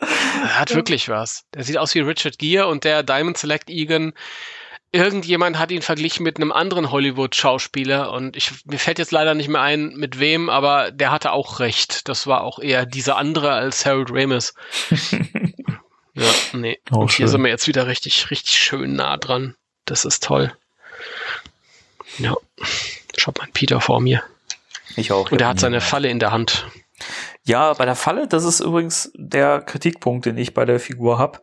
er 0.00 0.58
hat 0.58 0.74
wirklich 0.74 1.08
was. 1.08 1.44
Der 1.54 1.64
sieht 1.64 1.78
aus 1.78 1.94
wie 1.94 2.00
Richard 2.00 2.38
Gere 2.38 2.66
und 2.66 2.84
der 2.84 3.02
Diamond 3.02 3.38
Select 3.38 3.70
Egon. 3.70 4.14
Irgendjemand 4.90 5.58
hat 5.58 5.70
ihn 5.70 5.80
verglichen 5.80 6.22
mit 6.22 6.36
einem 6.36 6.52
anderen 6.52 6.90
Hollywood-Schauspieler 6.90 8.12
und 8.12 8.36
ich, 8.36 8.50
mir 8.66 8.78
fällt 8.78 8.98
jetzt 8.98 9.12
leider 9.12 9.34
nicht 9.34 9.48
mehr 9.48 9.62
ein, 9.62 9.94
mit 9.94 10.18
wem, 10.18 10.50
aber 10.50 10.90
der 10.90 11.10
hatte 11.10 11.32
auch 11.32 11.60
recht. 11.60 12.08
Das 12.08 12.26
war 12.26 12.42
auch 12.42 12.58
eher 12.58 12.84
dieser 12.84 13.16
andere 13.16 13.52
als 13.52 13.86
Harold 13.86 14.10
Ramis. 14.12 14.54
Ja, 16.14 16.30
nee. 16.52 16.78
Oh, 16.90 16.98
und 16.98 17.10
hier 17.10 17.24
schön. 17.24 17.28
sind 17.28 17.42
wir 17.42 17.48
jetzt 17.48 17.66
wieder 17.66 17.86
richtig, 17.86 18.30
richtig 18.30 18.56
schön 18.56 18.96
nah 18.96 19.16
dran. 19.16 19.56
Das 19.84 20.04
ist 20.04 20.22
toll. 20.22 20.52
Ja. 22.18 22.36
Schaut 23.16 23.38
mal 23.38 23.48
Peter 23.52 23.80
vor 23.80 24.00
mir. 24.00 24.22
Ich 24.96 25.12
auch. 25.12 25.30
Und 25.30 25.40
er 25.40 25.48
hat 25.48 25.60
seine 25.60 25.80
Falle 25.80 26.08
in 26.08 26.18
der 26.18 26.32
Hand. 26.32 26.66
Ja, 27.44 27.72
bei 27.74 27.84
der 27.84 27.96
Falle, 27.96 28.28
das 28.28 28.44
ist 28.44 28.60
übrigens 28.60 29.10
der 29.16 29.60
Kritikpunkt, 29.60 30.26
den 30.26 30.38
ich 30.38 30.54
bei 30.54 30.64
der 30.64 30.78
Figur 30.78 31.18
habe. 31.18 31.40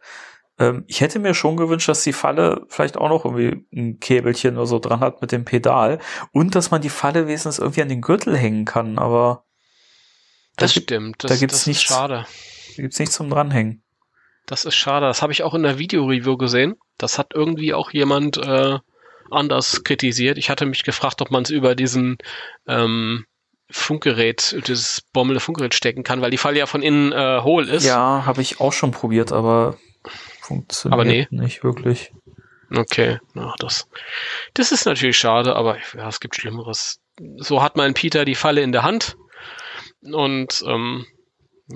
Ähm, 0.57 0.85
ich 0.87 1.01
hätte 1.01 1.19
mir 1.19 1.33
schon 1.33 1.57
gewünscht, 1.57 1.89
dass 1.89 2.03
die 2.03 2.13
Falle 2.13 2.65
vielleicht 2.69 2.97
auch 2.97 3.09
noch 3.09 3.25
irgendwie 3.25 3.65
ein 3.73 3.99
Käbelchen 3.99 4.57
oder 4.57 4.65
so 4.65 4.79
dran 4.79 4.99
hat 4.99 5.21
mit 5.21 5.31
dem 5.31 5.45
Pedal 5.45 5.99
und 6.31 6.55
dass 6.55 6.71
man 6.71 6.81
die 6.81 6.89
Falle 6.89 7.27
wenigstens 7.27 7.59
irgendwie 7.59 7.81
an 7.81 7.89
den 7.89 8.01
Gürtel 8.01 8.37
hängen 8.37 8.65
kann, 8.65 8.97
aber 8.97 9.45
das 10.55 10.73
da 10.73 10.81
stimmt. 10.81 11.23
Das, 11.23 11.31
da 11.31 11.37
gibt's 11.37 11.59
das 11.59 11.67
nichts, 11.67 11.83
schade. 11.83 12.25
Da 12.75 12.81
gibt's 12.81 12.99
nichts 12.99 13.15
zum 13.15 13.29
dranhängen. 13.29 13.83
Das 14.45 14.65
ist 14.65 14.75
schade. 14.75 15.05
Das 15.05 15.21
habe 15.21 15.31
ich 15.31 15.43
auch 15.43 15.53
in 15.53 15.63
der 15.63 15.79
Videoreview 15.79 16.35
gesehen. 16.37 16.75
Das 16.97 17.17
hat 17.17 17.33
irgendwie 17.33 17.73
auch 17.73 17.91
jemand 17.91 18.37
äh, 18.37 18.79
anders 19.31 19.83
kritisiert. 19.83 20.37
Ich 20.37 20.49
hatte 20.49 20.65
mich 20.65 20.83
gefragt, 20.83 21.21
ob 21.21 21.31
man 21.31 21.43
es 21.43 21.49
über 21.49 21.75
diesen 21.75 22.17
ähm, 22.67 23.25
Funkgerät, 23.71 24.67
dieses 24.67 25.01
Bommel 25.13 25.39
Funkgerät 25.39 25.75
stecken 25.75 26.03
kann, 26.03 26.21
weil 26.21 26.31
die 26.31 26.37
Falle 26.37 26.57
ja 26.57 26.65
von 26.65 26.81
innen 26.81 27.11
äh, 27.11 27.41
hohl 27.41 27.69
ist. 27.69 27.85
Ja, 27.85 28.25
habe 28.25 28.41
ich 28.41 28.59
auch 28.59 28.73
schon 28.73 28.91
probiert, 28.91 29.31
aber 29.31 29.77
funktioniert 30.41 30.93
aber 30.93 31.05
nee. 31.05 31.27
nicht 31.29 31.63
wirklich. 31.63 32.11
Okay, 32.75 33.19
Ach, 33.35 33.55
das, 33.57 33.87
das 34.53 34.71
ist 34.71 34.85
natürlich 34.85 35.17
schade, 35.17 35.55
aber 35.55 35.77
ja, 35.95 36.07
es 36.07 36.19
gibt 36.19 36.35
Schlimmeres. 36.35 36.99
So 37.37 37.61
hat 37.61 37.75
mein 37.75 37.93
Peter 37.93 38.25
die 38.25 38.35
Falle 38.35 38.61
in 38.61 38.71
der 38.71 38.83
Hand 38.83 39.17
und 40.01 40.63
ähm, 40.65 41.05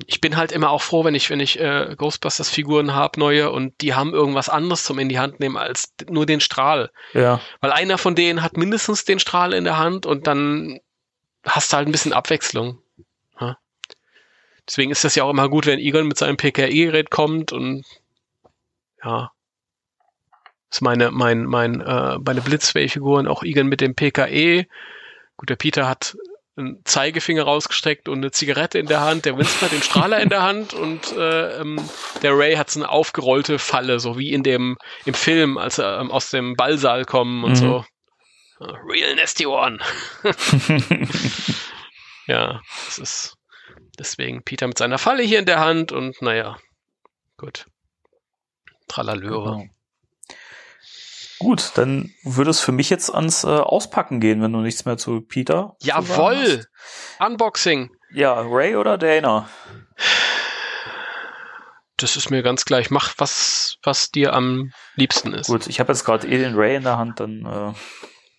ich 0.08 0.22
bin 0.22 0.38
halt 0.38 0.52
immer 0.52 0.72
auch 0.72 0.82
froh, 0.82 1.04
wenn 1.04 1.14
ich, 1.14 1.30
wenn 1.30 1.40
ich 1.40 1.60
äh, 1.60 1.96
Ghostbusters-Figuren 1.96 2.96
habe, 2.96 3.20
neue, 3.20 3.52
und 3.52 3.80
die 3.82 3.94
haben 3.94 4.14
irgendwas 4.14 4.50
anderes 4.50 4.84
zum 4.84 4.98
in 4.98 5.10
die 5.10 5.20
Hand 5.20 5.40
nehmen 5.40 5.56
als 5.56 5.94
nur 6.10 6.26
den 6.26 6.40
Strahl. 6.40 6.92
Ja. 7.14 7.40
Weil 7.62 7.72
einer 7.72 7.98
von 7.98 8.16
denen 8.16 8.42
hat 8.42 8.58
mindestens 8.58 9.06
den 9.06 9.20
Strahl 9.20 9.54
in 9.54 9.66
der 9.66 9.78
Hand 9.78 10.06
und 10.06 10.26
dann 10.26 10.80
hast 11.46 11.72
du 11.72 11.78
halt 11.78 11.88
ein 11.88 11.92
bisschen 11.92 12.14
Abwechslung. 12.14 12.80
Ja? 13.40 13.58
Deswegen 14.68 14.92
ist 14.92 15.04
das 15.04 15.14
ja 15.14 15.26
auch 15.26 15.30
immer 15.30 15.50
gut, 15.50 15.68
wenn 15.68 15.80
Egon 15.80 16.08
mit 16.08 16.18
seinem 16.18 16.38
PKE-Gerät 16.38 17.12
kommt 17.12 17.52
und 17.52 17.86
ja. 19.04 19.32
Das 20.70 20.78
ist 20.78 20.82
meine, 20.82 21.12
mein, 21.12 21.46
mein, 21.46 21.82
äh, 21.82 22.18
meine 22.18 22.42
Blitzway-Figuren, 22.42 23.28
auch 23.28 23.44
Egon 23.44 23.68
mit 23.68 23.80
dem 23.80 23.94
PKE. 23.94 24.66
Gut, 25.38 25.50
der 25.50 25.56
Peter 25.56 25.88
hat 25.88 26.18
einen 26.56 26.82
Zeigefinger 26.86 27.44
rausgestreckt 27.44 28.08
und 28.08 28.20
eine 28.20 28.32
Zigarette 28.32 28.78
in 28.78 28.86
der 28.86 29.02
Hand, 29.02 29.26
der 29.26 29.38
Winston 29.38 29.62
hat 29.62 29.72
den 29.72 29.82
Strahler 29.82 30.22
in 30.22 30.30
der 30.30 30.44
Hand 30.44 30.74
und 30.74 31.12
äh, 31.14 31.60
ähm, 31.60 31.80
der 32.22 32.38
Ray 32.38 32.56
hat 32.56 32.70
so 32.70 32.80
eine 32.80 32.90
aufgerollte 32.90 33.58
Falle, 33.58 34.00
so 34.00 34.18
wie 34.18 34.32
in 34.32 34.44
dem 34.44 34.78
im 35.06 35.14
Film, 35.16 35.58
als 35.58 35.80
er 35.80 36.00
ähm, 36.00 36.12
aus 36.12 36.30
dem 36.30 36.56
Ballsaal 36.56 37.06
kommen 37.06 37.44
und 37.44 37.52
mhm. 37.52 37.56
so. 37.56 37.86
Real 38.60 39.16
Nasty 39.16 39.46
One. 39.46 39.80
ja, 42.28 42.62
das 42.86 42.98
ist 42.98 43.38
deswegen 44.00 44.44
Peter 44.44 44.68
mit 44.68 44.78
seiner 44.78 44.98
Falle 44.98 45.24
hier 45.24 45.40
in 45.40 45.46
der 45.46 45.60
Hand 45.60 45.92
und 45.92 46.22
naja, 46.22 46.58
gut. 47.38 47.66
Tralalöre. 48.88 49.58
Genau. 49.58 49.74
Gut, 51.44 51.72
dann 51.76 52.12
würde 52.24 52.50
es 52.50 52.60
für 52.60 52.72
mich 52.72 52.90
jetzt 52.90 53.14
ans 53.14 53.44
äh, 53.44 53.48
Auspacken 53.48 54.20
gehen, 54.20 54.42
wenn 54.42 54.54
du 54.54 54.60
nichts 54.60 54.86
mehr 54.86 54.98
zu 54.98 55.22
Peter. 55.22 55.76
Jawoll! 55.82 56.66
Unboxing. 57.20 57.90
Ja, 58.14 58.42
Ray 58.42 58.76
oder 58.76 58.98
Dana? 58.98 59.50
Das 61.98 62.16
ist 62.16 62.30
mir 62.30 62.44
ganz 62.44 62.66
gleich. 62.66 62.90
Mach 62.90 63.14
was, 63.18 63.78
was 63.84 64.12
dir 64.12 64.34
am 64.34 64.72
liebsten 64.96 65.34
ist. 65.34 65.48
Gut, 65.48 65.68
ich 65.68 65.80
habe 65.80 65.92
jetzt 65.92 66.04
gerade 66.04 66.28
eh 66.28 66.38
den 66.38 66.56
Ray 66.56 66.76
in 66.76 66.84
der 66.84 66.98
Hand, 66.98 67.20
dann. 67.20 67.46
Äh 67.46 67.74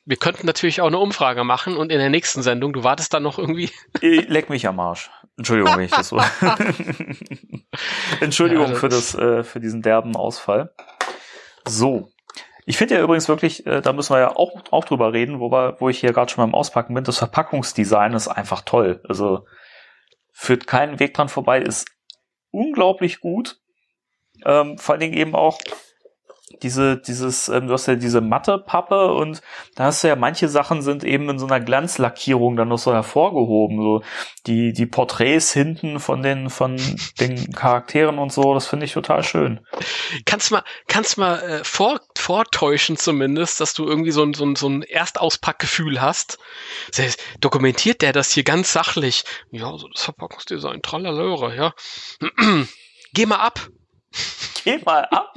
wir 0.07 0.17
könnten 0.17 0.47
natürlich 0.47 0.81
auch 0.83 0.87
eine 0.87 0.99
Umfrage 0.99 1.45
machen 1.45 1.77
und 1.77 1.91
in 1.91 1.99
der 1.99 2.11
nächsten 2.11 2.43
Sendung, 2.43 2.73
du 2.73 2.85
wartest 2.85 3.15
dann 3.15 3.23
noch 3.23 3.39
irgendwie. 3.39 3.71
Leck 4.01 4.51
mich 4.51 4.67
am 4.67 4.79
Arsch. 4.79 5.11
Entschuldigung, 5.37 5.77
wenn 5.77 5.85
ich 5.85 5.91
das 5.91 6.09
so. 6.09 6.21
Entschuldigung 8.21 8.67
ja, 8.67 8.71
das 8.71 8.81
für 8.81 8.89
das, 8.89 9.15
äh, 9.15 9.43
für 9.43 9.61
diesen 9.61 9.83
derben 9.83 10.15
Ausfall. 10.15 10.75
So, 11.67 12.11
ich 12.67 12.77
finde 12.77 12.95
ja 12.95 13.03
übrigens 13.03 13.29
wirklich, 13.29 13.67
äh, 13.67 13.83
da 13.83 13.93
müssen 13.93 14.15
wir 14.15 14.21
ja 14.21 14.37
auch, 14.37 14.53
auch 14.71 14.85
drüber 14.85 15.13
reden, 15.13 15.41
wo, 15.41 15.51
wir, 15.51 15.77
wo 15.81 15.89
ich 15.89 16.01
hier 16.01 16.13
gerade 16.13 16.31
schon 16.31 16.45
beim 16.45 16.55
Auspacken 16.55 16.95
bin, 16.95 17.05
das 17.05 17.19
Verpackungsdesign 17.19 18.15
ist 18.15 18.29
einfach 18.29 18.63
toll. 18.63 19.03
Also 19.09 19.47
führt 20.33 20.67
keinen 20.67 20.99
Weg 20.99 21.15
dran 21.15 21.29
vorbei, 21.29 21.61
ist 21.61 21.87
unglaublich 22.51 23.21
gut. 23.21 23.61
Ähm, 24.45 24.79
vor 24.79 24.95
allen 24.95 25.01
Dingen 25.01 25.15
eben 25.15 25.35
auch 25.35 25.59
diese, 26.63 26.97
dieses, 26.97 27.49
ähm, 27.49 27.67
du 27.67 27.73
hast 27.73 27.87
ja 27.87 27.95
diese 27.95 28.21
matte 28.21 28.59
Pappe 28.59 29.13
und 29.13 29.43
da 29.75 29.85
hast 29.85 30.05
du 30.05 30.09
ja 30.09 30.17
manche 30.17 30.49
Sachen 30.49 30.83
sind 30.83 31.05
eben 31.05 31.29
in 31.29 31.39
so 31.39 31.47
einer 31.47 31.61
Glanzlackierung 31.61 32.57
dann 32.57 32.69
noch 32.69 32.79
so 32.79 32.93
hervorgehoben, 32.93 33.79
so 33.79 34.03
die, 34.47 34.73
die 34.73 34.87
Porträts 34.87 35.53
hinten 35.53 36.01
von 36.01 36.23
den, 36.23 36.51
von 36.51 36.77
den 37.21 37.53
Charakteren 37.53 38.19
und 38.19 38.33
so, 38.33 38.55
das 38.55 38.67
finde 38.67 38.87
ich 38.87 38.93
total 38.93 39.23
schön. 39.23 39.61
Kannst 40.25 40.51
mal, 40.51 40.63
kannst 40.89 41.19
mal 41.19 41.41
äh, 41.41 41.65
vor, 41.65 42.01
vortäuschen 42.17 42.97
zumindest, 42.97 43.61
dass 43.61 43.75
du 43.75 43.87
irgendwie 43.87 44.11
so 44.11 44.23
ein, 44.23 44.35
so 44.35 44.45
ein, 44.45 44.57
so 44.57 44.69
ein 44.69 44.83
Erstauspackgefühl 44.83 46.01
hast. 46.01 46.39
Heißt, 46.97 47.21
dokumentiert 47.41 48.03
der 48.03 48.13
das 48.13 48.33
hier 48.33 48.45
ganz 48.45 48.73
sachlich? 48.73 49.25
Ja, 49.51 49.77
so 49.77 49.89
das 49.89 50.05
Verpackungsdesign, 50.05 50.83
tralalöre, 50.83 51.55
ja. 51.57 51.75
Geh 53.13 53.27
mal 53.27 53.37
ab, 53.37 53.69
Geh 54.65 54.79
mal 54.85 55.05
ab. 55.11 55.35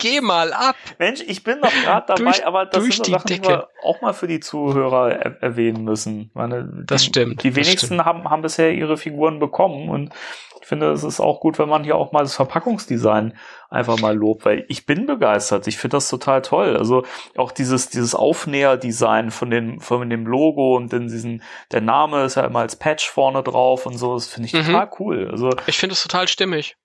Geh 0.00 0.20
mal 0.20 0.52
ab. 0.52 0.74
Mensch, 0.98 1.20
ich 1.24 1.44
bin 1.44 1.60
doch 1.62 1.70
gerade 1.84 2.06
dabei, 2.08 2.22
Durch- 2.32 2.44
aber 2.46 2.66
das 2.66 2.82
durch 2.82 2.96
sind 2.96 3.06
die 3.06 3.10
so 3.12 3.16
Sachen, 3.18 3.26
die 3.28 3.34
Decke. 3.40 3.48
wir 3.48 3.68
auch 3.84 4.00
mal 4.00 4.12
für 4.12 4.26
die 4.26 4.40
Zuhörer 4.40 5.12
er 5.12 5.42
erwähnen 5.42 5.84
müssen. 5.84 6.30
Meine, 6.34 6.68
Das 6.86 7.02
die, 7.02 7.08
stimmt, 7.08 7.44
Die 7.44 7.54
wenigsten 7.54 7.86
stimmt. 7.86 8.04
haben, 8.04 8.28
haben 8.28 8.42
bisher 8.42 8.72
ihre 8.72 8.96
Figuren 8.96 9.38
bekommen 9.38 9.88
und 9.88 10.12
ich 10.60 10.66
finde, 10.66 10.90
es 10.90 11.04
ist 11.04 11.20
auch 11.20 11.38
gut, 11.38 11.60
wenn 11.60 11.68
man 11.68 11.84
hier 11.84 11.94
auch 11.94 12.10
mal 12.10 12.22
das 12.22 12.34
Verpackungsdesign 12.34 13.38
einfach 13.70 14.00
mal 14.00 14.16
lobt, 14.16 14.44
weil 14.44 14.64
ich 14.66 14.84
bin 14.84 15.06
begeistert. 15.06 15.68
Ich 15.68 15.78
finde 15.78 15.98
das 15.98 16.08
total 16.08 16.42
toll. 16.42 16.76
Also 16.76 17.04
auch 17.36 17.52
dieses, 17.52 17.88
dieses 17.88 18.16
Aufnäher-Design 18.16 19.30
von 19.30 19.50
dem, 19.50 19.78
von 19.80 20.10
dem 20.10 20.26
Logo 20.26 20.74
und 20.76 20.92
dann 20.92 21.06
diesen, 21.06 21.44
der 21.70 21.82
Name 21.82 22.24
ist 22.24 22.34
ja 22.34 22.44
immer 22.44 22.60
als 22.60 22.74
Patch 22.74 23.08
vorne 23.08 23.44
drauf 23.44 23.86
und 23.86 23.96
so, 23.96 24.14
das 24.14 24.26
finde 24.26 24.48
ich 24.48 24.54
Mhm. 24.54 24.64
total 24.66 24.90
cool. 24.98 25.28
Also, 25.30 25.50
Ich 25.68 25.78
finde 25.78 25.92
es 25.92 26.02
total 26.02 26.26
stimmig. 26.26 26.76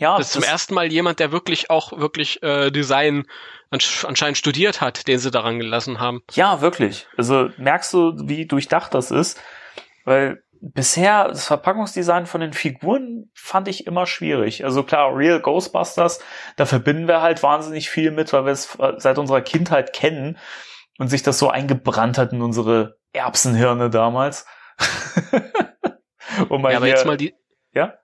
Ja, 0.00 0.16
Das 0.16 0.28
ist 0.28 0.32
zum 0.32 0.42
ersten 0.42 0.74
Mal 0.74 0.90
jemand, 0.90 1.20
der 1.20 1.30
wirklich 1.30 1.68
auch 1.68 1.98
wirklich 1.98 2.42
äh, 2.42 2.70
Design 2.70 3.26
ansch 3.68 4.04
anscheinend 4.06 4.38
studiert 4.38 4.80
hat, 4.80 5.06
den 5.06 5.18
sie 5.18 5.30
daran 5.30 5.58
gelassen 5.58 6.00
haben. 6.00 6.22
Ja, 6.32 6.62
wirklich. 6.62 7.06
Also 7.18 7.50
merkst 7.58 7.92
du, 7.92 8.14
wie 8.24 8.46
durchdacht 8.46 8.94
das 8.94 9.10
ist? 9.10 9.38
Weil 10.06 10.42
bisher 10.62 11.28
das 11.28 11.46
Verpackungsdesign 11.46 12.24
von 12.24 12.40
den 12.40 12.54
Figuren 12.54 13.30
fand 13.34 13.68
ich 13.68 13.86
immer 13.86 14.06
schwierig. 14.06 14.64
Also 14.64 14.84
klar, 14.84 15.14
Real 15.14 15.38
Ghostbusters, 15.38 16.20
da 16.56 16.64
verbinden 16.64 17.06
wir 17.06 17.20
halt 17.20 17.42
wahnsinnig 17.42 17.90
viel 17.90 18.10
mit, 18.10 18.32
weil 18.32 18.46
wir 18.46 18.52
es 18.52 18.78
seit 18.96 19.18
unserer 19.18 19.42
Kindheit 19.42 19.92
kennen 19.92 20.38
und 20.98 21.08
sich 21.08 21.22
das 21.22 21.38
so 21.38 21.50
eingebrannt 21.50 22.16
hat 22.16 22.32
in 22.32 22.40
unsere 22.40 22.96
Erbsenhirne 23.12 23.90
damals. 23.90 24.46
und 26.48 26.62
mal 26.62 26.72
ja, 26.72 26.78
aber 26.78 26.86
jetzt 26.86 27.04
mal 27.04 27.18
die. 27.18 27.34
Ja? 27.74 27.99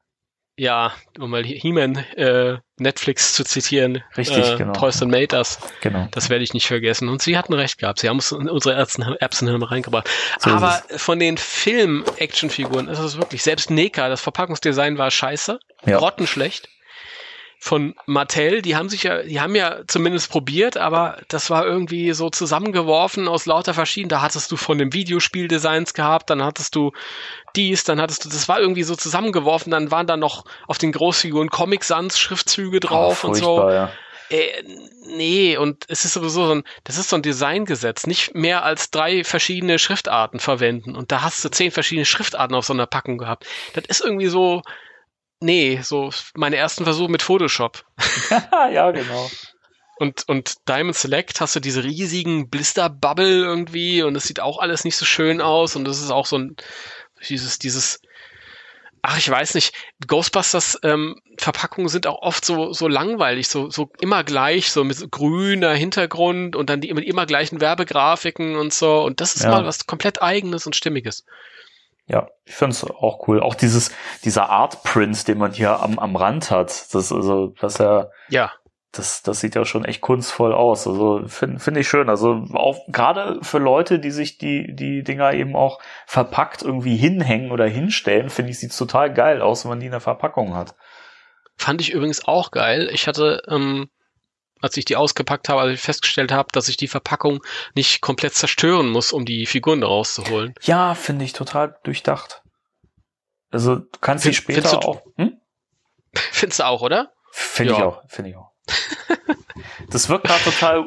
Ja, 0.58 0.92
um 1.18 1.30
mal 1.30 1.44
He-Man 1.44 1.96
äh, 2.16 2.56
Netflix 2.78 3.34
zu 3.34 3.44
zitieren. 3.44 4.02
Richtig, 4.16 4.52
äh, 4.52 4.56
genau. 4.56 4.72
Toys 4.72 5.02
and 5.02 5.10
made 5.10 5.36
us. 5.36 5.58
genau. 5.82 6.08
Das 6.12 6.30
werde 6.30 6.44
ich 6.44 6.54
nicht 6.54 6.66
vergessen. 6.66 7.08
Und 7.10 7.20
sie 7.20 7.36
hatten 7.36 7.52
recht 7.52 7.76
gehabt. 7.78 7.98
Sie 8.00 8.08
haben 8.08 8.18
es 8.18 8.32
in 8.32 8.48
unsere 8.48 8.74
Erbsen 8.74 9.02
Erbsenhirne 9.02 9.70
reingebracht. 9.70 10.08
So 10.38 10.50
Aber 10.50 10.82
von 10.96 11.18
den 11.18 11.36
Film-Actionfiguren 11.36 12.88
ist 12.88 12.98
es 12.98 13.16
wirklich, 13.18 13.42
selbst 13.42 13.70
Neka, 13.70 14.08
das 14.08 14.20
Verpackungsdesign 14.22 14.98
war 14.98 15.10
scheiße, 15.10 15.58
Ja. 15.84 15.98
grottenschlecht. 15.98 16.68
Von 17.58 17.94
Mattel, 18.06 18.62
die 18.62 18.76
haben 18.76 18.88
sich 18.88 19.02
ja, 19.02 19.22
die 19.22 19.40
haben 19.40 19.56
ja 19.56 19.80
zumindest 19.88 20.30
probiert, 20.30 20.76
aber 20.76 21.18
das 21.28 21.50
war 21.50 21.66
irgendwie 21.66 22.12
so 22.12 22.30
zusammengeworfen 22.30 23.26
aus 23.26 23.46
lauter 23.46 23.74
verschiedenen. 23.74 24.10
Da 24.10 24.22
hattest 24.22 24.52
du 24.52 24.56
von 24.56 24.78
dem 24.78 24.92
Videospieldesigns 24.92 25.94
gehabt, 25.94 26.30
dann 26.30 26.44
hattest 26.44 26.76
du 26.76 26.92
dies, 27.56 27.82
dann 27.84 28.00
hattest 28.00 28.24
du, 28.24 28.28
das 28.28 28.48
war 28.48 28.60
irgendwie 28.60 28.82
so 28.84 28.94
zusammengeworfen, 28.94 29.70
dann 29.70 29.90
waren 29.90 30.06
da 30.06 30.16
noch 30.16 30.44
auf 30.68 30.78
den 30.78 30.92
Großfiguren 30.92 31.48
Comic 31.48 31.82
Sans 31.82 32.18
Schriftzüge 32.18 32.78
drauf 32.78 33.24
Ah, 33.24 33.28
und 33.28 33.34
so. 33.34 33.68
Ja. 33.70 33.90
Äh, 34.28 34.62
nee, 35.06 35.56
und 35.56 35.84
es 35.88 36.04
ist 36.04 36.14
sowieso 36.14 36.46
so 36.46 36.54
ein, 36.56 36.64
das 36.84 36.98
ist 36.98 37.08
so 37.10 37.16
ein 37.16 37.22
Designgesetz, 37.22 38.06
nicht 38.06 38.34
mehr 38.34 38.64
als 38.64 38.90
drei 38.90 39.22
verschiedene 39.24 39.78
Schriftarten 39.78 40.40
verwenden. 40.40 40.96
Und 40.96 41.12
da 41.12 41.22
hast 41.22 41.44
du 41.44 41.48
zehn 41.48 41.70
verschiedene 41.70 42.04
Schriftarten 42.04 42.56
auf 42.56 42.66
so 42.66 42.72
einer 42.72 42.86
Packung 42.86 43.18
gehabt. 43.18 43.46
Das 43.74 43.84
ist 43.86 44.00
irgendwie 44.00 44.26
so, 44.26 44.62
nee, 45.40 45.80
so 45.82 46.10
meine 46.34 46.56
ersten 46.56 46.84
Versuche 46.84 47.10
mit 47.10 47.22
Photoshop. 47.22 47.84
ja, 48.50 48.90
genau. 48.90 49.30
Und, 49.98 50.28
und 50.28 50.68
Diamond 50.68 50.96
Select 50.96 51.40
hast 51.40 51.56
du 51.56 51.60
diese 51.60 51.82
riesigen 51.82 52.50
Blister-Bubble 52.50 53.44
irgendwie 53.44 54.02
und 54.02 54.14
es 54.14 54.24
sieht 54.24 54.40
auch 54.40 54.58
alles 54.58 54.84
nicht 54.84 54.96
so 54.96 55.06
schön 55.06 55.40
aus 55.40 55.74
und 55.74 55.84
das 55.86 56.02
ist 56.02 56.10
auch 56.10 56.26
so 56.26 56.36
ein, 56.36 56.56
dieses, 57.28 57.58
dieses, 57.58 58.00
ach, 59.00 59.16
ich 59.16 59.30
weiß 59.30 59.54
nicht, 59.54 59.72
Ghostbusters 60.06 60.78
ähm, 60.82 61.16
Verpackungen 61.38 61.88
sind 61.88 62.06
auch 62.06 62.20
oft 62.20 62.44
so, 62.44 62.74
so 62.74 62.88
langweilig, 62.88 63.48
so, 63.48 63.70
so 63.70 63.90
immer 63.98 64.22
gleich, 64.22 64.70
so 64.70 64.84
mit 64.84 65.10
grüner 65.10 65.72
Hintergrund 65.72 66.56
und 66.56 66.68
dann 66.68 66.82
die 66.82 66.92
mit 66.92 67.06
immer 67.06 67.24
gleichen 67.24 67.62
Werbegrafiken 67.62 68.56
und 68.56 68.74
so 68.74 69.02
und 69.02 69.22
das 69.22 69.34
ist 69.34 69.44
Ja. 69.44 69.50
mal 69.50 69.64
was 69.64 69.86
komplett 69.86 70.20
eigenes 70.20 70.66
und 70.66 70.76
stimmiges. 70.76 71.24
Ja, 72.06 72.28
ich 72.44 72.54
finde 72.54 72.72
es 72.72 72.84
auch 72.84 73.26
cool. 73.26 73.40
Auch 73.40 73.54
dieses, 73.54 73.90
dieser 74.24 74.48
Art 74.48 74.84
Print, 74.84 75.26
den 75.26 75.38
man 75.38 75.52
hier 75.52 75.80
am, 75.80 75.98
am 75.98 76.14
Rand 76.14 76.50
hat, 76.50 76.94
das, 76.94 77.12
also, 77.12 77.48
das 77.60 77.78
ja, 77.78 78.08
Ja, 78.28 78.52
das, 78.98 79.22
das 79.22 79.40
sieht 79.40 79.54
ja 79.54 79.64
schon 79.64 79.84
echt 79.84 80.00
kunstvoll 80.00 80.52
aus. 80.52 80.86
Also 80.86 81.22
finde 81.26 81.58
find 81.58 81.76
ich 81.76 81.88
schön. 81.88 82.08
Also 82.08 82.44
auch 82.54 82.78
gerade 82.88 83.38
für 83.42 83.58
Leute, 83.58 83.98
die 83.98 84.10
sich 84.10 84.38
die, 84.38 84.74
die 84.74 85.02
Dinger 85.02 85.32
eben 85.34 85.56
auch 85.56 85.80
verpackt 86.06 86.62
irgendwie 86.62 86.96
hinhängen 86.96 87.50
oder 87.52 87.66
hinstellen, 87.66 88.30
finde 88.30 88.52
ich, 88.52 88.58
sieht's 88.58 88.76
total 88.76 89.12
geil 89.12 89.42
aus, 89.42 89.64
wenn 89.64 89.70
man 89.70 89.80
die 89.80 89.86
in 89.86 89.92
der 89.92 90.00
Verpackung 90.00 90.54
hat. 90.54 90.74
Fand 91.56 91.80
ich 91.80 91.92
übrigens 91.92 92.26
auch 92.26 92.50
geil. 92.50 92.88
Ich 92.92 93.06
hatte, 93.06 93.42
ähm, 93.48 93.88
als 94.62 94.76
ich 94.76 94.84
die 94.84 94.96
ausgepackt 94.96 95.48
habe, 95.48 95.60
als 95.60 95.74
ich 95.74 95.80
festgestellt 95.80 96.32
habe, 96.32 96.48
dass 96.52 96.68
ich 96.68 96.76
die 96.76 96.88
Verpackung 96.88 97.42
nicht 97.74 98.00
komplett 98.00 98.34
zerstören 98.34 98.88
muss, 98.88 99.12
um 99.12 99.24
die 99.24 99.46
Figuren 99.46 99.80
da 99.82 99.86
rauszuholen. 99.86 100.54
Ja, 100.62 100.94
finde 100.94 101.24
ich 101.24 101.32
total 101.34 101.76
durchdacht. 101.84 102.42
Also 103.50 103.76
du 103.76 103.86
kannst 104.00 104.24
sie 104.24 104.30
Find- 104.30 104.36
später 104.42 104.62
findest 104.68 104.74
du- 104.84 104.88
auch. 104.88 105.02
Hm? 105.16 105.36
Findest 106.32 106.60
du 106.60 106.64
auch, 106.66 106.82
oder? 106.82 107.12
Finde 107.30 107.72
ich 107.74 107.78
Ja. 107.78 107.84
auch, 107.86 108.02
finde 108.08 108.30
ich 108.30 108.36
auch. 108.36 108.50
das 109.90 110.08
wirkt 110.08 110.26
gerade 110.26 110.42
total 110.42 110.78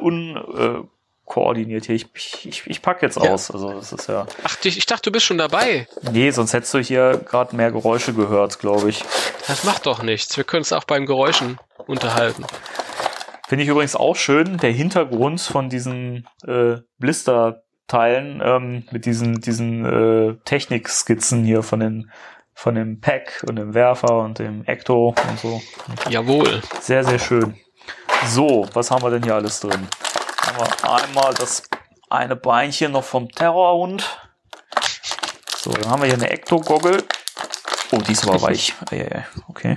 unkoordiniert 1.24 1.86
hier. 1.86 1.94
Ich, 1.94 2.06
ich, 2.14 2.46
ich, 2.46 2.66
ich 2.66 2.82
pack 2.82 3.02
jetzt 3.02 3.16
Ja. 3.22 3.32
aus. 3.32 3.50
Also 3.50 3.72
das 3.72 3.92
ist 3.92 4.08
ja. 4.08 4.26
Ach, 4.42 4.56
ich, 4.64 4.76
ich 4.78 4.86
dachte, 4.86 5.02
du 5.04 5.12
bist 5.12 5.26
schon 5.26 5.38
dabei. 5.38 5.86
Nee, 6.10 6.30
sonst 6.32 6.52
hättest 6.52 6.74
du 6.74 6.78
hier 6.80 7.18
gerade 7.24 7.54
mehr 7.56 7.70
Geräusche 7.70 8.12
gehört, 8.12 8.58
glaube 8.58 8.90
ich. 8.90 9.04
Das 9.46 9.64
macht 9.64 9.86
doch 9.86 10.02
nichts. 10.02 10.36
Wir 10.36 10.44
können 10.44 10.62
es 10.62 10.72
auch 10.72 10.84
beim 10.84 11.06
Geräuschen 11.06 11.58
unterhalten. 11.86 12.44
Finde 13.50 13.64
ich 13.64 13.68
übrigens 13.68 13.96
auch 13.96 14.14
schön, 14.14 14.58
der 14.58 14.70
Hintergrund 14.70 15.40
von 15.40 15.68
diesen 15.68 16.24
äh, 16.46 16.76
Blister-Teilen 17.00 18.40
ähm, 18.44 18.84
mit 18.92 19.06
diesen, 19.06 19.40
diesen 19.40 19.84
äh, 19.84 20.36
Technikskizzen 20.44 21.42
hier 21.42 21.64
von 21.64 21.80
den 21.80 22.12
von 22.54 22.76
dem 22.76 23.00
Pack 23.00 23.44
und 23.48 23.56
dem 23.56 23.74
Werfer 23.74 24.18
und 24.18 24.38
dem 24.38 24.64
Ecto 24.66 25.16
und 25.28 25.40
so. 25.40 25.60
Jawohl. 26.08 26.62
Sehr, 26.80 27.02
sehr 27.02 27.18
schön. 27.18 27.56
So, 28.28 28.68
was 28.72 28.92
haben 28.92 29.02
wir 29.02 29.10
denn 29.10 29.24
hier 29.24 29.34
alles 29.34 29.58
drin? 29.58 29.88
Haben 30.42 30.56
wir 30.56 30.92
einmal 31.02 31.34
das 31.34 31.64
eine 32.08 32.36
Beinchen 32.36 32.92
noch 32.92 33.02
vom 33.02 33.28
Terrorhund. 33.30 34.16
So, 35.56 35.72
dann 35.72 35.90
haben 35.90 36.02
wir 36.02 36.06
hier 36.06 36.14
eine 36.18 36.30
Ecto-Goggle. 36.30 37.02
Oh, 37.90 37.98
die 37.98 38.12
ist 38.12 38.28
aber 38.28 38.40
weich. 38.42 38.74
Okay. 39.48 39.76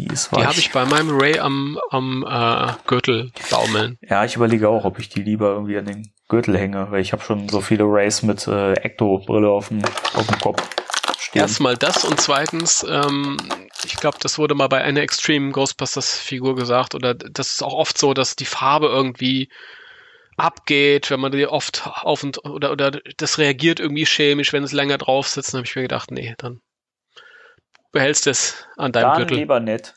Die 0.00 0.12
ist 0.12 0.32
weich. 0.32 0.40
Die 0.40 0.46
habe 0.46 0.58
ich 0.58 0.72
bei 0.72 0.84
meinem 0.84 1.10
Ray 1.10 1.38
am, 1.38 1.78
am 1.90 2.24
äh, 2.28 2.72
Gürtel 2.86 3.32
baumeln. 3.50 3.98
Ja, 4.02 4.24
ich 4.24 4.36
überlege 4.36 4.68
auch, 4.68 4.84
ob 4.84 4.98
ich 4.98 5.08
die 5.08 5.22
lieber 5.22 5.48
irgendwie 5.50 5.76
an 5.76 5.86
den 5.86 6.12
Gürtel 6.28 6.56
hänge, 6.56 6.90
weil 6.90 7.00
ich 7.00 7.12
habe 7.12 7.22
schon 7.22 7.48
so 7.48 7.60
viele 7.60 7.84
Rays 7.84 8.22
mit 8.22 8.46
äh, 8.46 8.72
Ecto-Brille 8.72 9.48
auf 9.48 9.68
dem, 9.68 9.82
auf 10.14 10.26
dem 10.26 10.38
Kopf 10.38 10.62
stehen. 11.18 11.42
Erstmal 11.42 11.76
das 11.76 12.04
und 12.04 12.20
zweitens, 12.20 12.84
ähm, 12.88 13.36
ich 13.84 13.96
glaube, 13.96 14.18
das 14.20 14.38
wurde 14.38 14.54
mal 14.54 14.68
bei 14.68 14.82
einer 14.82 15.00
Extreme 15.00 15.52
Ghostbusters 15.52 16.16
Figur 16.18 16.56
gesagt, 16.56 16.94
oder 16.94 17.14
das 17.14 17.52
ist 17.52 17.62
auch 17.62 17.74
oft 17.74 17.98
so, 17.98 18.14
dass 18.14 18.36
die 18.36 18.44
Farbe 18.44 18.86
irgendwie 18.86 19.50
abgeht, 20.36 21.10
wenn 21.10 21.20
man 21.20 21.32
die 21.32 21.46
oft 21.46 21.86
auf 21.86 22.22
und 22.22 22.44
oder 22.44 22.72
oder 22.72 22.92
das 23.16 23.38
reagiert 23.38 23.78
irgendwie 23.78 24.06
chemisch, 24.06 24.52
wenn 24.52 24.64
es 24.64 24.72
länger 24.72 24.98
drauf 24.98 25.28
sitzt. 25.28 25.52
Dann 25.52 25.58
habe 25.58 25.66
ich 25.66 25.76
mir 25.76 25.82
gedacht, 25.82 26.10
nee, 26.10 26.34
dann 26.38 26.60
behältst 27.92 28.26
es 28.26 28.54
an 28.76 28.92
deinem 28.92 29.10
Dann 29.10 29.18
Gürtel. 29.18 29.36
lieber 29.38 29.60
nett. 29.60 29.94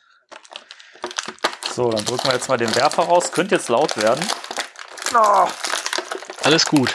So, 1.74 1.90
dann 1.90 2.06
drücken 2.06 2.26
wir 2.26 2.34
jetzt 2.34 2.50
mal 2.50 2.58
den 2.58 2.74
Werfer 2.76 3.04
raus. 3.04 3.32
Könnte 3.32 3.56
jetzt 3.56 3.70
laut 3.70 3.98
werden. 3.98 4.24
Alles 6.44 6.66
gut. 6.66 6.94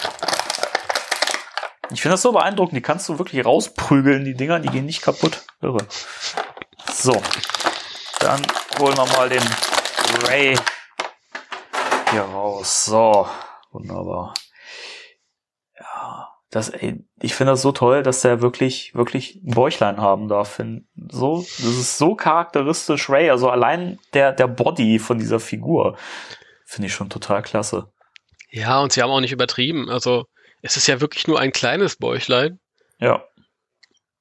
Ich 1.90 2.02
finde 2.02 2.14
das 2.14 2.22
so 2.22 2.32
beeindruckend. 2.32 2.76
Die 2.76 2.82
kannst 2.82 3.08
du 3.08 3.18
wirklich 3.18 3.44
rausprügeln, 3.44 4.24
die 4.24 4.34
Dinger. 4.34 4.60
Die 4.60 4.68
gehen 4.68 4.86
nicht 4.86 5.02
kaputt. 5.02 5.42
Irre. 5.62 5.86
So. 6.92 7.20
Dann 8.20 8.40
holen 8.78 8.96
wir 8.96 9.06
mal 9.16 9.28
den 9.28 9.42
Ray 10.26 10.58
hier 12.10 12.22
raus. 12.22 12.84
So. 12.84 13.28
Wunderbar. 13.72 14.34
Ja. 16.50 16.58
Das, 16.58 16.70
ey, 16.70 17.04
ich 17.20 17.34
finde 17.34 17.52
das 17.52 17.62
so 17.62 17.72
toll, 17.72 18.02
dass 18.02 18.22
der 18.22 18.40
wirklich, 18.40 18.94
wirklich 18.94 19.36
ein 19.36 19.54
Bäuchlein 19.54 19.98
haben 19.98 20.28
darf. 20.28 20.60
So, 21.10 21.38
das 21.38 21.58
ist 21.60 21.98
so 21.98 22.14
charakteristisch 22.14 23.10
Ray. 23.10 23.30
Also 23.30 23.50
allein 23.50 23.98
der, 24.14 24.32
der 24.32 24.46
Body 24.46 24.98
von 24.98 25.18
dieser 25.18 25.40
Figur 25.40 25.96
finde 26.64 26.86
ich 26.86 26.94
schon 26.94 27.10
total 27.10 27.42
klasse. 27.42 27.92
Ja, 28.50 28.80
und 28.80 28.92
sie 28.92 29.02
haben 29.02 29.10
auch 29.10 29.20
nicht 29.20 29.32
übertrieben. 29.32 29.90
Also 29.90 30.24
es 30.62 30.76
ist 30.76 30.86
ja 30.86 31.00
wirklich 31.00 31.26
nur 31.26 31.38
ein 31.38 31.52
kleines 31.52 31.96
Bäuchlein. 31.96 32.58
Ja. 32.98 33.24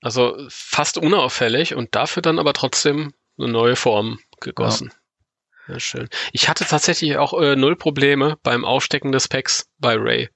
Also 0.01 0.37
fast 0.49 0.97
unauffällig 0.97 1.75
und 1.75 1.95
dafür 1.95 2.21
dann 2.21 2.39
aber 2.39 2.53
trotzdem 2.53 3.13
eine 3.37 3.47
neue 3.47 3.75
Form 3.75 4.19
gegossen. 4.41 4.93
Ja, 5.67 5.79
schön. 5.79 6.07
Ich 6.31 6.47
hatte 6.47 6.65
tatsächlich 6.65 7.17
auch 7.17 7.33
äh, 7.39 7.55
null 7.55 7.75
Probleme 7.75 8.37
beim 8.43 8.63
Aufstecken 8.63 9.11
des 9.11 9.27
Packs 9.27 9.69
bei 9.79 9.95
Ray. 9.97 10.29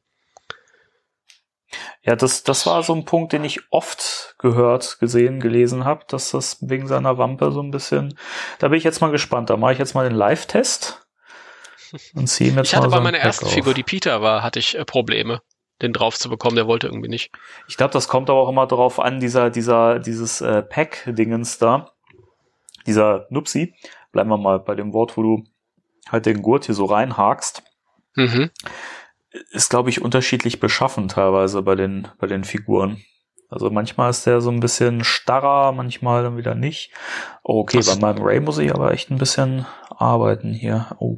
Ja, 2.04 2.16
das, 2.16 2.44
das 2.44 2.66
war 2.66 2.84
so 2.84 2.94
ein 2.94 3.06
Punkt, 3.06 3.34
den 3.34 3.44
ich 3.44 3.62
oft 3.72 4.36
gehört, 4.40 5.00
gesehen, 5.00 5.40
gelesen 5.40 5.86
habe, 5.86 6.04
dass 6.08 6.32
das 6.32 6.58
wegen 6.62 6.88
seiner 6.88 7.18
Wampe 7.18 7.52
so 7.52 7.62
ein 7.62 7.72
bisschen. 7.72 8.18
Da 8.60 8.70
bin 8.70 8.78
ich 8.78 8.84
jetzt 8.84 9.02
mal 9.02 9.12
gespannt. 9.12 9.50
Da 9.50 9.58
mache 9.58 9.74
ich 9.74 9.80
jetzt 9.80 9.94
mal 9.94 10.08
den 10.08 10.18
Live-Test 10.18 11.06
und 12.16 12.28
ziehe 12.28 12.52
mir 12.52 12.62
Ich 12.62 12.76
hatte 12.76 12.88
mal 12.88 12.92
bei 12.92 12.98
so 12.98 13.04
meiner 13.04 13.18
ein 13.20 13.26
ersten 13.26 13.46
Pack 13.46 13.54
Figur, 13.54 13.72
auf. 13.72 13.76
die 13.76 13.84
Peter 13.84 14.22
war, 14.22 14.44
hatte 14.44 14.60
ich 14.60 14.78
äh, 14.78 14.86
Probleme, 14.86 15.42
den 15.82 15.94
drauf 15.94 16.18
zu 16.18 16.30
bekommen. 16.30 16.56
Der 16.56 16.68
wollte 16.68 16.88
irgendwie 16.88 17.10
nicht. 17.10 17.32
Ich 17.68 17.78
glaube, 17.78 17.94
das 17.94 18.08
kommt 18.08 18.30
aber 18.30 18.40
auch 18.40 18.50
immer 18.50 18.68
darauf 18.68 19.00
an, 19.00 19.20
dieser, 19.20 19.50
dieser, 19.50 20.00
dieses 20.00 20.42
äh, 20.42 20.64
Pack-Dingens 20.64 21.58
da, 21.58 21.92
dieser 22.88 23.28
Nupsi. 23.30 23.76
Bleiben 24.12 24.30
wir 24.30 24.38
mal 24.38 24.60
bei 24.60 24.76
dem 24.76 24.94
Wort, 24.94 25.16
wo 25.16 25.24
du 25.24 25.44
halt 26.10 26.26
den 26.26 26.42
Gurt 26.42 26.66
hier 26.66 26.76
so 26.76 26.86
reinhakst. 26.86 27.64
Mhm. 28.16 28.50
Ist, 29.52 29.70
glaube 29.70 29.90
ich, 29.90 30.02
unterschiedlich 30.02 30.60
beschaffen 30.60 31.08
teilweise 31.08 31.62
bei 31.62 31.76
den, 31.76 32.08
bei 32.20 32.28
den 32.28 32.44
Figuren. 32.44 33.04
Also 33.50 33.70
manchmal 33.70 34.10
ist 34.10 34.26
der 34.26 34.40
so 34.42 34.50
ein 34.50 34.60
bisschen 34.62 35.04
starrer, 35.04 35.72
manchmal 35.74 36.24
dann 36.24 36.38
wieder 36.38 36.56
nicht. 36.56 36.92
Oh, 37.44 37.60
okay, 37.60 37.80
Was- 37.80 37.88
bei 37.88 37.96
meinem 38.14 38.24
Ray 38.24 38.40
muss 38.40 38.58
ich 38.58 38.74
aber 38.74 38.92
echt 38.92 39.10
ein 39.12 39.18
bisschen 39.18 39.66
arbeiten 39.90 40.54
hier. 40.54 40.96
Oh. 41.00 41.18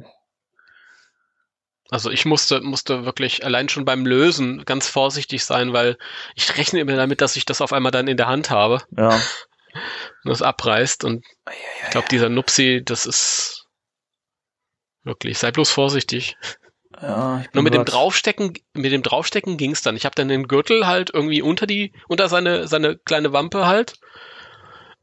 Also 1.90 2.10
ich 2.10 2.24
musste, 2.24 2.60
musste 2.60 3.04
wirklich 3.04 3.44
allein 3.44 3.68
schon 3.68 3.84
beim 3.84 4.06
Lösen 4.06 4.64
ganz 4.64 4.88
vorsichtig 4.88 5.44
sein, 5.44 5.72
weil 5.72 5.96
ich 6.34 6.56
rechne 6.56 6.80
immer 6.80 6.96
damit, 6.96 7.20
dass 7.20 7.36
ich 7.36 7.44
das 7.44 7.60
auf 7.60 7.72
einmal 7.72 7.92
dann 7.92 8.08
in 8.08 8.16
der 8.16 8.26
Hand 8.26 8.50
habe 8.50 8.82
Ja. 8.96 9.10
und 9.10 9.22
das 10.24 10.42
abreißt. 10.42 11.04
Und 11.04 11.24
ich 11.84 11.90
glaube, 11.90 12.08
dieser 12.10 12.30
Nupsi, 12.30 12.82
das 12.84 13.06
ist 13.06 13.66
wirklich, 15.04 15.38
sei 15.38 15.52
bloß 15.52 15.70
vorsichtig. 15.70 16.36
Ja 17.02 17.42
Nur 17.52 17.62
mit 17.62 17.74
dem 17.74 17.84
Draufstecken, 17.84 18.52
mit 18.74 18.92
dem 18.92 19.02
Draufstecken 19.02 19.56
ging's 19.56 19.82
dann. 19.82 19.96
Ich 19.96 20.04
habe 20.04 20.14
dann 20.14 20.28
den 20.28 20.48
Gürtel 20.48 20.86
halt 20.86 21.10
irgendwie 21.12 21.42
unter 21.42 21.66
die, 21.66 21.92
unter 22.08 22.28
seine, 22.28 22.66
seine 22.68 22.96
kleine 22.96 23.32
Wampe 23.32 23.66
halt. 23.66 23.94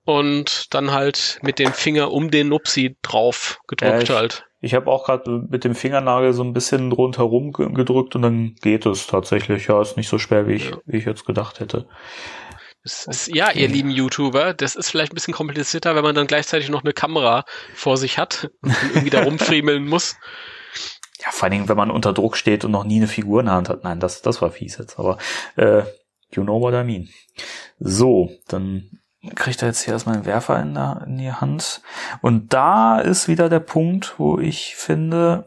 Und 0.04 0.74
dann 0.74 0.92
halt 0.92 1.40
mit 1.44 1.60
dem 1.60 1.74
Finger 1.74 2.12
um 2.12 2.32
den 2.32 2.50
Nupsi 2.50 2.98
drauf 3.04 3.60
gedrückt 3.68 3.94
Ja, 3.94 4.02
ich- 4.02 4.10
halt. 4.10 4.46
Ich 4.64 4.76
habe 4.76 4.92
auch 4.92 5.06
gerade 5.06 5.44
mit 5.50 5.64
dem 5.64 5.74
Fingernagel 5.74 6.34
so 6.34 6.44
ein 6.44 6.54
bisschen 6.54 6.92
rundherum 6.92 7.52
ge- 7.52 7.72
gedrückt 7.74 8.16
und 8.16 8.22
dann 8.22 8.54
geht 8.62 8.86
es 8.86 9.08
tatsächlich. 9.08 9.66
Ja, 9.68 9.82
ist 9.82 9.98
nicht 9.98 10.08
so 10.10 10.20
schwer, 10.20 10.48
wie 10.48 10.54
ich, 10.54 10.70
Ja. 10.70 10.78
wie 10.86 10.98
ich 10.98 11.06
jetzt 11.06 11.26
gedacht 11.26 11.60
hätte. 11.60 11.88
Ist, 12.84 13.28
ja, 13.34 13.52
ihr 13.52 13.68
lieben 13.68 13.90
YouTuber, 13.90 14.54
das 14.54 14.76
ist 14.76 14.90
vielleicht 14.90 15.14
ein 15.14 15.16
bisschen 15.16 15.34
komplizierter, 15.34 15.96
wenn 15.96 16.04
man 16.04 16.14
dann 16.16 16.28
gleichzeitig 16.28 16.70
noch 16.70 16.84
eine 16.84 16.94
Kamera 16.94 17.44
vor 17.74 17.98
sich 17.98 18.18
hat 18.20 18.50
und 18.62 18.76
irgendwie 18.90 19.10
da 19.10 19.24
rumfriemeln 19.24 19.88
muss. 19.88 20.16
Ja, 21.24 21.32
vor 21.32 21.44
allen 21.44 21.52
Dingen, 21.52 21.70
wenn 21.70 21.78
man 21.78 21.92
unter 21.92 22.14
Druck 22.14 22.36
steht 22.36 22.66
und 22.66 22.72
noch 22.72 22.84
nie 22.84 22.98
eine 22.98 23.08
Figur 23.08 23.42
in 23.42 23.46
der 23.46 23.56
Hand 23.56 23.70
hat. 23.70 23.84
Nein, 23.84 24.00
das, 24.00 24.22
das 24.22 24.42
war 24.42 24.52
fies 24.52 24.78
jetzt, 24.78 24.98
aber 24.98 25.18
äh, 25.56 25.84
you 26.32 26.44
know 26.44 26.60
what 26.60 26.74
I 26.74 26.84
mean. 26.84 27.10
So, 27.80 28.32
dann 28.48 28.90
kriegt 29.36 29.62
er 29.62 29.68
jetzt 29.68 29.84
hier 29.84 29.94
erstmal 29.94 30.16
einen 30.16 30.26
Werfer 30.26 30.60
in, 30.60 30.74
der, 30.74 31.04
in 31.06 31.18
die 31.18 31.32
Hand. 31.32 31.82
Und 32.22 32.54
da 32.54 33.00
ist 33.00 33.28
wieder 33.28 33.50
der 33.50 33.60
Punkt, 33.60 34.16
wo 34.18 34.40
ich 34.40 34.76
finde, 34.76 35.46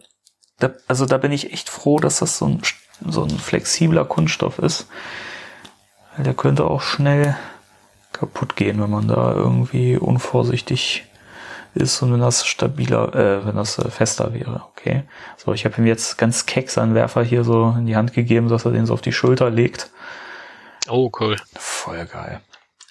da, 0.58 0.70
also 0.86 1.06
da 1.06 1.18
bin 1.18 1.32
ich 1.32 1.52
echt 1.52 1.68
froh, 1.68 1.98
dass 1.98 2.20
das 2.20 2.38
so 2.38 2.46
ein, 2.46 2.62
so 3.06 3.24
ein 3.24 3.30
flexibler 3.30 4.04
Kunststoff 4.04 4.58
ist. 4.58 4.86
Weil 6.14 6.24
der 6.24 6.34
könnte 6.34 6.64
auch 6.64 6.82
schnell 6.82 7.36
kaputt 8.12 8.54
gehen, 8.54 8.80
wenn 8.80 8.90
man 8.90 9.08
da 9.08 9.32
irgendwie 9.32 9.96
unvorsichtig 9.96 11.06
ist 11.74 12.00
und 12.02 12.12
wenn 12.12 12.20
das 12.20 12.46
stabiler, 12.46 13.14
äh, 13.14 13.46
wenn 13.46 13.56
das 13.56 13.78
äh, 13.78 13.90
fester 13.90 14.32
wäre, 14.32 14.64
okay. 14.70 15.04
So, 15.36 15.52
ich 15.52 15.64
habe 15.64 15.76
ihm 15.78 15.86
jetzt 15.86 16.18
ganz 16.18 16.46
keck 16.46 16.70
seinen 16.70 16.94
Werfer 16.94 17.22
hier 17.22 17.44
so 17.44 17.74
in 17.78 17.86
die 17.86 17.96
Hand 17.96 18.12
gegeben, 18.12 18.48
dass 18.48 18.64
er 18.64 18.72
den 18.72 18.86
so 18.86 18.94
auf 18.94 19.00
die 19.00 19.12
Schulter 19.12 19.50
legt. 19.50 19.90
Oh, 20.88 21.10
cool. 21.20 21.36
Voll 21.54 22.06
geil. 22.06 22.40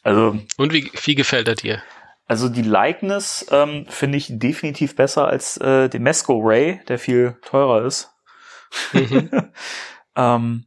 Also, 0.04 0.38
Und 0.58 0.74
wie, 0.74 0.92
wie 1.04 1.16
gefällt 1.16 1.48
er 1.48 1.56
dir? 1.56 1.82
also 2.28 2.50
die 2.50 2.62
Likeness 2.62 3.46
ähm, 3.52 3.86
finde 3.90 4.18
ich 4.18 4.28
definitiv 4.30 4.96
besser 4.96 5.28
als 5.28 5.58
äh, 5.58 5.90
den 5.90 6.04
Mesco 6.04 6.40
Ray, 6.40 6.82
der 6.88 7.00
viel 7.00 7.38
teurer 7.46 7.86
ist. 7.86 8.12
Mhm. 8.92 9.30
ähm, 10.16 10.66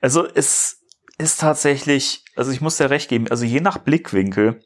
also 0.00 0.26
es 0.26 0.80
ist 1.18 1.40
tatsächlich, 1.40 2.24
also 2.36 2.50
ich 2.50 2.60
muss 2.60 2.76
dir 2.76 2.90
recht 2.90 3.08
geben, 3.08 3.28
also 3.28 3.44
je 3.44 3.60
nach 3.60 3.78
Blickwinkel 3.78 4.62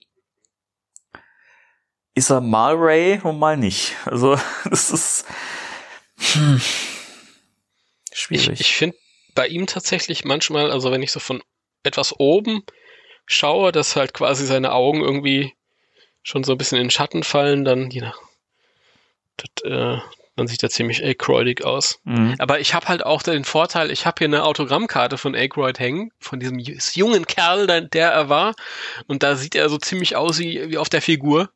ist 2.16 2.30
er 2.30 2.40
mal 2.40 2.74
Ray 2.76 3.20
und 3.22 3.38
mal 3.38 3.56
nicht. 3.56 3.94
Also 4.06 4.36
das 4.68 4.90
ist 4.90 5.24
hm, 6.18 6.60
Ich, 8.10 8.18
schwierig. 8.18 8.60
ich 8.60 8.74
finde 8.74 8.96
bei 9.34 9.46
ihm 9.46 9.66
tatsächlich 9.66 10.24
manchmal, 10.24 10.72
also 10.72 10.90
wenn 10.90 11.02
ich 11.02 11.12
so 11.12 11.20
von 11.20 11.42
etwas 11.84 12.18
oben 12.18 12.62
schaue, 13.26 13.70
dass 13.70 13.96
halt 13.96 14.14
quasi 14.14 14.46
seine 14.46 14.72
Augen 14.72 15.02
irgendwie 15.02 15.52
schon 16.22 16.42
so 16.42 16.52
ein 16.52 16.58
bisschen 16.58 16.78
in 16.78 16.84
den 16.84 16.90
Schatten 16.90 17.22
fallen, 17.22 17.64
dann, 17.64 17.88
nach, 17.88 18.18
das, 19.36 19.70
äh, 19.70 19.98
dann 20.36 20.46
sieht 20.48 20.62
er 20.62 20.70
ziemlich 20.70 21.04
Aykroydig 21.04 21.64
aus. 21.64 22.00
Mhm. 22.04 22.34
Aber 22.38 22.60
ich 22.60 22.74
habe 22.74 22.88
halt 22.88 23.04
auch 23.04 23.22
den 23.22 23.44
Vorteil, 23.44 23.90
ich 23.90 24.06
habe 24.06 24.16
hier 24.18 24.28
eine 24.28 24.44
Autogrammkarte 24.44 25.18
von 25.18 25.34
Aykroyd 25.34 25.78
hängen, 25.78 26.10
von 26.18 26.40
diesem 26.40 26.58
ju- 26.58 26.96
jungen 26.96 27.26
Kerl, 27.26 27.66
der, 27.66 27.82
der 27.82 28.10
er 28.10 28.28
war. 28.28 28.54
Und 29.06 29.22
da 29.22 29.36
sieht 29.36 29.54
er 29.54 29.68
so 29.68 29.78
ziemlich 29.78 30.16
aus 30.16 30.38
wie, 30.38 30.70
wie 30.70 30.78
auf 30.78 30.88
der 30.88 31.02
Figur. 31.02 31.50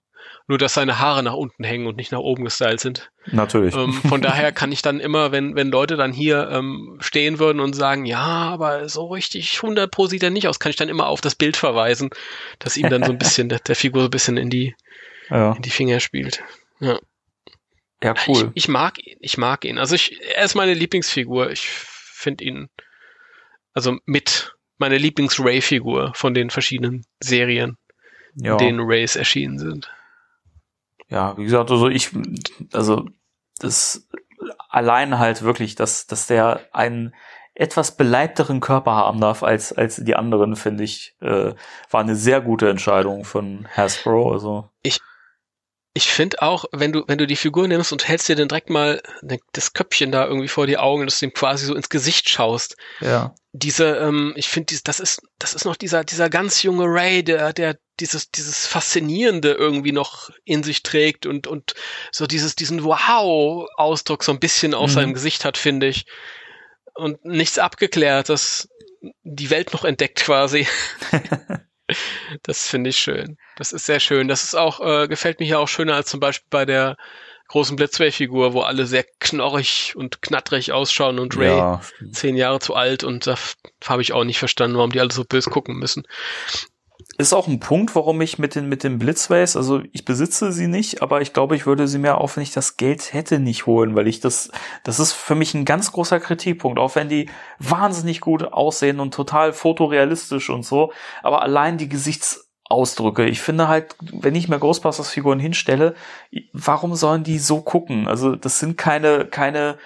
Nur, 0.51 0.59
dass 0.59 0.75
seine 0.75 0.99
Haare 0.99 1.23
nach 1.23 1.35
unten 1.35 1.63
hängen 1.63 1.87
und 1.87 1.97
nicht 1.97 2.11
nach 2.11 2.19
oben 2.19 2.43
gestylt 2.43 2.81
sind. 2.81 3.13
Natürlich. 3.27 3.73
Ähm, 3.73 3.93
von 3.93 4.21
daher 4.21 4.51
kann 4.53 4.73
ich 4.73 4.83
dann 4.83 4.99
immer, 4.99 5.31
wenn, 5.31 5.55
wenn 5.55 5.71
Leute 5.71 5.97
dann 5.97 6.13
hier 6.13 6.51
ähm, 6.51 6.99
stehen 6.99 7.39
würden 7.39 7.61
und 7.61 7.75
sagen, 7.75 8.05
ja, 8.05 8.19
aber 8.19 8.89
so 8.89 9.07
richtig 9.07 9.63
100 9.63 9.89
pro 9.89 10.09
sieht 10.09 10.25
er 10.25 10.31
nicht 10.31 10.49
aus, 10.49 10.59
kann 10.59 10.71
ich 10.71 10.77
dann 10.77 10.89
immer 10.89 11.07
auf 11.07 11.21
das 11.21 11.37
Bild 11.37 11.57
verweisen, 11.57 12.11
dass 12.59 12.77
ihm 12.77 12.91
dann 12.91 13.05
so 13.05 13.13
ein 13.13 13.19
bisschen, 13.19 13.49
der, 13.49 13.61
der 13.61 13.77
Figur 13.77 14.03
so 14.03 14.09
ein 14.09 14.11
bisschen 14.11 14.37
in 14.39 14.51
die, 14.51 14.75
ja. 15.29 15.53
in 15.53 15.63
die 15.63 15.71
Finger 15.71 16.01
spielt. 16.01 16.43
ja, 18.03 18.15
Ich, 18.17 18.27
cool. 18.27 18.51
ich 18.55 18.67
mag 18.67 18.99
ihn, 19.07 19.19
ich 19.21 19.39
mag 19.39 19.65
ihn. 19.65 19.79
Also 19.79 19.95
ich, 19.95 20.21
er 20.35 20.45
ist 20.45 20.57
meine 20.57 20.75
Lieblingsfigur. 20.75 21.53
Ich 21.53 21.69
finde 21.69 22.43
ihn, 22.43 22.71
also 23.73 23.99
mit 24.05 24.57
meine 24.79 24.99
Lieblings-Ray-Figur 24.99 26.11
von 26.17 26.35
den 26.35 26.51
verschiedenen 26.51 27.05
Serien, 27.21 27.77
ja. 28.35 28.55
in 28.55 28.59
denen 28.59 28.81
Rays 28.81 29.15
erschienen 29.15 29.61
sind. 29.61 29.89
Ja, 31.11 31.37
wie 31.37 31.45
gesagt, 31.45 31.71
also 31.71 31.89
ich, 31.89 32.11
also 32.73 33.07
das 33.59 34.09
allein 34.71 35.19
halt 35.19 35.43
wirklich, 35.43 35.75
dass, 35.75 36.07
dass 36.07 36.27
der 36.27 36.61
einen 36.73 37.15
etwas 37.55 37.97
beleibteren 37.97 38.61
Körper 38.61 38.93
haben 38.93 39.21
darf 39.21 39.43
als, 39.43 39.73
als 39.73 39.97
die 39.97 40.17
anderen, 40.17 40.57
finde 40.57 40.85
ich, 40.85 41.15
äh, 41.21 41.53
war 41.91 42.01
eine 42.01 42.17
sehr 42.17 42.41
gute 42.41 42.71
Entscheidung 42.71 43.25
von 43.25 43.69
Hasbro. 43.77 44.33
Also, 44.33 44.71
Ich 45.93 46.09
finde 46.13 46.41
auch, 46.41 46.67
wenn 46.73 46.93
du, 46.93 47.03
wenn 47.09 47.19
du 47.19 47.27
die 47.27 47.37
Figur 47.37 47.67
nimmst 47.67 47.93
und 47.93 48.07
hältst 48.07 48.29
dir 48.29 48.37
dann 48.37 48.47
direkt 48.49 48.71
mal 48.71 49.03
ne- 49.23 49.41
das 49.53 49.73
Köpfchen 49.73 50.13
da 50.13 50.25
irgendwie 50.25 50.49
vor 50.49 50.69
die 50.69 50.79
Augen, 50.79 51.05
dass 51.05 51.19
du 51.19 51.27
ihm 51.27 51.33
quasi 51.35 51.67
so 51.67 51.75
ins 51.75 51.89
Gesicht 51.89 52.29
schaust. 52.29 52.77
ja. 53.01 53.35
Diese, 53.53 53.97
ähm, 53.97 54.33
ich 54.37 54.49
finde, 54.49 54.77
das 54.85 55.01
ist, 55.01 55.23
das 55.39 55.55
ist 55.55 55.65
noch 55.65 55.77
dieser, 55.77 56.05
dieser 56.05 56.31
ganz 56.31 56.63
junge 56.63 56.85
Ray, 56.85 57.25
der, 57.25 57.53
der 57.53 57.79
dieses, 57.99 58.31
dieses 58.31 58.67
Faszinierende 58.67 59.53
irgendwie 59.53 59.93
noch 59.93 60.31
in 60.45 60.63
sich 60.63 60.83
trägt 60.83 61.27
und, 61.27 61.47
und 61.47 61.75
so 62.13 62.27
dieses, 62.27 62.55
diesen 62.55 62.85
Wow-Ausdruck 62.85 64.23
so 64.23 64.33
ein 64.33 64.41
bisschen 64.41 64.73
auf 64.73 64.91
Mhm. 64.91 64.95
seinem 64.95 65.15
Gesicht 65.15 65.45
hat, 65.45 65.59
finde 65.59 65.89
ich. 65.89 66.07
Und 66.95 67.25
nichts 67.25 67.59
abgeklärtes, 67.59 68.69
die 69.23 69.51
Welt 69.51 69.73
noch 69.73 69.85
entdeckt 69.85 70.21
quasi. 70.21 70.67
Das 72.45 72.69
finde 72.69 72.91
ich 72.91 72.99
schön. 72.99 73.37
Das 73.57 73.73
ist 73.73 73.85
sehr 73.85 73.99
schön. 73.99 74.29
Das 74.29 74.45
ist 74.45 74.55
auch, 74.55 74.81
äh, 74.81 75.09
gefällt 75.09 75.41
mir 75.41 75.47
hier 75.47 75.59
auch 75.59 75.67
schöner 75.67 75.97
als 75.97 76.09
zum 76.09 76.21
Beispiel 76.21 76.47
bei 76.49 76.65
der 76.65 76.97
großen 77.51 77.75
Blitzway-Figur, 77.75 78.53
wo 78.53 78.61
alle 78.61 78.87
sehr 78.87 79.05
knorrig 79.19 79.95
und 79.97 80.23
knattrig 80.23 80.71
ausschauen 80.71 81.19
und 81.19 81.37
Ray 81.37 81.49
ja, 81.49 81.81
zehn 82.13 82.37
Jahre 82.37 82.61
zu 82.61 82.77
alt 82.77 83.03
und 83.03 83.27
da 83.27 83.35
habe 83.87 84.03
ich 84.03 84.13
auch 84.13 84.23
nicht 84.23 84.39
verstanden, 84.39 84.77
warum 84.77 84.93
die 84.93 85.01
alle 85.01 85.11
so 85.11 85.25
böse 85.25 85.51
gucken 85.51 85.77
müssen. 85.77 86.05
ist 87.19 87.33
auch 87.33 87.49
ein 87.49 87.59
Punkt, 87.59 87.97
warum 87.97 88.21
ich 88.21 88.39
mit 88.39 88.55
den, 88.55 88.69
mit 88.69 88.85
den 88.85 89.01
Blitzways, 89.01 89.57
also 89.57 89.83
ich 89.91 90.05
besitze 90.05 90.53
sie 90.53 90.69
nicht, 90.69 91.03
aber 91.03 91.23
ich 91.23 91.33
glaube, 91.33 91.57
ich 91.57 91.67
würde 91.67 91.89
sie 91.89 91.99
mir 91.99 92.19
auch, 92.19 92.37
wenn 92.37 92.45
ich 92.45 92.53
das 92.53 92.77
Geld 92.77 93.13
hätte, 93.13 93.41
nicht 93.41 93.67
holen, 93.67 93.97
weil 93.97 94.07
ich 94.07 94.21
das, 94.21 94.53
das 94.85 95.01
ist 95.01 95.13
für 95.13 95.35
mich 95.35 95.53
ein 95.53 95.65
ganz 95.65 95.91
großer 95.91 96.21
Kritikpunkt, 96.21 96.79
auch 96.79 96.95
wenn 96.95 97.09
die 97.09 97.29
wahnsinnig 97.59 98.21
gut 98.21 98.45
aussehen 98.45 99.01
und 99.01 99.13
total 99.13 99.53
fotorealistisch 99.53 100.51
und 100.51 100.65
so, 100.65 100.93
aber 101.25 101.43
allein 101.43 101.79
die 101.79 101.89
Gesichtsausdrücke, 102.71 103.27
ich 103.27 103.41
finde 103.41 103.69
halt, 103.69 103.97
wenn 104.01 104.35
ich 104.35 104.49
mir 104.49 104.59
Ghostbusters-Figuren 104.59 105.41
hinstelle, 105.41 105.95
warum 106.53 106.95
sollen 106.95 107.25
die 107.25 107.39
so 107.39 107.61
gucken? 107.61 108.07
Also 108.09 108.37
das 108.37 108.59
sind 108.59 108.77
keine, 108.79 109.27
keine 109.27 109.79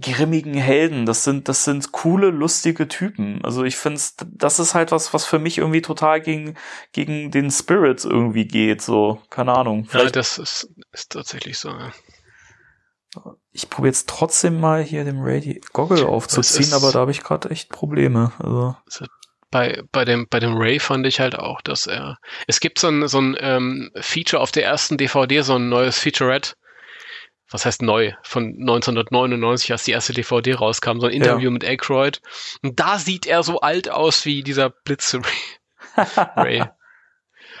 grimmigen 0.00 0.54
Helden. 0.54 1.06
Das 1.06 1.22
sind, 1.22 1.48
das 1.48 1.64
sind 1.64 1.92
coole, 1.92 2.30
lustige 2.30 2.88
Typen. 2.88 3.44
Also 3.44 3.62
ich 3.62 3.76
finde, 3.76 4.00
das 4.26 4.58
ist 4.58 4.74
halt 4.74 4.90
was, 4.90 5.14
was 5.14 5.24
für 5.24 5.38
mich 5.38 5.58
irgendwie 5.58 5.82
total 5.82 6.20
gegen, 6.20 6.56
gegen 6.92 7.30
den 7.30 7.50
Spirit 7.50 8.04
irgendwie 8.04 8.46
geht. 8.46 8.82
So, 8.82 9.20
keine 9.30 9.52
Ahnung. 9.52 9.84
Ja, 9.84 9.90
Vielleicht, 9.90 10.16
das 10.16 10.38
ist, 10.38 10.68
ist 10.92 11.12
tatsächlich 11.12 11.58
so. 11.58 11.68
ja. 11.68 11.92
ich 13.52 13.70
probiere 13.70 13.90
jetzt 13.90 14.08
trotzdem 14.08 14.58
mal 14.58 14.82
hier 14.82 15.04
dem 15.04 15.20
Ray 15.20 15.40
die 15.40 15.60
Goggle 15.72 16.06
aufzuziehen, 16.06 16.72
aber 16.72 16.90
da 16.90 17.00
habe 17.00 17.10
ich 17.12 17.22
gerade 17.22 17.50
echt 17.50 17.68
Probleme. 17.68 18.32
Also, 18.38 18.74
Das 18.86 19.02
bei, 19.52 19.82
bei 19.92 20.04
dem, 20.04 20.26
bei 20.28 20.40
dem 20.40 20.56
Ray 20.56 20.80
fand 20.80 21.06
ich 21.06 21.20
halt 21.20 21.38
auch, 21.38 21.60
dass 21.60 21.86
er, 21.86 22.18
es 22.48 22.58
gibt 22.58 22.80
so 22.80 22.88
ein, 22.88 23.06
so 23.06 23.20
ein 23.20 23.36
ähm, 23.38 23.92
Feature 23.94 24.42
auf 24.42 24.50
der 24.50 24.64
ersten 24.64 24.96
DVD, 24.96 25.42
so 25.42 25.54
ein 25.54 25.68
neues 25.68 25.98
Featurette, 25.98 26.54
was 27.50 27.66
heißt 27.66 27.82
neu, 27.82 28.12
von 28.22 28.46
1999, 28.46 29.70
als 29.70 29.84
die 29.84 29.92
erste 29.92 30.14
DVD 30.14 30.54
rauskam, 30.54 30.98
so 30.98 31.06
ein 31.06 31.12
Interview 31.12 31.50
ja. 31.50 31.50
mit 31.50 31.64
Aykroyd. 31.64 32.20
Und 32.62 32.80
da 32.80 32.98
sieht 32.98 33.26
er 33.26 33.42
so 33.42 33.60
alt 33.60 33.90
aus 33.90 34.24
wie 34.24 34.42
dieser 34.42 34.70
Blitze 34.70 35.20
Ray. 36.36 36.64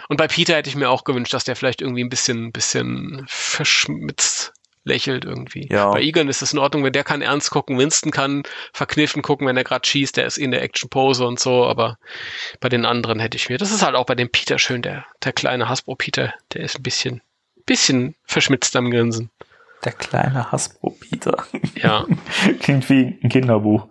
Und 0.08 0.16
bei 0.16 0.28
Peter 0.28 0.56
hätte 0.56 0.70
ich 0.70 0.76
mir 0.76 0.88
auch 0.88 1.04
gewünscht, 1.04 1.34
dass 1.34 1.44
der 1.44 1.56
vielleicht 1.56 1.82
irgendwie 1.82 2.02
ein 2.02 2.08
bisschen, 2.08 2.52
bisschen 2.52 3.24
verschmitzt 3.28 4.54
lächelt 4.84 5.24
irgendwie. 5.24 5.68
Ja. 5.70 5.90
Bei 5.90 6.00
Egan 6.00 6.28
ist 6.28 6.42
es 6.42 6.52
in 6.52 6.58
Ordnung, 6.58 6.84
wenn 6.84 6.92
der 6.92 7.04
kann 7.04 7.22
ernst 7.22 7.50
gucken, 7.50 7.78
Winston 7.78 8.10
kann 8.10 8.42
verkniffen 8.72 9.22
gucken, 9.22 9.46
wenn 9.46 9.56
er 9.56 9.64
gerade 9.64 9.86
schießt, 9.86 10.16
der 10.16 10.26
ist 10.26 10.38
in 10.38 10.50
der 10.50 10.62
Action-Pose 10.62 11.26
und 11.26 11.38
so, 11.38 11.64
aber 11.64 11.98
bei 12.60 12.68
den 12.68 12.84
anderen 12.84 13.20
hätte 13.20 13.36
ich 13.36 13.48
mir, 13.48 13.58
das 13.58 13.70
ist 13.70 13.82
halt 13.82 13.94
auch 13.94 14.06
bei 14.06 14.14
dem 14.14 14.30
Peter 14.30 14.58
schön, 14.58 14.82
der, 14.82 15.06
der 15.22 15.32
kleine 15.32 15.68
Hasbro-Peter, 15.68 16.34
der 16.52 16.62
ist 16.62 16.78
ein 16.78 16.82
bisschen, 16.82 17.22
bisschen 17.66 18.14
verschmitzt 18.24 18.74
am 18.76 18.90
Grinsen. 18.90 19.30
Der 19.84 19.92
kleine 19.92 20.50
Hasbro-Peter. 20.52 21.44
Ja. 21.74 22.06
Klingt 22.60 22.88
wie 22.88 23.18
ein 23.22 23.28
Kinderbuch. 23.28 23.88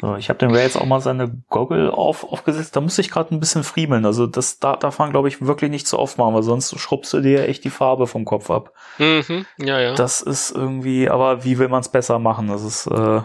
So, 0.00 0.16
ich 0.16 0.28
habe 0.28 0.38
dem 0.38 0.50
Ray 0.50 0.64
jetzt 0.64 0.76
auch 0.76 0.84
mal 0.84 1.00
seine 1.00 1.42
Goggle 1.48 1.92
auf, 1.92 2.24
aufgesetzt. 2.24 2.76
Da 2.76 2.80
muss 2.80 2.98
ich 2.98 3.10
gerade 3.10 3.34
ein 3.34 3.40
bisschen 3.40 3.64
friemeln. 3.64 4.04
Also 4.04 4.26
das 4.26 4.58
da, 4.58 4.76
darf 4.76 4.98
man, 4.98 5.10
glaube 5.10 5.28
ich, 5.28 5.40
wirklich 5.40 5.70
nicht 5.70 5.86
zu 5.86 5.98
oft 5.98 6.18
machen, 6.18 6.34
weil 6.34 6.42
sonst 6.42 6.78
schrubbst 6.78 7.12
du 7.14 7.20
dir 7.20 7.48
echt 7.48 7.64
die 7.64 7.70
Farbe 7.70 8.06
vom 8.06 8.26
Kopf 8.26 8.50
ab. 8.50 8.72
Mhm, 8.98 9.46
ja, 9.58 9.80
ja. 9.80 9.94
Das 9.94 10.20
ist 10.20 10.50
irgendwie, 10.50 11.08
aber 11.08 11.44
wie 11.44 11.58
will 11.58 11.68
man 11.68 11.80
es 11.80 11.88
besser 11.88 12.18
machen? 12.18 12.48
Das 12.48 12.62
ist 12.62 12.86
äh, 12.88 13.22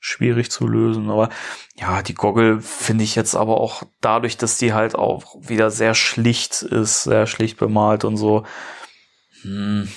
schwierig 0.00 0.50
zu 0.50 0.66
lösen. 0.66 1.08
Aber 1.08 1.28
ja, 1.76 2.02
die 2.02 2.14
Goggle 2.14 2.60
finde 2.60 3.04
ich 3.04 3.14
jetzt 3.14 3.36
aber 3.36 3.60
auch 3.60 3.84
dadurch, 4.00 4.36
dass 4.36 4.58
die 4.58 4.72
halt 4.72 4.96
auch 4.96 5.36
wieder 5.40 5.70
sehr 5.70 5.94
schlicht 5.94 6.62
ist, 6.62 7.04
sehr 7.04 7.28
schlicht 7.28 7.58
bemalt 7.58 8.04
und 8.04 8.16
so. 8.16 8.44
Hm, 9.42 9.88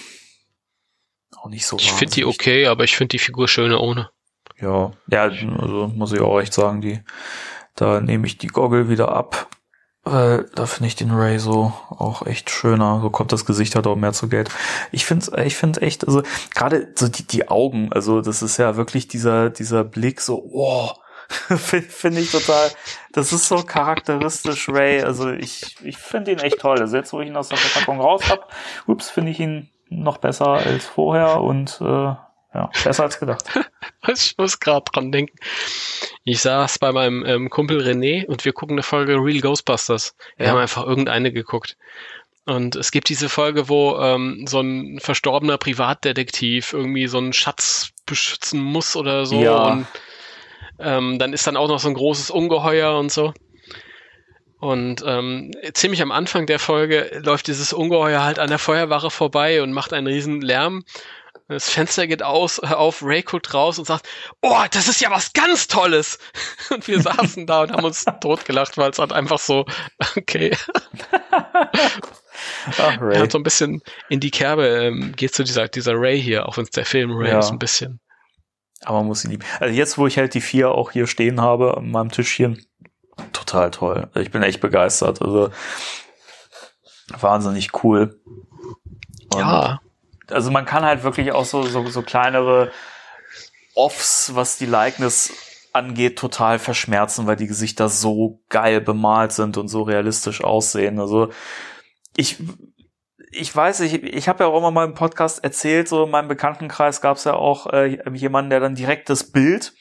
auch 1.35 1.49
nicht 1.49 1.65
so. 1.65 1.77
Ich 1.77 1.91
finde 1.91 2.13
die 2.13 2.25
okay, 2.25 2.67
aber 2.67 2.83
ich 2.83 2.95
finde 2.95 3.09
die 3.09 3.19
Figur 3.19 3.47
schöner 3.47 3.81
ohne. 3.81 4.11
Ja, 4.59 4.91
ja, 5.07 5.23
also 5.23 5.91
muss 5.93 6.13
ich 6.13 6.21
auch 6.21 6.39
echt 6.39 6.53
sagen, 6.53 6.81
die, 6.81 6.99
da 7.75 8.01
nehme 8.01 8.25
ich 8.25 8.37
die 8.37 8.47
Goggle 8.47 8.89
wieder 8.89 9.09
ab. 9.09 9.47
Weil 10.09 10.45
da 10.55 10.65
finde 10.65 10.87
ich 10.87 10.95
den 10.95 11.11
Ray 11.11 11.37
so 11.37 11.73
auch 11.89 12.25
echt 12.25 12.49
schöner. 12.49 13.01
So 13.01 13.09
kommt 13.09 13.33
das 13.33 13.45
Gesicht 13.45 13.75
halt 13.75 13.87
auch 13.87 13.97
mehr 13.97 14.13
zu 14.13 14.29
Geld. 14.29 14.49
Ich 14.91 15.05
finde, 15.05 15.43
ich 15.43 15.57
finde 15.57 15.81
echt, 15.81 16.07
also 16.07 16.23
gerade 16.55 16.93
so 16.95 17.09
die, 17.09 17.27
die 17.27 17.49
Augen, 17.49 17.91
also 17.91 18.21
das 18.21 18.41
ist 18.41 18.55
ja 18.57 18.77
wirklich 18.77 19.09
dieser, 19.09 19.49
dieser 19.49 19.83
Blick 19.83 20.21
so, 20.21 20.49
wow, 20.53 20.97
finde 21.27 21.87
find 21.89 22.17
ich 22.17 22.31
total, 22.31 22.69
das 23.11 23.33
ist 23.33 23.49
so 23.49 23.57
charakteristisch 23.63 24.69
Ray. 24.69 25.01
Also 25.01 25.29
ich, 25.29 25.75
ich 25.83 25.97
finde 25.97 26.31
ihn 26.31 26.39
echt 26.39 26.59
toll. 26.59 26.79
Also 26.79 26.95
jetzt, 26.95 27.11
wo 27.11 27.19
ich 27.19 27.27
ihn 27.27 27.35
aus 27.35 27.49
der 27.49 27.57
Verpackung 27.57 27.99
raus 27.99 28.29
hab, 28.29 28.53
ups, 28.85 29.09
finde 29.09 29.31
ich 29.31 29.39
ihn 29.41 29.69
noch 29.89 30.19
besser 30.19 30.47
als 30.47 30.85
vorher 30.85 31.41
und 31.41 31.81
äh, 31.81 32.13
ja, 32.53 32.69
besser 32.83 33.03
als 33.03 33.19
gedacht. 33.19 33.45
ich 34.07 34.35
muss 34.37 34.59
gerade 34.59 34.85
dran 34.91 35.11
denken. 35.11 35.37
Ich 36.23 36.41
saß 36.41 36.79
bei 36.79 36.91
meinem 36.91 37.25
ähm, 37.25 37.49
Kumpel 37.49 37.81
René 37.81 38.25
und 38.25 38.45
wir 38.45 38.53
gucken 38.53 38.75
eine 38.75 38.83
Folge 38.83 39.15
Real 39.15 39.41
Ghostbusters. 39.41 40.15
Wir 40.37 40.47
ja. 40.47 40.51
haben 40.51 40.59
einfach 40.59 40.85
irgendeine 40.85 41.31
geguckt. 41.31 41.77
Und 42.45 42.77
es 42.77 42.91
gibt 42.91 43.09
diese 43.09 43.27
Folge, 43.27 43.67
wo 43.67 43.97
ähm, 43.99 44.47
so 44.47 44.61
ein 44.61 44.99
verstorbener 44.99 45.57
Privatdetektiv 45.57 46.71
irgendwie 46.71 47.07
so 47.07 47.17
einen 47.17 47.33
Schatz 47.33 47.89
beschützen 48.05 48.61
muss 48.61 48.95
oder 48.95 49.25
so. 49.25 49.41
Ja. 49.41 49.63
Und 49.65 49.87
ähm, 50.79 51.19
dann 51.19 51.33
ist 51.33 51.45
dann 51.45 51.57
auch 51.57 51.67
noch 51.67 51.79
so 51.79 51.89
ein 51.89 51.93
großes 51.93 52.31
Ungeheuer 52.31 52.97
und 52.97 53.11
so. 53.11 53.33
Und 54.59 55.03
ähm, 55.05 55.51
ziemlich 55.73 56.01
am 56.01 56.11
Anfang 56.11 56.47
der 56.47 56.59
Folge 56.59 57.21
läuft 57.23 57.47
dieses 57.47 57.73
Ungeheuer 57.73 58.23
halt 58.23 58.39
an 58.39 58.49
der 58.49 58.59
Feuerwache 58.59 59.11
vorbei 59.11 59.61
und 59.61 59.71
macht 59.71 59.93
einen 59.93 60.07
riesen 60.07 60.41
Lärm. 60.41 60.83
Das 61.49 61.69
Fenster 61.69 62.07
geht 62.07 62.23
aus, 62.23 62.59
auf, 62.59 63.01
Ray 63.01 63.23
guckt 63.23 63.53
raus 63.53 63.79
und 63.79 63.85
sagt, 63.85 64.07
oh, 64.41 64.63
das 64.71 64.87
ist 64.87 64.99
ja 65.01 65.09
was 65.11 65.33
ganz 65.33 65.67
Tolles. 65.67 66.19
Und 66.69 66.87
wir 66.87 67.01
saßen 67.01 67.47
da 67.47 67.61
und 67.61 67.71
haben 67.71 67.85
uns 67.85 68.05
totgelacht, 68.21 68.77
weil 68.77 68.91
es 68.91 68.99
halt 68.99 69.13
einfach 69.13 69.39
so, 69.39 69.65
okay. 70.17 70.55
Ach, 72.77 73.01
Ray. 73.01 73.15
Er 73.15 73.23
hat 73.23 73.31
so 73.31 73.37
ein 73.37 73.43
bisschen 73.43 73.81
in 74.09 74.19
die 74.19 74.31
Kerbe, 74.31 74.67
ähm, 74.67 75.13
geht 75.15 75.33
zu 75.33 75.43
dieser, 75.43 75.67
dieser 75.69 75.93
Ray 75.95 76.21
hier, 76.21 76.47
auch 76.47 76.57
wenn 76.57 76.65
es 76.65 76.71
der 76.71 76.85
Film 76.85 77.11
Ray 77.15 77.29
ja. 77.29 77.39
ist, 77.39 77.51
ein 77.51 77.59
bisschen. 77.59 78.01
Aber 78.83 78.97
man 78.99 79.07
muss 79.07 79.23
ihn 79.23 79.31
lieben. 79.31 79.45
Also 79.59 79.73
jetzt, 79.73 79.97
wo 79.97 80.07
ich 80.07 80.17
halt 80.17 80.33
die 80.33 80.41
vier 80.41 80.71
auch 80.71 80.91
hier 80.91 81.07
stehen 81.07 81.41
habe, 81.41 81.77
an 81.77 81.89
meinem 81.89 82.11
Tischchen, 82.11 82.65
total 83.31 83.71
toll. 83.71 84.09
Ich 84.15 84.29
bin 84.29 84.43
echt 84.43 84.59
begeistert. 84.59 85.21
Also, 85.21 85.49
wahnsinnig 87.07 87.83
cool. 87.83 88.19
Und 89.33 89.39
ja 89.39 89.79
also 90.31 90.51
man 90.51 90.65
kann 90.65 90.83
halt 90.83 91.03
wirklich 91.03 91.31
auch 91.31 91.45
so, 91.45 91.63
so, 91.63 91.85
so 91.87 92.01
kleinere 92.01 92.71
Offs, 93.75 94.31
was 94.33 94.57
die 94.57 94.65
Likeness 94.65 95.31
angeht, 95.73 96.17
total 96.17 96.59
verschmerzen, 96.59 97.27
weil 97.27 97.35
die 97.35 97.47
Gesichter 97.47 97.89
so 97.89 98.41
geil 98.49 98.81
bemalt 98.81 99.31
sind 99.31 99.57
und 99.57 99.67
so 99.67 99.83
realistisch 99.83 100.43
aussehen. 100.43 100.99
Also 100.99 101.29
ich, 102.15 102.37
ich 103.31 103.55
weiß, 103.55 103.81
ich, 103.81 104.03
ich 104.03 104.27
habe 104.27 104.43
ja 104.43 104.49
auch 104.49 104.57
immer 104.57 104.71
mal 104.71 104.85
im 104.85 104.95
Podcast 104.95 105.43
erzählt, 105.43 105.87
so 105.87 106.05
in 106.05 106.09
meinem 106.09 106.27
Bekanntenkreis 106.27 107.01
gab 107.01 107.17
es 107.17 107.25
ja 107.25 107.33
auch 107.33 107.71
äh, 107.71 107.99
jemanden, 108.13 108.49
der 108.49 108.59
dann 108.59 108.75
direkt 108.75 109.09
das 109.09 109.31
Bild 109.31 109.73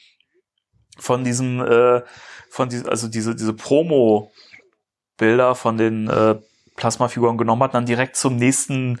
von 0.99 1.23
diesem, 1.23 1.61
äh, 1.61 2.01
von 2.49 2.69
diesem, 2.69 2.89
also 2.89 3.07
diese, 3.07 3.35
diese 3.35 3.53
Promo-Bilder 3.53 5.55
von 5.55 5.77
den 5.77 6.09
äh, 6.09 6.35
Plasmafiguren 6.75 7.37
genommen 7.37 7.63
hat, 7.63 7.73
dann 7.73 7.85
direkt 7.85 8.15
zum 8.15 8.35
nächsten 8.35 8.99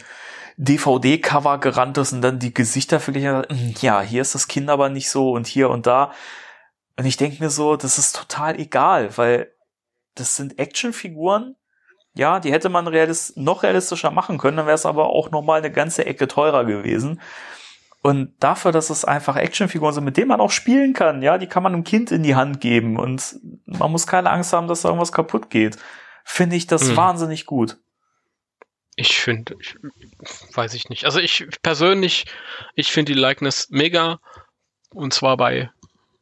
DVD-Cover 0.57 1.59
gerannt 1.59 1.97
ist 1.97 2.13
und 2.13 2.21
dann 2.21 2.39
die 2.39 2.53
Gesichter 2.53 2.99
verglichen 2.99 3.35
hat, 3.35 3.49
hm, 3.49 3.75
ja, 3.79 4.01
hier 4.01 4.21
ist 4.21 4.35
das 4.35 4.47
Kind 4.47 4.69
aber 4.69 4.89
nicht 4.89 5.09
so 5.09 5.31
und 5.31 5.47
hier 5.47 5.69
und 5.69 5.87
da. 5.87 6.11
Und 6.97 7.05
ich 7.05 7.17
denke 7.17 7.43
mir 7.43 7.51
so, 7.51 7.75
das 7.75 7.97
ist 7.97 8.15
total 8.15 8.59
egal, 8.59 9.15
weil 9.17 9.51
das 10.15 10.35
sind 10.35 10.57
Actionfiguren. 10.57 11.55
Ja, 12.15 12.39
die 12.39 12.51
hätte 12.51 12.69
man 12.69 12.87
realist 12.87 13.37
noch 13.37 13.61
realistischer 13.61 14.09
machen 14.09 14.39
können, 14.39 14.57
dann 14.57 14.65
wäre 14.65 14.73
es 14.73 14.87
aber 14.87 15.11
auch 15.11 15.29
nochmal 15.29 15.59
eine 15.59 15.71
ganze 15.71 16.07
Ecke 16.07 16.27
teurer 16.27 16.65
gewesen. 16.65 17.21
Und 18.01 18.33
dafür, 18.39 18.71
dass 18.71 18.89
es 18.89 19.05
einfach 19.05 19.35
Actionfiguren 19.35 19.93
sind, 19.93 20.05
mit 20.05 20.17
denen 20.17 20.29
man 20.29 20.41
auch 20.41 20.49
spielen 20.49 20.93
kann, 20.93 21.21
ja, 21.21 21.37
die 21.37 21.47
kann 21.47 21.61
man 21.61 21.73
einem 21.73 21.83
Kind 21.83 22.11
in 22.11 22.23
die 22.23 22.35
Hand 22.35 22.59
geben 22.61 22.97
und 22.97 23.39
man 23.65 23.91
muss 23.91 24.07
keine 24.07 24.31
Angst 24.31 24.53
haben, 24.53 24.67
dass 24.67 24.81
da 24.81 24.89
irgendwas 24.89 25.11
kaputt 25.11 25.51
geht, 25.51 25.77
finde 26.23 26.55
ich 26.55 26.65
das 26.65 26.89
mhm. 26.89 26.97
wahnsinnig 26.97 27.45
gut. 27.45 27.77
Ich 28.99 29.19
finde, 29.19 29.55
ich, 29.61 29.75
weiß 30.53 30.73
ich 30.73 30.89
nicht. 30.89 31.05
Also 31.05 31.19
ich 31.19 31.47
persönlich, 31.61 32.25
ich 32.73 32.91
finde 32.91 33.13
die 33.13 33.19
Likeness 33.19 33.69
mega 33.69 34.19
und 34.89 35.13
zwar 35.13 35.37
bei 35.37 35.69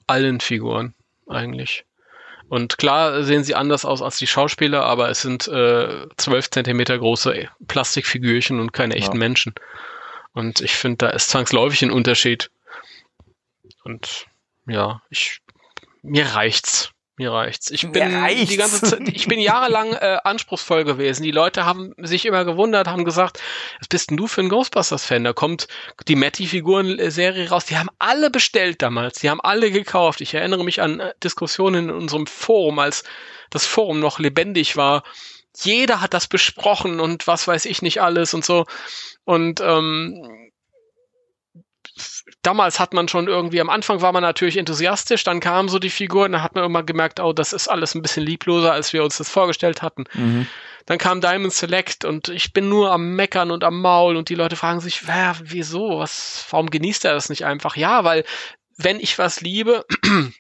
allen 0.08 0.42
Figuren 0.42 0.94
eigentlich. 1.28 1.86
Und 2.50 2.78
klar 2.78 3.24
sehen 3.24 3.46
sie 3.46 3.56
anders 3.56 3.86
aus 3.86 4.02
als 4.02 4.18
die 4.18 4.28
Schauspieler, 4.28 4.84
aber 4.84 5.10
es 5.10 5.22
sind 5.22 5.48
äh, 5.48 6.06
12 6.18 6.52
Zentimeter 6.52 7.00
große 7.00 7.50
Plastikfigürchen 7.68 8.60
und 8.60 8.74
keine 8.74 8.96
echten 8.96 9.16
ja. 9.16 9.20
Menschen. 9.20 9.56
Und 10.34 10.60
ich 10.60 10.76
finde, 10.76 10.98
da 10.98 11.10
ist 11.12 11.30
zwangsläufig 11.30 11.82
ein 11.82 11.92
Unterschied. 11.92 12.52
Und 13.86 14.28
ja, 14.68 15.02
ich 15.10 15.40
mir 16.02 16.26
reicht's. 16.26 16.92
Mir 17.18 17.32
reicht's. 17.32 17.72
Ich 17.72 17.90
bin 17.90 18.14
reicht's. 18.14 18.50
die 18.50 18.58
ganze 18.58 18.82
Zeit, 18.82 19.08
ich 19.08 19.28
bin 19.28 19.40
jahrelang 19.40 19.94
äh, 19.94 20.18
anspruchsvoll 20.26 20.84
gewesen. 20.84 21.24
Die 21.24 21.32
Leute 21.32 21.66
haben 21.66 21.94
sich 21.98 22.26
immer 22.26 22.44
gewundert, 22.44 22.88
haben 22.88 23.06
gesagt, 23.06 23.40
was 23.80 23.88
bist 23.88 24.10
denn 24.10 24.18
du 24.18 24.28
für 24.28 24.42
ein 24.42 24.50
Ghostbusters-Fan? 24.50 25.24
Da 25.24 25.32
kommt 25.32 25.68
die 26.10 26.18
Matty-Figuren-Serie 26.18 27.50
raus. 27.50 27.66
Die 27.66 27.78
haben 27.78 27.90
alle 28.00 28.30
bestellt 28.30 28.82
damals. 28.82 29.20
Die 29.20 29.30
haben 29.30 29.40
alle 29.40 29.72
gekauft. 29.72 30.20
Ich 30.20 30.34
erinnere 30.34 30.66
mich 30.66 30.82
an 30.82 31.00
äh, 31.00 31.14
Diskussionen 31.24 31.90
in 31.90 31.96
unserem 31.96 32.28
Forum, 32.28 32.80
als 32.80 33.06
das 33.50 33.66
Forum 33.66 34.02
noch 34.02 34.20
lebendig 34.20 34.76
war. 34.76 35.04
Jeder 35.58 36.02
hat 36.02 36.14
das 36.14 36.28
besprochen 36.28 37.00
und 37.00 37.28
was 37.28 37.48
weiß 37.48 37.64
ich 37.64 37.82
nicht 37.82 38.02
alles 38.02 38.34
und 38.34 38.44
so. 38.44 38.66
Und 39.24 39.62
ähm, 39.62 40.45
damals 42.46 42.80
hat 42.80 42.94
man 42.94 43.08
schon 43.08 43.28
irgendwie, 43.28 43.62
am 43.62 43.70
Anfang 43.70 44.02
war 44.02 44.12
man 44.12 44.22
natürlich 44.22 44.58
enthusiastisch, 44.58 45.24
dann 45.24 45.40
kamen 45.40 45.70
so 45.70 45.80
die 45.80 45.90
Figuren, 45.90 46.34
dann 46.34 46.44
hat 46.44 46.56
man 46.56 46.64
immer 46.64 46.84
gemerkt, 46.84 47.20
oh, 47.20 47.34
das 47.34 47.54
ist 47.54 47.68
alles 47.68 47.96
ein 47.96 48.02
bisschen 48.02 48.26
liebloser, 48.26 48.72
als 48.72 48.94
wir 48.94 49.04
uns 49.04 49.18
das 49.18 49.30
vorgestellt 49.30 49.82
hatten. 49.82 50.06
Mhm. 50.14 50.48
Dann 50.86 51.00
kam 51.00 51.22
Diamond 51.22 51.54
Select 51.54 52.06
und 52.06 52.30
ich 52.30 52.54
bin 52.54 52.70
nur 52.70 52.92
am 52.92 53.16
Meckern 53.16 53.50
und 53.50 53.64
am 53.64 53.82
Maul 53.82 54.16
und 54.16 54.30
die 54.30 54.36
Leute 54.36 54.56
fragen 54.56 54.82
sich, 54.82 55.08
wer, 55.08 55.36
wieso, 55.42 55.98
was, 55.98 56.46
warum 56.52 56.70
genießt 56.70 57.06
er 57.06 57.14
das 57.14 57.30
nicht 57.30 57.46
einfach? 57.46 57.76
Ja, 57.76 58.04
weil 58.04 58.24
wenn 58.78 59.00
ich 59.00 59.18
was 59.18 59.42
liebe, 59.42 59.86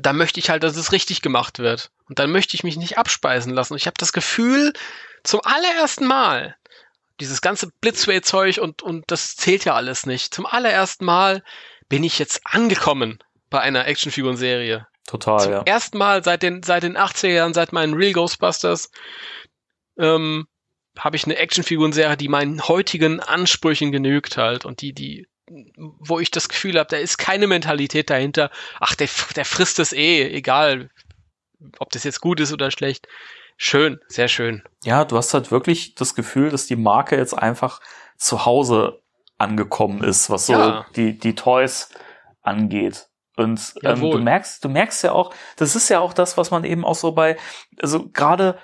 dann 0.00 0.16
möchte 0.16 0.38
ich 0.38 0.50
halt, 0.50 0.62
dass 0.62 0.76
es 0.76 0.92
richtig 0.92 1.22
gemacht 1.22 1.58
wird. 1.58 1.90
Und 2.08 2.20
dann 2.20 2.30
möchte 2.30 2.54
ich 2.54 2.62
mich 2.62 2.76
nicht 2.76 2.98
abspeisen 2.98 3.52
lassen. 3.52 3.72
Und 3.72 3.78
ich 3.78 3.86
habe 3.86 3.96
das 3.98 4.12
Gefühl, 4.12 4.72
zum 5.24 5.40
allerersten 5.42 6.06
Mal, 6.06 6.56
dieses 7.20 7.40
ganze 7.40 7.70
Blitzway-Zeug 7.80 8.58
und, 8.58 8.82
und 8.82 9.04
das 9.10 9.36
zählt 9.36 9.64
ja 9.64 9.74
alles 9.74 10.06
nicht. 10.06 10.34
Zum 10.34 10.46
allerersten 10.46 11.04
Mal 11.04 11.42
bin 11.88 12.04
ich 12.04 12.18
jetzt 12.18 12.40
angekommen 12.44 13.18
bei 13.50 13.60
einer 13.60 13.86
Actionfiguren-Serie. 13.86 14.86
Total, 15.06 15.40
Zum 15.40 15.52
ja. 15.52 15.62
ersten 15.62 15.98
Mal 15.98 16.22
seit 16.22 16.42
den, 16.42 16.62
seit 16.62 16.84
den 16.84 16.96
80er 16.96 17.28
Jahren, 17.28 17.54
seit 17.54 17.72
meinen 17.72 17.94
Real 17.94 18.12
Ghostbusters, 18.12 18.90
ähm, 19.98 20.46
habe 20.96 21.16
ich 21.16 21.24
eine 21.24 21.36
Actionfiguren-Serie, 21.36 22.16
die 22.16 22.28
meinen 22.28 22.66
heutigen 22.68 23.20
Ansprüchen 23.20 23.92
genügt 23.92 24.36
halt 24.36 24.64
und 24.64 24.82
die, 24.82 24.92
die, 24.92 25.26
wo 25.98 26.20
ich 26.20 26.30
das 26.30 26.48
Gefühl 26.48 26.78
habe, 26.78 26.88
da 26.90 26.96
ist 26.96 27.18
keine 27.18 27.48
Mentalität 27.48 28.08
dahinter, 28.08 28.50
ach, 28.78 28.94
der, 28.94 29.08
der 29.34 29.44
frisst 29.44 29.78
es 29.80 29.92
eh, 29.92 30.28
egal, 30.28 30.90
ob 31.78 31.90
das 31.90 32.04
jetzt 32.04 32.20
gut 32.20 32.40
ist 32.40 32.52
oder 32.52 32.70
schlecht. 32.70 33.08
Schön, 33.62 34.00
sehr 34.08 34.28
schön. 34.28 34.62
Ja, 34.84 35.04
du 35.04 35.18
hast 35.18 35.34
halt 35.34 35.50
wirklich 35.50 35.94
das 35.94 36.14
Gefühl, 36.14 36.48
dass 36.48 36.64
die 36.64 36.76
Marke 36.76 37.18
jetzt 37.18 37.34
einfach 37.34 37.82
zu 38.16 38.46
Hause 38.46 39.02
angekommen 39.36 40.02
ist, 40.02 40.30
was 40.30 40.46
so 40.46 40.54
Ja. 40.54 40.86
die, 40.96 41.18
die 41.18 41.34
Toys 41.34 41.90
angeht. 42.40 43.08
Und 43.36 43.74
ähm, 43.82 44.00
du 44.00 44.16
merkst, 44.16 44.64
du 44.64 44.70
merkst 44.70 45.04
ja 45.04 45.12
auch, 45.12 45.34
das 45.56 45.76
ist 45.76 45.90
ja 45.90 46.00
auch 46.00 46.14
das, 46.14 46.38
was 46.38 46.50
man 46.50 46.64
eben 46.64 46.86
auch 46.86 46.94
so 46.94 47.12
bei, 47.12 47.36
also 47.82 48.08
gerade 48.08 48.58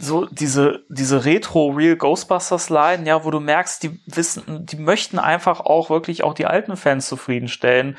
so 0.00 0.26
diese, 0.26 0.84
diese 0.88 1.24
Retro-Real 1.24 1.94
Ghostbusters-Line, 1.94 3.06
ja, 3.06 3.24
wo 3.24 3.30
du 3.30 3.38
merkst, 3.38 3.84
die 3.84 4.00
wissen, 4.06 4.66
die 4.66 4.78
möchten 4.78 5.20
einfach 5.20 5.60
auch 5.60 5.90
wirklich 5.90 6.24
auch 6.24 6.34
die 6.34 6.46
alten 6.46 6.76
Fans 6.76 7.06
zufriedenstellen 7.06 7.96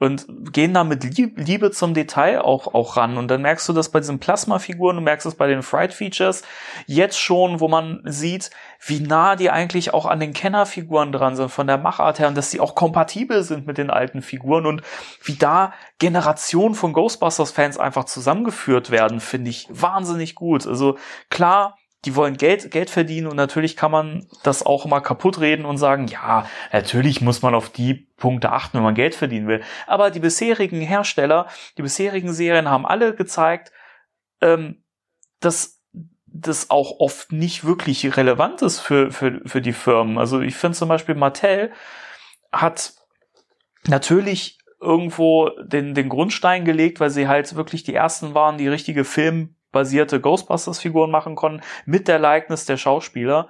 und 0.00 0.26
gehen 0.52 0.72
da 0.72 0.82
mit 0.82 1.04
Lieb- 1.04 1.38
Liebe 1.38 1.70
zum 1.70 1.92
Detail 1.92 2.40
auch, 2.40 2.74
auch 2.74 2.96
ran. 2.96 3.18
Und 3.18 3.28
dann 3.28 3.42
merkst 3.42 3.68
du 3.68 3.74
das 3.74 3.90
bei 3.90 4.00
diesen 4.00 4.18
Plasma-Figuren, 4.18 4.96
du 4.96 5.02
merkst 5.02 5.26
es 5.26 5.34
bei 5.34 5.46
den 5.46 5.62
Fright-Features 5.62 6.42
jetzt 6.86 7.20
schon, 7.20 7.60
wo 7.60 7.68
man 7.68 8.00
sieht, 8.06 8.50
wie 8.84 9.00
nah 9.00 9.36
die 9.36 9.50
eigentlich 9.50 9.92
auch 9.92 10.06
an 10.06 10.18
den 10.18 10.32
Kenner-Figuren 10.32 11.12
dran 11.12 11.36
sind, 11.36 11.50
von 11.50 11.66
der 11.66 11.76
Machart 11.76 12.18
her, 12.18 12.28
und 12.28 12.36
dass 12.36 12.50
die 12.50 12.60
auch 12.60 12.74
kompatibel 12.74 13.42
sind 13.42 13.66
mit 13.66 13.76
den 13.76 13.90
alten 13.90 14.22
Figuren 14.22 14.64
und 14.64 14.80
wie 15.22 15.34
da 15.34 15.74
Generationen 15.98 16.74
von 16.74 16.94
Ghostbusters-Fans 16.94 17.76
einfach 17.76 18.04
zusammengeführt 18.04 18.90
werden, 18.90 19.20
finde 19.20 19.50
ich 19.50 19.68
wahnsinnig 19.68 20.34
gut. 20.34 20.66
Also 20.66 20.96
klar, 21.28 21.76
die 22.04 22.16
wollen 22.16 22.36
Geld, 22.36 22.70
Geld 22.70 22.88
verdienen 22.88 23.26
und 23.26 23.36
natürlich 23.36 23.76
kann 23.76 23.90
man 23.90 24.26
das 24.42 24.64
auch 24.64 24.86
mal 24.86 25.00
kaputt 25.00 25.40
reden 25.40 25.66
und 25.66 25.76
sagen, 25.76 26.06
ja, 26.06 26.46
natürlich 26.72 27.20
muss 27.20 27.42
man 27.42 27.54
auf 27.54 27.68
die 27.68 28.08
Punkte 28.16 28.52
achten, 28.52 28.78
wenn 28.78 28.84
man 28.84 28.94
Geld 28.94 29.14
verdienen 29.14 29.48
will. 29.48 29.62
Aber 29.86 30.10
die 30.10 30.20
bisherigen 30.20 30.80
Hersteller, 30.80 31.46
die 31.76 31.82
bisherigen 31.82 32.32
Serien 32.32 32.70
haben 32.70 32.86
alle 32.86 33.14
gezeigt, 33.14 33.72
ähm, 34.40 34.82
dass 35.40 35.80
das 36.32 36.70
auch 36.70 37.00
oft 37.00 37.32
nicht 37.32 37.64
wirklich 37.64 38.16
relevant 38.16 38.62
ist 38.62 38.80
für, 38.80 39.10
für, 39.10 39.40
für 39.44 39.60
die 39.60 39.72
Firmen. 39.72 40.16
Also 40.16 40.40
ich 40.40 40.54
finde 40.54 40.78
zum 40.78 40.88
Beispiel 40.88 41.14
Mattel 41.14 41.72
hat 42.52 42.94
natürlich 43.86 44.58
irgendwo 44.80 45.50
den, 45.62 45.94
den 45.94 46.08
Grundstein 46.08 46.64
gelegt, 46.64 47.00
weil 47.00 47.10
sie 47.10 47.28
halt 47.28 47.54
wirklich 47.56 47.82
die 47.82 47.94
ersten 47.94 48.34
waren, 48.34 48.58
die 48.58 48.68
richtige 48.68 49.04
filmbasierte 49.70 50.20
Ghostbusters-Figuren 50.20 51.10
machen 51.10 51.36
konnten, 51.36 51.62
mit 51.86 52.08
der 52.08 52.18
Likeness 52.18 52.66
der 52.66 52.76
Schauspieler. 52.76 53.48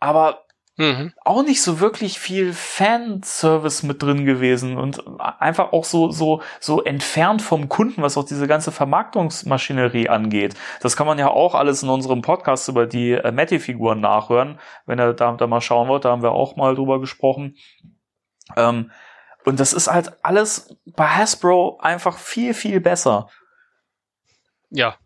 Aber 0.00 0.44
Mhm. 0.80 1.12
auch 1.24 1.42
nicht 1.42 1.60
so 1.60 1.80
wirklich 1.80 2.20
viel 2.20 2.52
Fanservice 2.52 3.84
mit 3.84 4.00
drin 4.00 4.24
gewesen 4.24 4.76
und 4.76 5.02
einfach 5.18 5.72
auch 5.72 5.84
so 5.84 6.12
so 6.12 6.40
so 6.60 6.84
entfernt 6.84 7.42
vom 7.42 7.68
Kunden, 7.68 8.00
was 8.00 8.16
auch 8.16 8.24
diese 8.24 8.46
ganze 8.46 8.70
Vermarktungsmaschinerie 8.70 10.08
angeht. 10.08 10.54
Das 10.80 10.96
kann 10.96 11.08
man 11.08 11.18
ja 11.18 11.30
auch 11.30 11.56
alles 11.56 11.82
in 11.82 11.88
unserem 11.88 12.22
Podcast 12.22 12.68
über 12.68 12.86
die 12.86 13.10
äh, 13.10 13.32
Matty-Figuren 13.32 13.98
nachhören, 14.00 14.60
wenn 14.86 15.00
ihr 15.00 15.14
da, 15.14 15.32
da 15.32 15.48
mal 15.48 15.60
schauen 15.60 15.88
wollt. 15.88 16.04
Da 16.04 16.10
haben 16.10 16.22
wir 16.22 16.30
auch 16.30 16.54
mal 16.54 16.76
drüber 16.76 17.00
gesprochen. 17.00 17.56
Ähm, 18.56 18.92
und 19.44 19.58
das 19.58 19.72
ist 19.72 19.88
halt 19.90 20.12
alles 20.22 20.76
bei 20.94 21.08
Hasbro 21.08 21.78
einfach 21.80 22.18
viel 22.18 22.54
viel 22.54 22.80
besser. 22.80 23.28
Ja. 24.70 24.98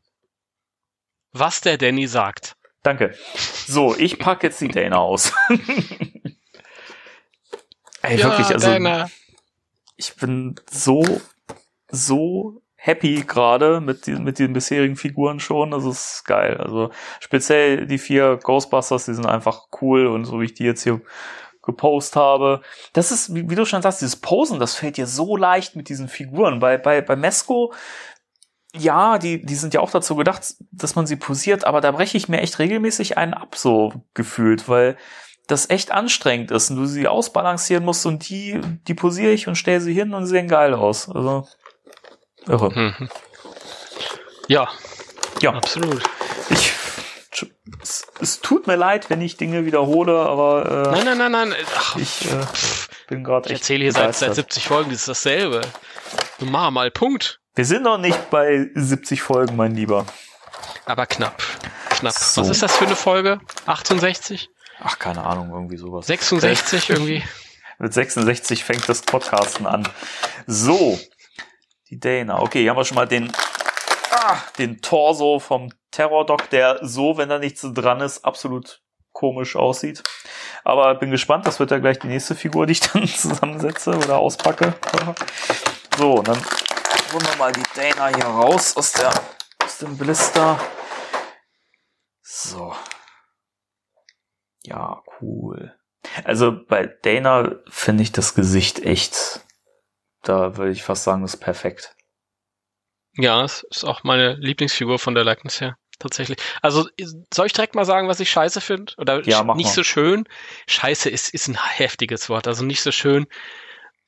Was 1.32 1.60
der 1.60 1.78
Danny 1.78 2.06
sagt. 2.06 2.56
Danke. 2.82 3.14
So, 3.66 3.96
ich 3.96 4.18
pack 4.18 4.42
jetzt 4.42 4.60
die 4.60 4.68
Dana 4.68 4.98
aus. 4.98 5.32
Ey, 8.02 8.18
wirklich, 8.22 8.48
also 8.48 8.66
Dana. 8.66 9.08
ich 9.96 10.16
bin 10.16 10.56
so, 10.68 11.04
so 11.88 12.60
happy 12.74 13.22
gerade 13.22 13.80
mit, 13.80 14.08
mit 14.08 14.40
den 14.40 14.52
bisherigen 14.52 14.96
Figuren 14.96 15.38
schon. 15.38 15.70
Das 15.70 15.84
ist 15.84 16.24
geil. 16.24 16.56
Also 16.56 16.90
speziell 17.20 17.86
die 17.86 17.98
vier 17.98 18.40
Ghostbusters, 18.42 19.04
die 19.04 19.14
sind 19.14 19.26
einfach 19.26 19.68
cool 19.80 20.08
und 20.08 20.24
so 20.24 20.40
wie 20.40 20.46
ich 20.46 20.54
die 20.54 20.64
jetzt 20.64 20.82
hier 20.82 21.00
gepostet 21.62 22.16
habe. 22.16 22.60
Das 22.92 23.12
ist, 23.12 23.34
wie, 23.34 23.48
wie 23.48 23.54
du 23.54 23.64
schon 23.64 23.82
sagst, 23.82 24.00
dieses 24.00 24.16
Posen, 24.16 24.58
das 24.58 24.74
fällt 24.74 24.96
dir 24.96 25.06
so 25.06 25.36
leicht 25.36 25.76
mit 25.76 25.88
diesen 25.88 26.08
Figuren. 26.08 26.58
Bei, 26.58 26.76
bei, 26.76 27.00
bei 27.00 27.14
Mesco, 27.14 27.72
ja, 28.74 29.18
die, 29.18 29.44
die 29.44 29.54
sind 29.54 29.74
ja 29.74 29.80
auch 29.80 29.90
dazu 29.90 30.16
gedacht, 30.16 30.54
dass 30.70 30.94
man 30.94 31.06
sie 31.06 31.16
posiert, 31.16 31.64
aber 31.64 31.80
da 31.80 31.90
breche 31.90 32.16
ich 32.16 32.28
mir 32.28 32.40
echt 32.40 32.58
regelmäßig 32.58 33.18
einen 33.18 33.34
ab, 33.34 33.56
so 33.56 33.92
gefühlt, 34.14 34.68
weil 34.68 34.96
das 35.46 35.68
echt 35.68 35.90
anstrengend 35.90 36.50
ist 36.50 36.70
und 36.70 36.76
du 36.76 36.86
sie 36.86 37.06
ausbalancieren 37.06 37.84
musst 37.84 38.06
und 38.06 38.28
die, 38.28 38.60
die 38.88 38.94
posiere 38.94 39.32
ich 39.32 39.48
und 39.48 39.56
stelle 39.56 39.80
sie 39.80 39.92
hin 39.92 40.14
und 40.14 40.24
sie 40.26 40.32
sehen 40.32 40.48
geil 40.48 40.72
aus. 40.72 41.08
Also, 41.08 41.46
irre. 42.46 42.70
Mhm. 42.70 43.08
Ja, 44.48 44.68
Ja, 45.40 45.52
absolut. 45.52 46.02
ich, 46.48 46.72
es, 47.82 48.06
es 48.20 48.40
tut 48.40 48.66
mir 48.66 48.76
leid, 48.76 49.10
wenn 49.10 49.20
ich 49.20 49.36
Dinge 49.36 49.66
wiederhole, 49.66 50.18
aber 50.18 50.86
äh, 50.88 50.90
Nein, 50.92 51.04
nein, 51.04 51.18
nein, 51.18 51.32
nein. 51.32 51.54
Ach, 51.76 51.96
ich 51.96 52.30
äh, 52.30 52.44
bin 53.08 53.24
gerade 53.24 53.48
ich 53.48 53.54
echt 53.54 53.62
erzähle 53.62 53.84
hier 53.84 53.92
seit, 53.92 54.14
seit 54.14 54.30
begeistert. 54.30 54.34
70 54.36 54.68
Folgen, 54.68 54.90
das 54.90 55.00
ist 55.00 55.08
dasselbe. 55.08 55.60
Mach 56.40 56.70
mal 56.70 56.90
Punkt. 56.90 57.41
Wir 57.54 57.66
sind 57.66 57.82
noch 57.82 57.98
nicht 57.98 58.30
bei 58.30 58.70
70 58.74 59.20
Folgen, 59.20 59.56
mein 59.56 59.74
Lieber. 59.74 60.06
Aber 60.86 61.04
knapp. 61.04 61.42
Knapp. 61.90 62.14
So. 62.14 62.40
Was 62.40 62.48
ist 62.48 62.62
das 62.62 62.74
für 62.74 62.86
eine 62.86 62.96
Folge? 62.96 63.40
68? 63.66 64.48
Ach, 64.80 64.98
keine 64.98 65.22
Ahnung, 65.22 65.50
irgendwie 65.52 65.76
sowas. 65.76 66.06
66 66.06 66.88
irgendwie? 66.88 67.22
Mit 67.78 67.92
66 67.92 68.64
fängt 68.64 68.88
das 68.88 69.02
Podcasten 69.02 69.66
an. 69.66 69.86
So, 70.46 70.98
die 71.90 72.00
Dana. 72.00 72.40
Okay, 72.40 72.62
hier 72.62 72.70
haben 72.70 72.78
wir 72.78 72.86
schon 72.86 72.94
mal 72.94 73.06
den, 73.06 73.30
ah, 74.12 74.38
den 74.56 74.80
Torso 74.80 75.38
vom 75.38 75.74
Terror-Doc, 75.90 76.48
der 76.48 76.78
so, 76.80 77.18
wenn 77.18 77.28
da 77.28 77.38
nichts 77.38 77.60
dran 77.74 78.00
ist, 78.00 78.24
absolut 78.24 78.80
komisch 79.12 79.56
aussieht. 79.56 80.02
Aber 80.64 80.94
bin 80.94 81.10
gespannt, 81.10 81.46
das 81.46 81.60
wird 81.60 81.70
ja 81.70 81.78
gleich 81.78 81.98
die 81.98 82.06
nächste 82.06 82.34
Figur, 82.34 82.64
die 82.64 82.72
ich 82.72 82.80
dann 82.92 83.06
zusammensetze 83.06 83.90
oder 83.90 84.16
auspacke. 84.18 84.72
So, 85.98 86.14
und 86.14 86.26
dann 86.26 86.38
holen 87.12 87.24
wir 87.26 87.36
mal 87.36 87.52
die 87.52 87.62
Dana 87.74 88.08
hier 88.08 88.24
raus 88.24 88.76
aus 88.76 88.92
der, 88.92 89.12
aus 89.62 89.78
dem 89.78 89.96
Blister. 89.98 90.58
So. 92.22 92.74
Ja, 94.64 95.02
cool. 95.20 95.76
Also 96.24 96.52
bei 96.66 96.86
Dana 96.86 97.56
finde 97.68 98.02
ich 98.02 98.12
das 98.12 98.34
Gesicht 98.34 98.80
echt, 98.80 99.40
da 100.22 100.56
würde 100.56 100.72
ich 100.72 100.82
fast 100.82 101.04
sagen, 101.04 101.24
ist 101.24 101.38
perfekt. 101.38 101.94
Ja, 103.14 103.44
es 103.44 103.64
ist 103.70 103.84
auch 103.84 104.04
meine 104.04 104.34
Lieblingsfigur 104.34 104.98
von 104.98 105.14
der 105.14 105.24
Likeness 105.24 105.60
her. 105.60 105.76
Tatsächlich. 105.98 106.38
Also, 106.62 106.88
soll 107.32 107.46
ich 107.46 107.52
direkt 107.52 107.76
mal 107.76 107.84
sagen, 107.84 108.08
was 108.08 108.18
ich 108.18 108.30
scheiße 108.30 108.60
finde? 108.60 108.92
Oder 108.98 109.22
Ja, 109.28 109.44
mach 109.44 109.54
nicht 109.54 109.66
mal. 109.66 109.72
so 109.74 109.84
schön? 109.84 110.26
Scheiße 110.66 111.08
ist, 111.08 111.32
ist 111.32 111.46
ein 111.48 111.56
heftiges 111.62 112.28
Wort. 112.28 112.48
Also 112.48 112.64
nicht 112.64 112.82
so 112.82 112.90
schön. 112.90 113.26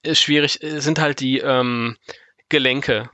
Ist 0.03 0.21
schwierig. 0.21 0.61
äh, 0.63 0.81
Sind 0.81 0.99
halt 0.99 1.21
die 1.21 1.39
ähm, 1.39 1.97
Gelenke, 2.55 3.11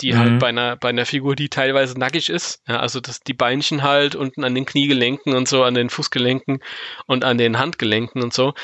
die 0.00 0.12
Mhm. 0.12 0.18
halt 0.18 0.38
bei 0.40 0.48
einer, 0.48 0.76
bei 0.76 0.88
einer 0.88 1.06
Figur, 1.06 1.36
die 1.36 1.48
teilweise 1.48 1.98
nackig 1.98 2.28
ist. 2.28 2.60
Ja, 2.66 2.80
also 2.80 3.00
das, 3.00 3.20
die 3.20 3.34
Beinchen 3.34 3.82
halt 3.82 4.14
unten 4.16 4.42
an 4.44 4.54
den 4.54 4.66
Kniegelenken 4.66 5.34
und 5.34 5.48
so, 5.48 5.62
an 5.62 5.74
den 5.74 5.90
Fußgelenken 5.90 6.62
und 7.06 7.24
an 7.24 7.38
den 7.38 7.58
Handgelenken 7.58 8.22
und 8.22 8.32
so. 8.34 8.54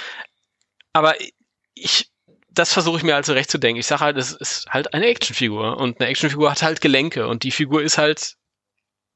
Aber 0.92 1.14
ich, 1.74 2.10
das 2.50 2.72
versuche 2.72 2.96
ich 2.98 3.02
mir 3.04 3.14
halt 3.14 3.26
zurechtzudenken. 3.26 3.78
Ich 3.78 3.86
sage 3.86 4.00
halt, 4.00 4.16
es 4.16 4.32
ist 4.32 4.66
halt 4.70 4.94
eine 4.94 5.06
Actionfigur 5.06 5.76
und 5.76 6.00
eine 6.00 6.08
Actionfigur 6.08 6.50
hat 6.50 6.62
halt 6.62 6.80
Gelenke 6.80 7.28
und 7.28 7.42
die 7.42 7.50
Figur 7.52 7.82
ist 7.82 7.98
halt 7.98 8.34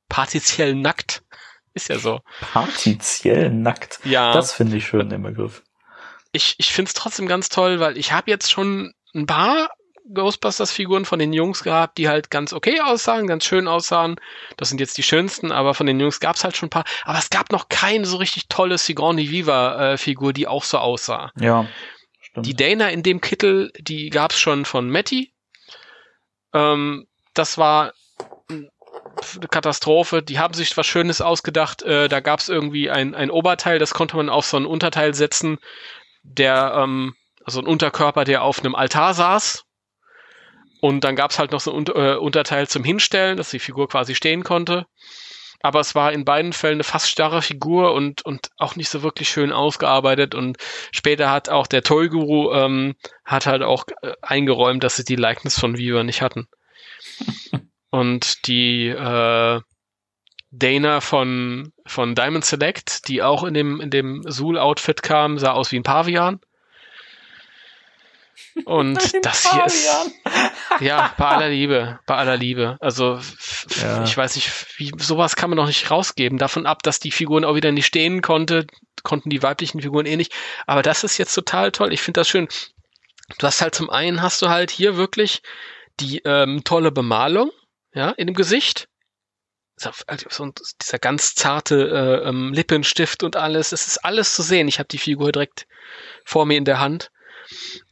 partiziell 0.09 0.75
nackt. 0.75 1.23
Ist 1.73 1.89
ja 1.89 1.99
so. 2.01 2.19
Partiziell 2.41 3.49
nackt. 3.49 4.01
Ja, 4.03 4.33
Das 4.33 4.53
finde 4.53 4.77
ich 4.77 4.87
schön, 4.89 5.09
den 5.09 5.23
Begriff. 5.23 5.63
ich, 6.33 6.57
ich 6.59 6.73
finde 6.73 6.89
es 6.89 6.95
trotzdem 6.95 7.29
ganz 7.29 7.49
toll, 7.49 7.79
weil 7.79 7.97
ich 7.97 8.11
habe 8.11 8.29
jetzt 8.29 8.51
schon 8.51 8.93
ein 9.15 9.27
paar 9.27 9.71
Ghostbusters-Figuren 10.13 11.05
von 11.05 11.19
den 11.19 11.33
Jungs 11.33 11.63
gehabt, 11.63 11.99
die 11.99 12.09
halt 12.09 12.31
ganz 12.31 12.53
okay 12.53 12.81
aussahen, 12.81 13.27
ganz 13.27 13.45
schön 13.45 13.69
aussahen. 13.69 14.17
Das 14.57 14.69
sind 14.69 14.81
jetzt 14.81 14.99
die 14.99 15.03
schönsten, 15.03 15.53
aber 15.53 15.75
von 15.75 15.87
den 15.87 16.01
Jungs 16.01 16.21
gab 16.21 16.37
es 16.37 16.45
halt 16.45 16.57
schon 16.57 16.67
ein 16.67 16.71
paar. 16.71 16.85
Aber 17.05 17.19
es 17.19 17.31
gab 17.31 17.53
noch 17.53 17.69
keine 17.69 18.07
so 18.07 18.17
richtig 18.17 18.49
tolle 18.49 18.79
Sigourney 18.79 19.31
Viva-Figur, 19.31 20.33
die 20.33 20.49
auch 20.49 20.65
so 20.65 20.79
aussah. 20.79 21.33
Ja, 21.39 21.67
stimmt. 22.21 22.47
Die 22.47 22.55
Dana 22.55 22.91
in 22.91 23.03
dem 23.03 23.21
Kittel, 23.21 23.73
die 23.79 24.11
gab 24.11 24.33
es 24.33 24.39
schon 24.39 24.65
von 24.65 24.89
Matty. 24.89 25.33
Ähm, 26.53 27.07
das 27.35 27.59
war 27.59 27.93
eine 28.49 29.49
Katastrophe. 29.49 30.23
Die 30.23 30.39
haben 30.39 30.55
sich 30.55 30.77
was 30.77 30.87
Schönes 30.87 31.21
ausgedacht. 31.21 31.83
Äh, 31.83 32.09
da 32.09 32.21
gab 32.21 32.41
es 32.41 32.49
irgendwie 32.49 32.91
ein, 32.91 33.15
ein 33.15 33.31
Oberteil, 33.31 33.79
das 33.79 33.95
konnte 33.95 34.17
man 34.17 34.29
auf 34.29 34.47
so 34.47 34.57
ein 34.57 34.67
Unterteil 34.67 35.15
setzen, 35.15 35.59
der, 36.23 36.75
ähm, 36.77 37.15
also 37.45 37.61
ein 37.61 37.67
Unterkörper, 37.67 38.25
der 38.25 38.43
auf 38.43 38.61
einem 38.61 38.75
Altar 38.75 39.15
saß. 39.15 39.65
Und 40.81 41.05
dann 41.05 41.17
gab's 41.17 41.39
halt 41.39 41.53
noch 41.53 41.61
so 41.61 41.75
ein 41.75 41.87
äh, 41.87 42.17
Unterteil 42.17 42.69
zum 42.69 42.85
Hinstellen, 42.85 43.37
dass 43.37 43.51
die 43.51 43.59
Figur 43.59 43.89
quasi 43.89 44.15
stehen 44.15 44.45
konnte. 44.45 44.87
Aber 45.63 45.81
es 45.81 45.95
war 45.95 46.13
in 46.13 46.25
beiden 46.25 46.55
Fällen 46.55 46.77
eine 46.77 46.85
fast 46.85 47.11
starre 47.11 47.43
Figur 47.43 47.93
und, 47.93 48.25
und 48.25 48.51
auch 48.57 48.77
nicht 48.77 48.89
so 48.89 49.03
wirklich 49.03 49.29
schön 49.29 49.53
ausgearbeitet. 49.53 50.35
Und 50.35 50.57
später 50.91 51.31
hat 51.31 51.51
auch 51.51 51.67
der 51.67 51.83
Toy-Guru 51.83 52.53
ähm, 52.55 52.95
hat 53.27 53.45
halt 53.47 53.63
auch 53.63 53.85
äh, 54.01 54.15
eingeräumt, 54.23 54.83
dass 54.83 54.97
sie 54.97 55.05
die 55.05 55.17
Likeness 55.17 55.61
von 55.61 55.77
Viva 55.77 56.03
nicht 56.03 56.23
hatten. 56.23 56.49
und 57.91 58.47
die 58.47 58.89
äh, 58.89 59.61
Dana 60.51 61.01
von, 61.01 61.73
von 61.87 62.15
Diamond 62.15 62.45
Select, 62.45 63.07
die 63.09 63.23
auch 63.23 63.45
in 63.45 63.55
dem, 63.55 63.81
in 63.81 63.91
dem 63.91 64.23
Zool-Outfit 64.27 65.03
kam, 65.03 65.39
sah 65.39 65.53
aus 65.53 65.73
wie 65.73 65.77
ein 65.77 65.85
Pavian. 65.85 66.41
Und 68.65 69.25
das 69.25 69.51
hier 69.51 69.65
ist, 69.65 70.13
ja, 70.81 71.15
bei 71.17 71.27
aller 71.27 71.49
Liebe, 71.49 71.99
bei 72.07 72.17
aller 72.17 72.37
Liebe. 72.37 72.77
Also, 72.81 73.19
Ja. 73.81 74.05
ich 74.05 74.17
weiß 74.17 74.37
nicht, 74.37 74.51
wie, 74.77 74.93
sowas 74.99 75.37
kann 75.37 75.51
man 75.51 75.57
noch 75.57 75.67
nicht 75.67 75.91
rausgeben. 75.91 76.39
Davon 76.39 76.67
ab, 76.67 76.83
dass 76.83 77.01
die 77.01 77.11
Figuren 77.11 77.45
auch 77.45 77.55
wieder 77.55 77.73
nicht 77.73 77.87
stehen 77.87 78.23
konnte, 78.23 78.67
konnten 79.03 79.31
die 79.31 79.43
weiblichen 79.43 79.81
Figuren 79.81 80.07
eh 80.07 80.17
nicht. 80.17 80.33
Aber 80.67 80.83
das 80.83 81.05
ist 81.05 81.19
jetzt 81.19 81.35
total 81.35 81.73
toll. 81.73 81.93
Ich 81.93 82.03
finde 82.03 82.21
das 82.21 82.29
schön. 82.29 82.49
Du 83.39 83.47
hast 83.47 83.61
halt 83.61 83.75
zum 83.75 83.91
einen 83.91 84.23
hast 84.23 84.43
du 84.43 84.49
halt 84.49 84.71
hier 84.71 84.97
wirklich 84.97 85.43
die 86.01 86.19
ähm, 86.25 86.63
tolle 86.65 86.91
Bemalung, 86.93 87.51
ja, 87.95 88.11
in 88.11 88.27
dem 88.27 88.35
Gesicht. 88.35 88.89
So, 89.77 89.91
also 90.07 90.53
dieser 90.83 90.99
ganz 90.99 91.35
zarte 91.35 92.21
äh, 92.25 92.29
ähm, 92.29 92.53
Lippenstift 92.53 93.23
und 93.23 93.37
alles. 93.37 93.73
Es 93.73 93.87
ist 93.87 94.05
alles 94.05 94.35
zu 94.35 94.43
sehen. 94.43 94.69
Ich 94.69 94.79
habe 94.79 94.89
die 94.89 94.99
Figur 94.99 95.33
direkt 95.33 95.67
vor 96.25 96.45
mir 96.45 96.59
in 96.59 96.67
der 96.67 96.81
Hand. 96.81 97.11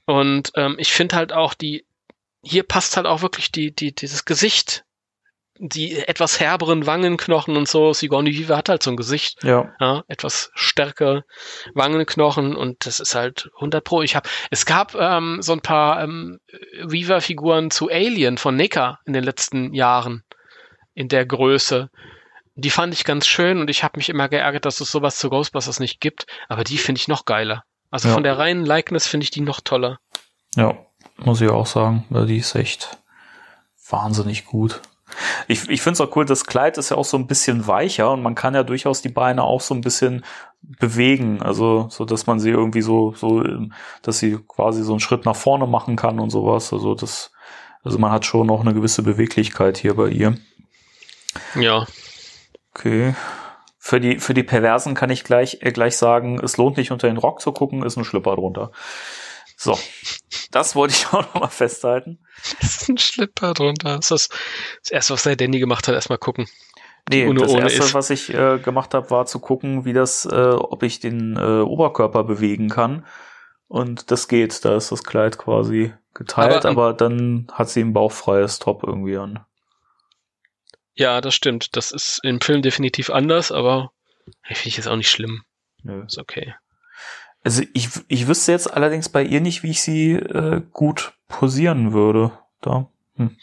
Und 0.08 0.52
ähm, 0.54 0.76
ich 0.78 0.94
finde 0.94 1.16
halt 1.16 1.34
auch 1.34 1.52
die, 1.52 1.84
hier 2.42 2.62
passt 2.62 2.96
halt 2.96 3.04
auch 3.04 3.20
wirklich 3.20 3.52
die, 3.52 3.74
die, 3.74 3.94
dieses 3.94 4.24
Gesicht, 4.24 4.86
die 5.58 5.96
etwas 5.98 6.40
herberen 6.40 6.86
Wangenknochen 6.86 7.58
und 7.58 7.68
so. 7.68 7.92
Sigourney 7.92 8.32
Weaver 8.32 8.56
hat 8.56 8.70
halt 8.70 8.82
so 8.82 8.88
ein 8.88 8.96
Gesicht, 8.96 9.44
Ja. 9.44 9.74
ja, 9.78 10.04
etwas 10.08 10.50
stärker 10.54 11.24
Wangenknochen 11.74 12.56
und 12.56 12.86
das 12.86 13.00
ist 13.00 13.14
halt 13.14 13.50
100 13.56 13.84
pro. 13.84 14.00
Ich 14.00 14.16
habe, 14.16 14.26
es 14.50 14.64
gab 14.64 14.94
ähm, 14.94 15.42
so 15.42 15.52
ein 15.52 15.60
paar 15.60 16.02
ähm, 16.02 16.40
Weaver-Figuren 16.82 17.70
zu 17.70 17.90
Alien 17.90 18.38
von 18.38 18.56
NECA 18.56 19.00
in 19.04 19.12
den 19.12 19.24
letzten 19.24 19.74
Jahren 19.74 20.24
in 20.94 21.08
der 21.08 21.26
Größe. 21.26 21.90
Die 22.54 22.70
fand 22.70 22.94
ich 22.94 23.04
ganz 23.04 23.26
schön 23.26 23.60
und 23.60 23.68
ich 23.68 23.84
habe 23.84 23.98
mich 23.98 24.08
immer 24.08 24.30
geärgert, 24.30 24.64
dass 24.64 24.80
es 24.80 24.90
sowas 24.90 25.18
zu 25.18 25.28
Ghostbusters 25.28 25.80
nicht 25.80 26.00
gibt, 26.00 26.24
aber 26.48 26.64
die 26.64 26.78
finde 26.78 26.98
ich 26.98 27.08
noch 27.08 27.26
geiler. 27.26 27.64
Also 27.90 28.08
Ja. 28.08 28.14
von 28.14 28.22
der 28.22 28.38
reinen 28.38 28.64
Likeness 28.64 29.06
finde 29.06 29.24
ich 29.24 29.30
die 29.30 29.40
noch 29.40 29.60
toller. 29.60 29.98
Ja, 30.56 30.74
muss 31.16 31.40
ich 31.40 31.48
auch 31.50 31.66
sagen. 31.66 32.04
Die 32.10 32.38
ist 32.38 32.54
echt 32.54 32.98
wahnsinnig 33.88 34.44
gut. 34.46 34.80
Ich, 35.46 35.68
ich 35.70 35.80
finde 35.80 35.94
es 35.94 36.00
auch 36.02 36.14
cool, 36.16 36.26
das 36.26 36.44
Kleid 36.44 36.76
ist 36.76 36.90
ja 36.90 36.96
auch 36.98 37.04
so 37.04 37.16
ein 37.16 37.26
bisschen 37.26 37.66
weicher 37.66 38.10
und 38.10 38.22
man 38.22 38.34
kann 38.34 38.54
ja 38.54 38.62
durchaus 38.62 39.00
die 39.00 39.08
Beine 39.08 39.42
auch 39.42 39.62
so 39.62 39.74
ein 39.74 39.80
bisschen 39.80 40.22
bewegen. 40.60 41.40
Also, 41.42 41.88
so 41.90 42.04
dass 42.04 42.26
man 42.26 42.38
sie 42.38 42.50
irgendwie 42.50 42.82
so, 42.82 43.14
so, 43.14 43.42
dass 44.02 44.18
sie 44.18 44.38
quasi 44.46 44.82
so 44.82 44.92
einen 44.92 45.00
Schritt 45.00 45.24
nach 45.24 45.36
vorne 45.36 45.66
machen 45.66 45.96
kann 45.96 46.20
und 46.20 46.28
sowas. 46.30 46.72
Also, 46.74 46.94
das, 46.94 47.32
also 47.82 47.98
man 47.98 48.12
hat 48.12 48.26
schon 48.26 48.50
auch 48.50 48.60
eine 48.60 48.74
gewisse 48.74 49.02
Beweglichkeit 49.02 49.78
hier 49.78 49.94
bei 49.94 50.08
ihr. 50.08 50.36
Ja. 51.54 51.86
Okay. 52.74 53.14
Für 53.78 54.00
die, 54.00 54.18
für 54.18 54.34
die 54.34 54.42
Perversen 54.42 54.94
kann 54.94 55.10
ich 55.10 55.24
gleich, 55.24 55.58
äh, 55.60 55.70
gleich 55.70 55.96
sagen, 55.96 56.40
es 56.42 56.56
lohnt 56.56 56.76
nicht 56.76 56.90
unter 56.90 57.06
den 57.06 57.16
Rock 57.16 57.40
zu 57.40 57.52
gucken, 57.52 57.82
ist 57.84 57.96
ein 57.96 58.04
Schlipper 58.04 58.36
drunter. 58.36 58.72
So. 59.56 59.78
Das 60.50 60.74
wollte 60.76 60.94
ich 60.94 61.06
auch 61.12 61.22
noch 61.34 61.40
mal 61.40 61.48
festhalten. 61.48 62.18
Ist 62.60 62.88
ein 62.88 62.98
Schlipper 62.98 63.54
drunter. 63.54 63.96
Das 63.96 64.10
ist 64.10 64.10
das, 64.10 64.28
das 64.82 64.90
erste, 64.90 65.12
was 65.14 65.22
der 65.22 65.36
Danny 65.36 65.58
gemacht 65.58 65.88
hat, 65.88 65.94
erstmal 65.94 66.18
gucken. 66.18 66.46
Nee, 67.08 67.26
ohne- 67.26 67.40
das 67.40 67.52
erste, 67.54 67.82
ist. 67.84 67.94
was 67.94 68.10
ich 68.10 68.34
äh, 68.34 68.58
gemacht 68.58 68.94
habe, 68.94 69.10
war 69.10 69.26
zu 69.26 69.38
gucken, 69.38 69.84
wie 69.84 69.92
das, 69.94 70.26
äh, 70.26 70.50
ob 70.52 70.82
ich 70.82 71.00
den 71.00 71.36
äh, 71.36 71.60
Oberkörper 71.60 72.24
bewegen 72.24 72.68
kann. 72.68 73.06
Und 73.66 74.10
das 74.10 74.28
geht, 74.28 74.64
da 74.64 74.76
ist 74.76 74.92
das 74.92 75.04
Kleid 75.04 75.38
quasi 75.38 75.92
geteilt, 76.14 76.64
Aber, 76.66 76.68
aber, 76.70 76.92
dann 76.94 77.46
hat 77.52 77.68
sie 77.68 77.80
ein 77.80 77.92
bauchfreies 77.92 78.58
Top 78.58 78.82
irgendwie 78.82 79.16
an. 79.16 79.40
Ja, 80.98 81.20
das 81.20 81.36
stimmt. 81.36 81.76
Das 81.76 81.92
ist 81.92 82.18
im 82.24 82.40
Film 82.40 82.60
definitiv 82.60 83.08
anders, 83.08 83.52
aber 83.52 83.92
finde 84.42 84.68
ich 84.68 84.76
jetzt 84.76 84.88
auch 84.88 84.96
nicht 84.96 85.10
schlimm. 85.10 85.44
Nö. 85.84 86.04
Ist 86.04 86.18
okay. 86.18 86.56
Also 87.44 87.62
ich, 87.72 87.88
ich 88.08 88.26
wüsste 88.26 88.50
jetzt 88.50 88.66
allerdings 88.66 89.08
bei 89.08 89.22
ihr 89.22 89.40
nicht, 89.40 89.62
wie 89.62 89.70
ich 89.70 89.80
sie 89.80 90.14
äh, 90.14 90.60
gut 90.72 91.12
posieren 91.28 91.92
würde. 91.92 92.36
Da. 92.60 92.90
Hm. 93.14 93.36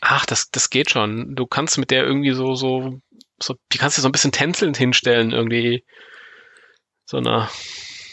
Ach, 0.00 0.24
das, 0.24 0.50
das 0.50 0.70
geht 0.70 0.90
schon. 0.90 1.36
Du 1.36 1.46
kannst 1.46 1.76
mit 1.76 1.90
der 1.90 2.04
irgendwie 2.04 2.32
so, 2.32 2.54
so, 2.54 3.02
so, 3.38 3.54
die 3.70 3.76
kannst 3.76 3.98
du 3.98 4.02
so 4.02 4.08
ein 4.08 4.12
bisschen 4.12 4.32
tänzelnd 4.32 4.78
hinstellen, 4.78 5.32
irgendwie. 5.32 5.84
So 7.04 7.18
einer 7.18 7.50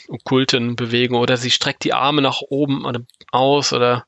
okkulten 0.10 0.76
Bewegung. 0.76 1.18
Oder 1.18 1.38
sie 1.38 1.50
streckt 1.50 1.86
die 1.86 1.94
Arme 1.94 2.22
nach 2.22 2.42
oben 2.42 2.84
oder 2.84 3.00
aus 3.32 3.72
oder, 3.72 4.06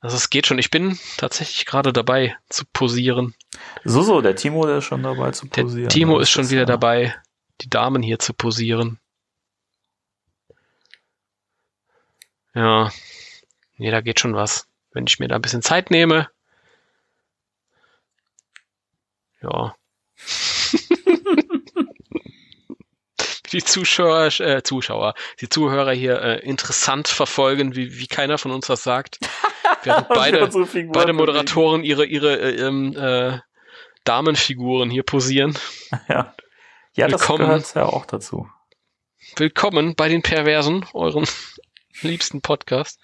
also 0.00 0.16
es 0.16 0.30
geht 0.30 0.46
schon. 0.46 0.58
Ich 0.58 0.70
bin 0.70 0.98
tatsächlich 1.18 1.66
gerade 1.66 1.92
dabei 1.92 2.34
zu 2.48 2.64
posieren. 2.72 3.34
So, 3.84 4.02
so, 4.02 4.20
der 4.20 4.36
Timo, 4.36 4.66
der 4.66 4.78
ist 4.78 4.84
schon 4.84 5.02
dabei 5.02 5.30
zu 5.30 5.46
Der 5.46 5.62
posieren. 5.62 5.88
Timo 5.88 6.18
Das 6.18 6.28
ist 6.28 6.32
schon 6.32 6.50
wieder 6.50 6.60
ja- 6.62 6.66
dabei, 6.66 7.14
die 7.60 7.70
Damen 7.70 8.02
hier 8.02 8.18
zu 8.18 8.34
posieren. 8.34 8.98
Ja. 12.54 12.90
Nee, 13.76 13.90
da 13.90 14.00
geht 14.00 14.20
schon 14.20 14.34
was. 14.34 14.66
Wenn 14.92 15.06
ich 15.06 15.18
mir 15.20 15.28
da 15.28 15.36
ein 15.36 15.42
bisschen 15.42 15.62
Zeit 15.62 15.90
nehme. 15.90 16.28
Ja. 19.42 19.74
die 23.52 23.62
Zuschauer, 23.62 24.26
äh, 24.40 24.62
Zuschauer, 24.62 25.14
die 25.40 25.48
Zuhörer 25.48 25.92
hier 25.92 26.20
äh, 26.20 26.38
interessant 26.40 27.08
verfolgen, 27.08 27.76
wie, 27.76 27.98
wie 27.98 28.06
keiner 28.08 28.36
von 28.38 28.50
uns 28.50 28.68
was 28.68 28.82
sagt. 28.82 29.18
Während 29.84 30.08
beide, 30.08 30.50
beide. 30.92 31.12
Moderatoren 31.12 31.84
ihre, 31.84 32.04
ihre 32.04 32.38
äh, 32.40 32.66
ähm, 32.66 32.96
äh, 32.96 33.38
Damenfiguren 34.08 34.90
hier 34.90 35.02
posieren. 35.02 35.56
Ja, 36.08 36.34
ja 36.94 37.08
das 37.08 37.20
Willkommen. 37.20 37.46
gehört 37.46 37.74
ja 37.74 37.84
auch 37.84 38.06
dazu. 38.06 38.48
Willkommen 39.36 39.94
bei 39.94 40.08
den 40.08 40.22
Perversen, 40.22 40.84
euren 40.94 41.26
liebsten 42.02 42.40
Podcast. 42.40 42.98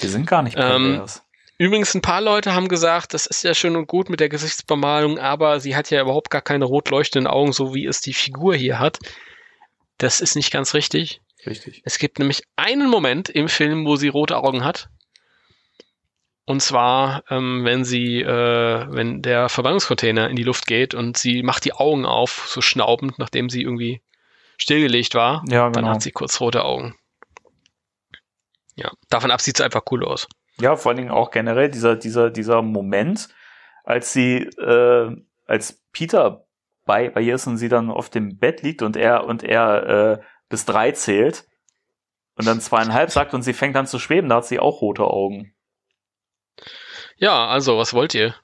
Wir 0.00 0.10
sind 0.10 0.26
gar 0.26 0.42
nicht 0.42 0.56
Ähm, 0.58 0.94
pervers. 0.94 1.22
Übrigens, 1.58 1.94
ein 1.94 2.02
paar 2.02 2.20
Leute 2.20 2.54
haben 2.54 2.68
gesagt, 2.68 3.14
das 3.14 3.26
ist 3.26 3.42
ja 3.44 3.54
schön 3.54 3.76
und 3.76 3.86
gut 3.86 4.10
mit 4.10 4.20
der 4.20 4.28
Gesichtsbemalung, 4.28 5.18
aber 5.18 5.60
sie 5.60 5.74
hat 5.74 5.90
ja 5.90 6.02
überhaupt 6.02 6.30
gar 6.30 6.42
keine 6.42 6.66
rot 6.66 6.90
leuchtenden 6.90 7.26
Augen, 7.26 7.52
so 7.52 7.74
wie 7.74 7.86
es 7.86 8.00
die 8.00 8.12
Figur 8.12 8.54
hier 8.54 8.78
hat. 8.78 8.98
Das 9.98 10.20
ist 10.20 10.36
nicht 10.36 10.52
ganz 10.52 10.74
richtig. 10.74 11.22
Richtig. 11.46 11.82
Es 11.84 11.98
gibt 11.98 12.18
nämlich 12.18 12.42
einen 12.56 12.90
Moment 12.90 13.28
im 13.28 13.48
Film, 13.48 13.86
wo 13.86 13.96
sie 13.96 14.08
rote 14.08 14.36
Augen 14.36 14.64
hat. 14.64 14.90
Und 16.46 16.62
zwar, 16.62 17.24
ähm, 17.28 17.64
wenn 17.64 17.84
sie, 17.84 18.22
äh, 18.22 18.86
wenn 18.88 19.20
der 19.20 19.48
Verbannungscontainer 19.48 20.30
in 20.30 20.36
die 20.36 20.44
Luft 20.44 20.68
geht 20.68 20.94
und 20.94 21.16
sie 21.16 21.42
macht 21.42 21.64
die 21.64 21.72
Augen 21.72 22.06
auf, 22.06 22.46
so 22.48 22.60
schnaubend, 22.60 23.18
nachdem 23.18 23.50
sie 23.50 23.62
irgendwie 23.62 24.00
stillgelegt 24.56 25.16
war. 25.16 25.42
Ja, 25.48 25.64
Dann 25.64 25.72
genau. 25.72 25.88
hat 25.88 26.02
sie 26.02 26.12
kurz 26.12 26.40
rote 26.40 26.64
Augen. 26.64 26.94
Ja, 28.76 28.92
davon 29.08 29.32
ab 29.32 29.40
sieht 29.40 29.58
es 29.58 29.64
einfach 29.64 29.82
cool 29.90 30.04
aus. 30.04 30.28
Ja, 30.60 30.76
vor 30.76 30.90
allen 30.90 30.98
Dingen 30.98 31.10
auch 31.10 31.32
generell 31.32 31.68
dieser, 31.68 31.96
dieser, 31.96 32.30
dieser 32.30 32.62
Moment, 32.62 33.28
als 33.82 34.12
sie, 34.12 34.36
äh, 34.36 35.16
als 35.46 35.82
Peter 35.92 36.46
bei, 36.84 37.10
bei 37.10 37.22
ihr 37.22 37.34
ist 37.34 37.48
und 37.48 37.56
sie 37.56 37.68
dann 37.68 37.90
auf 37.90 38.08
dem 38.08 38.38
Bett 38.38 38.62
liegt 38.62 38.82
und 38.82 38.96
er, 38.96 39.24
und 39.24 39.42
er 39.42 39.88
äh, 39.88 40.18
bis 40.48 40.64
drei 40.64 40.92
zählt 40.92 41.44
und 42.36 42.46
dann 42.46 42.60
zweieinhalb 42.60 43.10
sagt 43.10 43.34
und 43.34 43.42
sie 43.42 43.52
fängt 43.52 43.76
an 43.76 43.88
zu 43.88 43.98
schweben, 43.98 44.28
da 44.28 44.36
hat 44.36 44.46
sie 44.46 44.60
auch 44.60 44.80
rote 44.80 45.04
Augen. 45.04 45.55
Ja, 47.16 47.46
also, 47.46 47.78
was 47.78 47.92
wollt 47.94 48.14
ihr? 48.14 48.34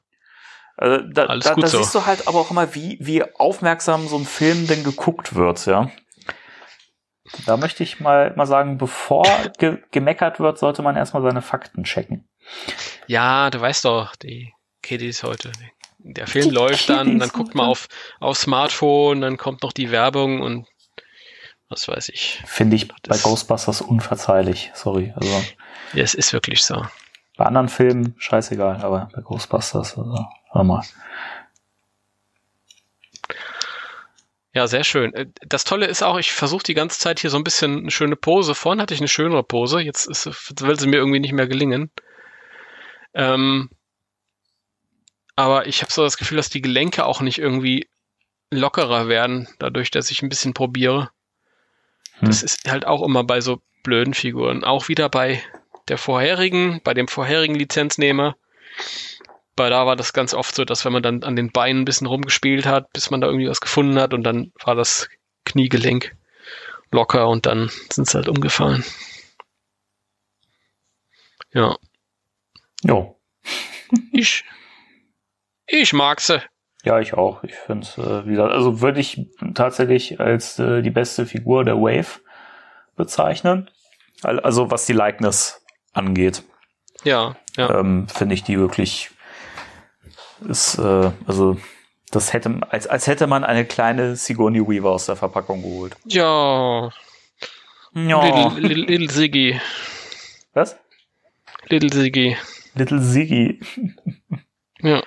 Also 0.77 1.05
da, 1.13 1.27
Alles 1.27 1.45
da, 1.45 1.55
gut 1.55 1.65
da 1.65 1.69
so. 1.69 1.79
siehst 1.79 1.95
du 1.95 2.07
halt 2.07 2.27
aber 2.27 2.39
auch 2.41 2.51
immer, 2.51 2.75
wie, 2.75 2.97
wie 3.01 3.23
aufmerksam 3.37 4.09
so 4.09 4.17
ein 4.17 4.25
Film 4.25 4.67
denn 4.67 4.83
geguckt 4.85 5.35
wird, 5.35 5.67
ja. 5.67 5.91
Da 7.47 7.57
möchte 7.57 7.83
ich 7.83 8.01
mal, 8.01 8.33
mal 8.37 8.47
sagen, 8.47 8.79
bevor 8.79 9.27
ge 9.59 9.79
gemeckert 9.91 10.41
wird, 10.41 10.59
sollte 10.59 10.83
man 10.83 10.97
erstmal 10.97 11.23
seine 11.23 11.43
Fakten 11.43 11.85
checken. 11.85 12.29
Ja, 13.07 13.49
du 13.51 13.61
weißt 13.61 13.85
doch, 13.85 14.17
die 14.17 14.53
Kiddies 14.83 15.23
heute. 15.23 15.53
Der 15.99 16.27
Film 16.27 16.49
Die 16.49 16.55
läuft 16.55 16.89
dann, 16.89 17.19
dann 17.19 17.29
Kiddies 17.29 17.33
guckt 17.33 17.55
man 17.55 17.67
auf, 17.67 17.89
auf 18.19 18.37
Smartphone, 18.37 19.21
dann 19.21 19.37
kommt 19.37 19.63
noch 19.63 19.73
die 19.73 19.91
Werbung 19.91 20.41
und 20.41 20.67
was 21.69 21.87
weiß 21.89 22.09
ich. 22.09 22.43
Finde 22.45 22.77
ich 22.77 22.89
bei 22.89 22.97
Das- 23.05 23.23
Ghostbusters 23.23 23.81
unverzeihlich. 23.83 24.71
Sorry. 24.75 25.13
Also 25.17 25.31
Ja, 25.95 26.03
es 26.03 26.15
ist 26.15 26.33
wirklich 26.33 26.65
so. 26.65 26.85
Bei 27.43 27.49
anderen 27.49 27.69
Filmen 27.69 28.15
scheißegal, 28.19 28.83
aber 28.85 29.09
bei 29.13 29.21
Ghostbusters, 29.21 29.99
also, 29.99 30.29
hör 30.53 30.63
mal. 30.63 30.85
Ja, 34.55 34.69
sehr 34.69 34.85
schön. 34.85 35.13
Äh, 35.13 35.27
Das 35.45 35.65
Tolle 35.65 35.87
ist 35.87 36.05
auch, 36.05 36.19
ich 36.19 36.33
versuche 36.33 36.63
die 36.63 36.75
ganze 36.75 37.01
Zeit 37.01 37.19
hier 37.19 37.31
so 37.31 37.37
ein 37.37 37.43
bisschen 37.43 37.81
eine 37.81 37.91
schöne 37.91 38.15
Pose. 38.15 38.55
Vorhin 38.55 38.81
hatte 38.81 38.95
ich 38.95 39.01
eine 39.01 39.09
schönere 39.09 39.43
Pose, 39.43 39.81
jetzt 39.81 40.07
ist, 40.07 40.27
will 40.61 40.79
sie 40.79 40.87
mir 40.87 40.99
irgendwie 40.99 41.19
nicht 41.19 41.33
mehr 41.33 41.49
gelingen. 41.49 41.91
Ähm, 43.13 43.71
aber 45.35 45.67
ich 45.67 45.83
habe 45.83 45.93
so 45.93 46.05
das 46.05 46.19
Gefühl, 46.19 46.37
dass 46.37 46.49
die 46.49 46.63
Gelenke 46.63 47.05
auch 47.07 47.23
nicht 47.23 47.39
irgendwie 47.39 47.89
lockerer 48.53 49.09
werden, 49.09 49.49
dadurch, 49.59 49.91
dass 49.91 50.13
ich 50.13 50.23
ein 50.23 50.29
bisschen 50.29 50.55
probiere. 50.55 51.11
Hm. 52.21 52.29
Das 52.29 52.45
ist 52.45 52.71
halt 52.71 52.87
auch 52.87 53.03
immer 53.03 53.25
bei 53.25 53.41
so 53.41 53.61
blöden 53.83 54.15
Figuren. 54.15 54.63
Auch 54.63 54.87
wieder 54.87 55.09
bei 55.09 55.43
der 55.89 55.99
vorherigen, 55.99 56.81
bei 56.85 56.95
dem 56.95 57.09
vorherigen 57.09 57.55
Lizenznehmer. 57.55 58.37
Bei 59.57 59.69
da 59.69 59.85
war 59.87 59.97
das 59.97 60.13
ganz 60.13 60.33
oft 60.35 60.55
so, 60.55 60.65
dass 60.65 60.85
wenn 60.85 60.93
man 60.93 61.03
dann 61.03 61.23
an 61.25 61.37
den 61.37 61.51
Beinen 61.53 61.83
ein 61.83 61.85
bisschen 61.85 62.07
rumgespielt 62.07 62.65
hat, 62.67 62.93
bis 62.93 63.11
man 63.11 63.21
da 63.21 63.27
irgendwie 63.27 63.49
was 63.49 63.61
gefunden 63.61 63.99
hat 64.01 64.15
und 64.15 64.23
dann 64.23 64.53
war 64.65 64.75
das 64.75 65.09
Kniegelenk 65.45 66.17
locker 66.91 67.29
und 67.29 67.47
dann 67.47 67.71
sind 67.91 68.09
sie 68.09 68.17
halt 68.17 68.29
umgefallen. 68.29 68.85
Ja, 71.53 71.77
Jo. 72.85 73.21
ich, 74.13 74.45
ich 75.67 75.93
mag 75.93 76.21
sie. 76.21 76.41
Ja, 76.85 76.99
ich 76.99 77.15
auch. 77.15 77.45
Ich 77.45 77.55
finde 77.55 77.87
es, 77.87 77.97
äh, 77.99 78.27
wie 78.27 78.31
gesagt, 78.31 78.53
also 78.53 78.81
würde 78.81 79.01
ich 79.01 79.27
tatsächlich 79.55 80.19
als 80.19 80.59
äh, 80.59 80.83
die 80.83 80.91
beste 80.91 81.27
Figur 81.27 81.65
der 81.65 81.77
Wave 81.77 82.21
bezeichnen. 82.97 83.71
Al- 84.23 84.41
Also 84.41 84.71
was 84.71 84.87
die 84.87 84.93
Likeness 84.93 85.62
angeht, 85.93 86.43
Ja, 87.05 87.37
ja. 87.57 87.79
ähm, 87.81 88.09
finde 88.09 88.35
ich 88.35 88.43
die 88.43 88.59
wirklich 88.59 89.11
ist, 90.49 90.79
äh, 90.79 91.11
also 91.27 91.57
das 92.11 92.33
hätte, 92.33 92.61
als, 92.71 92.87
als 92.87 93.07
hätte 93.07 93.27
man 93.27 93.45
eine 93.45 93.65
kleine 93.65 94.17
Sigourney 94.17 94.61
Weaver 94.67 94.91
aus 94.91 95.07
der 95.07 95.17
Verpackung 95.17 95.63
geholt. 95.63 95.97
Ja, 96.05 96.91
Ja. 97.95 98.25
Little, 98.25 98.61
little, 98.61 98.85
little 98.87 99.11
Siggy. 99.11 99.61
Was? 100.55 100.77
Little 101.69 101.93
Siggy. 101.93 102.37
Little 102.75 103.01
Ziggy. 103.03 103.61
Ja. 104.85 105.03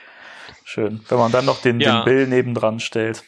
Schön. 0.64 1.04
Wenn 1.10 1.18
man 1.18 1.32
dann 1.34 1.44
noch 1.46 1.62
den, 1.62 1.82
Ja. 1.82 1.98
den 2.02 2.06
Bill 2.06 2.28
nebendran 2.28 2.80
stellt. 2.80 3.24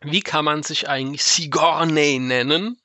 Wie 0.00 0.20
kann 0.20 0.44
man 0.44 0.62
sich 0.62 0.88
eigentlich 0.88 1.24
Sigourney 1.24 2.18
nennen, 2.20 2.76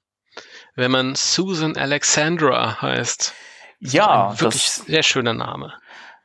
wenn 0.75 0.89
man 0.91 1.13
Susan 1.15 1.77
Alexandra 1.77 2.81
heißt? 2.81 3.35
Ja, 3.79 4.29
Ein 4.31 4.39
wirklich 4.39 4.63
das, 4.65 4.75
sehr 4.85 5.03
schöner 5.03 5.33
Name. 5.33 5.73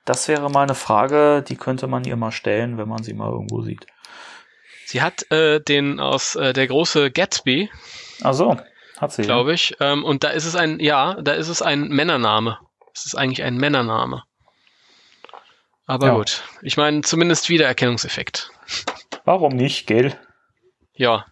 das 0.05 0.27
wäre 0.29 0.51
mal 0.51 0.63
eine 0.63 0.75
Frage, 0.75 1.45
die 1.47 1.57
könnte 1.57 1.87
man 1.87 2.05
ihr 2.05 2.17
mal 2.17 2.33
stellen, 2.33 2.79
wenn 2.79 2.89
man 2.89 3.03
sie 3.03 3.13
mal 3.15 3.31
irgendwo 3.31 3.63
sieht. 3.63 3.87
Sie 4.87 5.03
hat 5.03 5.31
äh, 5.31 5.61
den 5.61 6.01
aus 6.01 6.35
äh, 6.37 6.53
der 6.53 6.67
große 6.67 7.11
Gatsby, 7.11 7.71
Ach 8.23 8.35
so, 8.35 8.57
hat 8.99 9.13
sie. 9.13 9.23
glaube 9.23 9.53
ich, 9.55 9.77
ähm, 9.81 10.05
und 10.05 10.25
da 10.25 10.29
ist 10.31 10.45
es 10.45 10.55
ein, 10.57 10.81
ja, 10.81 11.15
da 11.23 11.33
ist 11.33 11.49
es 11.49 11.63
ein 11.63 11.89
Männername. 11.89 12.59
Es 12.95 13.07
ist 13.07 13.15
eigentlich 13.15 13.43
ein 13.43 13.57
Männername. 13.57 14.23
Aber 15.87 16.09
Ja. 16.09 16.15
gut, 16.15 16.43
ich 16.63 16.77
meine 16.77 17.03
zumindest 17.03 17.49
Wiedererkennungseffekt. 17.49 18.51
Warum 19.25 19.55
nicht, 19.57 19.87
gell? 19.87 20.15
Ja. 20.95 21.27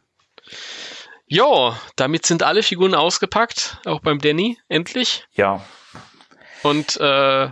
Jo, 1.26 1.74
damit 1.96 2.26
sind 2.26 2.42
alle 2.42 2.62
Figuren 2.62 2.94
ausgepackt, 2.94 3.78
auch 3.86 4.00
beim 4.00 4.18
Danny, 4.20 4.58
endlich. 4.68 5.26
Ja. 5.34 5.62
Und 6.62 6.96
äh, 6.98 7.50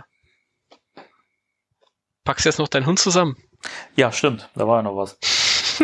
packst 2.23 2.45
jetzt 2.45 2.59
noch 2.59 2.67
deinen 2.67 2.85
Hund 2.85 2.99
zusammen. 2.99 3.35
Ja, 3.95 4.11
stimmt. 4.11 4.49
Da 4.55 4.67
war 4.67 4.77
ja 4.77 4.83
noch 4.83 4.95
was. 4.95 5.17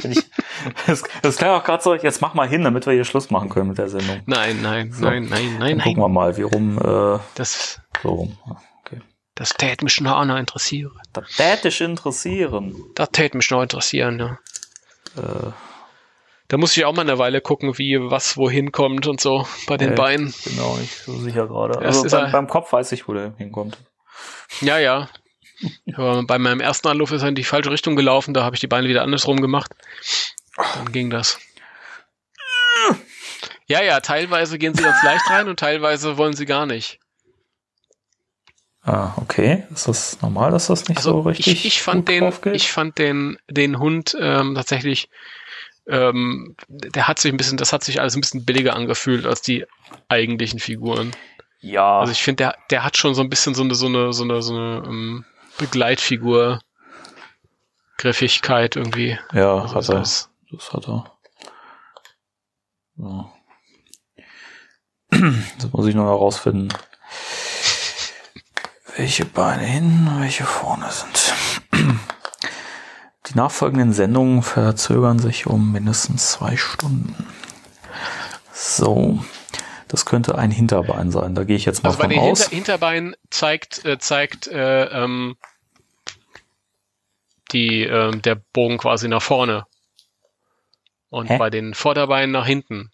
Ich, 0.04 0.24
das, 0.88 1.04
das 1.22 1.38
klang 1.38 1.52
auch 1.52 1.64
gerade 1.64 1.82
so, 1.84 1.96
jetzt 1.96 2.22
mach 2.22 2.34
mal 2.34 2.48
hin, 2.48 2.64
damit 2.64 2.86
wir 2.86 2.94
hier 2.94 3.06
Schluss 3.06 3.30
machen 3.30 3.50
können 3.50 3.70
mit 3.70 3.78
der 3.78 3.90
Sendung. 3.90 4.22
Nein, 4.26 4.62
nein, 4.62 4.92
So. 4.92 5.06
nein, 5.06 5.26
nein, 5.30 5.58
nein, 5.60 5.78
Dann 5.78 5.80
gucken 5.80 5.94
nein. 5.94 5.98
wir 5.98 6.10
mal, 6.10 6.38
wie 6.38 6.42
rum, 6.44 6.78
äh, 6.78 7.20
Das, 7.36 7.82
so 8.04 8.10
rum. 8.10 8.38
Okay. 8.82 9.02
das 9.36 9.50
tät 9.50 9.82
mich 9.82 10.00
noch 10.02 10.18
auch 10.18 10.26
noch 10.26 10.38
interessieren. 10.38 10.92
Das 11.14 11.30
tät 11.36 11.64
dich 11.64 11.82
interessieren. 11.82 12.76
Das 12.96 13.10
tät 13.12 13.34
mich 13.36 13.50
noch 13.52 13.62
interessieren, 13.62 14.20
ja. 14.20 14.40
Äh, 15.22 15.52
Da 16.48 16.58
muss 16.58 16.78
ich 16.78 16.86
auch 16.86 16.94
mal 16.94 17.02
eine 17.02 17.18
Weile 17.18 17.42
gucken, 17.42 17.78
wie 17.80 17.98
was 18.00 18.38
wohin 18.38 18.72
kommt 18.72 19.08
und 19.08 19.20
so 19.20 19.48
bei 19.68 19.78
den 19.78 19.94
Äh, 19.94 19.96
Beinen. 19.96 20.34
bin 20.46 20.60
auch 20.60 20.78
nicht 20.78 20.94
so 20.96 21.18
sicher 21.18 21.48
gerade. 21.48 21.80
Das 21.80 21.98
Also 22.04 22.18
beim, 22.18 22.32
beim 22.32 22.48
Kopf 22.48 22.72
weiß 22.72 22.92
ich, 22.92 23.08
wo 23.08 23.14
der 23.14 23.34
hinkommt. 23.38 23.78
Ja, 24.62 24.78
ja. 24.78 25.10
Aber 25.96 26.24
bei 26.24 26.38
meinem 26.38 26.60
ersten 26.60 26.88
Anlauf 26.88 27.12
ist 27.12 27.24
er 27.24 27.30
in 27.30 27.36
die 27.36 27.44
falsche 27.44 27.72
Richtung 27.72 27.96
gelaufen, 27.96 28.34
da 28.34 28.44
habe 28.44 28.56
ich 28.56 28.60
die 28.60 28.68
Beine 28.68 28.88
wieder 28.88 29.02
andersrum 29.04 29.42
gemacht. 29.42 29.72
Dann 30.76 30.92
ging 30.92 31.10
das. 31.10 31.40
Ja, 33.68 33.82
ja, 33.82 34.00
teilweise 34.00 34.58
gehen 34.60 34.76
sie 34.76 34.84
ganz 34.84 35.02
leicht 35.04 35.28
rein 35.30 35.48
und 35.48 35.60
teilweise 35.60 36.18
wollen 36.18 36.34
sie 36.34 36.46
gar 36.46 36.66
nicht. 36.66 37.00
Ah, 38.84 39.14
okay. 39.18 39.64
Ist 39.74 39.88
das 39.88 40.22
normal, 40.22 40.52
dass 40.52 40.68
das 40.68 40.88
nicht 40.88 41.02
so 41.02 41.10
Also 41.18 41.22
richtig 41.22 41.48
ich, 41.54 41.66
ich 41.66 41.82
fand 41.82 42.08
den, 42.08 42.32
ich 42.54 42.72
fand 42.72 43.00
den, 43.00 43.38
den 43.50 43.80
Hund 43.80 44.16
ähm, 44.20 44.54
tatsächlich, 44.54 45.10
ähm, 45.88 46.56
der 46.68 47.08
hat 47.08 47.20
sich 47.20 47.32
ein 47.32 47.38
bisschen, 47.38 47.58
das 47.58 47.74
hat 47.74 47.84
sich 47.84 48.00
alles 48.02 48.16
ein 48.16 48.22
bisschen 48.22 48.46
billiger 48.46 48.76
angefühlt 48.76 49.26
als 49.26 49.42
die 49.42 49.66
eigentlichen 50.08 50.60
Figuren. 50.60 51.12
ja, 51.62 52.00
Also 52.00 52.12
ich 52.12 52.24
finde, 52.24 52.44
der, 52.44 52.58
der 52.72 52.84
hat 52.84 52.98
schon 52.98 53.14
so 53.16 53.22
ein 53.22 53.30
bisschen 53.30 53.54
so 53.56 53.64
eine, 53.64 53.76
so 53.76 53.86
eine, 53.88 54.12
so 54.14 54.24
eine, 54.24 54.42
so 54.42 54.54
eine 54.56 54.84
ähm, 54.88 55.26
Begleitfigur, 55.58 56.60
Griffigkeit 57.98 58.76
irgendwie. 58.76 59.18
ja, 59.34 59.62
Also 59.62 59.76
hat 59.76 59.90
er. 59.90 60.00
das- 60.00 60.30
Das 60.52 60.74
hat 60.74 60.88
er. 60.88 61.12
Ja. 62.98 63.32
Das 65.60 65.72
muss 65.72 65.86
ich 65.88 65.96
noch 65.96 66.06
herausfinden. 66.06 66.70
Welche 68.98 69.26
Beine 69.26 69.64
hinten, 69.64 70.22
welche 70.22 70.44
vorne 70.46 70.90
sind. 70.92 71.34
Die 73.28 73.36
nachfolgenden 73.36 73.92
Sendungen 73.94 74.44
verzögern 74.44 75.20
sich 75.20 75.48
um 75.48 75.72
mindestens 75.72 76.32
zwei 76.32 76.56
Stunden. 76.58 77.16
So. 78.54 79.24
Das 79.88 80.06
könnte 80.06 80.38
ein 80.38 80.52
Hinterbein 80.52 81.12
sein. 81.12 81.36
Da 81.36 81.44
gehe 81.44 81.56
ich 81.56 81.66
jetzt 81.66 81.84
mal 81.84 81.90
Also 81.90 82.00
bei 82.00 82.04
von 82.06 82.10
den 82.12 82.20
aus. 82.20 82.40
Hinter 82.42 82.56
Hinterbeinen 82.56 83.16
zeigt, 83.30 83.86
äh, 83.86 83.98
zeigt 84.00 84.48
äh, 84.48 84.86
ähm, 84.86 85.38
die, 87.52 87.84
ähm, 87.84 88.22
der 88.22 88.36
Bogen 88.36 88.78
quasi 88.78 89.08
nach 89.08 89.22
vorne. 89.22 89.66
Und 91.10 91.30
Hä? 91.30 91.38
bei 91.38 91.50
den 91.50 91.74
Vorderbeinen 91.74 92.32
nach 92.32 92.46
hinten. 92.46 92.92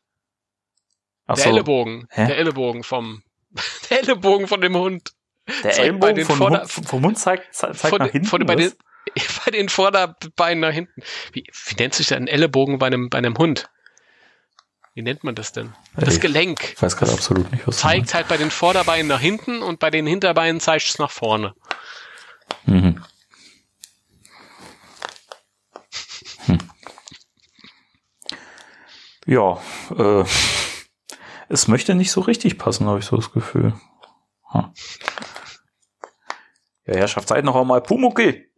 Ach 1.28 1.36
der 1.36 1.44
so, 1.46 1.50
Ellenbogen. 1.52 2.08
Hä? 2.10 2.28
Der 2.28 2.38
Ellenbogen 2.38 2.84
vom 2.84 3.24
der 3.90 4.00
Ellenbogen 4.02 4.48
von 4.48 4.62
dem 4.62 4.76
Hund. 4.76 5.12
der 5.64 5.70
bei 5.94 6.12
Ellenbogen 6.12 6.26
Vorder- 6.26 6.60
Hund, 6.62 6.72
vom 6.72 7.04
Hund 7.06 7.20
zeigt, 7.20 7.54
zeigt 7.56 7.78
von, 7.78 8.00
nach 8.00 8.10
hinten. 8.12 8.28
von, 8.28 8.46
bei, 8.46 8.56
den, 8.56 8.74
bei 9.46 9.52
den 9.52 9.70
Vorderbeinen 9.70 10.62
nach 10.62 10.72
hinten. 10.72 11.02
Wie, 11.34 11.44
wie 11.66 11.76
nennt 11.76 11.94
sich 11.94 12.08
denn 12.08 12.24
ein 12.24 12.28
Ellenbogen 12.28 12.80
bei 12.80 12.88
einem, 12.88 13.10
bei 13.10 13.18
einem 13.18 13.38
Hund? 13.38 13.70
Wie 14.94 15.02
nennt 15.02 15.24
man 15.24 15.36
das 15.36 15.54
denn? 15.54 15.74
Das 15.96 16.16
Ich 16.16 16.22
Gelenk. 16.22 16.74
Ich 16.76 16.82
weiß 16.82 16.98
gerade 16.98 17.14
absolut 17.14 17.50
nicht, 17.52 17.66
was 17.66 17.78
Zeigt 17.78 18.14
halt 18.14 18.28
bei 18.28 18.38
den 18.38 18.52
Vorderbeinen 18.52 19.08
nach 19.08 19.22
hinten 19.22 19.62
und 19.62 19.80
bei 19.80 19.90
den 19.90 20.06
Hinterbeinen 20.06 20.60
zeigt 20.60 20.88
es 20.88 21.00
nach 21.00 21.12
vorne. 21.12 21.54
Mhm. 22.66 23.02
Hm. 26.46 26.58
Ja, 29.26 29.62
äh, 29.98 30.26
es 31.48 31.70
möchte 31.70 31.96
nicht 31.96 32.12
so 32.12 32.22
richtig 32.22 32.58
passen, 32.58 32.88
habe 32.88 33.00
ich 33.00 33.06
so 33.06 33.16
das 33.16 33.32
Gefühl. 33.32 33.74
Hm. 34.52 34.74
Ja, 36.86 36.96
Herrschaft, 36.96 37.30
seid 37.30 37.46
noch 37.46 37.56
einmal 37.56 37.82
Pumuckel. 37.82 38.51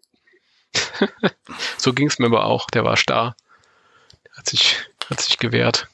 So 1.78 1.94
ging 1.94 2.08
es 2.08 2.20
mir 2.20 2.28
aber 2.28 2.46
auch. 2.46 2.70
Der 2.70 2.84
war 2.84 2.98
starr. 2.98 3.36
Der 4.26 4.38
hat 4.38 4.48
sich, 4.48 4.78
hat 5.10 5.22
sich 5.22 5.38
gewehrt. 5.38 5.88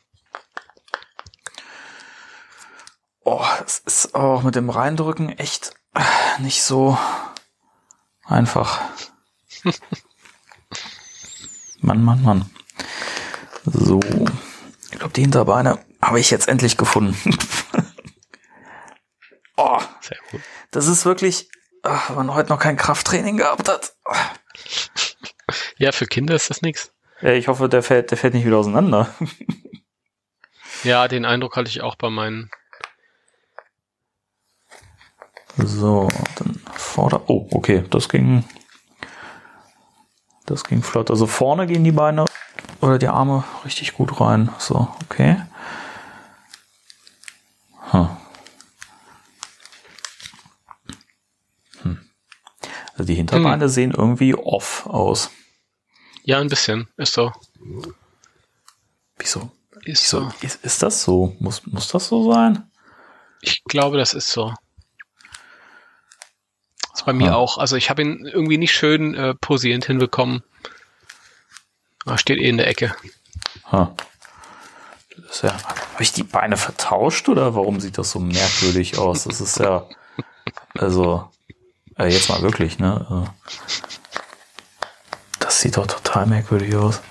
Oh, 3.23 3.45
es 3.65 3.79
ist 3.79 4.15
auch 4.15 4.43
mit 4.43 4.55
dem 4.55 4.69
Reindrücken 4.69 5.29
echt 5.37 5.73
nicht 6.39 6.63
so 6.63 6.97
einfach. 8.25 8.81
Mann, 11.81 12.03
Mann, 12.03 12.23
Mann. 12.23 12.49
So. 13.65 13.99
Ich 14.91 14.97
glaube, 14.97 15.13
die 15.13 15.21
Hinterbeine 15.21 15.79
habe 16.01 16.19
ich 16.19 16.31
jetzt 16.31 16.47
endlich 16.47 16.77
gefunden. 16.77 17.15
oh, 19.57 19.79
Sehr 20.01 20.17
gut. 20.31 20.41
das 20.71 20.87
ist 20.87 21.05
wirklich, 21.05 21.49
ach, 21.83 22.09
wenn 22.09 22.17
man 22.17 22.33
heute 22.33 22.49
noch 22.49 22.59
kein 22.59 22.77
Krafttraining 22.77 23.37
gehabt 23.37 23.69
hat. 23.69 23.93
Ja, 25.77 25.91
für 25.91 26.05
Kinder 26.05 26.35
ist 26.35 26.49
das 26.49 26.61
nichts. 26.61 26.91
Ja, 27.21 27.31
ich 27.31 27.47
hoffe, 27.47 27.69
der 27.69 27.83
fällt, 27.83 28.11
der 28.11 28.17
fällt 28.17 28.33
nicht 28.33 28.45
wieder 28.45 28.57
auseinander. 28.57 29.13
Ja, 30.83 31.07
den 31.07 31.25
Eindruck 31.25 31.57
hatte 31.57 31.69
ich 31.69 31.81
auch 31.81 31.95
bei 31.95 32.09
meinen. 32.09 32.49
So, 35.57 36.07
dann 36.37 36.61
vorder. 36.73 37.23
Oh, 37.27 37.47
okay, 37.51 37.83
das 37.89 38.07
ging. 38.07 38.45
Das 40.45 40.63
ging 40.63 40.81
flott. 40.81 41.11
Also 41.11 41.27
vorne 41.27 41.67
gehen 41.67 41.83
die 41.83 41.91
Beine 41.91 42.25
oder 42.81 42.97
die 42.97 43.09
Arme 43.09 43.43
richtig 43.65 43.93
gut 43.93 44.21
rein. 44.21 44.49
So, 44.57 44.87
okay. 45.03 45.41
Hm. 47.91 48.09
Hm. 53.03 53.07
die 53.07 53.15
Hinterbeine 53.15 53.65
hm. 53.65 53.69
sehen 53.69 53.91
irgendwie 53.91 54.35
off 54.35 54.85
aus. 54.87 55.31
Ja, 56.23 56.39
ein 56.39 56.49
bisschen. 56.49 56.87
Ist 56.97 57.13
so. 57.13 57.31
Wieso? 59.17 59.51
Ist 59.83 60.07
so. 60.07 60.31
Ist, 60.41 60.63
ist 60.63 60.83
das 60.83 61.03
so? 61.03 61.35
Muss, 61.39 61.65
muss 61.65 61.87
das 61.87 62.07
so 62.07 62.31
sein? 62.31 62.69
Ich 63.41 63.63
glaube, 63.63 63.97
das 63.97 64.13
ist 64.13 64.27
so. 64.27 64.53
Das 66.81 67.01
ist 67.01 67.05
bei 67.05 67.13
mir 67.13 67.35
auch. 67.35 67.57
Also 67.57 67.75
ich 67.75 67.89
habe 67.89 68.01
ihn 68.01 68.25
irgendwie 68.25 68.57
nicht 68.57 68.73
schön 68.73 69.15
äh, 69.15 69.33
posierend 69.35 69.85
hinbekommen. 69.85 70.43
Er 72.05 72.17
steht 72.17 72.39
eh 72.39 72.49
in 72.49 72.57
der 72.57 72.67
Ecke. 72.67 72.95
Ha. 73.71 73.95
Das 75.27 75.41
ja, 75.41 75.53
habe 75.53 76.03
ich 76.03 76.11
die 76.11 76.23
Beine 76.23 76.57
vertauscht 76.57 77.29
oder 77.29 77.55
warum 77.55 77.79
sieht 77.79 77.97
das 77.97 78.11
so 78.11 78.19
merkwürdig 78.19 78.97
aus? 78.97 79.25
Das 79.25 79.41
ist 79.41 79.59
ja, 79.59 79.87
also, 80.77 81.29
äh, 81.99 82.07
jetzt 82.07 82.29
mal 82.29 82.41
wirklich, 82.41 82.79
ne? 82.79 83.27
Äh, 83.27 83.47
das 85.39 85.61
sieht 85.61 85.77
doch 85.77 85.87
total 85.87 86.25
merkwürdig 86.25 86.75
aus. 86.75 87.01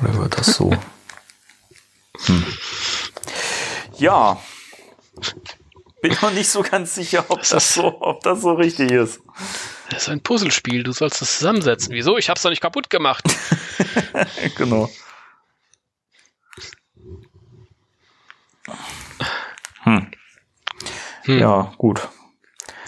Oder 0.00 0.14
wird 0.14 0.38
das 0.38 0.46
so? 0.46 0.72
Hm. 2.24 2.44
Ja. 3.98 4.40
Bin 6.00 6.16
noch 6.22 6.32
nicht 6.32 6.48
so 6.48 6.62
ganz 6.62 6.94
sicher, 6.94 7.26
ob 7.28 7.42
das 7.46 7.74
so, 7.74 8.00
ob 8.00 8.22
das 8.22 8.40
so 8.40 8.54
richtig 8.54 8.90
ist. 8.90 9.20
Das 9.90 10.04
ist 10.04 10.08
ein 10.08 10.22
Puzzlespiel, 10.22 10.82
du 10.82 10.92
sollst 10.92 11.20
es 11.20 11.38
zusammensetzen. 11.38 11.94
Wieso? 11.94 12.16
Ich 12.16 12.30
hab's 12.30 12.40
doch 12.40 12.48
nicht 12.48 12.62
kaputt 12.62 12.88
gemacht. 12.88 13.22
genau. 14.56 14.88
Hm. 19.82 20.10
Hm. 21.24 21.38
Ja, 21.38 21.72
gut. 21.76 22.08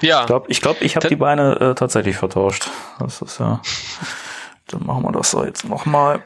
Ja. 0.00 0.20
Ich 0.20 0.26
glaube, 0.26 0.46
ich, 0.48 0.60
glaub, 0.60 0.82
ich 0.82 0.96
habe 0.96 1.08
die 1.08 1.16
Beine 1.16 1.60
äh, 1.60 1.74
tatsächlich 1.74 2.16
vertauscht. 2.16 2.70
Das 2.98 3.22
ist 3.22 3.38
ja. 3.38 3.60
Dann 4.68 4.84
machen 4.84 5.02
wir 5.02 5.12
das 5.12 5.30
so 5.30 5.44
jetzt 5.44 5.64
nochmal. 5.64 6.22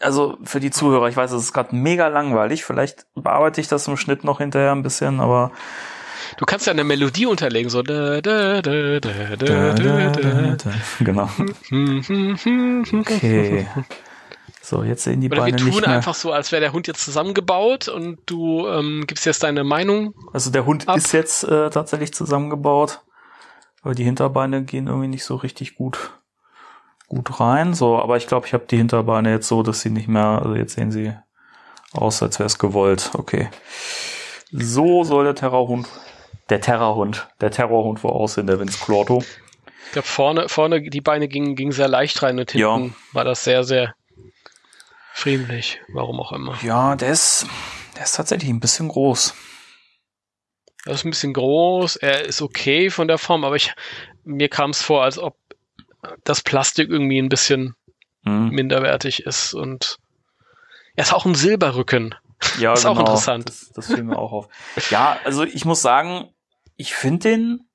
Also 0.00 0.38
für 0.44 0.60
die 0.60 0.70
Zuhörer, 0.70 1.08
ich 1.08 1.16
weiß, 1.16 1.32
es 1.32 1.42
ist 1.42 1.52
gerade 1.52 1.74
mega 1.74 2.06
langweilig. 2.08 2.64
Vielleicht 2.64 3.06
bearbeite 3.14 3.60
ich 3.60 3.68
das 3.68 3.88
im 3.88 3.96
Schnitt 3.96 4.22
noch 4.22 4.38
hinterher 4.38 4.72
ein 4.72 4.82
bisschen, 4.82 5.20
aber 5.20 5.50
Du 6.36 6.44
kannst 6.44 6.66
ja 6.66 6.72
eine 6.72 6.84
Melodie 6.84 7.26
unterlegen, 7.26 7.70
so 7.70 7.82
da, 7.82 8.20
da, 8.20 8.60
da, 8.60 9.00
da, 9.00 9.36
da, 9.36 9.72
da, 9.72 10.56
da. 10.56 10.70
Genau. 11.00 11.28
Okay. 13.00 13.66
So, 14.68 14.82
jetzt 14.82 15.04
sehen 15.04 15.20
die 15.20 15.30
Oder 15.30 15.42
Beine 15.42 15.58
wir 15.58 15.72
tun 15.72 15.84
einfach 15.84 16.14
so, 16.14 16.32
als 16.32 16.52
wäre 16.52 16.60
der 16.60 16.72
Hund 16.72 16.86
jetzt 16.86 17.04
zusammengebaut 17.04 17.88
und 17.88 18.18
du 18.26 18.66
ähm, 18.68 19.04
gibst 19.06 19.24
jetzt 19.24 19.42
deine 19.42 19.64
Meinung. 19.64 20.14
Also 20.32 20.50
der 20.50 20.66
Hund 20.66 20.88
ab. 20.88 20.96
ist 20.96 21.12
jetzt 21.12 21.44
äh, 21.44 21.70
tatsächlich 21.70 22.12
zusammengebaut, 22.12 23.00
aber 23.82 23.94
die 23.94 24.04
Hinterbeine 24.04 24.64
gehen 24.64 24.86
irgendwie 24.86 25.08
nicht 25.08 25.24
so 25.24 25.36
richtig 25.36 25.74
gut 25.76 26.12
gut 27.06 27.40
rein. 27.40 27.72
So, 27.72 27.98
aber 27.98 28.18
ich 28.18 28.26
glaube, 28.26 28.46
ich 28.46 28.52
habe 28.52 28.66
die 28.70 28.76
Hinterbeine 28.76 29.30
jetzt 29.30 29.48
so, 29.48 29.62
dass 29.62 29.80
sie 29.80 29.90
nicht 29.90 30.08
mehr. 30.08 30.42
Also 30.42 30.54
jetzt 30.54 30.74
sehen 30.74 30.92
sie 30.92 31.14
aus, 31.92 32.22
als 32.22 32.38
wäre 32.38 32.46
es 32.48 32.58
gewollt. 32.58 33.12
Okay. 33.14 33.48
So 34.50 35.04
soll 35.04 35.24
der 35.24 35.34
Terrorhund 35.34 35.88
der 36.48 36.60
Terrorhund, 36.60 37.28
der 37.40 37.50
Terrorhund 37.50 38.02
wohl 38.02 38.12
aussehen, 38.12 38.46
der 38.46 38.58
Vince 38.58 38.78
Clorto. 38.82 39.22
Ich 39.86 39.92
glaube, 39.92 40.08
vorne, 40.08 40.48
vorne 40.48 40.82
die 40.82 41.00
Beine 41.00 41.28
gingen, 41.28 41.54
gingen 41.56 41.72
sehr 41.72 41.88
leicht 41.88 42.22
rein 42.22 42.38
und 42.38 42.50
hinten 42.50 42.84
ja. 42.84 42.90
war 43.12 43.24
das 43.24 43.44
sehr, 43.44 43.64
sehr 43.64 43.94
friedlich. 45.18 45.80
Warum 45.88 46.20
auch 46.20 46.32
immer. 46.32 46.56
Ja, 46.62 46.96
der 46.96 47.10
ist, 47.10 47.46
der 47.96 48.04
ist 48.04 48.16
tatsächlich 48.16 48.50
ein 48.50 48.60
bisschen 48.60 48.88
groß. 48.88 49.34
Er 50.86 50.94
ist 50.94 51.04
ein 51.04 51.10
bisschen 51.10 51.34
groß, 51.34 51.96
er 51.96 52.24
ist 52.24 52.40
okay 52.40 52.88
von 52.88 53.08
der 53.08 53.18
Form, 53.18 53.44
aber 53.44 53.56
ich, 53.56 53.74
mir 54.24 54.48
kam 54.48 54.70
es 54.70 54.80
vor, 54.80 55.02
als 55.02 55.18
ob 55.18 55.36
das 56.24 56.42
Plastik 56.42 56.88
irgendwie 56.88 57.20
ein 57.20 57.28
bisschen 57.28 57.74
hm. 58.24 58.50
minderwertig 58.50 59.24
ist 59.24 59.54
und 59.54 59.98
er 60.94 61.02
ist 61.02 61.12
auch 61.12 61.26
ein 61.26 61.34
Silberrücken. 61.34 62.14
Ja, 62.58 62.70
das 62.70 62.80
ist 62.84 62.86
genau. 62.86 62.94
auch 62.94 63.00
interessant. 63.00 63.48
Das, 63.48 63.72
das 63.74 63.86
fiel 63.86 64.04
mir 64.04 64.18
auch 64.18 64.32
auf. 64.32 64.48
Ja, 64.90 65.18
also 65.24 65.44
ich 65.44 65.64
muss 65.64 65.82
sagen, 65.82 66.32
ich 66.76 66.94
finde 66.94 67.28
den, 67.28 67.68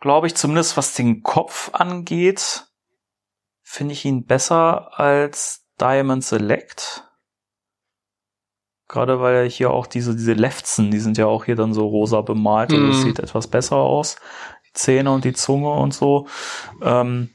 glaube 0.00 0.26
ich, 0.26 0.34
zumindest 0.34 0.76
was 0.76 0.94
den 0.94 1.22
Kopf 1.22 1.70
angeht, 1.72 2.66
finde 3.62 3.94
ich 3.94 4.04
ihn 4.04 4.26
besser 4.26 4.98
als 4.98 5.65
Diamond 5.80 6.24
Select. 6.24 7.04
Gerade 8.88 9.20
weil 9.20 9.34
er 9.34 9.48
hier 9.48 9.70
auch 9.70 9.86
diese, 9.86 10.14
diese 10.14 10.34
Lefzen, 10.34 10.90
die 10.90 11.00
sind 11.00 11.18
ja 11.18 11.26
auch 11.26 11.44
hier 11.44 11.56
dann 11.56 11.74
so 11.74 11.86
rosa 11.86 12.20
bemalt. 12.20 12.72
Also 12.72 12.86
das 12.86 12.96
mhm. 12.98 13.02
sieht 13.02 13.18
etwas 13.18 13.48
besser 13.48 13.76
aus. 13.76 14.16
Die 14.68 14.72
Zähne 14.74 15.10
und 15.10 15.24
die 15.24 15.32
Zunge 15.32 15.72
und 15.72 15.92
so. 15.92 16.28
Ähm, 16.82 17.30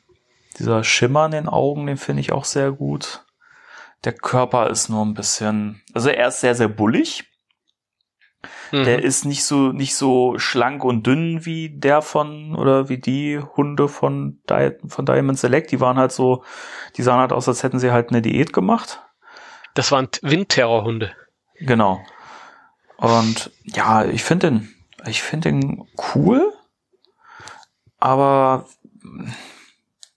dieser 0.57 0.83
Schimmer 0.83 1.25
in 1.25 1.31
den 1.31 1.49
Augen, 1.49 1.87
den 1.87 1.97
finde 1.97 2.21
ich 2.21 2.31
auch 2.31 2.45
sehr 2.45 2.71
gut. 2.71 3.25
Der 4.03 4.13
Körper 4.13 4.69
ist 4.69 4.89
nur 4.89 5.05
ein 5.05 5.13
bisschen, 5.13 5.81
also 5.93 6.09
er 6.09 6.29
ist 6.29 6.39
sehr, 6.39 6.55
sehr 6.55 6.69
bullig. 6.69 7.30
Mhm. 8.71 8.83
Der 8.83 9.03
ist 9.03 9.25
nicht 9.25 9.43
so, 9.43 9.71
nicht 9.71 9.95
so 9.95 10.37
schlank 10.37 10.83
und 10.83 11.05
dünn 11.05 11.45
wie 11.45 11.69
der 11.69 12.01
von, 12.01 12.55
oder 12.55 12.89
wie 12.89 12.97
die 12.97 13.39
Hunde 13.39 13.87
von, 13.87 14.41
Di 14.49 14.71
von 14.87 15.05
Diamond 15.05 15.37
Select. 15.37 15.71
Die 15.71 15.79
waren 15.79 15.97
halt 15.97 16.11
so, 16.11 16.43
die 16.97 17.03
sahen 17.03 17.19
halt 17.19 17.33
aus, 17.33 17.47
als 17.47 17.63
hätten 17.63 17.79
sie 17.79 17.91
halt 17.91 18.09
eine 18.09 18.21
Diät 18.21 18.53
gemacht. 18.53 19.01
Das 19.73 19.91
waren 19.91 20.09
Windterrorhunde. 20.21 21.13
Genau. 21.59 22.01
Und 22.97 23.51
ja, 23.63 24.05
ich 24.05 24.23
finde 24.23 24.51
den, 24.51 24.75
ich 25.07 25.21
finde 25.21 25.49
den 25.49 25.87
cool, 26.13 26.53
aber 27.97 28.65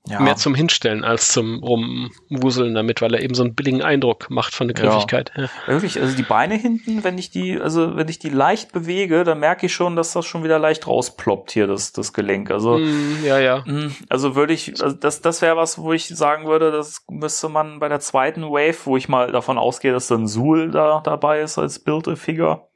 ja. 0.07 0.21
mehr 0.21 0.37
zum 0.37 0.55
Hinstellen 0.55 1.03
als 1.03 1.29
zum 1.29 1.63
Rumwuseln 1.63 2.75
damit, 2.75 3.01
weil 3.01 3.15
er 3.15 3.23
eben 3.23 3.35
so 3.35 3.43
einen 3.43 3.55
billigen 3.55 3.83
Eindruck 3.83 4.29
macht 4.29 4.55
von 4.55 4.69
der 4.69 4.75
Griffigkeit. 4.75 5.33
Ja. 5.35 5.49
Wirklich, 5.67 5.99
also 5.99 6.15
die 6.15 6.23
Beine 6.23 6.57
hinten, 6.57 7.05
wenn 7.05 7.17
ich 7.17 7.31
die, 7.31 7.59
also 7.59 7.97
wenn 7.97 8.09
ich 8.09 8.19
die 8.19 8.29
leicht 8.29 8.73
bewege, 8.73 9.25
dann 9.25 9.41
merke 9.41 9.67
ich 9.67 9.75
schon, 9.75 9.97
dass 9.97 10.13
das 10.13 10.27
schon 10.27 10.45
wieder 10.45 10.59
leicht 10.59 10.87
rausploppt 10.87 11.53
hier, 11.53 11.67
das, 11.67 11.93
das 11.93 12.13
Gelenk. 12.13 12.51
Also, 12.51 12.77
mm, 12.77 13.25
ja, 13.25 13.39
ja. 13.39 13.65
Mm, 13.65 13.95
also 14.11 14.37
würde 14.37 14.53
ich, 14.53 14.83
also 14.83 14.95
das, 14.95 15.23
das 15.23 15.41
wäre 15.41 15.57
was, 15.57 15.79
wo 15.79 15.95
ich 15.95 16.09
sagen 16.09 16.47
würde, 16.47 16.71
das 16.71 17.03
müsste 17.09 17.49
man 17.49 17.79
bei 17.79 17.89
der 17.89 18.01
zweiten 18.01 18.43
Wave, 18.43 18.77
wo 18.85 18.99
ich 18.99 19.09
mal 19.09 19.33
davon 19.33 19.57
ausgehe, 19.57 19.93
dass 19.93 20.09
dann 20.09 20.27
Suhl 20.27 20.71
da 20.71 21.01
dabei 21.03 21.41
ist 21.41 21.57
als 21.57 21.79
Build-A-Figure. 21.79 22.69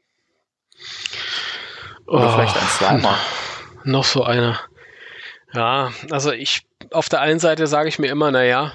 Oder 2.06 2.26
oh, 2.26 2.30
vielleicht 2.30 2.56
ein 2.56 2.68
Slimer. 2.68 3.18
Noch 3.84 4.04
so 4.04 4.24
einer. 4.24 4.58
Ja, 5.52 5.92
also 6.10 6.32
ich 6.32 6.66
auf 6.90 7.08
der 7.08 7.20
einen 7.20 7.40
Seite 7.40 7.66
sage 7.66 7.88
ich 7.88 7.98
mir 7.98 8.10
immer, 8.10 8.30
naja, 8.30 8.74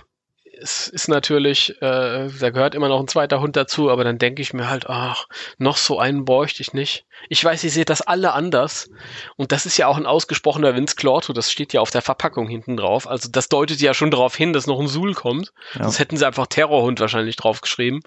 es 0.59 0.87
ist 0.87 1.07
natürlich, 1.07 1.81
äh, 1.81 2.29
da 2.29 2.49
gehört 2.51 2.75
immer 2.75 2.87
noch 2.87 2.99
ein 2.99 3.07
zweiter 3.07 3.41
Hund 3.41 3.55
dazu, 3.55 3.89
aber 3.89 4.03
dann 4.03 4.17
denke 4.17 4.41
ich 4.41 4.53
mir 4.53 4.69
halt, 4.69 4.87
ach, 4.87 5.27
noch 5.57 5.77
so 5.77 5.99
einen 5.99 6.25
bräuchte 6.25 6.61
ich 6.61 6.73
nicht. 6.73 7.05
Ich 7.27 7.43
weiß, 7.43 7.63
ihr 7.63 7.71
seht 7.71 7.89
das 7.89 8.01
alle 8.01 8.33
anders. 8.33 8.89
Und 9.35 9.51
das 9.51 9.65
ist 9.65 9.77
ja 9.77 9.87
auch 9.87 9.97
ein 9.97 10.05
ausgesprochener 10.05 10.75
Vince 10.75 10.95
Clorto, 10.95 11.33
das 11.33 11.51
steht 11.51 11.73
ja 11.73 11.81
auf 11.81 11.91
der 11.91 12.01
Verpackung 12.01 12.47
hinten 12.47 12.77
drauf. 12.77 13.07
Also 13.07 13.29
das 13.29 13.49
deutet 13.49 13.81
ja 13.81 13.93
schon 13.93 14.11
darauf 14.11 14.35
hin, 14.35 14.53
dass 14.53 14.67
noch 14.67 14.79
ein 14.79 14.87
Suhl 14.87 15.13
kommt. 15.13 15.51
Ja. 15.73 15.81
Das 15.81 15.99
hätten 15.99 16.17
sie 16.17 16.25
einfach 16.25 16.47
Terrorhund 16.47 16.99
wahrscheinlich 16.99 17.35
draufgeschrieben. 17.35 18.01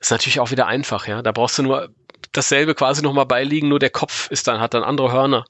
Ist 0.00 0.10
natürlich 0.10 0.40
auch 0.40 0.50
wieder 0.50 0.66
einfach, 0.66 1.06
ja. 1.06 1.22
Da 1.22 1.32
brauchst 1.32 1.58
du 1.58 1.62
nur 1.62 1.90
dasselbe 2.32 2.74
quasi 2.74 3.02
nochmal 3.02 3.26
beiliegen, 3.26 3.68
nur 3.68 3.78
der 3.78 3.90
Kopf 3.90 4.30
ist 4.30 4.46
dann, 4.48 4.60
hat 4.60 4.74
dann 4.74 4.82
andere 4.82 5.12
Hörner. 5.12 5.44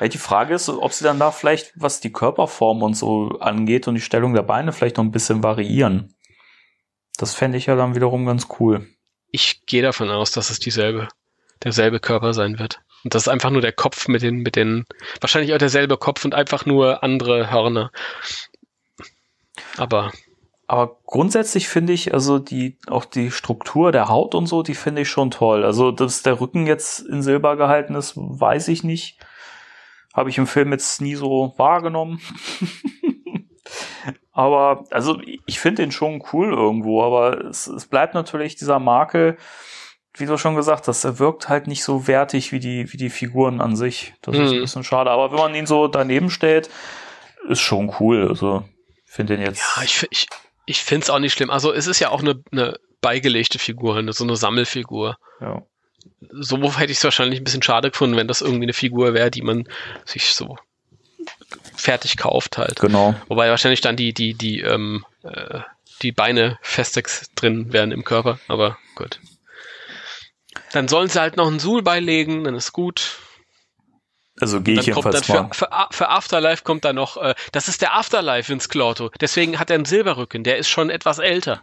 Die 0.00 0.18
Frage 0.18 0.54
ist, 0.54 0.68
ob 0.68 0.92
sie 0.92 1.04
dann 1.04 1.18
da 1.18 1.30
vielleicht, 1.30 1.72
was 1.74 2.00
die 2.00 2.12
Körperform 2.12 2.82
und 2.82 2.94
so 2.94 3.38
angeht 3.40 3.88
und 3.88 3.94
die 3.94 4.00
Stellung 4.00 4.34
der 4.34 4.42
Beine 4.42 4.72
vielleicht 4.72 4.98
noch 4.98 5.04
ein 5.04 5.10
bisschen 5.10 5.42
variieren. 5.42 6.14
Das 7.16 7.34
fände 7.34 7.56
ich 7.56 7.66
ja 7.66 7.76
dann 7.76 7.94
wiederum 7.94 8.26
ganz 8.26 8.48
cool. 8.60 8.86
Ich 9.30 9.64
gehe 9.66 9.82
davon 9.82 10.10
aus, 10.10 10.32
dass 10.32 10.50
es 10.50 10.58
dieselbe, 10.58 11.08
derselbe 11.64 11.98
Körper 11.98 12.34
sein 12.34 12.58
wird. 12.58 12.80
Und 13.04 13.14
das 13.14 13.22
ist 13.22 13.28
einfach 13.28 13.50
nur 13.50 13.62
der 13.62 13.72
Kopf 13.72 14.08
mit 14.08 14.22
den, 14.22 14.38
mit 14.38 14.56
den, 14.56 14.84
wahrscheinlich 15.20 15.54
auch 15.54 15.58
derselbe 15.58 15.96
Kopf 15.96 16.24
und 16.24 16.34
einfach 16.34 16.66
nur 16.66 17.02
andere 17.02 17.50
Hörner. 17.50 17.90
Aber. 19.76 20.12
Aber 20.68 20.96
grundsätzlich 21.04 21.68
finde 21.68 21.92
ich, 21.92 22.12
also 22.12 22.40
die, 22.40 22.76
auch 22.88 23.04
die 23.04 23.30
Struktur 23.30 23.92
der 23.92 24.08
Haut 24.08 24.34
und 24.34 24.46
so, 24.46 24.64
die 24.64 24.74
finde 24.74 25.02
ich 25.02 25.08
schon 25.08 25.30
toll. 25.30 25.64
Also, 25.64 25.92
dass 25.92 26.22
der 26.22 26.40
Rücken 26.40 26.66
jetzt 26.66 26.98
in 26.98 27.22
Silber 27.22 27.56
gehalten 27.56 27.94
ist, 27.94 28.14
weiß 28.16 28.66
ich 28.68 28.82
nicht. 28.82 29.20
Habe 30.16 30.30
ich 30.30 30.38
im 30.38 30.46
Film 30.46 30.72
jetzt 30.72 31.02
nie 31.02 31.14
so 31.14 31.52
wahrgenommen. 31.58 32.20
aber, 34.32 34.84
also 34.90 35.20
ich 35.46 35.60
finde 35.60 35.82
den 35.82 35.92
schon 35.92 36.24
cool 36.32 36.52
irgendwo, 36.52 37.02
aber 37.02 37.44
es, 37.44 37.66
es 37.66 37.86
bleibt 37.86 38.14
natürlich 38.14 38.56
dieser 38.56 38.78
Makel, 38.78 39.36
wie 40.14 40.24
du 40.24 40.38
schon 40.38 40.56
gesagt 40.56 40.88
hast, 40.88 41.04
er 41.04 41.18
wirkt 41.18 41.50
halt 41.50 41.66
nicht 41.66 41.84
so 41.84 42.06
wertig 42.06 42.50
wie 42.50 42.60
die, 42.60 42.90
wie 42.92 42.96
die 42.96 43.10
Figuren 43.10 43.60
an 43.60 43.76
sich. 43.76 44.14
Das 44.22 44.34
mhm. 44.34 44.44
ist 44.44 44.52
ein 44.52 44.60
bisschen 44.60 44.84
schade. 44.84 45.10
Aber 45.10 45.30
wenn 45.30 45.38
man 45.38 45.54
ihn 45.54 45.66
so 45.66 45.88
daneben 45.88 46.30
stellt, 46.30 46.70
ist 47.48 47.60
schon 47.60 47.94
cool. 48.00 48.26
Also, 48.28 48.64
finde 49.04 49.36
den 49.36 49.44
jetzt. 49.44 49.62
Ja, 49.76 49.82
ich, 49.82 50.06
ich, 50.10 50.26
ich 50.64 50.82
finde 50.82 51.04
es 51.04 51.10
auch 51.10 51.18
nicht 51.18 51.34
schlimm. 51.34 51.50
Also, 51.50 51.72
es 51.72 51.86
ist 51.86 52.00
ja 52.00 52.08
auch 52.08 52.22
eine, 52.22 52.42
eine 52.50 52.78
beigelegte 53.02 53.58
Figur, 53.58 53.96
eine, 53.96 54.14
so 54.14 54.24
eine 54.24 54.36
Sammelfigur. 54.36 55.16
Ja. 55.40 55.62
So 56.32 56.56
hätte 56.78 56.92
ich 56.92 56.98
es 56.98 57.04
wahrscheinlich 57.04 57.40
ein 57.40 57.44
bisschen 57.44 57.62
schade 57.62 57.90
gefunden, 57.90 58.16
wenn 58.16 58.28
das 58.28 58.40
irgendwie 58.40 58.64
eine 58.64 58.72
Figur 58.72 59.14
wäre, 59.14 59.30
die 59.30 59.42
man 59.42 59.68
sich 60.04 60.34
so 60.34 60.56
fertig 61.76 62.16
kauft 62.16 62.58
halt. 62.58 62.80
Genau. 62.80 63.14
Wobei 63.28 63.50
wahrscheinlich 63.50 63.80
dann 63.80 63.96
die, 63.96 64.12
die, 64.12 64.34
die, 64.34 64.60
ähm, 64.60 65.04
äh, 65.22 65.60
die 66.02 66.12
Beine 66.12 66.58
festex 66.62 67.30
drin 67.34 67.72
wären 67.72 67.92
im 67.92 68.04
Körper, 68.04 68.38
aber 68.48 68.78
gut. 68.94 69.20
Dann 70.72 70.88
sollen 70.88 71.08
sie 71.08 71.20
halt 71.20 71.36
noch 71.36 71.46
einen 71.46 71.58
Suhl 71.58 71.82
beilegen, 71.82 72.44
dann 72.44 72.54
ist 72.54 72.72
gut. 72.72 73.18
Also 74.38 74.60
gehe 74.60 74.78
ich 74.78 74.86
jedenfalls 74.86 75.28
mal. 75.28 75.48
für, 75.52 75.66
für, 75.66 75.86
für 75.90 76.08
Afterlife 76.10 76.62
kommt 76.62 76.84
da 76.84 76.92
noch, 76.92 77.16
äh, 77.16 77.34
das 77.52 77.68
ist 77.68 77.80
der 77.80 77.94
Afterlife 77.94 78.52
ins 78.52 78.68
Clorto. 78.68 79.10
Deswegen 79.20 79.58
hat 79.58 79.70
er 79.70 79.76
einen 79.76 79.86
Silberrücken, 79.86 80.44
der 80.44 80.58
ist 80.58 80.68
schon 80.68 80.90
etwas 80.90 81.18
älter. 81.18 81.62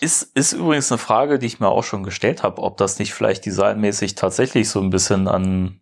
Ist, 0.00 0.36
ist 0.36 0.52
übrigens 0.52 0.90
eine 0.92 0.98
Frage, 0.98 1.38
die 1.38 1.46
ich 1.46 1.60
mir 1.60 1.68
auch 1.68 1.82
schon 1.84 2.02
gestellt 2.04 2.42
habe, 2.42 2.62
ob 2.62 2.76
das 2.76 2.98
nicht 2.98 3.14
vielleicht 3.14 3.44
designmäßig 3.46 4.14
tatsächlich 4.14 4.68
so 4.68 4.80
ein 4.80 4.90
bisschen 4.90 5.26
an 5.28 5.80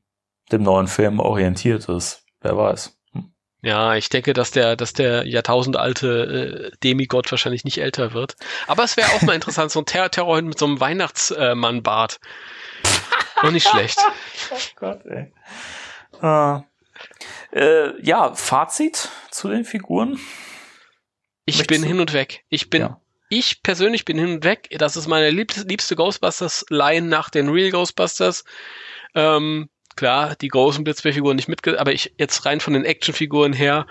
dem 0.52 0.62
neuen 0.62 0.86
Film 0.88 1.20
orientiert 1.20 1.88
ist. 1.88 2.24
Wer 2.40 2.56
weiß. 2.56 2.96
Hm. 3.12 3.32
Ja, 3.62 3.94
ich 3.96 4.08
denke, 4.08 4.32
dass 4.32 4.52
der, 4.52 4.76
dass 4.76 4.92
der 4.92 5.26
jahrtausendalte 5.26 6.70
äh, 6.72 6.76
Demigott 6.82 7.30
wahrscheinlich 7.30 7.64
nicht 7.64 7.78
älter 7.78 8.14
wird. 8.14 8.36
Aber 8.66 8.84
es 8.84 8.96
wäre 8.96 9.10
auch 9.12 9.22
mal 9.22 9.34
interessant, 9.34 9.70
so 9.70 9.80
ein 9.80 9.86
Ter 9.86 10.10
Terrorhund 10.10 10.48
mit 10.48 10.58
so 10.58 10.66
einem 10.66 10.80
Weihnachtsmann-Bart. 10.80 12.18
Und 13.42 13.52
nicht 13.52 13.68
schlecht. 13.68 13.98
Oh 14.50 14.56
Gott, 14.76 15.00
ey. 15.04 15.32
Äh, 16.22 16.60
äh, 17.52 17.92
ja, 18.02 18.34
Fazit 18.34 19.10
zu 19.30 19.48
den 19.48 19.64
Figuren. 19.64 20.18
Ich 21.44 21.58
Möchtest 21.58 21.68
bin 21.68 21.82
du- 21.82 21.88
hin 21.88 22.00
und 22.00 22.12
weg. 22.14 22.44
Ich 22.48 22.70
bin, 22.70 22.80
Ja. 22.82 23.00
Ich 23.28 23.62
persönlich 23.62 24.04
bin 24.04 24.18
hin 24.18 24.36
und 24.36 24.44
weg. 24.44 24.68
Das 24.78 24.96
ist 24.96 25.06
meine 25.06 25.30
liebste, 25.30 25.96
Ghostbusters-Line 25.96 27.06
nach 27.06 27.30
den 27.30 27.48
Real 27.48 27.70
Ghostbusters. 27.70 28.44
Ähm, 29.14 29.68
klar, 29.96 30.36
die 30.36 30.48
großen 30.48 30.84
Blitzbärfiguren 30.84 31.36
nicht 31.36 31.48
mitge, 31.48 31.80
aber 31.80 31.92
ich 31.92 32.14
jetzt 32.18 32.44
rein 32.46 32.60
von 32.60 32.74
den 32.74 32.84
Actionfiguren 32.84 33.52
her. 33.52 33.86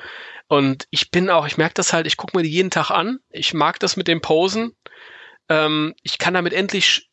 Und 0.48 0.88
ich 0.92 1.12
bin 1.12 1.30
auch, 1.30 1.48
ich 1.48 1.58
merke 1.58 1.74
das 1.74 1.92
halt, 1.92 2.08
ich 2.08 2.18
gucke 2.18 2.38
mir 2.38 2.44
die 2.44 2.52
jeden 2.52 2.72
Tag 2.72 2.92
an. 2.92 3.20
Ich 3.30 3.54
mag 3.54 3.80
das 3.80 3.98
mit 3.98 4.08
dem 4.08 4.22
Posen. 4.22 4.76
Ähm, 5.50 5.96
ich 6.04 6.18
kann 6.18 6.34
damit 6.34 6.54
endlich, 6.54 7.10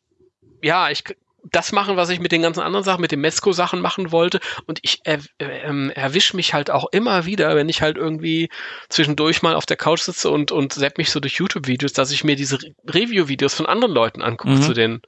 ja, 0.61 0.89
ich 0.89 1.03
das 1.51 1.71
machen, 1.71 1.97
was 1.97 2.09
ich 2.09 2.19
mit 2.19 2.31
den 2.31 2.41
ganzen 2.41 2.61
anderen 2.61 2.83
Sachen, 2.83 3.01
mit 3.01 3.11
den 3.11 3.21
Mesco-Sachen 3.21 3.81
machen 3.81 4.11
wollte. 4.11 4.39
Und 4.65 4.79
ich 4.81 4.99
er, 5.03 5.19
ähm, 5.39 5.91
erwische 5.93 6.35
mich 6.35 6.53
halt 6.53 6.71
auch 6.71 6.85
immer 6.91 7.25
wieder, 7.25 7.55
wenn 7.55 7.69
ich 7.69 7.81
halt 7.81 7.97
irgendwie 7.97 8.49
zwischendurch 8.89 9.41
mal 9.41 9.55
auf 9.55 9.65
der 9.65 9.77
Couch 9.77 10.01
sitze 10.01 10.29
und, 10.29 10.51
und 10.51 10.73
zapp 10.73 10.97
mich 10.97 11.11
so 11.11 11.19
durch 11.19 11.35
YouTube-Videos, 11.35 11.93
dass 11.93 12.11
ich 12.11 12.23
mir 12.23 12.35
diese 12.35 12.61
Re- 12.61 12.73
Review-Videos 12.87 13.53
von 13.53 13.65
anderen 13.65 13.93
Leuten 13.93 14.21
angucke 14.21 14.53
Mhm. 14.53 14.61
zu 14.61 14.73
den 14.73 15.01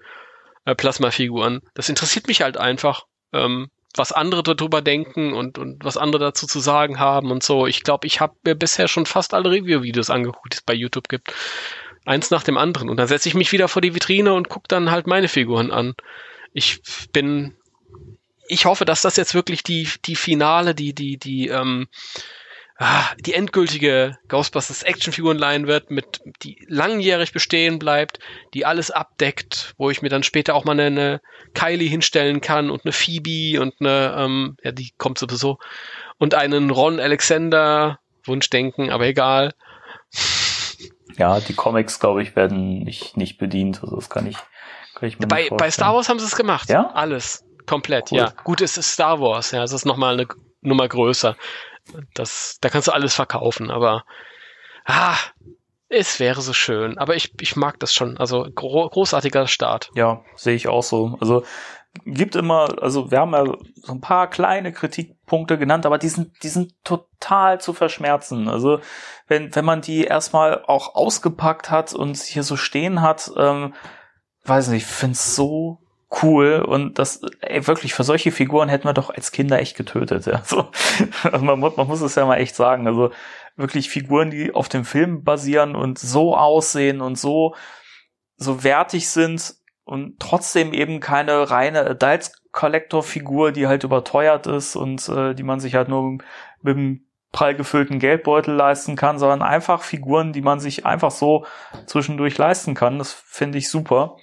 äh, 0.65 0.75
Plasma-Figuren. 0.75 1.61
Das 1.73 1.89
interessiert 1.89 2.27
mich 2.27 2.41
halt 2.41 2.57
einfach, 2.57 3.03
ähm, 3.31 3.69
was 3.97 4.11
andere 4.11 4.43
darüber 4.43 4.81
denken 4.81 5.33
und, 5.33 5.57
und 5.57 5.85
was 5.85 5.95
andere 5.95 6.21
dazu 6.25 6.47
zu 6.47 6.59
sagen 6.59 6.99
haben 6.99 7.31
und 7.31 7.43
so. 7.43 7.65
Ich 7.65 7.81
glaube, 7.83 8.07
ich 8.07 8.19
habe 8.19 8.35
mir 8.43 8.55
bisher 8.55 8.89
schon 8.89 9.05
fast 9.05 9.33
alle 9.33 9.49
Review-Videos 9.51 10.09
angeguckt, 10.09 10.51
die 10.51 10.57
es 10.57 10.63
bei 10.63 10.73
YouTube 10.73 11.07
gibt. 11.07 11.33
Eins 12.05 12.31
nach 12.31 12.43
dem 12.43 12.57
anderen. 12.57 12.89
Und 12.89 12.97
dann 12.97 13.07
setze 13.07 13.27
ich 13.27 13.35
mich 13.35 13.51
wieder 13.51 13.67
vor 13.67 13.81
die 13.81 13.93
Vitrine 13.93 14.33
und 14.33 14.49
gucke 14.49 14.67
dann 14.67 14.91
halt 14.91 15.07
meine 15.07 15.27
Figuren 15.27 15.71
an. 15.71 15.95
Ich 16.53 16.81
bin 17.11 17.55
ich 18.47 18.65
hoffe, 18.65 18.85
dass 18.85 19.01
das 19.01 19.17
jetzt 19.17 19.33
wirklich 19.33 19.63
die, 19.63 19.87
die 20.05 20.15
Finale, 20.15 20.75
die, 20.75 20.93
die, 20.93 21.17
die, 21.17 21.47
ähm, 21.47 21.87
ah, 22.77 23.05
die 23.19 23.33
endgültige 23.33 24.17
Ghostbusters 24.27 24.83
Actionfigurenline 24.83 25.67
wird, 25.67 25.91
mit, 25.91 26.21
die 26.43 26.65
langjährig 26.67 27.31
bestehen 27.33 27.79
bleibt, 27.79 28.19
die 28.53 28.65
alles 28.65 28.91
abdeckt, 28.91 29.73
wo 29.77 29.89
ich 29.89 30.01
mir 30.01 30.09
dann 30.09 30.23
später 30.23 30.55
auch 30.55 30.65
mal 30.65 30.79
eine, 30.79 31.21
Kylie 31.53 31.89
hinstellen 31.89 32.41
kann 32.41 32.69
und 32.69 32.85
eine 32.85 32.91
Phoebe 32.91 33.61
und 33.61 33.75
eine, 33.79 34.15
ähm, 34.17 34.57
ja, 34.63 34.71
die 34.71 34.91
kommt 34.97 35.17
sowieso, 35.17 35.57
und 36.17 36.33
einen 36.33 36.69
Ron 36.69 36.99
Alexander, 36.99 37.99
Wunschdenken, 38.23 38.89
aber 38.89 39.05
egal. 39.05 39.53
Ja, 41.17 41.39
die 41.39 41.53
Comics, 41.53 41.99
glaube 41.99 42.21
ich, 42.21 42.35
werden 42.35 42.79
nicht, 42.79 43.17
nicht 43.17 43.37
bedient. 43.37 43.81
Also 43.83 43.95
das 43.95 44.09
kann 44.09 44.27
ich, 44.27 44.37
kann 44.95 45.07
ich 45.09 45.19
mir 45.19 45.27
Bei, 45.27 45.41
nicht 45.43 45.57
bei. 45.57 45.71
Star 45.71 45.93
Wars 45.95 46.09
haben 46.09 46.19
sie 46.19 46.25
es 46.25 46.35
gemacht. 46.35 46.69
Ja? 46.69 46.89
Alles. 46.93 47.43
Komplett, 47.65 48.11
Cool. 48.11 48.19
ja. 48.19 48.33
Gut, 48.43 48.61
es 48.61 48.77
ist 48.77 48.91
Star 48.91 49.19
Wars, 49.19 49.51
ja. 49.51 49.63
Es 49.63 49.71
ist 49.71 49.85
nochmal 49.85 50.13
eine 50.13 50.27
Nummer 50.61 50.87
größer. 50.87 51.35
Das, 52.13 52.57
da 52.61 52.69
kannst 52.69 52.87
du 52.87 52.91
alles 52.91 53.15
verkaufen, 53.15 53.71
aber 53.71 54.05
ah, 54.85 55.15
es 55.89 56.19
wäre 56.19 56.41
so 56.41 56.53
schön. 56.53 56.97
Aber 56.97 57.15
ich, 57.15 57.31
ich 57.41 57.55
mag 57.55 57.79
das 57.79 57.93
schon. 57.93 58.17
Also 58.17 58.47
gro 58.53 58.89
großartiger 58.89 59.47
Start. 59.47 59.91
Ja, 59.95 60.21
sehe 60.35 60.55
ich 60.55 60.67
auch 60.67 60.83
so. 60.83 61.17
Also 61.21 61.43
gibt 62.05 62.35
immer, 62.35 62.81
also 62.81 63.11
wir 63.11 63.19
haben 63.19 63.33
ja 63.33 63.45
so 63.75 63.93
ein 63.93 64.01
paar 64.01 64.29
kleine 64.29 64.71
Kritikpunkte 64.71 65.57
genannt, 65.57 65.85
aber 65.85 65.97
die 65.97 66.09
sind, 66.09 66.43
die 66.43 66.49
sind 66.49 66.73
total 66.83 67.61
zu 67.61 67.73
verschmerzen. 67.73 68.49
Also 68.49 68.79
wenn, 69.27 69.55
wenn 69.55 69.65
man 69.65 69.81
die 69.81 70.03
erstmal 70.03 70.63
auch 70.65 70.95
ausgepackt 70.95 71.71
hat 71.71 71.93
und 71.93 72.17
hier 72.17 72.43
so 72.43 72.57
stehen 72.57 73.01
hat, 73.01 73.31
ähm, 73.37 73.73
weiß 74.43 74.69
nicht, 74.69 74.83
ich 74.83 74.87
find's 74.87 75.35
so 75.35 75.79
cool 76.21 76.61
und 76.61 76.99
das, 76.99 77.21
ey, 77.41 77.65
wirklich, 77.67 77.93
für 77.93 78.03
solche 78.03 78.31
Figuren 78.31 78.69
hätten 78.69 78.87
wir 78.87 78.93
doch 78.93 79.09
als 79.09 79.31
Kinder 79.31 79.59
echt 79.59 79.75
getötet. 79.75 80.25
Ja. 80.25 80.43
So, 80.45 80.69
man, 81.31 81.59
man 81.59 81.87
muss 81.87 82.01
es 82.01 82.15
ja 82.15 82.25
mal 82.25 82.37
echt 82.37 82.55
sagen. 82.55 82.87
Also 82.87 83.11
wirklich 83.55 83.89
Figuren, 83.89 84.29
die 84.29 84.53
auf 84.53 84.69
dem 84.69 84.85
Film 84.85 85.23
basieren 85.23 85.75
und 85.75 85.97
so 85.97 86.35
aussehen 86.37 87.01
und 87.01 87.17
so, 87.17 87.55
so 88.37 88.63
wertig 88.63 89.09
sind 89.09 89.55
und 89.85 90.19
trotzdem 90.19 90.73
eben 90.73 90.99
keine 90.99 91.49
reine 91.49 91.85
Adult 91.85 92.31
Collector 92.51 93.03
Figur, 93.03 93.51
die 93.51 93.67
halt 93.67 93.83
überteuert 93.83 94.47
ist 94.47 94.75
und 94.75 95.07
äh, 95.09 95.33
die 95.33 95.43
man 95.43 95.59
sich 95.59 95.75
halt 95.75 95.89
nur 95.89 96.17
mit 96.61 96.75
einem 96.75 97.05
prall 97.31 97.55
gefüllten 97.55 97.99
Geldbeutel 97.99 98.55
leisten 98.55 98.95
kann, 98.95 99.19
sondern 99.19 99.41
einfach 99.41 99.83
Figuren, 99.83 100.33
die 100.33 100.41
man 100.41 100.59
sich 100.59 100.85
einfach 100.85 101.11
so 101.11 101.45
zwischendurch 101.85 102.37
leisten 102.37 102.73
kann. 102.73 102.97
Das 102.97 103.11
finde 103.11 103.57
ich 103.57 103.69
super. 103.69 104.17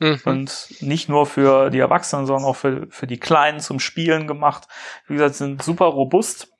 Mhm. 0.00 0.20
Und 0.24 0.74
nicht 0.80 1.08
nur 1.08 1.26
für 1.26 1.70
die 1.70 1.78
Erwachsenen, 1.78 2.26
sondern 2.26 2.44
auch 2.44 2.56
für, 2.56 2.86
für 2.90 3.06
die 3.06 3.18
Kleinen 3.18 3.60
zum 3.60 3.80
Spielen 3.80 4.26
gemacht. 4.26 4.66
Wie 5.06 5.14
gesagt, 5.14 5.36
sind 5.36 5.62
super 5.62 5.86
robust. 5.86 6.52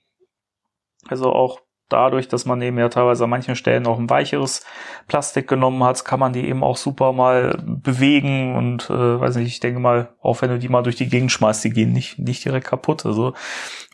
Also 1.09 1.33
auch 1.33 1.61
dadurch, 1.89 2.29
dass 2.29 2.45
man 2.45 2.61
eben 2.63 2.79
ja 2.79 2.89
teilweise 2.89 3.25
an 3.25 3.31
manchen 3.31 3.57
Stellen 3.57 3.87
auch 3.87 3.99
ein 3.99 4.11
weicheres 4.11 4.65
Plastik 5.07 5.49
genommen 5.49 5.83
hat, 5.85 6.05
kann 6.05 6.21
man 6.21 6.33
die 6.33 6.47
eben 6.47 6.63
auch 6.63 6.77
super 6.77 7.13
mal 7.13 7.59
bewegen 7.65 8.57
und 8.57 8.91
äh, 8.91 9.21
weiß 9.21 9.37
nicht, 9.37 9.49
ich 9.49 9.61
denke 9.61 9.81
mal, 9.81 10.15
auch 10.21 10.43
wenn 10.43 10.51
du 10.51 10.59
die 10.59 10.69
mal 10.69 10.83
durch 10.83 10.97
die 10.97 11.09
Gegend 11.09 11.33
schmeißt, 11.33 11.65
die 11.65 11.71
gehen 11.71 11.93
nicht, 11.93 12.19
nicht 12.19 12.45
direkt 12.45 12.67
kaputt. 12.67 13.07
Also 13.07 13.35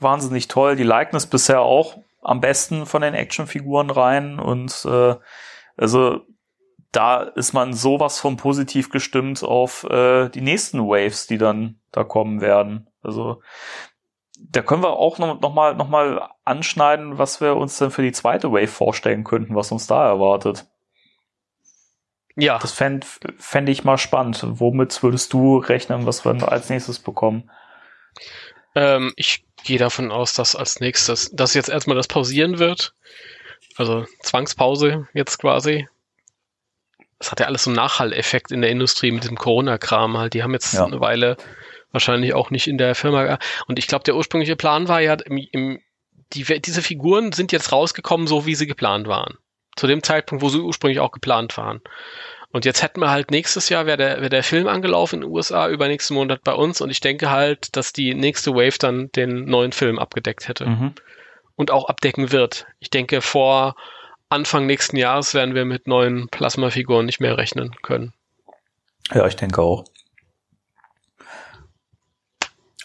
wahnsinnig 0.00 0.48
toll. 0.48 0.76
Die 0.76 0.82
Likeness 0.82 1.26
bisher 1.26 1.60
auch 1.60 1.98
am 2.22 2.40
besten 2.40 2.86
von 2.86 3.02
den 3.02 3.14
Actionfiguren 3.14 3.90
rein 3.90 4.38
und 4.38 4.86
äh, 4.86 5.14
also 5.76 6.20
da 6.92 7.22
ist 7.22 7.52
man 7.52 7.72
sowas 7.72 8.20
von 8.20 8.36
positiv 8.36 8.90
gestimmt 8.90 9.42
auf 9.42 9.84
äh, 9.84 10.28
die 10.28 10.40
nächsten 10.40 10.80
Waves, 10.80 11.26
die 11.26 11.38
dann 11.38 11.80
da 11.90 12.04
kommen 12.04 12.40
werden. 12.40 12.88
Also 13.02 13.42
da 14.38 14.62
können 14.62 14.82
wir 14.82 14.90
auch 14.90 15.18
noch, 15.18 15.40
noch, 15.40 15.52
mal, 15.52 15.74
noch 15.74 15.88
mal 15.88 16.30
anschneiden, 16.44 17.18
was 17.18 17.40
wir 17.40 17.56
uns 17.56 17.78
denn 17.78 17.90
für 17.90 18.02
die 18.02 18.12
zweite 18.12 18.52
Wave 18.52 18.68
vorstellen 18.68 19.24
könnten, 19.24 19.54
was 19.54 19.72
uns 19.72 19.86
da 19.86 20.06
erwartet. 20.06 20.66
Ja, 22.36 22.58
Das 22.58 22.72
fände 22.72 23.06
fänd 23.38 23.68
ich 23.68 23.84
mal 23.84 23.96
spannend. 23.98 24.40
Womit 24.42 25.02
würdest 25.02 25.32
du 25.32 25.58
rechnen, 25.58 26.04
was 26.06 26.24
wir 26.24 26.50
als 26.50 26.68
nächstes 26.68 26.98
bekommen? 26.98 27.50
ähm, 28.76 29.12
ich 29.16 29.44
gehe 29.62 29.78
davon 29.78 30.10
aus, 30.10 30.32
dass 30.32 30.56
als 30.56 30.80
nächstes, 30.80 31.30
dass 31.32 31.54
jetzt 31.54 31.68
erstmal 31.68 31.96
das 31.96 32.08
pausieren 32.08 32.58
wird. 32.58 32.92
Also 33.76 34.04
Zwangspause 34.22 35.08
jetzt 35.14 35.38
quasi. 35.38 35.88
Das 37.20 37.30
hat 37.30 37.40
ja 37.40 37.46
alles 37.46 37.64
so 37.64 37.70
einen 37.70 37.76
Nachhalleffekt 37.76 38.50
in 38.50 38.60
der 38.60 38.70
Industrie 38.70 39.12
mit 39.12 39.24
dem 39.24 39.36
Corona-Kram 39.36 40.18
halt. 40.18 40.34
Die 40.34 40.42
haben 40.42 40.52
jetzt 40.52 40.74
Ja. 40.74 40.84
eine 40.84 41.00
Weile 41.00 41.36
wahrscheinlich 41.92 42.34
auch 42.34 42.50
nicht 42.50 42.66
in 42.66 42.76
der 42.78 42.96
Firma. 42.96 43.38
Und 43.68 43.78
ich 43.78 43.86
glaube, 43.86 44.02
der 44.04 44.16
ursprüngliche 44.16 44.56
Plan 44.56 44.88
war 44.88 45.00
ja, 45.00 45.14
im, 45.14 45.38
im, 45.52 45.80
die, 46.34 46.60
diese 46.60 46.82
Figuren 46.82 47.32
sind 47.32 47.52
jetzt 47.52 47.72
rausgekommen, 47.72 48.26
so 48.26 48.46
wie 48.46 48.54
sie 48.54 48.66
geplant 48.66 49.06
waren. 49.06 49.38
Zu 49.76 49.86
dem 49.86 50.02
Zeitpunkt, 50.02 50.42
wo 50.42 50.48
sie 50.48 50.60
ursprünglich 50.60 51.00
auch 51.00 51.12
geplant 51.12 51.56
waren. 51.56 51.80
Und 52.52 52.64
jetzt 52.64 52.82
hätten 52.82 53.00
wir 53.00 53.10
halt 53.10 53.32
nächstes 53.32 53.68
Jahr, 53.68 53.86
wäre 53.86 53.96
der, 53.96 54.20
wär 54.20 54.28
der 54.28 54.44
Film 54.44 54.68
angelaufen 54.68 55.16
in 55.16 55.20
den 55.22 55.30
USA, 55.30 55.68
übernächsten 55.68 56.14
Monat 56.16 56.44
bei 56.44 56.52
uns. 56.52 56.80
Und 56.80 56.90
ich 56.90 57.00
denke 57.00 57.30
halt, 57.30 57.74
dass 57.76 57.92
die 57.92 58.14
nächste 58.14 58.52
Wave 58.52 58.78
dann 58.78 59.10
den 59.10 59.46
neuen 59.46 59.72
Film 59.72 59.98
abgedeckt 59.98 60.46
hätte. 60.46 60.66
Mhm. 60.66 60.94
Und 61.56 61.72
auch 61.72 61.88
abdecken 61.88 62.30
wird. 62.30 62.66
Ich 62.78 62.90
denke, 62.90 63.22
vor 63.22 63.74
Anfang 64.28 64.66
nächsten 64.66 64.96
Jahres 64.96 65.34
werden 65.34 65.54
wir 65.54 65.64
mit 65.64 65.88
neuen 65.88 66.28
Plasmafiguren 66.28 67.06
nicht 67.06 67.20
mehr 67.20 67.36
rechnen 67.36 67.74
können. 67.82 68.12
Ja, 69.12 69.26
ich 69.26 69.36
denke 69.36 69.60
auch. 69.60 69.84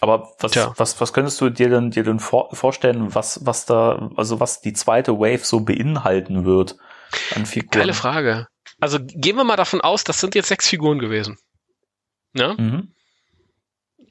Aber 0.00 0.32
was, 0.38 0.52
Tja. 0.52 0.72
was, 0.76 0.98
was 1.00 1.12
könntest 1.12 1.40
du 1.40 1.50
dir 1.50 1.68
denn, 1.68 1.90
dir 1.90 2.02
denn 2.02 2.20
vor, 2.20 2.54
vorstellen, 2.54 3.14
was, 3.14 3.44
was 3.44 3.66
da, 3.66 4.10
also 4.16 4.40
was 4.40 4.62
die 4.62 4.72
zweite 4.72 5.18
Wave 5.18 5.44
so 5.44 5.60
beinhalten 5.60 6.46
wird 6.46 6.76
an 7.34 7.44
Figuren? 7.44 7.80
Geile 7.80 7.92
Frage. 7.92 8.46
Also 8.80 8.98
gehen 8.98 9.36
wir 9.36 9.44
mal 9.44 9.56
davon 9.56 9.82
aus, 9.82 10.02
das 10.04 10.18
sind 10.18 10.34
jetzt 10.34 10.48
sechs 10.48 10.68
Figuren 10.68 10.98
gewesen. 10.98 11.36
Ja? 12.32 12.54
Mhm. 12.54 12.94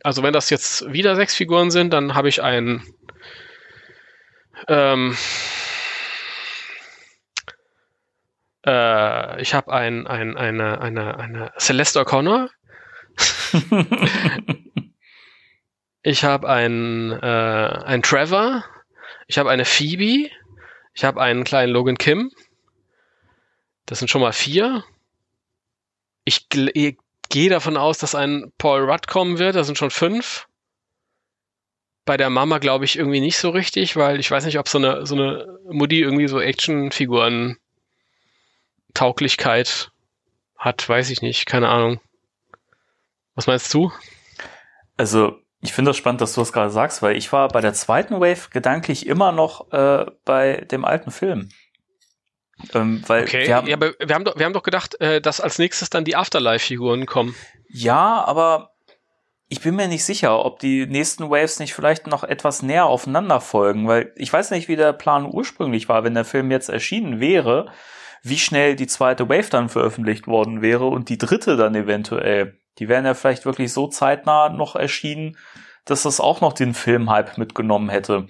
Also 0.03 0.21
wenn 0.21 0.31
das 0.31 0.51
jetzt 0.51 0.93
wieder 0.93 1.15
sechs 1.15 1.35
Figuren 1.35 1.71
sind, 1.71 1.91
dann 1.91 2.13
habe 2.13 2.29
ich 2.29 2.43
ein 2.43 2.83
ähm, 4.67 5.17
äh, 8.65 9.41
ich 9.41 9.55
habe 9.55 9.73
ein, 9.73 10.05
ein, 10.05 10.37
eine, 10.37 10.81
eine, 10.81 11.17
eine 11.17 11.51
Celeste 11.57 11.99
O'Connor. 11.99 12.49
ich 16.09 16.23
habe 16.23 16.49
einen, 16.49 17.11
äh, 17.11 17.83
einen 17.85 18.01
Trevor. 18.01 18.65
Ich 19.27 19.37
habe 19.37 19.51
eine 19.51 19.65
Phoebe. 19.65 20.31
Ich 20.95 21.03
habe 21.03 21.21
einen 21.21 21.43
kleinen 21.43 21.71
Logan 21.71 21.99
Kim. 21.99 22.31
Das 23.85 23.99
sind 23.99 24.07
schon 24.09 24.21
mal 24.21 24.33
vier. 24.33 24.83
Ich, 26.25 26.47
ich 26.73 26.97
gehe 27.29 27.49
davon 27.51 27.77
aus, 27.77 27.99
dass 27.99 28.15
ein 28.15 28.51
Paul 28.57 28.89
Rudd 28.89 29.07
kommen 29.07 29.37
wird. 29.37 29.55
Das 29.55 29.67
sind 29.67 29.77
schon 29.77 29.91
fünf. 29.91 30.47
Bei 32.05 32.17
der 32.17 32.31
Mama 32.31 32.57
glaube 32.57 32.85
ich 32.85 32.97
irgendwie 32.97 33.21
nicht 33.21 33.37
so 33.37 33.51
richtig, 33.51 33.95
weil 33.95 34.19
ich 34.19 34.31
weiß 34.31 34.45
nicht, 34.45 34.57
ob 34.57 34.67
so 34.67 34.79
eine, 34.79 35.05
so 35.05 35.13
eine 35.13 35.59
Mutti 35.69 36.01
irgendwie 36.01 36.27
so 36.27 36.39
Actionfiguren 36.39 37.57
Tauglichkeit 38.95 39.91
hat, 40.57 40.89
weiß 40.89 41.11
ich 41.11 41.21
nicht, 41.21 41.45
keine 41.45 41.69
Ahnung. 41.69 42.01
Was 43.35 43.45
meinst 43.45 43.71
du? 43.75 43.91
Also, 44.97 45.39
ich 45.61 45.73
finde 45.73 45.89
das 45.89 45.97
spannend, 45.97 46.21
dass 46.21 46.33
du 46.33 46.41
das 46.41 46.53
gerade 46.53 46.69
sagst, 46.69 47.01
weil 47.01 47.17
ich 47.17 47.31
war 47.33 47.47
bei 47.49 47.61
der 47.61 47.73
zweiten 47.73 48.15
Wave 48.15 48.49
gedanklich 48.51 49.05
immer 49.07 49.31
noch 49.31 49.71
äh, 49.71 50.05
bei 50.23 50.65
dem 50.71 50.85
alten 50.85 51.11
Film. 51.11 51.49
Ähm, 52.73 53.03
weil 53.07 53.23
Okay, 53.23 53.47
wir 53.47 53.55
haben, 53.55 53.67
ja, 53.67 53.75
aber 53.75 53.93
wir 53.99 54.15
haben 54.15 54.25
doch, 54.25 54.37
wir 54.37 54.45
haben 54.45 54.53
doch 54.53 54.63
gedacht, 54.63 54.99
äh, 55.01 55.21
dass 55.21 55.41
als 55.41 55.59
nächstes 55.59 55.89
dann 55.89 56.05
die 56.05 56.15
Afterlife-Figuren 56.15 57.05
kommen. 57.05 57.35
ja, 57.69 58.23
aber 58.25 58.71
ich 59.49 59.61
bin 59.61 59.75
mir 59.75 59.87
nicht 59.87 60.05
sicher, 60.05 60.45
ob 60.45 60.59
die 60.59 60.85
nächsten 60.85 61.29
Waves 61.29 61.59
nicht 61.59 61.73
vielleicht 61.73 62.05
noch 62.05 62.23
etwas 62.23 62.61
näher 62.61 62.85
aufeinander 62.85 63.41
folgen, 63.41 63.87
weil 63.87 64.13
ich 64.15 64.31
weiß 64.31 64.51
nicht, 64.51 64.67
wie 64.67 64.75
der 64.75 64.93
Plan 64.93 65.27
ursprünglich 65.29 65.89
war, 65.89 66.03
wenn 66.03 66.13
der 66.13 66.25
Film 66.25 66.51
jetzt 66.51 66.69
erschienen 66.69 67.19
wäre, 67.19 67.71
wie 68.21 68.37
schnell 68.37 68.75
die 68.75 68.87
zweite 68.87 69.27
Wave 69.27 69.49
dann 69.49 69.69
veröffentlicht 69.69 70.27
worden 70.27 70.61
wäre 70.61 70.85
und 70.85 71.09
die 71.09 71.17
dritte 71.17 71.57
dann 71.57 71.75
eventuell. 71.75 72.59
Die 72.79 72.87
wären 72.87 73.05
ja 73.05 73.13
vielleicht 73.13 73.45
wirklich 73.45 73.73
so 73.73 73.87
zeitnah 73.87 74.49
noch 74.49 74.75
erschienen, 74.75 75.37
dass 75.85 76.03
das 76.03 76.19
auch 76.19 76.41
noch 76.41 76.53
den 76.53 76.73
Filmhype 76.73 77.33
mitgenommen 77.37 77.89
hätte. 77.89 78.27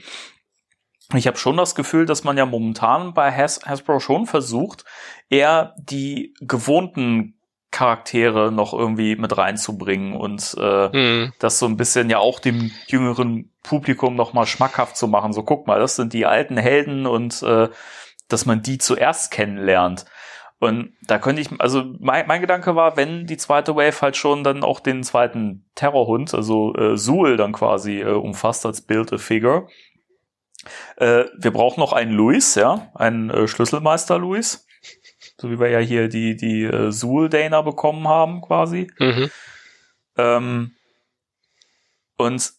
Ich 1.15 1.25
habe 1.25 1.37
schon 1.37 1.57
das 1.57 1.73
Gefühl, 1.73 2.05
dass 2.05 2.23
man 2.23 2.37
ja 2.37 2.45
momentan 2.45 3.13
bei 3.13 3.31
Has 3.31 3.61
Hasbro 3.65 3.99
schon 3.99 4.27
versucht, 4.27 4.85
eher 5.29 5.73
die 5.79 6.35
gewohnten 6.39 7.35
Charaktere 7.71 8.51
noch 8.51 8.73
irgendwie 8.73 9.15
mit 9.15 9.37
reinzubringen 9.37 10.15
und 10.15 10.55
äh, 10.57 10.91
Hm. 10.91 11.33
das 11.39 11.59
so 11.59 11.65
ein 11.67 11.77
bisschen 11.77 12.09
ja 12.09 12.17
auch 12.17 12.39
dem 12.39 12.71
jüngeren 12.87 13.51
Publikum 13.63 14.15
noch 14.15 14.33
mal 14.33 14.45
schmackhaft 14.45 14.97
zu 14.97 15.07
machen. 15.07 15.33
So 15.33 15.43
guck 15.43 15.67
mal, 15.67 15.79
das 15.79 15.95
sind 15.95 16.13
die 16.13 16.25
alten 16.25 16.57
Helden 16.57 17.05
und 17.05 17.41
äh, 17.43 17.69
dass 18.27 18.45
man 18.45 18.61
die 18.61 18.77
zuerst 18.77 19.31
kennenlernt. 19.31 20.05
Und 20.59 20.93
da 21.07 21.19
könnte 21.19 21.41
ich, 21.41 21.49
also 21.59 21.85
mein, 21.99 22.27
mein 22.27 22.41
Gedanke 22.41 22.75
war, 22.75 22.97
wenn 22.97 23.25
die 23.25 23.37
zweite 23.37 23.75
Wave 23.75 24.01
halt 24.01 24.17
schon 24.17 24.43
dann 24.43 24.63
auch 24.63 24.81
den 24.81 25.03
zweiten 25.03 25.65
Terrorhund, 25.75 26.33
also 26.33 26.75
äh, 26.75 26.97
Suhl 26.97 27.37
dann 27.37 27.53
quasi 27.53 28.01
äh, 28.01 28.11
umfasst 28.11 28.65
als 28.65 28.81
Build 28.81 29.13
a 29.13 29.17
Figure. 29.17 29.67
Äh, 30.97 31.25
wir 31.37 31.51
brauchen 31.51 31.79
noch 31.79 31.93
einen 31.93 32.11
Luis, 32.11 32.55
ja, 32.55 32.91
einen 32.93 33.29
äh, 33.29 33.47
Schlüsselmeister 33.47 34.17
Luis. 34.17 34.67
So 35.37 35.49
wie 35.49 35.59
wir 35.59 35.69
ja 35.69 35.79
hier 35.79 36.09
die, 36.09 36.35
die 36.35 36.63
äh, 36.63 36.91
Suhl-Dana 36.91 37.61
bekommen 37.61 38.09
haben, 38.09 38.41
quasi. 38.41 38.91
Mhm. 38.99 39.29
Ähm, 40.17 40.71
und 42.17 42.51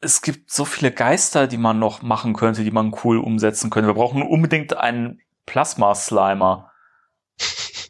es 0.00 0.22
gibt 0.22 0.50
so 0.50 0.64
viele 0.64 0.90
Geister, 0.90 1.46
die 1.46 1.58
man 1.58 1.78
noch 1.78 2.00
machen 2.00 2.32
könnte, 2.32 2.64
die 2.64 2.70
man 2.70 2.94
cool 3.04 3.18
umsetzen 3.18 3.68
könnte. 3.68 3.88
Wir 3.88 3.94
brauchen 3.94 4.22
unbedingt 4.22 4.74
einen 4.76 5.20
Plasma-Slimer. 5.44 6.71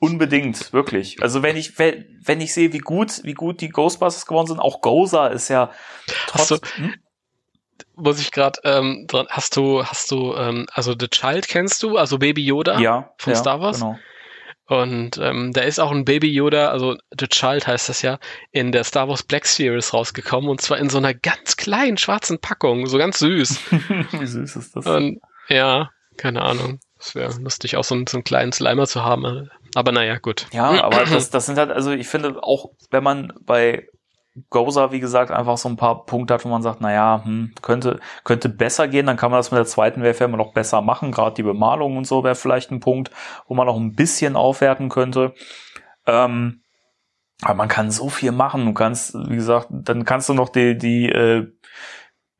Unbedingt, 0.00 0.72
wirklich. 0.72 1.22
Also 1.22 1.42
wenn 1.42 1.56
ich, 1.56 1.78
wenn, 1.78 2.18
wenn 2.24 2.40
ich 2.40 2.52
sehe, 2.52 2.72
wie 2.72 2.78
gut, 2.78 3.22
wie 3.22 3.34
gut 3.34 3.60
die 3.60 3.68
Ghostbusters 3.68 4.26
geworden 4.26 4.48
sind, 4.48 4.58
auch 4.58 4.80
Gozer 4.80 5.30
ist 5.30 5.48
ja 5.48 5.70
trotz, 6.26 6.50
Hast 6.50 6.76
hm? 6.76 6.94
Muss 7.94 8.20
ich 8.20 8.32
gerade 8.32 8.58
ähm, 8.64 9.06
dran, 9.06 9.26
hast 9.28 9.56
du, 9.56 9.84
hast 9.84 10.10
du, 10.10 10.34
ähm, 10.34 10.66
also 10.72 10.94
The 10.98 11.08
Child 11.08 11.46
kennst 11.46 11.82
du, 11.82 11.98
also 11.98 12.18
Baby 12.18 12.44
Yoda? 12.44 12.78
ja, 12.78 13.12
von 13.18 13.32
ja, 13.32 13.38
Star 13.38 13.60
Wars? 13.60 13.80
Genau. 13.80 13.98
Und 14.66 15.18
ähm, 15.18 15.52
da 15.52 15.60
ist 15.62 15.78
auch 15.78 15.90
ein 15.90 16.04
Baby 16.04 16.32
Yoda, 16.32 16.70
also 16.70 16.96
The 17.18 17.26
Child 17.26 17.66
heißt 17.66 17.88
das 17.88 18.02
ja, 18.02 18.18
in 18.52 18.72
der 18.72 18.84
Star 18.84 19.08
Wars 19.08 19.22
Black 19.22 19.46
Series 19.46 19.92
rausgekommen 19.92 20.48
und 20.48 20.60
zwar 20.60 20.78
in 20.78 20.88
so 20.88 20.98
einer 20.98 21.14
ganz 21.14 21.56
kleinen 21.56 21.98
schwarzen 21.98 22.38
Packung, 22.38 22.86
so 22.86 22.96
ganz 22.96 23.18
süß. 23.18 23.60
wie 24.12 24.26
süß 24.26 24.56
ist 24.56 24.74
das? 24.74 24.86
Und 24.86 25.20
ja, 25.48 25.90
keine 26.16 26.42
Ahnung. 26.42 26.80
Es 27.04 27.16
wäre 27.16 27.32
lustig, 27.40 27.76
auch 27.76 27.84
so 27.84 27.96
einen, 27.96 28.06
so 28.06 28.16
einen 28.16 28.24
kleinen 28.24 28.52
Slimer 28.52 28.86
zu 28.86 29.04
haben. 29.04 29.50
Aber 29.74 29.92
naja, 29.92 30.18
gut. 30.18 30.46
Ja, 30.52 30.70
aber 30.84 31.04
das, 31.04 31.30
das 31.30 31.46
sind 31.46 31.58
halt, 31.58 31.70
also 31.70 31.90
ich 31.90 32.06
finde 32.06 32.42
auch, 32.42 32.70
wenn 32.90 33.02
man 33.02 33.32
bei 33.40 33.88
Gozer, 34.48 34.92
wie 34.92 35.00
gesagt, 35.00 35.30
einfach 35.30 35.58
so 35.58 35.68
ein 35.68 35.76
paar 35.76 36.06
Punkte 36.06 36.34
hat, 36.34 36.44
wo 36.44 36.48
man 36.48 36.62
sagt, 36.62 36.80
naja, 36.80 37.22
hm, 37.24 37.52
könnte, 37.60 38.00
könnte 38.24 38.48
besser 38.48 38.88
gehen, 38.88 39.06
dann 39.06 39.16
kann 39.16 39.30
man 39.30 39.38
das 39.38 39.50
mit 39.50 39.58
der 39.58 39.66
zweiten 39.66 40.02
Wave 40.02 40.24
immer 40.24 40.38
noch 40.38 40.54
besser 40.54 40.80
machen. 40.80 41.12
Gerade 41.12 41.34
die 41.34 41.42
Bemalung 41.42 41.96
und 41.96 42.06
so 42.06 42.24
wäre 42.24 42.34
vielleicht 42.34 42.70
ein 42.70 42.80
Punkt, 42.80 43.10
wo 43.46 43.54
man 43.54 43.66
noch 43.66 43.76
ein 43.76 43.94
bisschen 43.94 44.36
aufwerten 44.36 44.88
könnte. 44.88 45.34
Ähm, 46.06 46.62
aber 47.42 47.54
man 47.54 47.68
kann 47.68 47.90
so 47.90 48.08
viel 48.08 48.32
machen. 48.32 48.64
Du 48.64 48.72
kannst, 48.72 49.14
wie 49.14 49.34
gesagt, 49.34 49.66
dann 49.70 50.04
kannst 50.04 50.28
du 50.28 50.34
noch 50.34 50.48
die, 50.48 50.78
die 50.78 51.08
äh, 51.10 51.52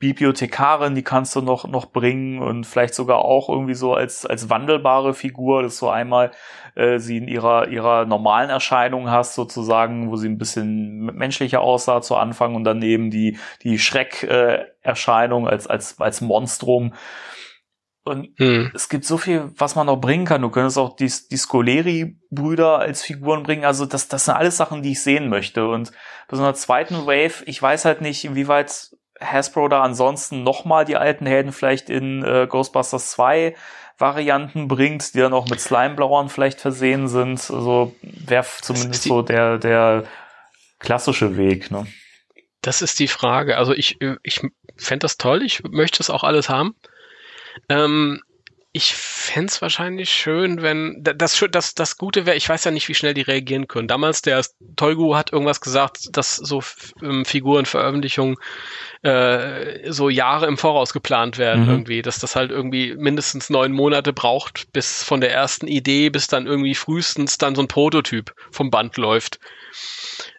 Bibliothekarin, 0.02 0.96
die 0.96 1.04
kannst 1.04 1.36
du 1.36 1.42
noch, 1.42 1.64
noch 1.68 1.92
bringen 1.92 2.42
und 2.42 2.66
vielleicht 2.66 2.92
sogar 2.92 3.18
auch 3.18 3.48
irgendwie 3.48 3.74
so 3.74 3.94
als, 3.94 4.26
als 4.26 4.50
wandelbare 4.50 5.14
Figur, 5.14 5.62
dass 5.62 5.78
du 5.78 5.88
einmal 5.90 6.32
äh, 6.74 6.98
sie 6.98 7.18
in 7.18 7.28
ihrer, 7.28 7.68
ihrer 7.68 8.04
normalen 8.04 8.50
Erscheinung 8.50 9.12
hast, 9.12 9.36
sozusagen, 9.36 10.10
wo 10.10 10.16
sie 10.16 10.28
ein 10.28 10.38
bisschen 10.38 11.04
menschlicher 11.04 11.60
aussah 11.60 12.02
zu 12.02 12.16
Anfang 12.16 12.56
und 12.56 12.64
daneben 12.64 13.12
die, 13.12 13.38
die 13.62 13.78
Schreckerscheinung 13.78 15.46
äh, 15.46 15.50
als, 15.50 15.68
als, 15.68 16.00
als 16.00 16.20
Monstrum. 16.20 16.94
Und 18.02 18.30
Hm. 18.38 18.72
es 18.74 18.88
gibt 18.88 19.04
so 19.04 19.18
viel, 19.18 19.52
was 19.56 19.76
man 19.76 19.86
noch 19.86 19.98
bringen 19.98 20.24
kann. 20.24 20.42
Du 20.42 20.50
könntest 20.50 20.78
auch 20.78 20.96
die, 20.96 21.12
die 21.30 21.36
Scoleri-Brüder 21.36 22.80
als 22.80 23.04
Figuren 23.04 23.44
bringen. 23.44 23.64
Also 23.64 23.86
das, 23.86 24.08
das 24.08 24.24
sind 24.24 24.34
alles 24.34 24.56
Sachen, 24.56 24.82
die 24.82 24.90
ich 24.90 25.02
sehen 25.04 25.28
möchte. 25.28 25.68
Und 25.68 25.92
bei 26.26 26.36
so 26.36 26.42
einer 26.42 26.54
zweiten 26.54 27.06
Wave, 27.06 27.44
ich 27.46 27.62
weiß 27.62 27.84
halt 27.84 28.00
nicht, 28.00 28.24
inwieweit 28.24 28.90
Hasbro 29.22 29.68
da 29.68 29.82
ansonsten 29.82 30.42
nochmal 30.42 30.84
die 30.84 30.96
alten 30.96 31.26
Helden 31.26 31.52
vielleicht 31.52 31.90
in 31.90 32.24
äh, 32.24 32.46
Ghostbusters 32.48 33.10
2 33.12 33.54
Varianten 33.98 34.68
bringt, 34.68 35.14
die 35.14 35.18
dann 35.18 35.32
auch 35.32 35.48
mit 35.48 35.60
Slimeblauern 35.60 36.28
vielleicht 36.28 36.60
versehen 36.60 37.08
sind. 37.08 37.38
Also 37.50 37.94
wäre 38.02 38.44
zumindest 38.60 39.04
so 39.04 39.22
der, 39.22 39.58
der 39.58 40.04
klassische 40.78 41.36
Weg. 41.36 41.70
Ne? 41.70 41.86
Das 42.62 42.82
ist 42.82 42.98
die 42.98 43.08
Frage. 43.08 43.56
Also 43.56 43.72
ich, 43.72 44.00
äh, 44.00 44.16
ich 44.22 44.40
fände 44.76 45.04
das 45.04 45.18
toll, 45.18 45.42
ich 45.42 45.62
möchte 45.64 46.02
es 46.02 46.10
auch 46.10 46.24
alles 46.24 46.48
haben. 46.48 46.74
Ähm, 47.68 48.20
ich 48.74 48.94
fände 48.94 49.48
es 49.48 49.60
wahrscheinlich 49.60 50.10
schön, 50.10 50.62
wenn 50.62 50.96
da- 51.02 51.12
das, 51.12 51.44
das, 51.50 51.74
das 51.74 51.98
Gute 51.98 52.24
wäre, 52.24 52.36
ich 52.36 52.48
weiß 52.48 52.64
ja 52.64 52.70
nicht, 52.70 52.88
wie 52.88 52.94
schnell 52.94 53.12
die 53.12 53.20
reagieren 53.20 53.68
können. 53.68 53.86
Damals, 53.86 54.22
der 54.22 54.42
Tolgu 54.76 55.14
hat 55.14 55.30
irgendwas 55.30 55.60
gesagt, 55.60 56.16
dass 56.16 56.36
so 56.36 56.62
ähm, 57.02 57.26
Figurenveröffentlichungen 57.26 58.36
äh, 59.02 59.90
so 59.92 60.08
Jahre 60.08 60.46
im 60.46 60.56
Voraus 60.58 60.92
geplant 60.92 61.38
werden 61.38 61.64
Mhm. 61.64 61.70
irgendwie, 61.70 62.02
dass 62.02 62.18
das 62.18 62.34
halt 62.36 62.50
irgendwie 62.50 62.94
mindestens 62.96 63.50
neun 63.50 63.72
Monate 63.72 64.12
braucht, 64.12 64.72
bis 64.72 65.02
von 65.04 65.20
der 65.20 65.32
ersten 65.32 65.66
Idee 65.68 66.08
bis 66.10 66.26
dann 66.26 66.46
irgendwie 66.46 66.74
frühestens 66.74 67.38
dann 67.38 67.54
so 67.54 67.62
ein 67.62 67.68
Prototyp 67.68 68.34
vom 68.50 68.70
Band 68.70 68.96
läuft. 68.96 69.38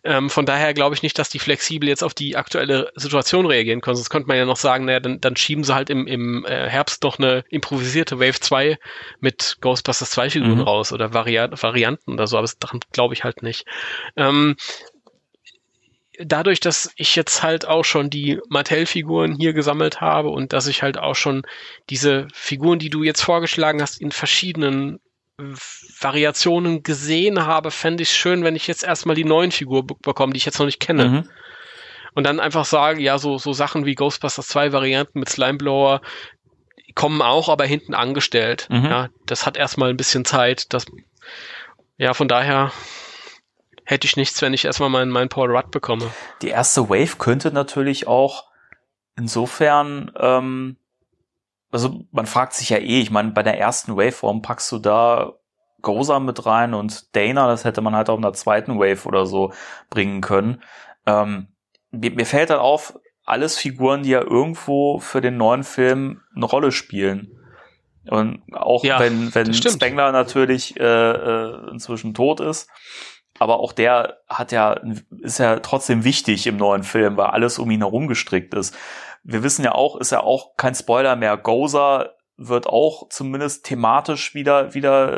Ähm, 0.03 0.30
von 0.30 0.45
daher 0.45 0.73
glaube 0.73 0.95
ich 0.95 1.03
nicht, 1.03 1.18
dass 1.19 1.30
die 1.30 1.39
flexibel 1.39 1.88
jetzt 1.89 2.03
auf 2.03 2.14
die 2.14 2.35
aktuelle 2.35 2.91
Situation 2.95 3.45
reagieren 3.45 3.81
können. 3.81 3.95
Sonst 3.95 4.10
könnte 4.10 4.27
man 4.27 4.38
ja 4.38 4.45
noch 4.45 4.57
sagen, 4.57 4.85
naja, 4.85 4.99
dann, 4.99 5.22
dann 5.22 5.35
schieben 5.35 5.64
sie 5.64 5.73
halt 5.73 5.89
im, 5.89 6.07
im 6.07 6.45
äh, 6.45 6.69
Herbst 6.69 7.03
doch 7.03 7.19
eine 7.19 7.43
improvisierte 7.49 8.19
Wave 8.19 8.39
2 8.39 8.77
mit 9.19 9.57
Ghostbusters 9.61 10.10
2 10.11 10.30
Figuren 10.30 10.57
Mhm. 10.57 10.61
raus 10.61 10.91
oder 10.91 11.14
Vari 11.14 11.34
Varianten 11.35 12.14
oder 12.14 12.27
so, 12.27 12.38
aber 12.38 12.43
das 12.43 12.57
daran 12.60 12.80
glaube 12.91 13.14
ich 13.14 13.23
halt 13.23 13.43
nicht. 13.43 13.65
Ähm, 14.15 14.55
dadurch, 16.19 16.60
dass 16.60 16.91
ich 16.95 17.15
jetzt 17.15 17.43
halt 17.43 17.68
auch 17.68 17.84
schon 17.84 18.10
die 18.10 18.39
Mattel-Figuren 18.49 19.35
hier 19.35 19.53
gesammelt 19.53 20.01
habe 20.01 20.30
und 20.30 20.53
dass 20.53 20.68
ich 20.68 20.84
halt 20.84 20.97
auch 20.97 21.15
schon 21.15 21.43
diese 21.89 22.27
Figuren, 22.34 22.80
die 22.80 22.89
du 22.89 23.03
jetzt 23.03 23.22
vorgeschlagen 23.22 23.81
hast, 23.81 23.99
in 23.99 24.11
verschiedenen 24.11 24.99
Variationen 25.38 26.84
gesehen 26.84 27.45
habe, 27.45 27.72
fände 27.72 28.03
ich 28.03 28.10
es 28.10 28.15
schön, 28.15 28.43
wenn 28.43 28.55
ich 28.55 28.68
jetzt 28.68 28.84
erstmal 28.84 29.15
die 29.15 29.23
neuen 29.23 29.51
Figuren 29.51 29.88
be- 29.88 29.95
bekomme, 30.01 30.34
die 30.34 30.38
ich 30.38 30.45
jetzt 30.45 30.60
noch 30.60 30.65
nicht 30.65 30.80
kenne. 30.80 31.05
Mhm. 31.10 31.30
Und 32.14 32.26
dann 32.26 32.39
einfach 32.39 32.65
sage, 32.65 33.01
ja, 33.01 33.18
so, 33.18 33.39
so 33.39 33.53
Sachen 33.53 33.85
wie 33.85 33.95
Ghostbusters 33.95 34.47
2 34.47 34.72
Varianten 34.72 35.19
mit 35.19 35.30
Slimeblower 35.30 36.01
kommen 36.93 37.23
auch, 37.23 37.49
aber 37.49 37.65
hinten 37.65 37.95
angestellt. 37.95 38.68
Mhm. 38.69 38.85
Ja, 38.85 39.10
das 39.26 39.47
hat 39.47 39.57
erstmal 39.57 39.89
ein 39.89 39.97
bisschen 39.97 40.26
Zeit. 40.26 40.72
Das, 40.73 40.85
ja, 41.97 42.14
von 42.14 42.27
daher 42.27 42.72
hätte 43.85 44.05
ich 44.05 44.15
nichts, 44.15 44.41
wenn 44.43 44.53
ich 44.53 44.65
erstmal 44.65 44.89
meinen, 44.89 45.10
meinen 45.10 45.30
Paul 45.30 45.49
Rudd 45.55 45.72
bekomme. 45.72 46.11
Die 46.43 46.49
erste 46.49 46.89
Wave 46.89 47.18
könnte 47.18 47.51
natürlich 47.51 48.05
auch 48.05 48.45
insofern, 49.18 50.11
ähm, 50.19 50.77
also 51.74 52.06
man 52.12 52.28
fragt 52.28 52.54
sich 52.54 52.70
ja 52.70 52.78
eh, 52.78 53.02
ich 53.02 53.12
meine, 53.12 53.32
bei 53.32 53.44
der 53.44 53.60
ersten 53.60 53.98
Wave, 53.98 54.16
warum 54.22 54.41
packst 54.41 54.72
du 54.72 54.80
da 54.80 55.34
Goza 55.82 56.20
mit 56.20 56.45
rein 56.45 56.74
und 56.74 57.16
Dana, 57.16 57.48
das 57.48 57.66
hätte 57.66 57.82
man 57.82 57.95
halt 57.95 58.10
auch 58.10 58.16
in 58.16 58.22
der 58.22 58.34
zweiten 58.34 58.80
Wave 58.80 59.06
oder 59.08 59.26
so 59.26 59.52
bringen 59.90 60.22
können. 60.22 60.62
Ähm, 61.06 61.48
mir, 61.91 62.12
mir 62.12 62.26
fällt 62.26 62.52
halt 62.52 62.62
auf, 62.62 62.98
alles 63.26 63.58
Figuren, 63.58 64.04
die 64.04 64.12
ja 64.12 64.22
irgendwo 64.22 65.00
für 65.00 65.20
den 65.20 65.38
neuen 65.38 65.64
Film 65.64 66.22
eine 66.36 66.45
Rolle 66.45 66.72
spielen. 66.72 67.40
Und 68.10 68.44
auch 68.54 68.84
Ja, 68.84 69.00
wenn, 69.00 69.34
wenn. 69.34 69.54
Spengler 69.54 70.12
natürlich 70.12 70.80
äh, 70.80 70.84
äh, 70.84 71.72
inzwischen 71.72 72.14
tot 72.14 72.40
ist, 72.40 72.70
aber 73.40 73.60
auch 73.60 73.72
der 73.72 74.20
hat 74.28 74.52
ja, 74.52 74.80
ist 75.22 75.40
ja 75.40 75.60
trotzdem 75.60 76.04
wichtig 76.04 76.45
im 76.48 76.58
neuen 76.58 76.84
Film, 76.84 77.18
weil 77.18 77.28
alles 77.28 77.60
um 77.60 77.72
ihn 77.72 77.82
herum 77.82 78.08
gestrickt 78.08 78.54
ist. 78.54 78.76
Wir 79.24 79.44
wissen 79.44 79.64
ja 79.64 79.74
auch, 79.74 79.95
ist 79.98 80.12
ja 80.12 80.22
auch 80.22 80.56
kein 80.58 80.76
Spoiler 80.76 81.16
mehr. 81.16 81.38
Goza 81.38 82.10
wird 82.36 82.68
auch 82.68 83.10
zumindest 83.10 83.66
thematisch 83.66 84.34
wieder, 84.34 84.74
wieder 84.74 85.14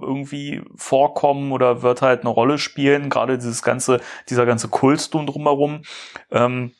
irgendwie 0.00 0.62
vorkommen 0.76 1.50
oder 1.50 1.82
wird 1.82 2.02
halt 2.02 2.20
eine 2.20 2.30
Rolle 2.30 2.58
spielen. 2.58 3.10
Gerade 3.10 3.38
dieses 3.38 3.62
ganze, 3.62 4.00
dieser 4.28 4.46
ganze 4.46 4.68
Kult 4.68 5.12
drum- 5.12 5.26
drumherum. 5.26 5.82
Ähm, 6.30 6.72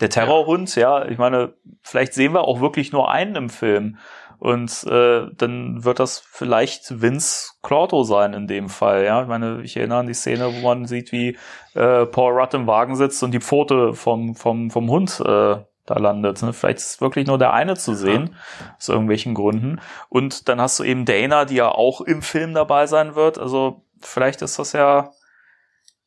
der 0.00 0.10
Terrorhund, 0.10 0.74
ja, 0.76 1.06
ich 1.06 1.18
meine, 1.18 1.54
vielleicht 1.82 2.14
sehen 2.14 2.34
wir 2.34 2.42
auch 2.42 2.60
wirklich 2.60 2.92
nur 2.92 3.10
einen 3.10 3.36
im 3.36 3.48
Film. 3.48 3.98
Und 4.38 4.84
äh, 4.84 5.26
dann 5.36 5.84
wird 5.84 6.00
das 6.00 6.18
vielleicht 6.18 7.00
Vince 7.00 7.52
Clorto 7.62 8.02
sein 8.02 8.34
in 8.34 8.46
dem 8.46 8.68
Fall, 8.68 9.04
ja. 9.04 9.22
Ich 9.22 9.28
meine, 9.28 9.62
ich 9.62 9.76
erinnere 9.76 10.00
an 10.00 10.06
die 10.06 10.14
Szene, 10.14 10.52
wo 10.54 10.60
man 10.66 10.86
sieht, 10.86 11.12
wie 11.12 11.36
äh, 11.74 12.06
Paul 12.06 12.32
Rudd 12.32 12.54
im 12.54 12.66
Wagen 12.66 12.96
sitzt 12.96 13.22
und 13.22 13.32
die 13.32 13.40
Pfote 13.40 13.94
vom, 13.94 14.34
vom, 14.34 14.70
vom 14.70 14.90
Hund 14.90 15.20
äh, 15.20 15.56
da 15.86 15.98
landet. 15.98 16.42
Ne? 16.42 16.52
Vielleicht 16.52 16.78
ist 16.78 17.00
wirklich 17.00 17.26
nur 17.26 17.38
der 17.38 17.52
eine 17.52 17.76
zu 17.76 17.94
sehen, 17.94 18.36
aus 18.76 18.88
irgendwelchen 18.88 19.34
Gründen. 19.34 19.80
Und 20.08 20.48
dann 20.48 20.60
hast 20.60 20.78
du 20.78 20.84
eben 20.84 21.04
Dana, 21.04 21.44
die 21.44 21.56
ja 21.56 21.68
auch 21.68 22.00
im 22.00 22.22
Film 22.22 22.54
dabei 22.54 22.86
sein 22.86 23.14
wird. 23.14 23.38
Also 23.38 23.84
vielleicht 24.00 24.42
ist 24.42 24.58
das 24.58 24.72
ja 24.72 25.12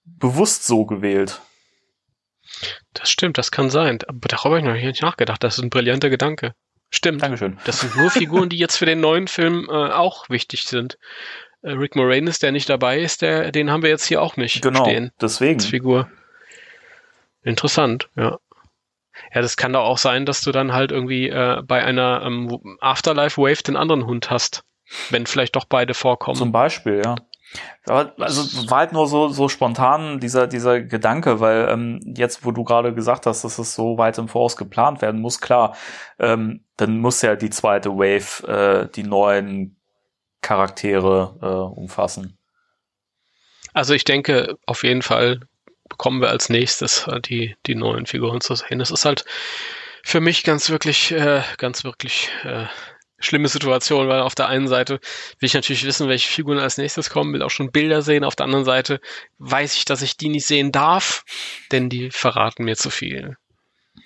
bewusst 0.05 0.65
so 0.65 0.85
gewählt. 0.85 1.41
Das 2.93 3.09
stimmt, 3.09 3.37
das 3.37 3.51
kann 3.51 3.69
sein. 3.69 3.99
Aber 4.07 4.27
darüber 4.27 4.55
habe 4.55 4.59
ich 4.59 4.65
noch 4.65 4.73
nicht 4.73 5.01
nachgedacht. 5.01 5.43
Das 5.43 5.57
ist 5.57 5.63
ein 5.63 5.69
brillanter 5.69 6.09
Gedanke. 6.09 6.53
Stimmt. 6.89 7.21
Dankeschön. 7.21 7.57
Das 7.65 7.81
sind 7.81 7.95
nur 7.95 8.09
Figuren, 8.09 8.49
die 8.49 8.57
jetzt 8.57 8.77
für 8.77 8.85
den 8.85 8.99
neuen 9.01 9.27
Film 9.27 9.67
äh, 9.69 9.73
auch 9.73 10.29
wichtig 10.29 10.63
sind. 10.63 10.97
Äh, 11.61 11.71
Rick 11.71 11.95
Moranis, 11.95 12.39
der 12.39 12.51
nicht 12.51 12.69
dabei 12.69 12.99
ist, 12.99 13.21
der, 13.21 13.51
den 13.51 13.69
haben 13.71 13.83
wir 13.83 13.89
jetzt 13.89 14.05
hier 14.05 14.21
auch 14.21 14.37
nicht 14.37 14.61
Genau, 14.61 14.85
stehen 14.85 15.11
deswegen. 15.21 15.59
als 15.59 15.65
Figur. 15.65 16.09
Interessant, 17.43 18.09
ja. 18.15 18.37
Ja, 19.33 19.41
das 19.41 19.57
kann 19.57 19.73
doch 19.73 19.83
auch 19.83 19.97
sein, 19.97 20.25
dass 20.25 20.41
du 20.41 20.51
dann 20.51 20.73
halt 20.73 20.91
irgendwie 20.91 21.27
äh, 21.29 21.61
bei 21.63 21.83
einer 21.83 22.21
ähm, 22.23 22.77
Afterlife 22.81 23.41
Wave 23.41 23.63
den 23.63 23.75
anderen 23.75 24.05
Hund 24.05 24.29
hast. 24.29 24.63
Wenn 25.09 25.25
vielleicht 25.25 25.55
doch 25.55 25.65
beide 25.65 25.93
vorkommen. 25.93 26.37
Zum 26.37 26.51
Beispiel, 26.51 27.01
ja. 27.03 27.15
Also 27.85 28.69
war 28.69 28.79
halt 28.79 28.91
nur 28.91 29.07
so, 29.07 29.29
so 29.29 29.47
spontan 29.47 30.19
dieser, 30.19 30.47
dieser 30.47 30.81
Gedanke, 30.81 31.39
weil 31.39 31.69
ähm, 31.69 31.99
jetzt, 32.15 32.45
wo 32.45 32.51
du 32.51 32.63
gerade 32.63 32.93
gesagt 32.93 33.25
hast, 33.25 33.43
dass 33.43 33.57
es 33.57 33.73
so 33.73 33.97
weit 33.97 34.17
im 34.17 34.27
Voraus 34.27 34.57
geplant 34.57 35.01
werden 35.01 35.21
muss, 35.21 35.39
klar, 35.39 35.75
ähm, 36.19 36.65
dann 36.75 36.99
muss 36.99 37.21
ja 37.21 37.35
die 37.35 37.49
zweite 37.49 37.91
Wave 37.91 38.47
äh, 38.47 38.89
die 38.93 39.03
neuen 39.03 39.79
Charaktere 40.41 41.37
äh, 41.41 41.79
umfassen. 41.79 42.37
Also 43.73 43.93
ich 43.93 44.03
denke, 44.03 44.57
auf 44.65 44.83
jeden 44.83 45.01
Fall 45.01 45.39
bekommen 45.87 46.21
wir 46.21 46.29
als 46.29 46.49
nächstes 46.49 47.07
äh, 47.07 47.21
die, 47.21 47.55
die 47.65 47.75
neuen 47.75 48.05
Figuren 48.05 48.41
zu 48.41 48.55
sehen. 48.55 48.79
Das 48.79 48.91
ist 48.91 49.05
halt 49.05 49.25
für 50.03 50.19
mich 50.19 50.43
ganz 50.43 50.69
wirklich, 50.69 51.11
äh, 51.11 51.41
ganz 51.57 51.83
wirklich 51.83 52.29
äh, 52.43 52.65
schlimme 53.19 53.47
Situation, 53.47 54.07
weil 54.07 54.21
auf 54.21 54.35
der 54.35 54.47
einen 54.47 54.67
Seite 54.67 54.99
will 55.39 55.47
ich 55.47 55.53
natürlich 55.53 55.85
wissen, 55.85 56.07
welche 56.07 56.29
Figuren 56.29 56.59
als 56.59 56.77
nächstes 56.77 57.09
kommen, 57.09 57.33
will 57.33 57.41
auch 57.41 57.49
schon 57.49 57.71
Bilder 57.71 58.01
sehen. 58.01 58.23
Auf 58.23 58.35
der 58.35 58.45
anderen 58.45 58.65
Seite 58.65 58.99
weiß 59.39 59.75
ich, 59.75 59.85
dass 59.85 60.01
ich 60.01 60.17
die 60.17 60.29
nicht 60.29 60.45
sehen 60.45 60.71
darf, 60.71 61.23
denn 61.71 61.89
die 61.89 62.11
verraten 62.11 62.63
mir 62.63 62.75
zu 62.75 62.89
viel. 62.89 63.37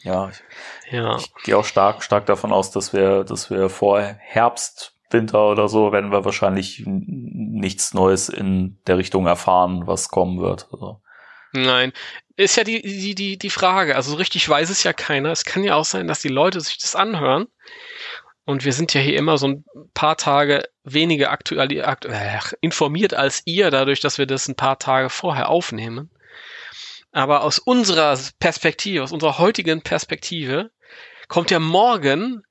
Ja, 0.03 0.29
ich, 0.29 0.91
Ja, 0.91 1.17
ich 1.17 1.33
gehe 1.43 1.57
auch 1.57 1.65
stark, 1.65 2.03
stark 2.03 2.25
davon 2.25 2.51
aus, 2.51 2.71
dass 2.71 2.93
wir, 2.93 3.23
dass 3.23 3.49
wir 3.49 3.69
vor 3.69 4.01
Herbst, 4.01 4.95
Winter 5.11 5.49
oder 5.49 5.67
so 5.67 5.91
werden 5.91 6.11
wir 6.11 6.23
wahrscheinlich 6.23 6.83
nichts 6.85 7.93
Neues 7.93 8.29
in 8.29 8.79
der 8.87 8.97
Richtung 8.97 9.27
erfahren, 9.27 9.85
was 9.85 10.07
kommen 10.07 10.39
wird. 10.39 10.67
Also, 10.71 11.01
Nein, 11.53 11.91
ist 12.37 12.55
ja 12.55 12.63
die, 12.63 12.81
die, 12.81 13.15
die, 13.15 13.37
die 13.37 13.49
Frage. 13.49 13.95
Also 13.95 14.11
so 14.11 14.17
richtig 14.17 14.47
weiß 14.47 14.69
es 14.69 14.83
ja 14.83 14.93
keiner. 14.93 15.31
Es 15.31 15.43
kann 15.43 15.63
ja 15.63 15.75
auch 15.75 15.85
sein, 15.85 16.07
dass 16.07 16.21
die 16.21 16.29
Leute 16.29 16.61
sich 16.61 16.77
das 16.77 16.95
anhören. 16.95 17.47
Und 18.45 18.65
wir 18.65 18.73
sind 18.73 18.93
ja 18.93 19.01
hier 19.01 19.17
immer 19.17 19.37
so 19.37 19.47
ein 19.47 19.65
paar 19.93 20.17
Tage 20.17 20.63
weniger 20.83 21.31
aktuell, 21.31 21.83
aktu 21.83 22.07
äh, 22.09 22.39
informiert 22.61 23.13
als 23.13 23.43
ihr, 23.45 23.69
dadurch, 23.71 23.99
dass 23.99 24.17
wir 24.17 24.25
das 24.25 24.47
ein 24.47 24.55
paar 24.55 24.79
Tage 24.79 25.09
vorher 25.09 25.49
aufnehmen. 25.49 26.09
Aber 27.11 27.43
aus 27.43 27.59
unserer 27.59 28.17
Perspektive, 28.39 29.03
aus 29.03 29.11
unserer 29.11 29.37
heutigen 29.37 29.81
Perspektive, 29.81 30.71
kommt 31.27 31.51
ja 31.51 31.59
morgen 31.59 32.41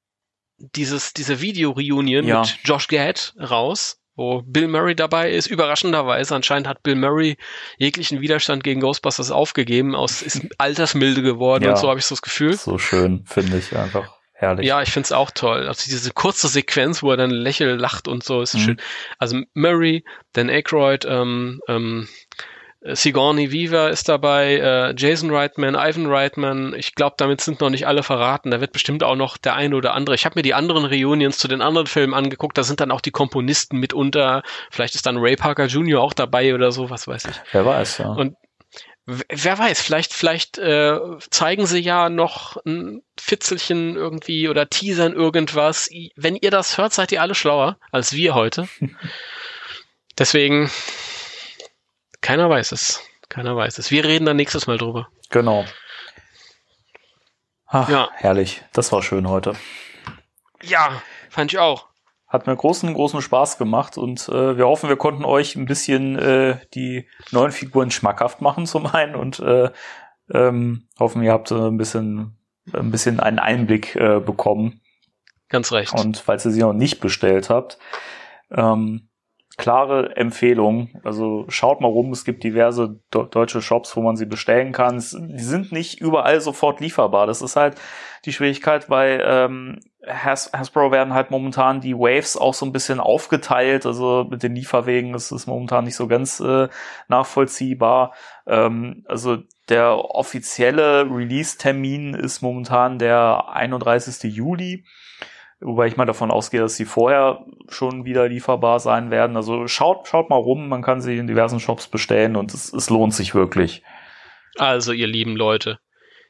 dieses, 0.58 1.12
diese 1.12 1.40
Video-Reunion 1.40 2.26
Ja. 2.26 2.40
mit 2.42 2.58
Josh 2.64 2.86
Gad 2.88 3.34
raus, 3.38 3.98
wo 4.14 4.42
Bill 4.42 4.68
Murray 4.68 4.94
dabei 4.94 5.30
ist. 5.30 5.46
Überraschenderweise, 5.46 6.34
anscheinend 6.36 6.68
hat 6.68 6.82
Bill 6.82 6.94
Murray 6.94 7.36
jeglichen 7.78 8.20
Widerstand 8.20 8.62
gegen 8.62 8.80
Ghostbusters 8.80 9.30
aufgegeben, 9.30 9.94
aus 9.96 10.22
ist 10.22 10.42
altersmilde 10.58 11.22
geworden 11.22 11.64
Ja. 11.64 11.70
und 11.70 11.78
so 11.78 11.88
habe 11.88 11.98
ich 11.98 12.06
so 12.06 12.14
das 12.14 12.22
Gefühl. 12.22 12.54
so 12.56 12.78
schön, 12.78 13.24
finde 13.26 13.56
ich 13.58 13.74
einfach 13.74 14.19
herrlich. 14.40 14.66
Ja, 14.66 14.82
ich 14.82 14.90
find's 14.90 15.12
auch 15.12 15.30
toll. 15.30 15.66
Also 15.68 15.84
diese 15.88 16.10
kurze 16.12 16.48
Sequenz, 16.48 17.02
wo 17.02 17.10
er 17.10 17.16
dann 17.16 17.30
lächelt, 17.30 17.80
lacht 17.80 18.08
und 18.08 18.24
so, 18.24 18.42
ist 18.42 18.54
Mhm. 18.54 18.58
schön. 18.58 18.80
Also 19.18 19.40
Murray, 19.54 20.04
Dan 20.32 20.50
Aykroyd, 20.50 21.04
ähm, 21.08 21.60
ähm, 21.68 22.08
Sigourney 22.82 23.52
Weaver 23.52 23.90
ist 23.90 24.08
dabei, 24.08 24.54
äh, 24.56 24.94
Jason 24.96 25.30
Reitman, 25.30 25.74
Ivan 25.74 26.06
Reitman. 26.06 26.72
Ich 26.74 26.94
glaube, 26.94 27.14
damit 27.18 27.42
sind 27.42 27.60
noch 27.60 27.68
nicht 27.68 27.86
alle 27.86 28.02
verraten. 28.02 28.50
Da 28.50 28.62
wird 28.62 28.72
bestimmt 28.72 29.04
auch 29.04 29.16
noch 29.16 29.36
der 29.36 29.54
eine 29.54 29.76
oder 29.76 29.92
andere. 29.92 30.14
Ich 30.14 30.24
habe 30.24 30.38
mir 30.38 30.42
die 30.42 30.54
anderen 30.54 30.86
Reunions 30.86 31.36
zu 31.36 31.46
den 31.46 31.60
anderen 31.60 31.86
Filmen 31.86 32.14
angeguckt. 32.14 32.56
Da 32.56 32.62
sind 32.62 32.80
dann 32.80 32.90
auch 32.90 33.02
die 33.02 33.10
Komponisten 33.10 33.76
mitunter. 33.78 34.42
Vielleicht 34.70 34.94
ist 34.94 35.04
dann 35.04 35.18
Ray 35.18 35.36
Parker 35.36 35.66
Jr. 35.66 36.00
auch 36.00 36.14
dabei 36.14 36.54
oder 36.54 36.72
so, 36.72 36.88
was 36.88 37.06
weiß 37.06 37.26
ich. 37.26 37.36
Wer 37.52 37.66
weiß, 37.66 37.98
ja. 37.98 38.08
Und 38.12 38.36
Wer 39.28 39.58
weiß, 39.58 39.80
vielleicht, 39.80 40.12
vielleicht 40.12 40.58
äh, 40.58 40.98
zeigen 41.30 41.66
sie 41.66 41.78
ja 41.80 42.08
noch 42.08 42.56
ein 42.64 43.02
Fitzelchen 43.18 43.96
irgendwie 43.96 44.48
oder 44.48 44.68
teasern 44.70 45.12
irgendwas. 45.14 45.88
Wenn 46.16 46.36
ihr 46.36 46.50
das 46.50 46.78
hört, 46.78 46.92
seid 46.92 47.10
ihr 47.12 47.20
alle 47.20 47.34
schlauer 47.34 47.76
als 47.90 48.12
wir 48.12 48.34
heute. 48.34 48.68
Deswegen, 50.18 50.70
keiner 52.20 52.48
weiß 52.50 52.72
es. 52.72 53.02
Keiner 53.28 53.56
weiß 53.56 53.78
es. 53.78 53.90
Wir 53.90 54.04
reden 54.04 54.26
dann 54.26 54.36
nächstes 54.36 54.66
Mal 54.66 54.78
drüber. 54.78 55.08
Genau. 55.30 55.64
Ach, 57.66 57.88
Ja. 57.88 58.10
herrlich. 58.14 58.62
Das 58.72 58.92
war 58.92 59.02
schön 59.02 59.28
heute. 59.28 59.54
Ja, 60.62 61.02
fand 61.30 61.52
ich 61.52 61.58
auch. 61.58 61.88
Hat 62.30 62.46
mir 62.46 62.56
großen, 62.56 62.94
großen 62.94 63.20
Spaß 63.20 63.58
gemacht 63.58 63.98
und 63.98 64.28
äh, 64.28 64.56
wir 64.56 64.66
hoffen, 64.66 64.88
wir 64.88 64.96
konnten 64.96 65.24
euch 65.24 65.56
ein 65.56 65.66
bisschen 65.66 66.16
äh, 66.16 66.58
die 66.74 67.08
neuen 67.32 67.50
Figuren 67.50 67.90
schmackhaft 67.90 68.40
machen 68.40 68.66
zum 68.66 68.86
einen 68.86 69.16
und 69.16 69.40
äh, 69.40 69.70
ähm, 70.32 70.86
hoffen, 70.98 71.22
ihr 71.22 71.32
habt 71.32 71.50
äh, 71.50 71.56
ein 71.56 71.76
bisschen, 71.76 72.38
ein 72.72 72.92
bisschen 72.92 73.18
einen 73.20 73.40
Einblick 73.40 73.96
äh, 73.96 74.20
bekommen. 74.20 74.80
Ganz 75.48 75.72
recht. 75.72 75.92
Und 75.92 76.18
falls 76.18 76.44
ihr 76.46 76.52
sie 76.52 76.60
noch 76.60 76.72
nicht 76.72 77.00
bestellt 77.00 77.50
habt, 77.50 77.78
ähm, 78.52 79.08
klare 79.60 80.16
Empfehlung. 80.16 80.88
Also 81.04 81.44
schaut 81.48 81.80
mal 81.80 81.88
rum, 81.88 82.12
es 82.12 82.24
gibt 82.24 82.44
diverse 82.44 83.00
deutsche 83.10 83.60
Shops, 83.60 83.94
wo 83.94 84.00
man 84.00 84.16
sie 84.16 84.24
bestellen 84.24 84.72
kann. 84.72 84.96
Es, 84.96 85.10
die 85.10 85.42
sind 85.42 85.70
nicht 85.70 86.00
überall 86.00 86.40
sofort 86.40 86.80
lieferbar. 86.80 87.26
Das 87.26 87.42
ist 87.42 87.56
halt 87.56 87.74
die 88.24 88.32
Schwierigkeit 88.32 88.88
bei 88.88 89.20
ähm, 89.22 89.80
Has 90.06 90.50
Hasbro 90.52 90.90
werden 90.92 91.12
halt 91.12 91.30
momentan 91.30 91.80
die 91.80 91.94
Waves 91.94 92.36
auch 92.36 92.54
so 92.54 92.64
ein 92.64 92.72
bisschen 92.72 93.00
aufgeteilt. 93.00 93.84
Also 93.84 94.26
mit 94.30 94.42
den 94.42 94.54
Lieferwegen 94.54 95.14
ist 95.14 95.30
es 95.30 95.46
momentan 95.46 95.84
nicht 95.84 95.96
so 95.96 96.08
ganz 96.08 96.40
äh, 96.40 96.68
nachvollziehbar. 97.08 98.14
Ähm, 98.46 99.04
also 99.06 99.38
der 99.68 99.96
offizielle 99.96 101.02
Release-Termin 101.02 102.14
ist 102.14 102.40
momentan 102.40 102.98
der 102.98 103.50
31. 103.50 104.34
Juli. 104.34 104.84
Wobei 105.60 105.86
ich 105.86 105.98
mal 105.98 106.06
davon 106.06 106.30
ausgehe, 106.30 106.60
dass 106.60 106.76
sie 106.76 106.86
vorher 106.86 107.44
schon 107.68 108.06
wieder 108.06 108.26
lieferbar 108.28 108.80
sein 108.80 109.10
werden. 109.10 109.36
Also 109.36 109.66
schaut, 109.66 110.08
schaut 110.08 110.30
mal 110.30 110.36
rum, 110.36 110.68
man 110.68 110.80
kann 110.82 111.02
sie 111.02 111.18
in 111.18 111.26
diversen 111.26 111.60
Shops 111.60 111.86
bestellen 111.86 112.36
und 112.36 112.54
es, 112.54 112.72
es 112.72 112.88
lohnt 112.88 113.12
sich 113.12 113.34
wirklich. 113.34 113.82
Also, 114.56 114.92
ihr 114.92 115.06
lieben 115.06 115.36
Leute, 115.36 115.78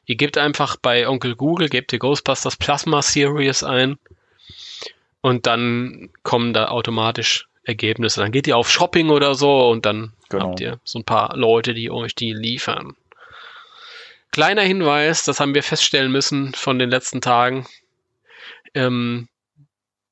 ihr 0.05 0.15
gebt 0.15 0.37
einfach 0.37 0.75
bei 0.77 1.07
Onkel 1.07 1.35
Google, 1.35 1.69
gebt 1.69 1.93
ihr 1.93 1.99
Ghostbusters 1.99 2.57
Plasma 2.57 3.01
Series 3.01 3.63
ein 3.63 3.97
und 5.21 5.47
dann 5.47 6.09
kommen 6.23 6.53
da 6.53 6.69
automatisch 6.69 7.47
Ergebnisse. 7.63 8.21
Dann 8.21 8.31
geht 8.31 8.47
ihr 8.47 8.57
auf 8.57 8.71
Shopping 8.71 9.09
oder 9.09 9.35
so 9.35 9.69
und 9.69 9.85
dann 9.85 10.13
Genau. 10.31 10.49
habt 10.49 10.61
ihr 10.61 10.79
so 10.83 10.97
ein 10.99 11.03
paar 11.03 11.35
Leute, 11.35 11.73
die 11.73 11.91
euch 11.91 12.15
die 12.15 12.33
liefern. 12.33 12.95
Kleiner 14.31 14.61
Hinweis, 14.61 15.25
das 15.25 15.41
haben 15.41 15.53
wir 15.53 15.61
feststellen 15.61 16.11
müssen 16.11 16.53
von 16.53 16.79
den 16.79 16.89
letzten 16.89 17.19
Tagen. 17.19 17.67
Ähm, 18.73 19.27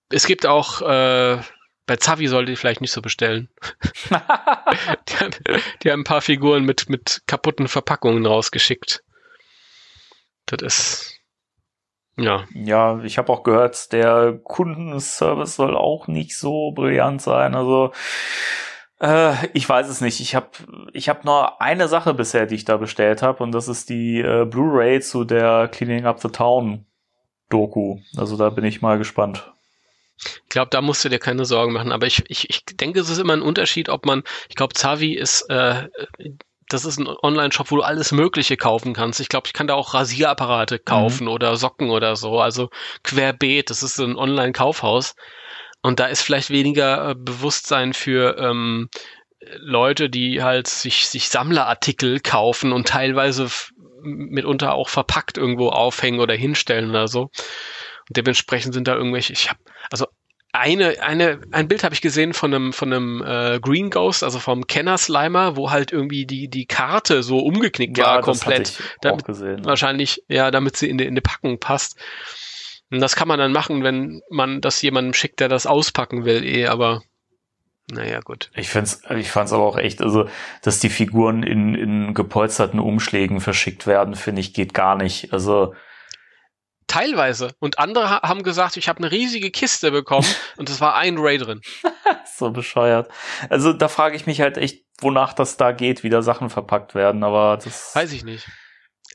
es 0.10 0.28
gibt 0.28 0.45
auch, 0.45 0.82
äh, 0.82 1.41
bei 1.86 1.95
Zavi 1.95 2.28
solltet 2.28 2.49
ihr 2.49 2.57
vielleicht 2.57 2.82
nicht 2.82 2.91
so 2.91 3.02
bestellen. 3.02 3.48
die, 4.10 5.16
haben, 5.16 5.32
die 5.82 5.91
haben 5.91 6.02
ein 6.02 6.03
paar 6.03 6.22
Figuren 6.22 6.66
mit, 6.66 6.90
mit 6.90 7.22
kaputten 7.26 7.70
Verpackungen 7.70 8.26
rausgeschickt. 8.26 9.02
Das 10.50 10.62
ist, 10.62 11.20
ja, 12.18 12.46
Ja, 12.54 13.02
ich 13.04 13.18
habe 13.18 13.32
auch 13.32 13.44
gehört, 13.44 13.92
der 13.94 14.40
Kundenservice 14.44 15.56
soll 15.56 15.78
auch 15.78 16.08
nicht 16.08 16.38
so 16.38 16.72
brillant 16.72 17.22
sein. 17.22 17.56
Also 17.56 17.94
äh, 19.00 19.48
ich 19.54 19.68
weiß 19.68 19.88
es 19.88 20.02
nicht. 20.02 20.20
Ich 20.20 20.36
habe 20.36 20.50
ich 20.94 21.08
hab 21.10 21.24
nur 21.24 21.62
eine 21.62 21.88
Sache 21.88 22.14
bisher, 22.14 22.46
die 22.46 22.56
ich 22.56 22.66
da 22.66 22.78
bestellt 22.78 23.22
habe, 23.22 23.44
und 23.44 23.52
das 23.54 23.68
ist 23.68 23.90
die 23.90 24.20
äh, 24.20 24.46
Blu-ray 24.46 25.00
zu 25.02 25.24
der 25.24 25.70
Cleaning 25.70 26.06
Up 26.06 26.20
the 26.20 26.30
Town 26.30 26.86
Doku. 27.50 28.00
Also 28.18 28.38
da 28.38 28.50
bin 28.50 28.66
ich 28.66 28.82
mal 28.82 28.98
gespannt. 28.98 29.52
Ich 30.18 30.50
glaube, 30.50 30.70
da 30.70 30.82
musst 30.82 31.06
du 31.06 31.10
dir 31.10 31.20
keine 31.20 31.46
Sorgen 31.46 31.72
machen. 31.72 31.94
Aber 31.94 32.06
ich, 32.06 32.24
ich, 32.28 32.50
ich 32.50 32.66
denke, 32.66 33.00
es 33.00 33.10
ist 33.10 33.20
immer 33.20 33.34
ein 33.34 33.42
Unterschied, 33.42 33.88
ob 33.88 34.06
man, 34.06 34.24
ich 34.50 34.56
glaube, 34.56 34.74
Zavi 34.74 35.14
ist, 35.14 35.50
äh, 35.50 35.88
das 36.70 36.86
ist 36.86 37.00
ein 37.00 37.08
Online-Shop, 37.08 37.72
wo 37.72 37.78
du 37.78 37.82
alles 37.82 38.12
Mögliche 38.12 38.56
kaufen 38.56 38.94
kannst. 38.94 39.20
Ich 39.20 39.28
glaube, 39.30 39.48
ich 39.48 39.54
kann 39.54 39.68
da 39.68 39.74
auch 39.74 39.94
Rasierapparate 39.94 40.80
kaufen 40.80 41.28
oder 41.28 41.56
Socken 41.58 41.90
oder 41.90 42.16
so. 42.16 42.40
Also 42.40 42.70
querbeet, 43.04 43.70
das 43.70 43.84
ist 43.84 43.96
so 43.96 44.06
ein 44.06 44.16
Online-Kaufhaus. 44.16 45.16
Und 45.82 46.00
da 46.00 46.06
ist 46.06 46.22
vielleicht 46.22 46.50
weniger 46.50 47.12
äh, 47.12 47.16
Bewusstsein 47.16 47.94
für 47.94 48.38
ähm, 48.38 48.90
Leute, 49.58 50.10
die 50.10 50.44
halt 50.44 50.68
sich, 50.68 51.08
sich 51.08 51.30
Sammlerartikel 51.30 52.20
kaufen 52.20 52.72
und 52.72 52.88
teilweise 52.88 53.50
mitunter 54.02 54.74
auch 54.74 54.90
verpackt 54.90 55.38
irgendwo 55.38 55.70
aufhängen 55.70 56.20
oder 56.20 56.36
hinstellen 56.36 56.90
oder 56.90 57.08
so. 57.08 57.24
Und 57.24 58.18
dementsprechend 58.18 58.74
sind 58.74 58.88
da 58.88 58.96
irgendwelche, 58.96 59.34
ich 59.34 59.50
habe, 59.50 59.60
also 59.91 60.08
eine, 60.52 61.02
eine, 61.02 61.42
ein 61.52 61.68
Bild 61.68 61.84
habe 61.84 61.94
ich 61.94 62.02
gesehen 62.02 62.34
von 62.34 62.54
einem, 62.54 62.74
von 62.74 62.92
einem 62.92 63.24
äh, 63.24 63.60
Green 63.60 63.90
Ghost, 63.90 64.24
also 64.24 64.40
vom 64.40 64.66
Kenner 64.66 64.98
Slimer, 64.98 65.56
wo 65.56 65.70
halt 65.70 65.92
irgendwie 65.92 66.26
die, 66.26 66.48
die 66.48 66.66
Karte 66.66 67.22
so 67.22 67.40
umgeknickt 67.40 67.98
war 68.00 68.22
das 68.22 68.26
komplett. 68.26 68.82
Damit- 69.02 69.22
auch 69.22 69.26
gesehen. 69.26 69.66
Wahrscheinlich, 69.66 70.24
ja, 70.28 70.50
damit 70.50 70.76
sie 70.76 70.90
in 70.90 70.98
die, 70.98 71.06
in 71.06 71.16
die 71.16 71.22
Packung 71.22 71.60
passt. 71.60 71.98
Und 72.92 73.00
das 73.00 73.16
kann 73.16 73.28
man 73.28 73.38
dann 73.38 73.52
machen, 73.52 73.84
wenn 73.84 74.22
man 74.32 74.62
das 74.62 74.82
jemandem 74.82 75.14
schickt, 75.14 75.40
der 75.40 75.50
das 75.50 75.68
auspacken 75.68 76.26
will, 76.26 76.44
eh, 76.44 76.66
aber 76.66 77.04
naja, 77.92 78.20
gut. 78.20 78.52
Ich 78.56 78.70
find's, 78.70 79.02
ich 79.16 79.32
fand's 79.32 79.52
aber 79.52 79.64
auch 79.64 79.78
echt, 79.78 80.02
also, 80.02 80.30
dass 80.62 80.80
die 80.80 80.90
Figuren 80.90 81.44
in, 81.44 81.74
in 81.74 82.14
gepolsterten 82.14 82.80
Umschlägen 82.80 83.42
verschickt 83.42 83.88
werden, 83.88 84.16
finde 84.16 84.42
ich, 84.42 84.54
geht 84.54 84.74
gar 84.74 84.96
nicht. 84.96 85.34
Also, 85.34 85.74
Teilweise. 86.90 87.52
Und 87.60 87.80
andere 87.80 88.10
ha- 88.10 88.22
haben 88.28 88.44
gesagt, 88.44 88.76
ich 88.76 88.90
habe 88.90 88.98
eine 88.99 89.11
riesige 89.11 89.52
Kiste 89.52 89.91
bekommen 89.91 90.28
und 90.57 90.70
es 90.70 90.82
war 90.82 90.95
ein 90.95 91.18
Ray 91.18 91.38
drin. 91.38 91.61
so 92.36 92.52
bescheuert. 92.52 93.10
Also, 93.49 93.72
da 93.72 93.88
frage 93.88 94.16
ich 94.18 94.26
mich 94.26 94.41
halt 94.41 94.57
echt, 94.57 94.84
wonach 94.99 95.32
das 95.34 95.56
da 95.56 95.72
geht, 95.72 96.03
wie 96.03 96.10
da 96.10 96.22
Sachen 96.22 96.49
verpackt 96.49 96.95
werden, 96.95 97.24
aber 97.24 97.57
das. 97.64 97.95
Weiß 97.95 98.11
ich 98.11 98.26
nicht. 98.26 98.48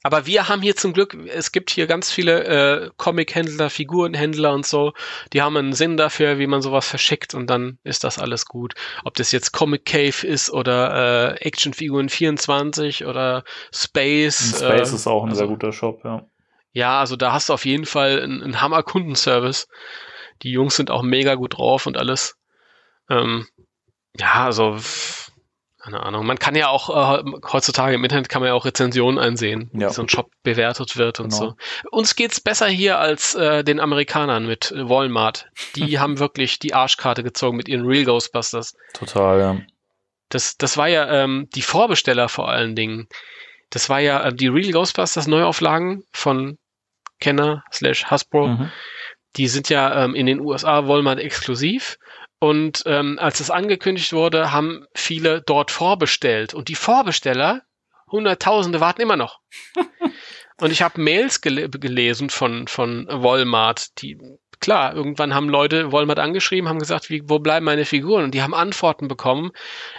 Aber 0.07 0.27
wir 0.27 0.49
haben 0.51 0.61
hier 0.61 0.77
zum 0.77 0.93
Glück, 0.93 1.17
es 1.29 1.51
gibt 1.51 1.71
hier 1.71 1.87
ganz 1.87 2.13
viele 2.13 2.45
äh, 2.45 2.91
Comic-Händler, 2.99 3.71
Figurenhändler 3.71 4.53
und 4.53 4.67
so, 4.67 4.93
die 5.33 5.41
haben 5.41 5.57
einen 5.57 5.73
Sinn 5.73 5.97
dafür, 5.97 6.39
wie 6.39 6.47
man 6.47 6.61
sowas 6.61 6.87
verschickt 6.87 7.33
und 7.33 7.49
dann 7.49 7.79
ist 7.85 8.05
das 8.05 8.19
alles 8.19 8.45
gut. 8.45 8.75
Ob 9.05 9.15
das 9.15 9.33
jetzt 9.33 9.53
Comic 9.53 9.87
Cave 9.87 10.27
ist 10.27 10.51
oder 10.51 11.37
äh, 11.41 11.47
Actionfiguren 11.47 12.11
24 12.11 13.07
oder 13.07 13.45
Space. 13.75 14.59
Space 14.59 14.93
äh, 14.93 14.95
ist 14.95 15.07
auch 15.07 15.23
ein 15.23 15.31
also- 15.31 15.39
sehr 15.39 15.49
guter 15.49 15.73
Shop, 15.73 16.03
ja. 16.05 16.27
Ja, 16.75 17.01
also 17.01 17.17
da 17.17 17.33
hast 17.33 17.49
du 17.49 17.55
auf 17.55 17.65
jeden 17.65 17.87
Fall 17.87 18.21
einen, 18.21 18.43
einen 18.43 18.61
Hammer-Kundenservice. 18.61 19.69
Die 20.43 20.51
Jungs 20.51 20.77
sind 20.77 20.91
auch 20.91 21.03
mega 21.03 21.37
gut 21.37 21.57
drauf 21.57 21.87
und 21.87 21.97
alles. 21.97 22.37
Ähm, 23.09 23.47
ja, 24.19 24.45
also 24.45 24.77
keine 25.79 26.03
Ahnung. 26.03 26.25
Man 26.27 26.39
kann 26.39 26.55
ja 26.57 26.69
auch 26.69 26.89
äh, 26.89 27.23
heutzutage 27.53 27.95
im 27.95 28.03
Internet 28.03 28.31
kann 28.31 28.41
man 28.41 28.49
ja 28.49 28.55
auch 28.55 28.65
Rezensionen 28.65 29.19
einsehen, 29.19 29.71
Ja. 29.75 29.91
wie 29.91 29.93
so 29.93 30.03
ein 30.03 30.09
Shop 30.09 30.31
bewertet 30.43 30.97
wird 30.97 31.21
und 31.21 31.29
Genau. 31.31 31.51
so. 31.51 31.57
Uns 31.91 32.17
geht's 32.17 32.41
besser 32.41 32.67
hier 32.67 32.99
als 32.99 33.35
äh, 33.35 33.63
den 33.63 33.81
Amerikanern 33.81 34.47
mit 34.47 34.73
Walmart. 34.75 35.47
Die 35.77 35.99
haben 36.01 36.19
wirklich 36.19 36.59
die 36.59 36.73
Arschkarte 36.75 37.23
gezogen 37.23 37.57
mit 37.57 37.69
ihren 37.69 37.85
Real 37.87 38.05
Ghostbusters. 38.05 38.75
Total, 38.95 39.39
ja. 39.41 39.61
Das, 40.31 40.57
das 40.57 40.77
war 40.79 40.89
ja 40.89 41.07
ähm, 41.23 41.49
die 41.55 41.63
Vorbesteller 41.63 42.29
vor 42.31 42.49
allen 42.49 42.75
Dingen. 42.75 43.07
Das 43.71 43.89
war 43.91 44.01
ja 44.01 44.25
äh, 44.25 44.35
die 44.35 44.49
Real 44.49 44.73
Ghostbusters 44.73 45.27
Neuauflagen 45.27 46.03
von 46.13 46.57
Kenner 47.21 47.65
slash 47.73 48.05
Hasbro. 48.07 48.49
Mhm. 48.49 48.73
Die 49.37 49.49
sind 49.49 49.69
ja 49.69 50.05
ähm, 50.05 50.15
in 50.15 50.27
den 50.27 50.41
USA 50.41 50.87
Walmart 50.87 51.19
exklusiv. 51.19 51.99
Und 52.39 52.83
ähm, 52.87 53.19
als 53.19 53.41
es 53.41 53.51
angekündigt 53.51 54.13
wurde, 54.13 54.53
haben 54.53 54.87
viele 54.95 55.41
dort 55.41 55.71
vorbestellt. 55.71 56.55
Und 56.55 56.69
die 56.69 56.75
Vorbesteller, 56.75 57.63
Hunderttausende, 58.11 58.81
warten 58.81 59.01
immer 59.01 59.17
noch. 59.17 59.41
Und 60.61 60.71
ich 60.71 60.83
habe 60.83 61.01
Mails 61.01 61.41
gele 61.41 61.69
gelesen 61.69 62.31
von, 62.31 62.69
von 62.69 63.07
Walmart, 63.09 64.01
die, 64.01 64.19
klar, 64.65 64.95
irgendwann 64.95 65.35
haben 65.35 65.49
Leute 65.49 65.93
Walmart 65.93 66.19
angeschrieben, 66.19 66.69
haben 66.69 66.79
gesagt, 66.81 67.09
wie, 67.11 67.23
wo 67.29 67.39
bleiben 67.39 67.65
meine 67.65 67.85
Figuren? 67.85 68.25
Und 68.25 68.35
die 68.35 68.43
haben 68.43 68.55
Antworten 68.55 69.07
bekommen, 69.09 69.53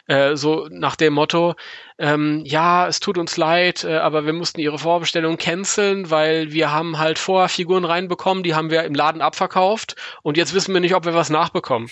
äh, 0.08 0.36
so 0.36 0.68
nach 0.70 0.96
dem 0.96 1.14
Motto, 1.14 1.56
ähm, 1.98 2.42
ja, 2.46 2.88
es 2.88 3.00
tut 3.00 3.18
uns 3.18 3.38
leid, 3.38 3.84
äh, 3.86 3.98
aber 3.98 4.26
wir 4.26 4.34
mussten 4.34 4.60
ihre 4.60 4.78
Vorbestellung 4.78 5.38
canceln, 5.38 6.10
weil 6.12 6.52
wir 6.52 6.72
haben 6.72 6.98
halt 7.00 7.18
vorher 7.20 7.48
Figuren 7.50 7.86
reinbekommen, 7.86 8.44
die 8.44 8.54
haben 8.56 8.70
wir 8.70 8.84
im 8.84 8.94
Laden 8.94 9.22
abverkauft 9.22 9.96
und 10.22 10.36
jetzt 10.38 10.54
wissen 10.54 10.74
wir 10.74 10.82
nicht, 10.82 10.96
ob 10.96 11.06
wir 11.06 11.14
was 11.14 11.30
nachbekommen. 11.30 11.90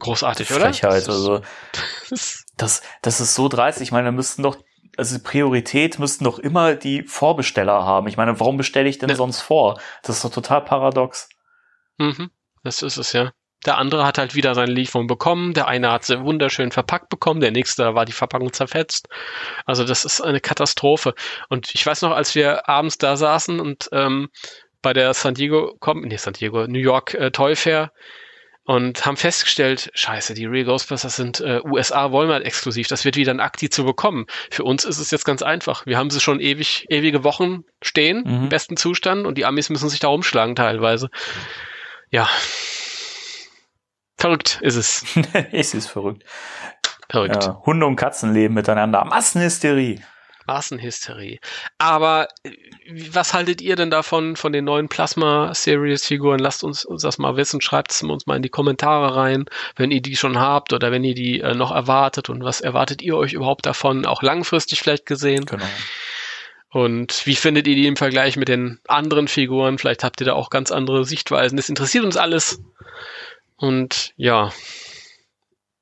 Großartig, 0.00 0.50
oder? 0.50 0.60
Frechheit, 0.66 0.92
Das 0.92 1.02
ist- 1.02 1.08
also, 1.08 1.40
das- 2.10 2.44
das, 2.56 2.82
das 3.02 3.20
ist 3.20 3.34
so 3.34 3.48
dreist. 3.48 3.80
Ich 3.80 3.92
meine, 3.92 4.06
da 4.06 4.12
müssten 4.12 4.42
doch, 4.42 4.56
also 4.96 5.18
Priorität 5.22 5.98
müssten 5.98 6.24
doch 6.24 6.38
immer 6.38 6.74
die 6.74 7.02
Vorbesteller 7.02 7.84
haben. 7.84 8.06
Ich 8.06 8.16
meine, 8.16 8.38
warum 8.40 8.56
bestelle 8.56 8.88
ich 8.88 8.98
denn 8.98 9.08
Ne. 9.10 9.16
sonst 9.16 9.40
vor? 9.40 9.80
Das 10.02 10.16
ist 10.16 10.24
doch 10.24 10.30
total 10.32 10.62
paradox. 10.62 11.28
Mhm, 11.98 12.30
das 12.62 12.82
ist 12.82 12.96
es, 12.96 13.12
ja. 13.12 13.32
Der 13.66 13.78
andere 13.78 14.04
hat 14.04 14.18
halt 14.18 14.34
wieder 14.34 14.54
seine 14.54 14.72
Lieferung 14.72 15.06
bekommen. 15.06 15.54
Der 15.54 15.68
eine 15.68 15.90
hat 15.90 16.04
sie 16.04 16.20
wunderschön 16.22 16.70
verpackt 16.70 17.08
bekommen. 17.08 17.40
Der 17.40 17.50
nächste 17.50 17.94
war 17.94 18.04
die 18.04 18.12
Verpackung 18.12 18.52
zerfetzt. 18.52 19.08
Also 19.64 19.84
das 19.84 20.04
ist 20.04 20.20
eine 20.20 20.40
Katastrophe. 20.40 21.14
Und 21.48 21.74
ich 21.74 21.86
weiß 21.86 22.02
noch, 22.02 22.10
als 22.12 22.34
wir 22.34 22.68
abends 22.68 22.98
da 22.98 23.16
saßen 23.16 23.60
und 23.60 23.88
ähm, 23.92 24.28
bei 24.82 24.92
der 24.92 25.14
San 25.14 25.32
Diego, 25.32 25.78
nee, 25.94 26.16
San 26.18 26.34
Diego, 26.34 26.66
New 26.66 26.78
York 26.78 27.14
äh, 27.14 27.30
Toy 27.30 27.56
Fair 27.56 27.90
und 28.64 29.04
haben 29.04 29.16
festgestellt, 29.16 29.90
scheiße, 29.94 30.32
die 30.34 30.46
Real 30.46 30.64
Ghostbusters 30.64 31.16
sind 31.16 31.40
äh, 31.40 31.60
USA 31.64 32.12
Walmart 32.12 32.44
exklusiv. 32.44 32.88
Das 32.88 33.04
wird 33.04 33.16
wieder 33.16 33.32
ein 33.32 33.40
Akti 33.40 33.68
zu 33.68 33.84
bekommen. 33.84 34.26
Für 34.50 34.64
uns 34.64 34.84
ist 34.84 34.98
es 34.98 35.10
jetzt 35.10 35.24
ganz 35.26 35.42
einfach. 35.42 35.84
Wir 35.86 35.98
haben 35.98 36.08
sie 36.10 36.20
schon 36.20 36.40
ewig, 36.40 36.86
ewige 36.88 37.24
Wochen 37.24 37.64
stehen, 37.82 38.22
Mhm. 38.24 38.44
im 38.44 38.48
besten 38.48 38.76
Zustand 38.76 39.26
und 39.26 39.36
die 39.36 39.44
Amis 39.44 39.68
müssen 39.68 39.88
sich 39.90 40.00
da 40.00 40.08
rumschlagen 40.08 40.56
teilweise. 40.56 41.10
Ja. 42.10 42.28
Verrückt 44.16 44.60
ist 44.62 44.76
es. 44.76 45.04
es 45.52 45.74
ist 45.74 45.88
verrückt. 45.88 46.24
Verrückt. 47.10 47.44
Ja, 47.44 47.60
Hunde 47.66 47.84
und 47.86 47.96
Katzen 47.96 48.32
leben 48.32 48.54
miteinander. 48.54 49.04
Massenhysterie. 49.04 50.00
Massenhysterie. 50.46 51.38
Aber 51.78 52.28
äh, 52.44 52.52
was 53.12 53.34
haltet 53.34 53.60
ihr 53.60 53.76
denn 53.76 53.90
davon, 53.90 54.36
von 54.36 54.52
den 54.52 54.64
neuen 54.64 54.88
Plasma-Series-Figuren? 54.88 56.38
Lasst 56.38 56.64
uns, 56.64 56.84
uns 56.84 57.02
das 57.02 57.18
mal 57.18 57.36
wissen. 57.36 57.60
Schreibt 57.60 57.92
es 57.92 58.02
uns 58.02 58.26
mal 58.26 58.36
in 58.36 58.42
die 58.42 58.48
Kommentare 58.48 59.16
rein, 59.16 59.46
wenn 59.76 59.90
ihr 59.90 60.02
die 60.02 60.16
schon 60.16 60.38
habt 60.38 60.72
oder 60.72 60.92
wenn 60.92 61.04
ihr 61.04 61.14
die 61.14 61.40
äh, 61.40 61.54
noch 61.54 61.72
erwartet 61.72 62.28
und 62.28 62.44
was 62.44 62.60
erwartet 62.60 63.02
ihr 63.02 63.16
euch 63.16 63.32
überhaupt 63.32 63.66
davon, 63.66 64.06
auch 64.06 64.22
langfristig 64.22 64.80
vielleicht 64.80 65.06
gesehen. 65.06 65.46
Genau. 65.46 65.64
Und 66.70 67.24
wie 67.26 67.36
findet 67.36 67.68
ihr 67.68 67.76
die 67.76 67.86
im 67.86 67.96
Vergleich 67.96 68.36
mit 68.36 68.48
den 68.48 68.80
anderen 68.88 69.28
Figuren? 69.28 69.78
Vielleicht 69.78 70.02
habt 70.02 70.20
ihr 70.20 70.26
da 70.26 70.32
auch 70.32 70.50
ganz 70.50 70.72
andere 70.72 71.04
Sichtweisen. 71.04 71.56
Das 71.56 71.68
interessiert 71.68 72.04
uns 72.04 72.16
alles. 72.16 72.60
Und 73.56 74.12
ja, 74.16 74.52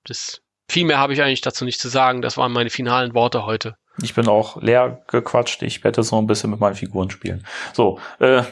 das 0.04 0.42
viel 0.68 0.84
mehr 0.84 0.98
habe 0.98 1.12
ich 1.14 1.22
eigentlich 1.22 1.40
dazu 1.40 1.64
nicht 1.64 1.80
zu 1.80 1.88
sagen. 1.88 2.20
Das 2.22 2.36
waren 2.36 2.52
meine 2.52 2.70
finalen 2.70 3.14
Worte 3.14 3.46
heute. 3.46 3.76
Ich 4.00 4.14
bin 4.14 4.28
auch 4.28 4.60
leer 4.62 5.02
gequatscht. 5.08 5.62
Ich 5.62 5.84
werde 5.84 6.00
jetzt 6.00 6.12
noch 6.12 6.18
ein 6.18 6.26
bisschen 6.26 6.50
mit 6.50 6.60
meinen 6.60 6.74
Figuren 6.74 7.10
spielen. 7.10 7.46
So, 7.72 7.98
äh, 8.20 8.42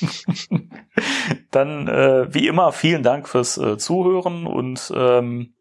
dann 1.50 1.88
äh, 1.88 2.32
wie 2.34 2.48
immer 2.48 2.72
vielen 2.72 3.02
Dank 3.02 3.28
fürs 3.28 3.58
äh, 3.58 3.78
Zuhören 3.78 4.46
und 4.46 4.92
ähm, 4.94 5.54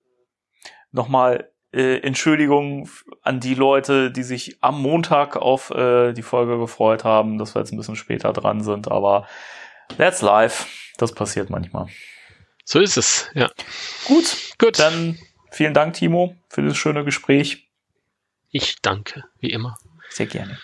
nochmal 0.91 1.51
äh, 1.73 1.99
Entschuldigung 1.99 2.89
an 3.21 3.39
die 3.39 3.53
Leute, 3.53 4.11
die 4.11 4.23
sich 4.23 4.57
am 4.61 4.81
Montag 4.81 5.35
auf 5.35 5.69
äh, 5.71 6.13
die 6.13 6.21
Folge 6.21 6.57
gefreut 6.57 7.03
haben, 7.03 7.37
dass 7.37 7.55
wir 7.55 7.59
jetzt 7.59 7.71
ein 7.71 7.77
bisschen 7.77 7.95
später 7.95 8.33
dran 8.33 8.63
sind, 8.63 8.89
aber 8.89 9.27
that's 9.97 10.21
live. 10.21 10.67
Das 10.97 11.13
passiert 11.13 11.49
manchmal. 11.49 11.87
So 12.63 12.79
ist 12.79 12.97
es, 12.97 13.29
ja. 13.33 13.49
Gut, 14.07 14.37
Gut. 14.57 14.79
dann 14.79 15.17
vielen 15.51 15.73
Dank, 15.73 15.93
Timo, 15.93 16.35
für 16.49 16.63
das 16.63 16.75
schöne 16.77 17.05
Gespräch. 17.05 17.66
Ich 18.49 18.81
danke, 18.81 19.23
wie 19.39 19.51
immer. 19.51 19.77
Sehr 20.09 20.25
gerne. 20.25 20.57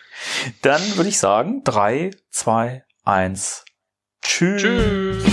Dann 0.62 0.82
würde 0.96 1.10
ich 1.10 1.20
sagen, 1.20 1.64
drei, 1.64 2.12
zwei, 2.30 2.86
eins. 3.04 3.66
Tschüss. 4.22 4.62
Tschüss. 4.62 5.26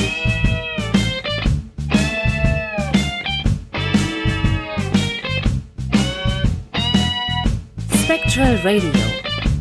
Spectral 8.04 8.56
Radio, 8.64 8.90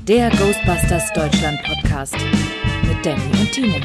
der 0.07 0.30
Ghostbusters 0.32 1.14
Deutschland 1.14 1.61
Podcast 1.64 2.18
mit 2.84 3.06
Danny 3.06 3.40
und 3.40 3.52
Timo. 3.52 3.80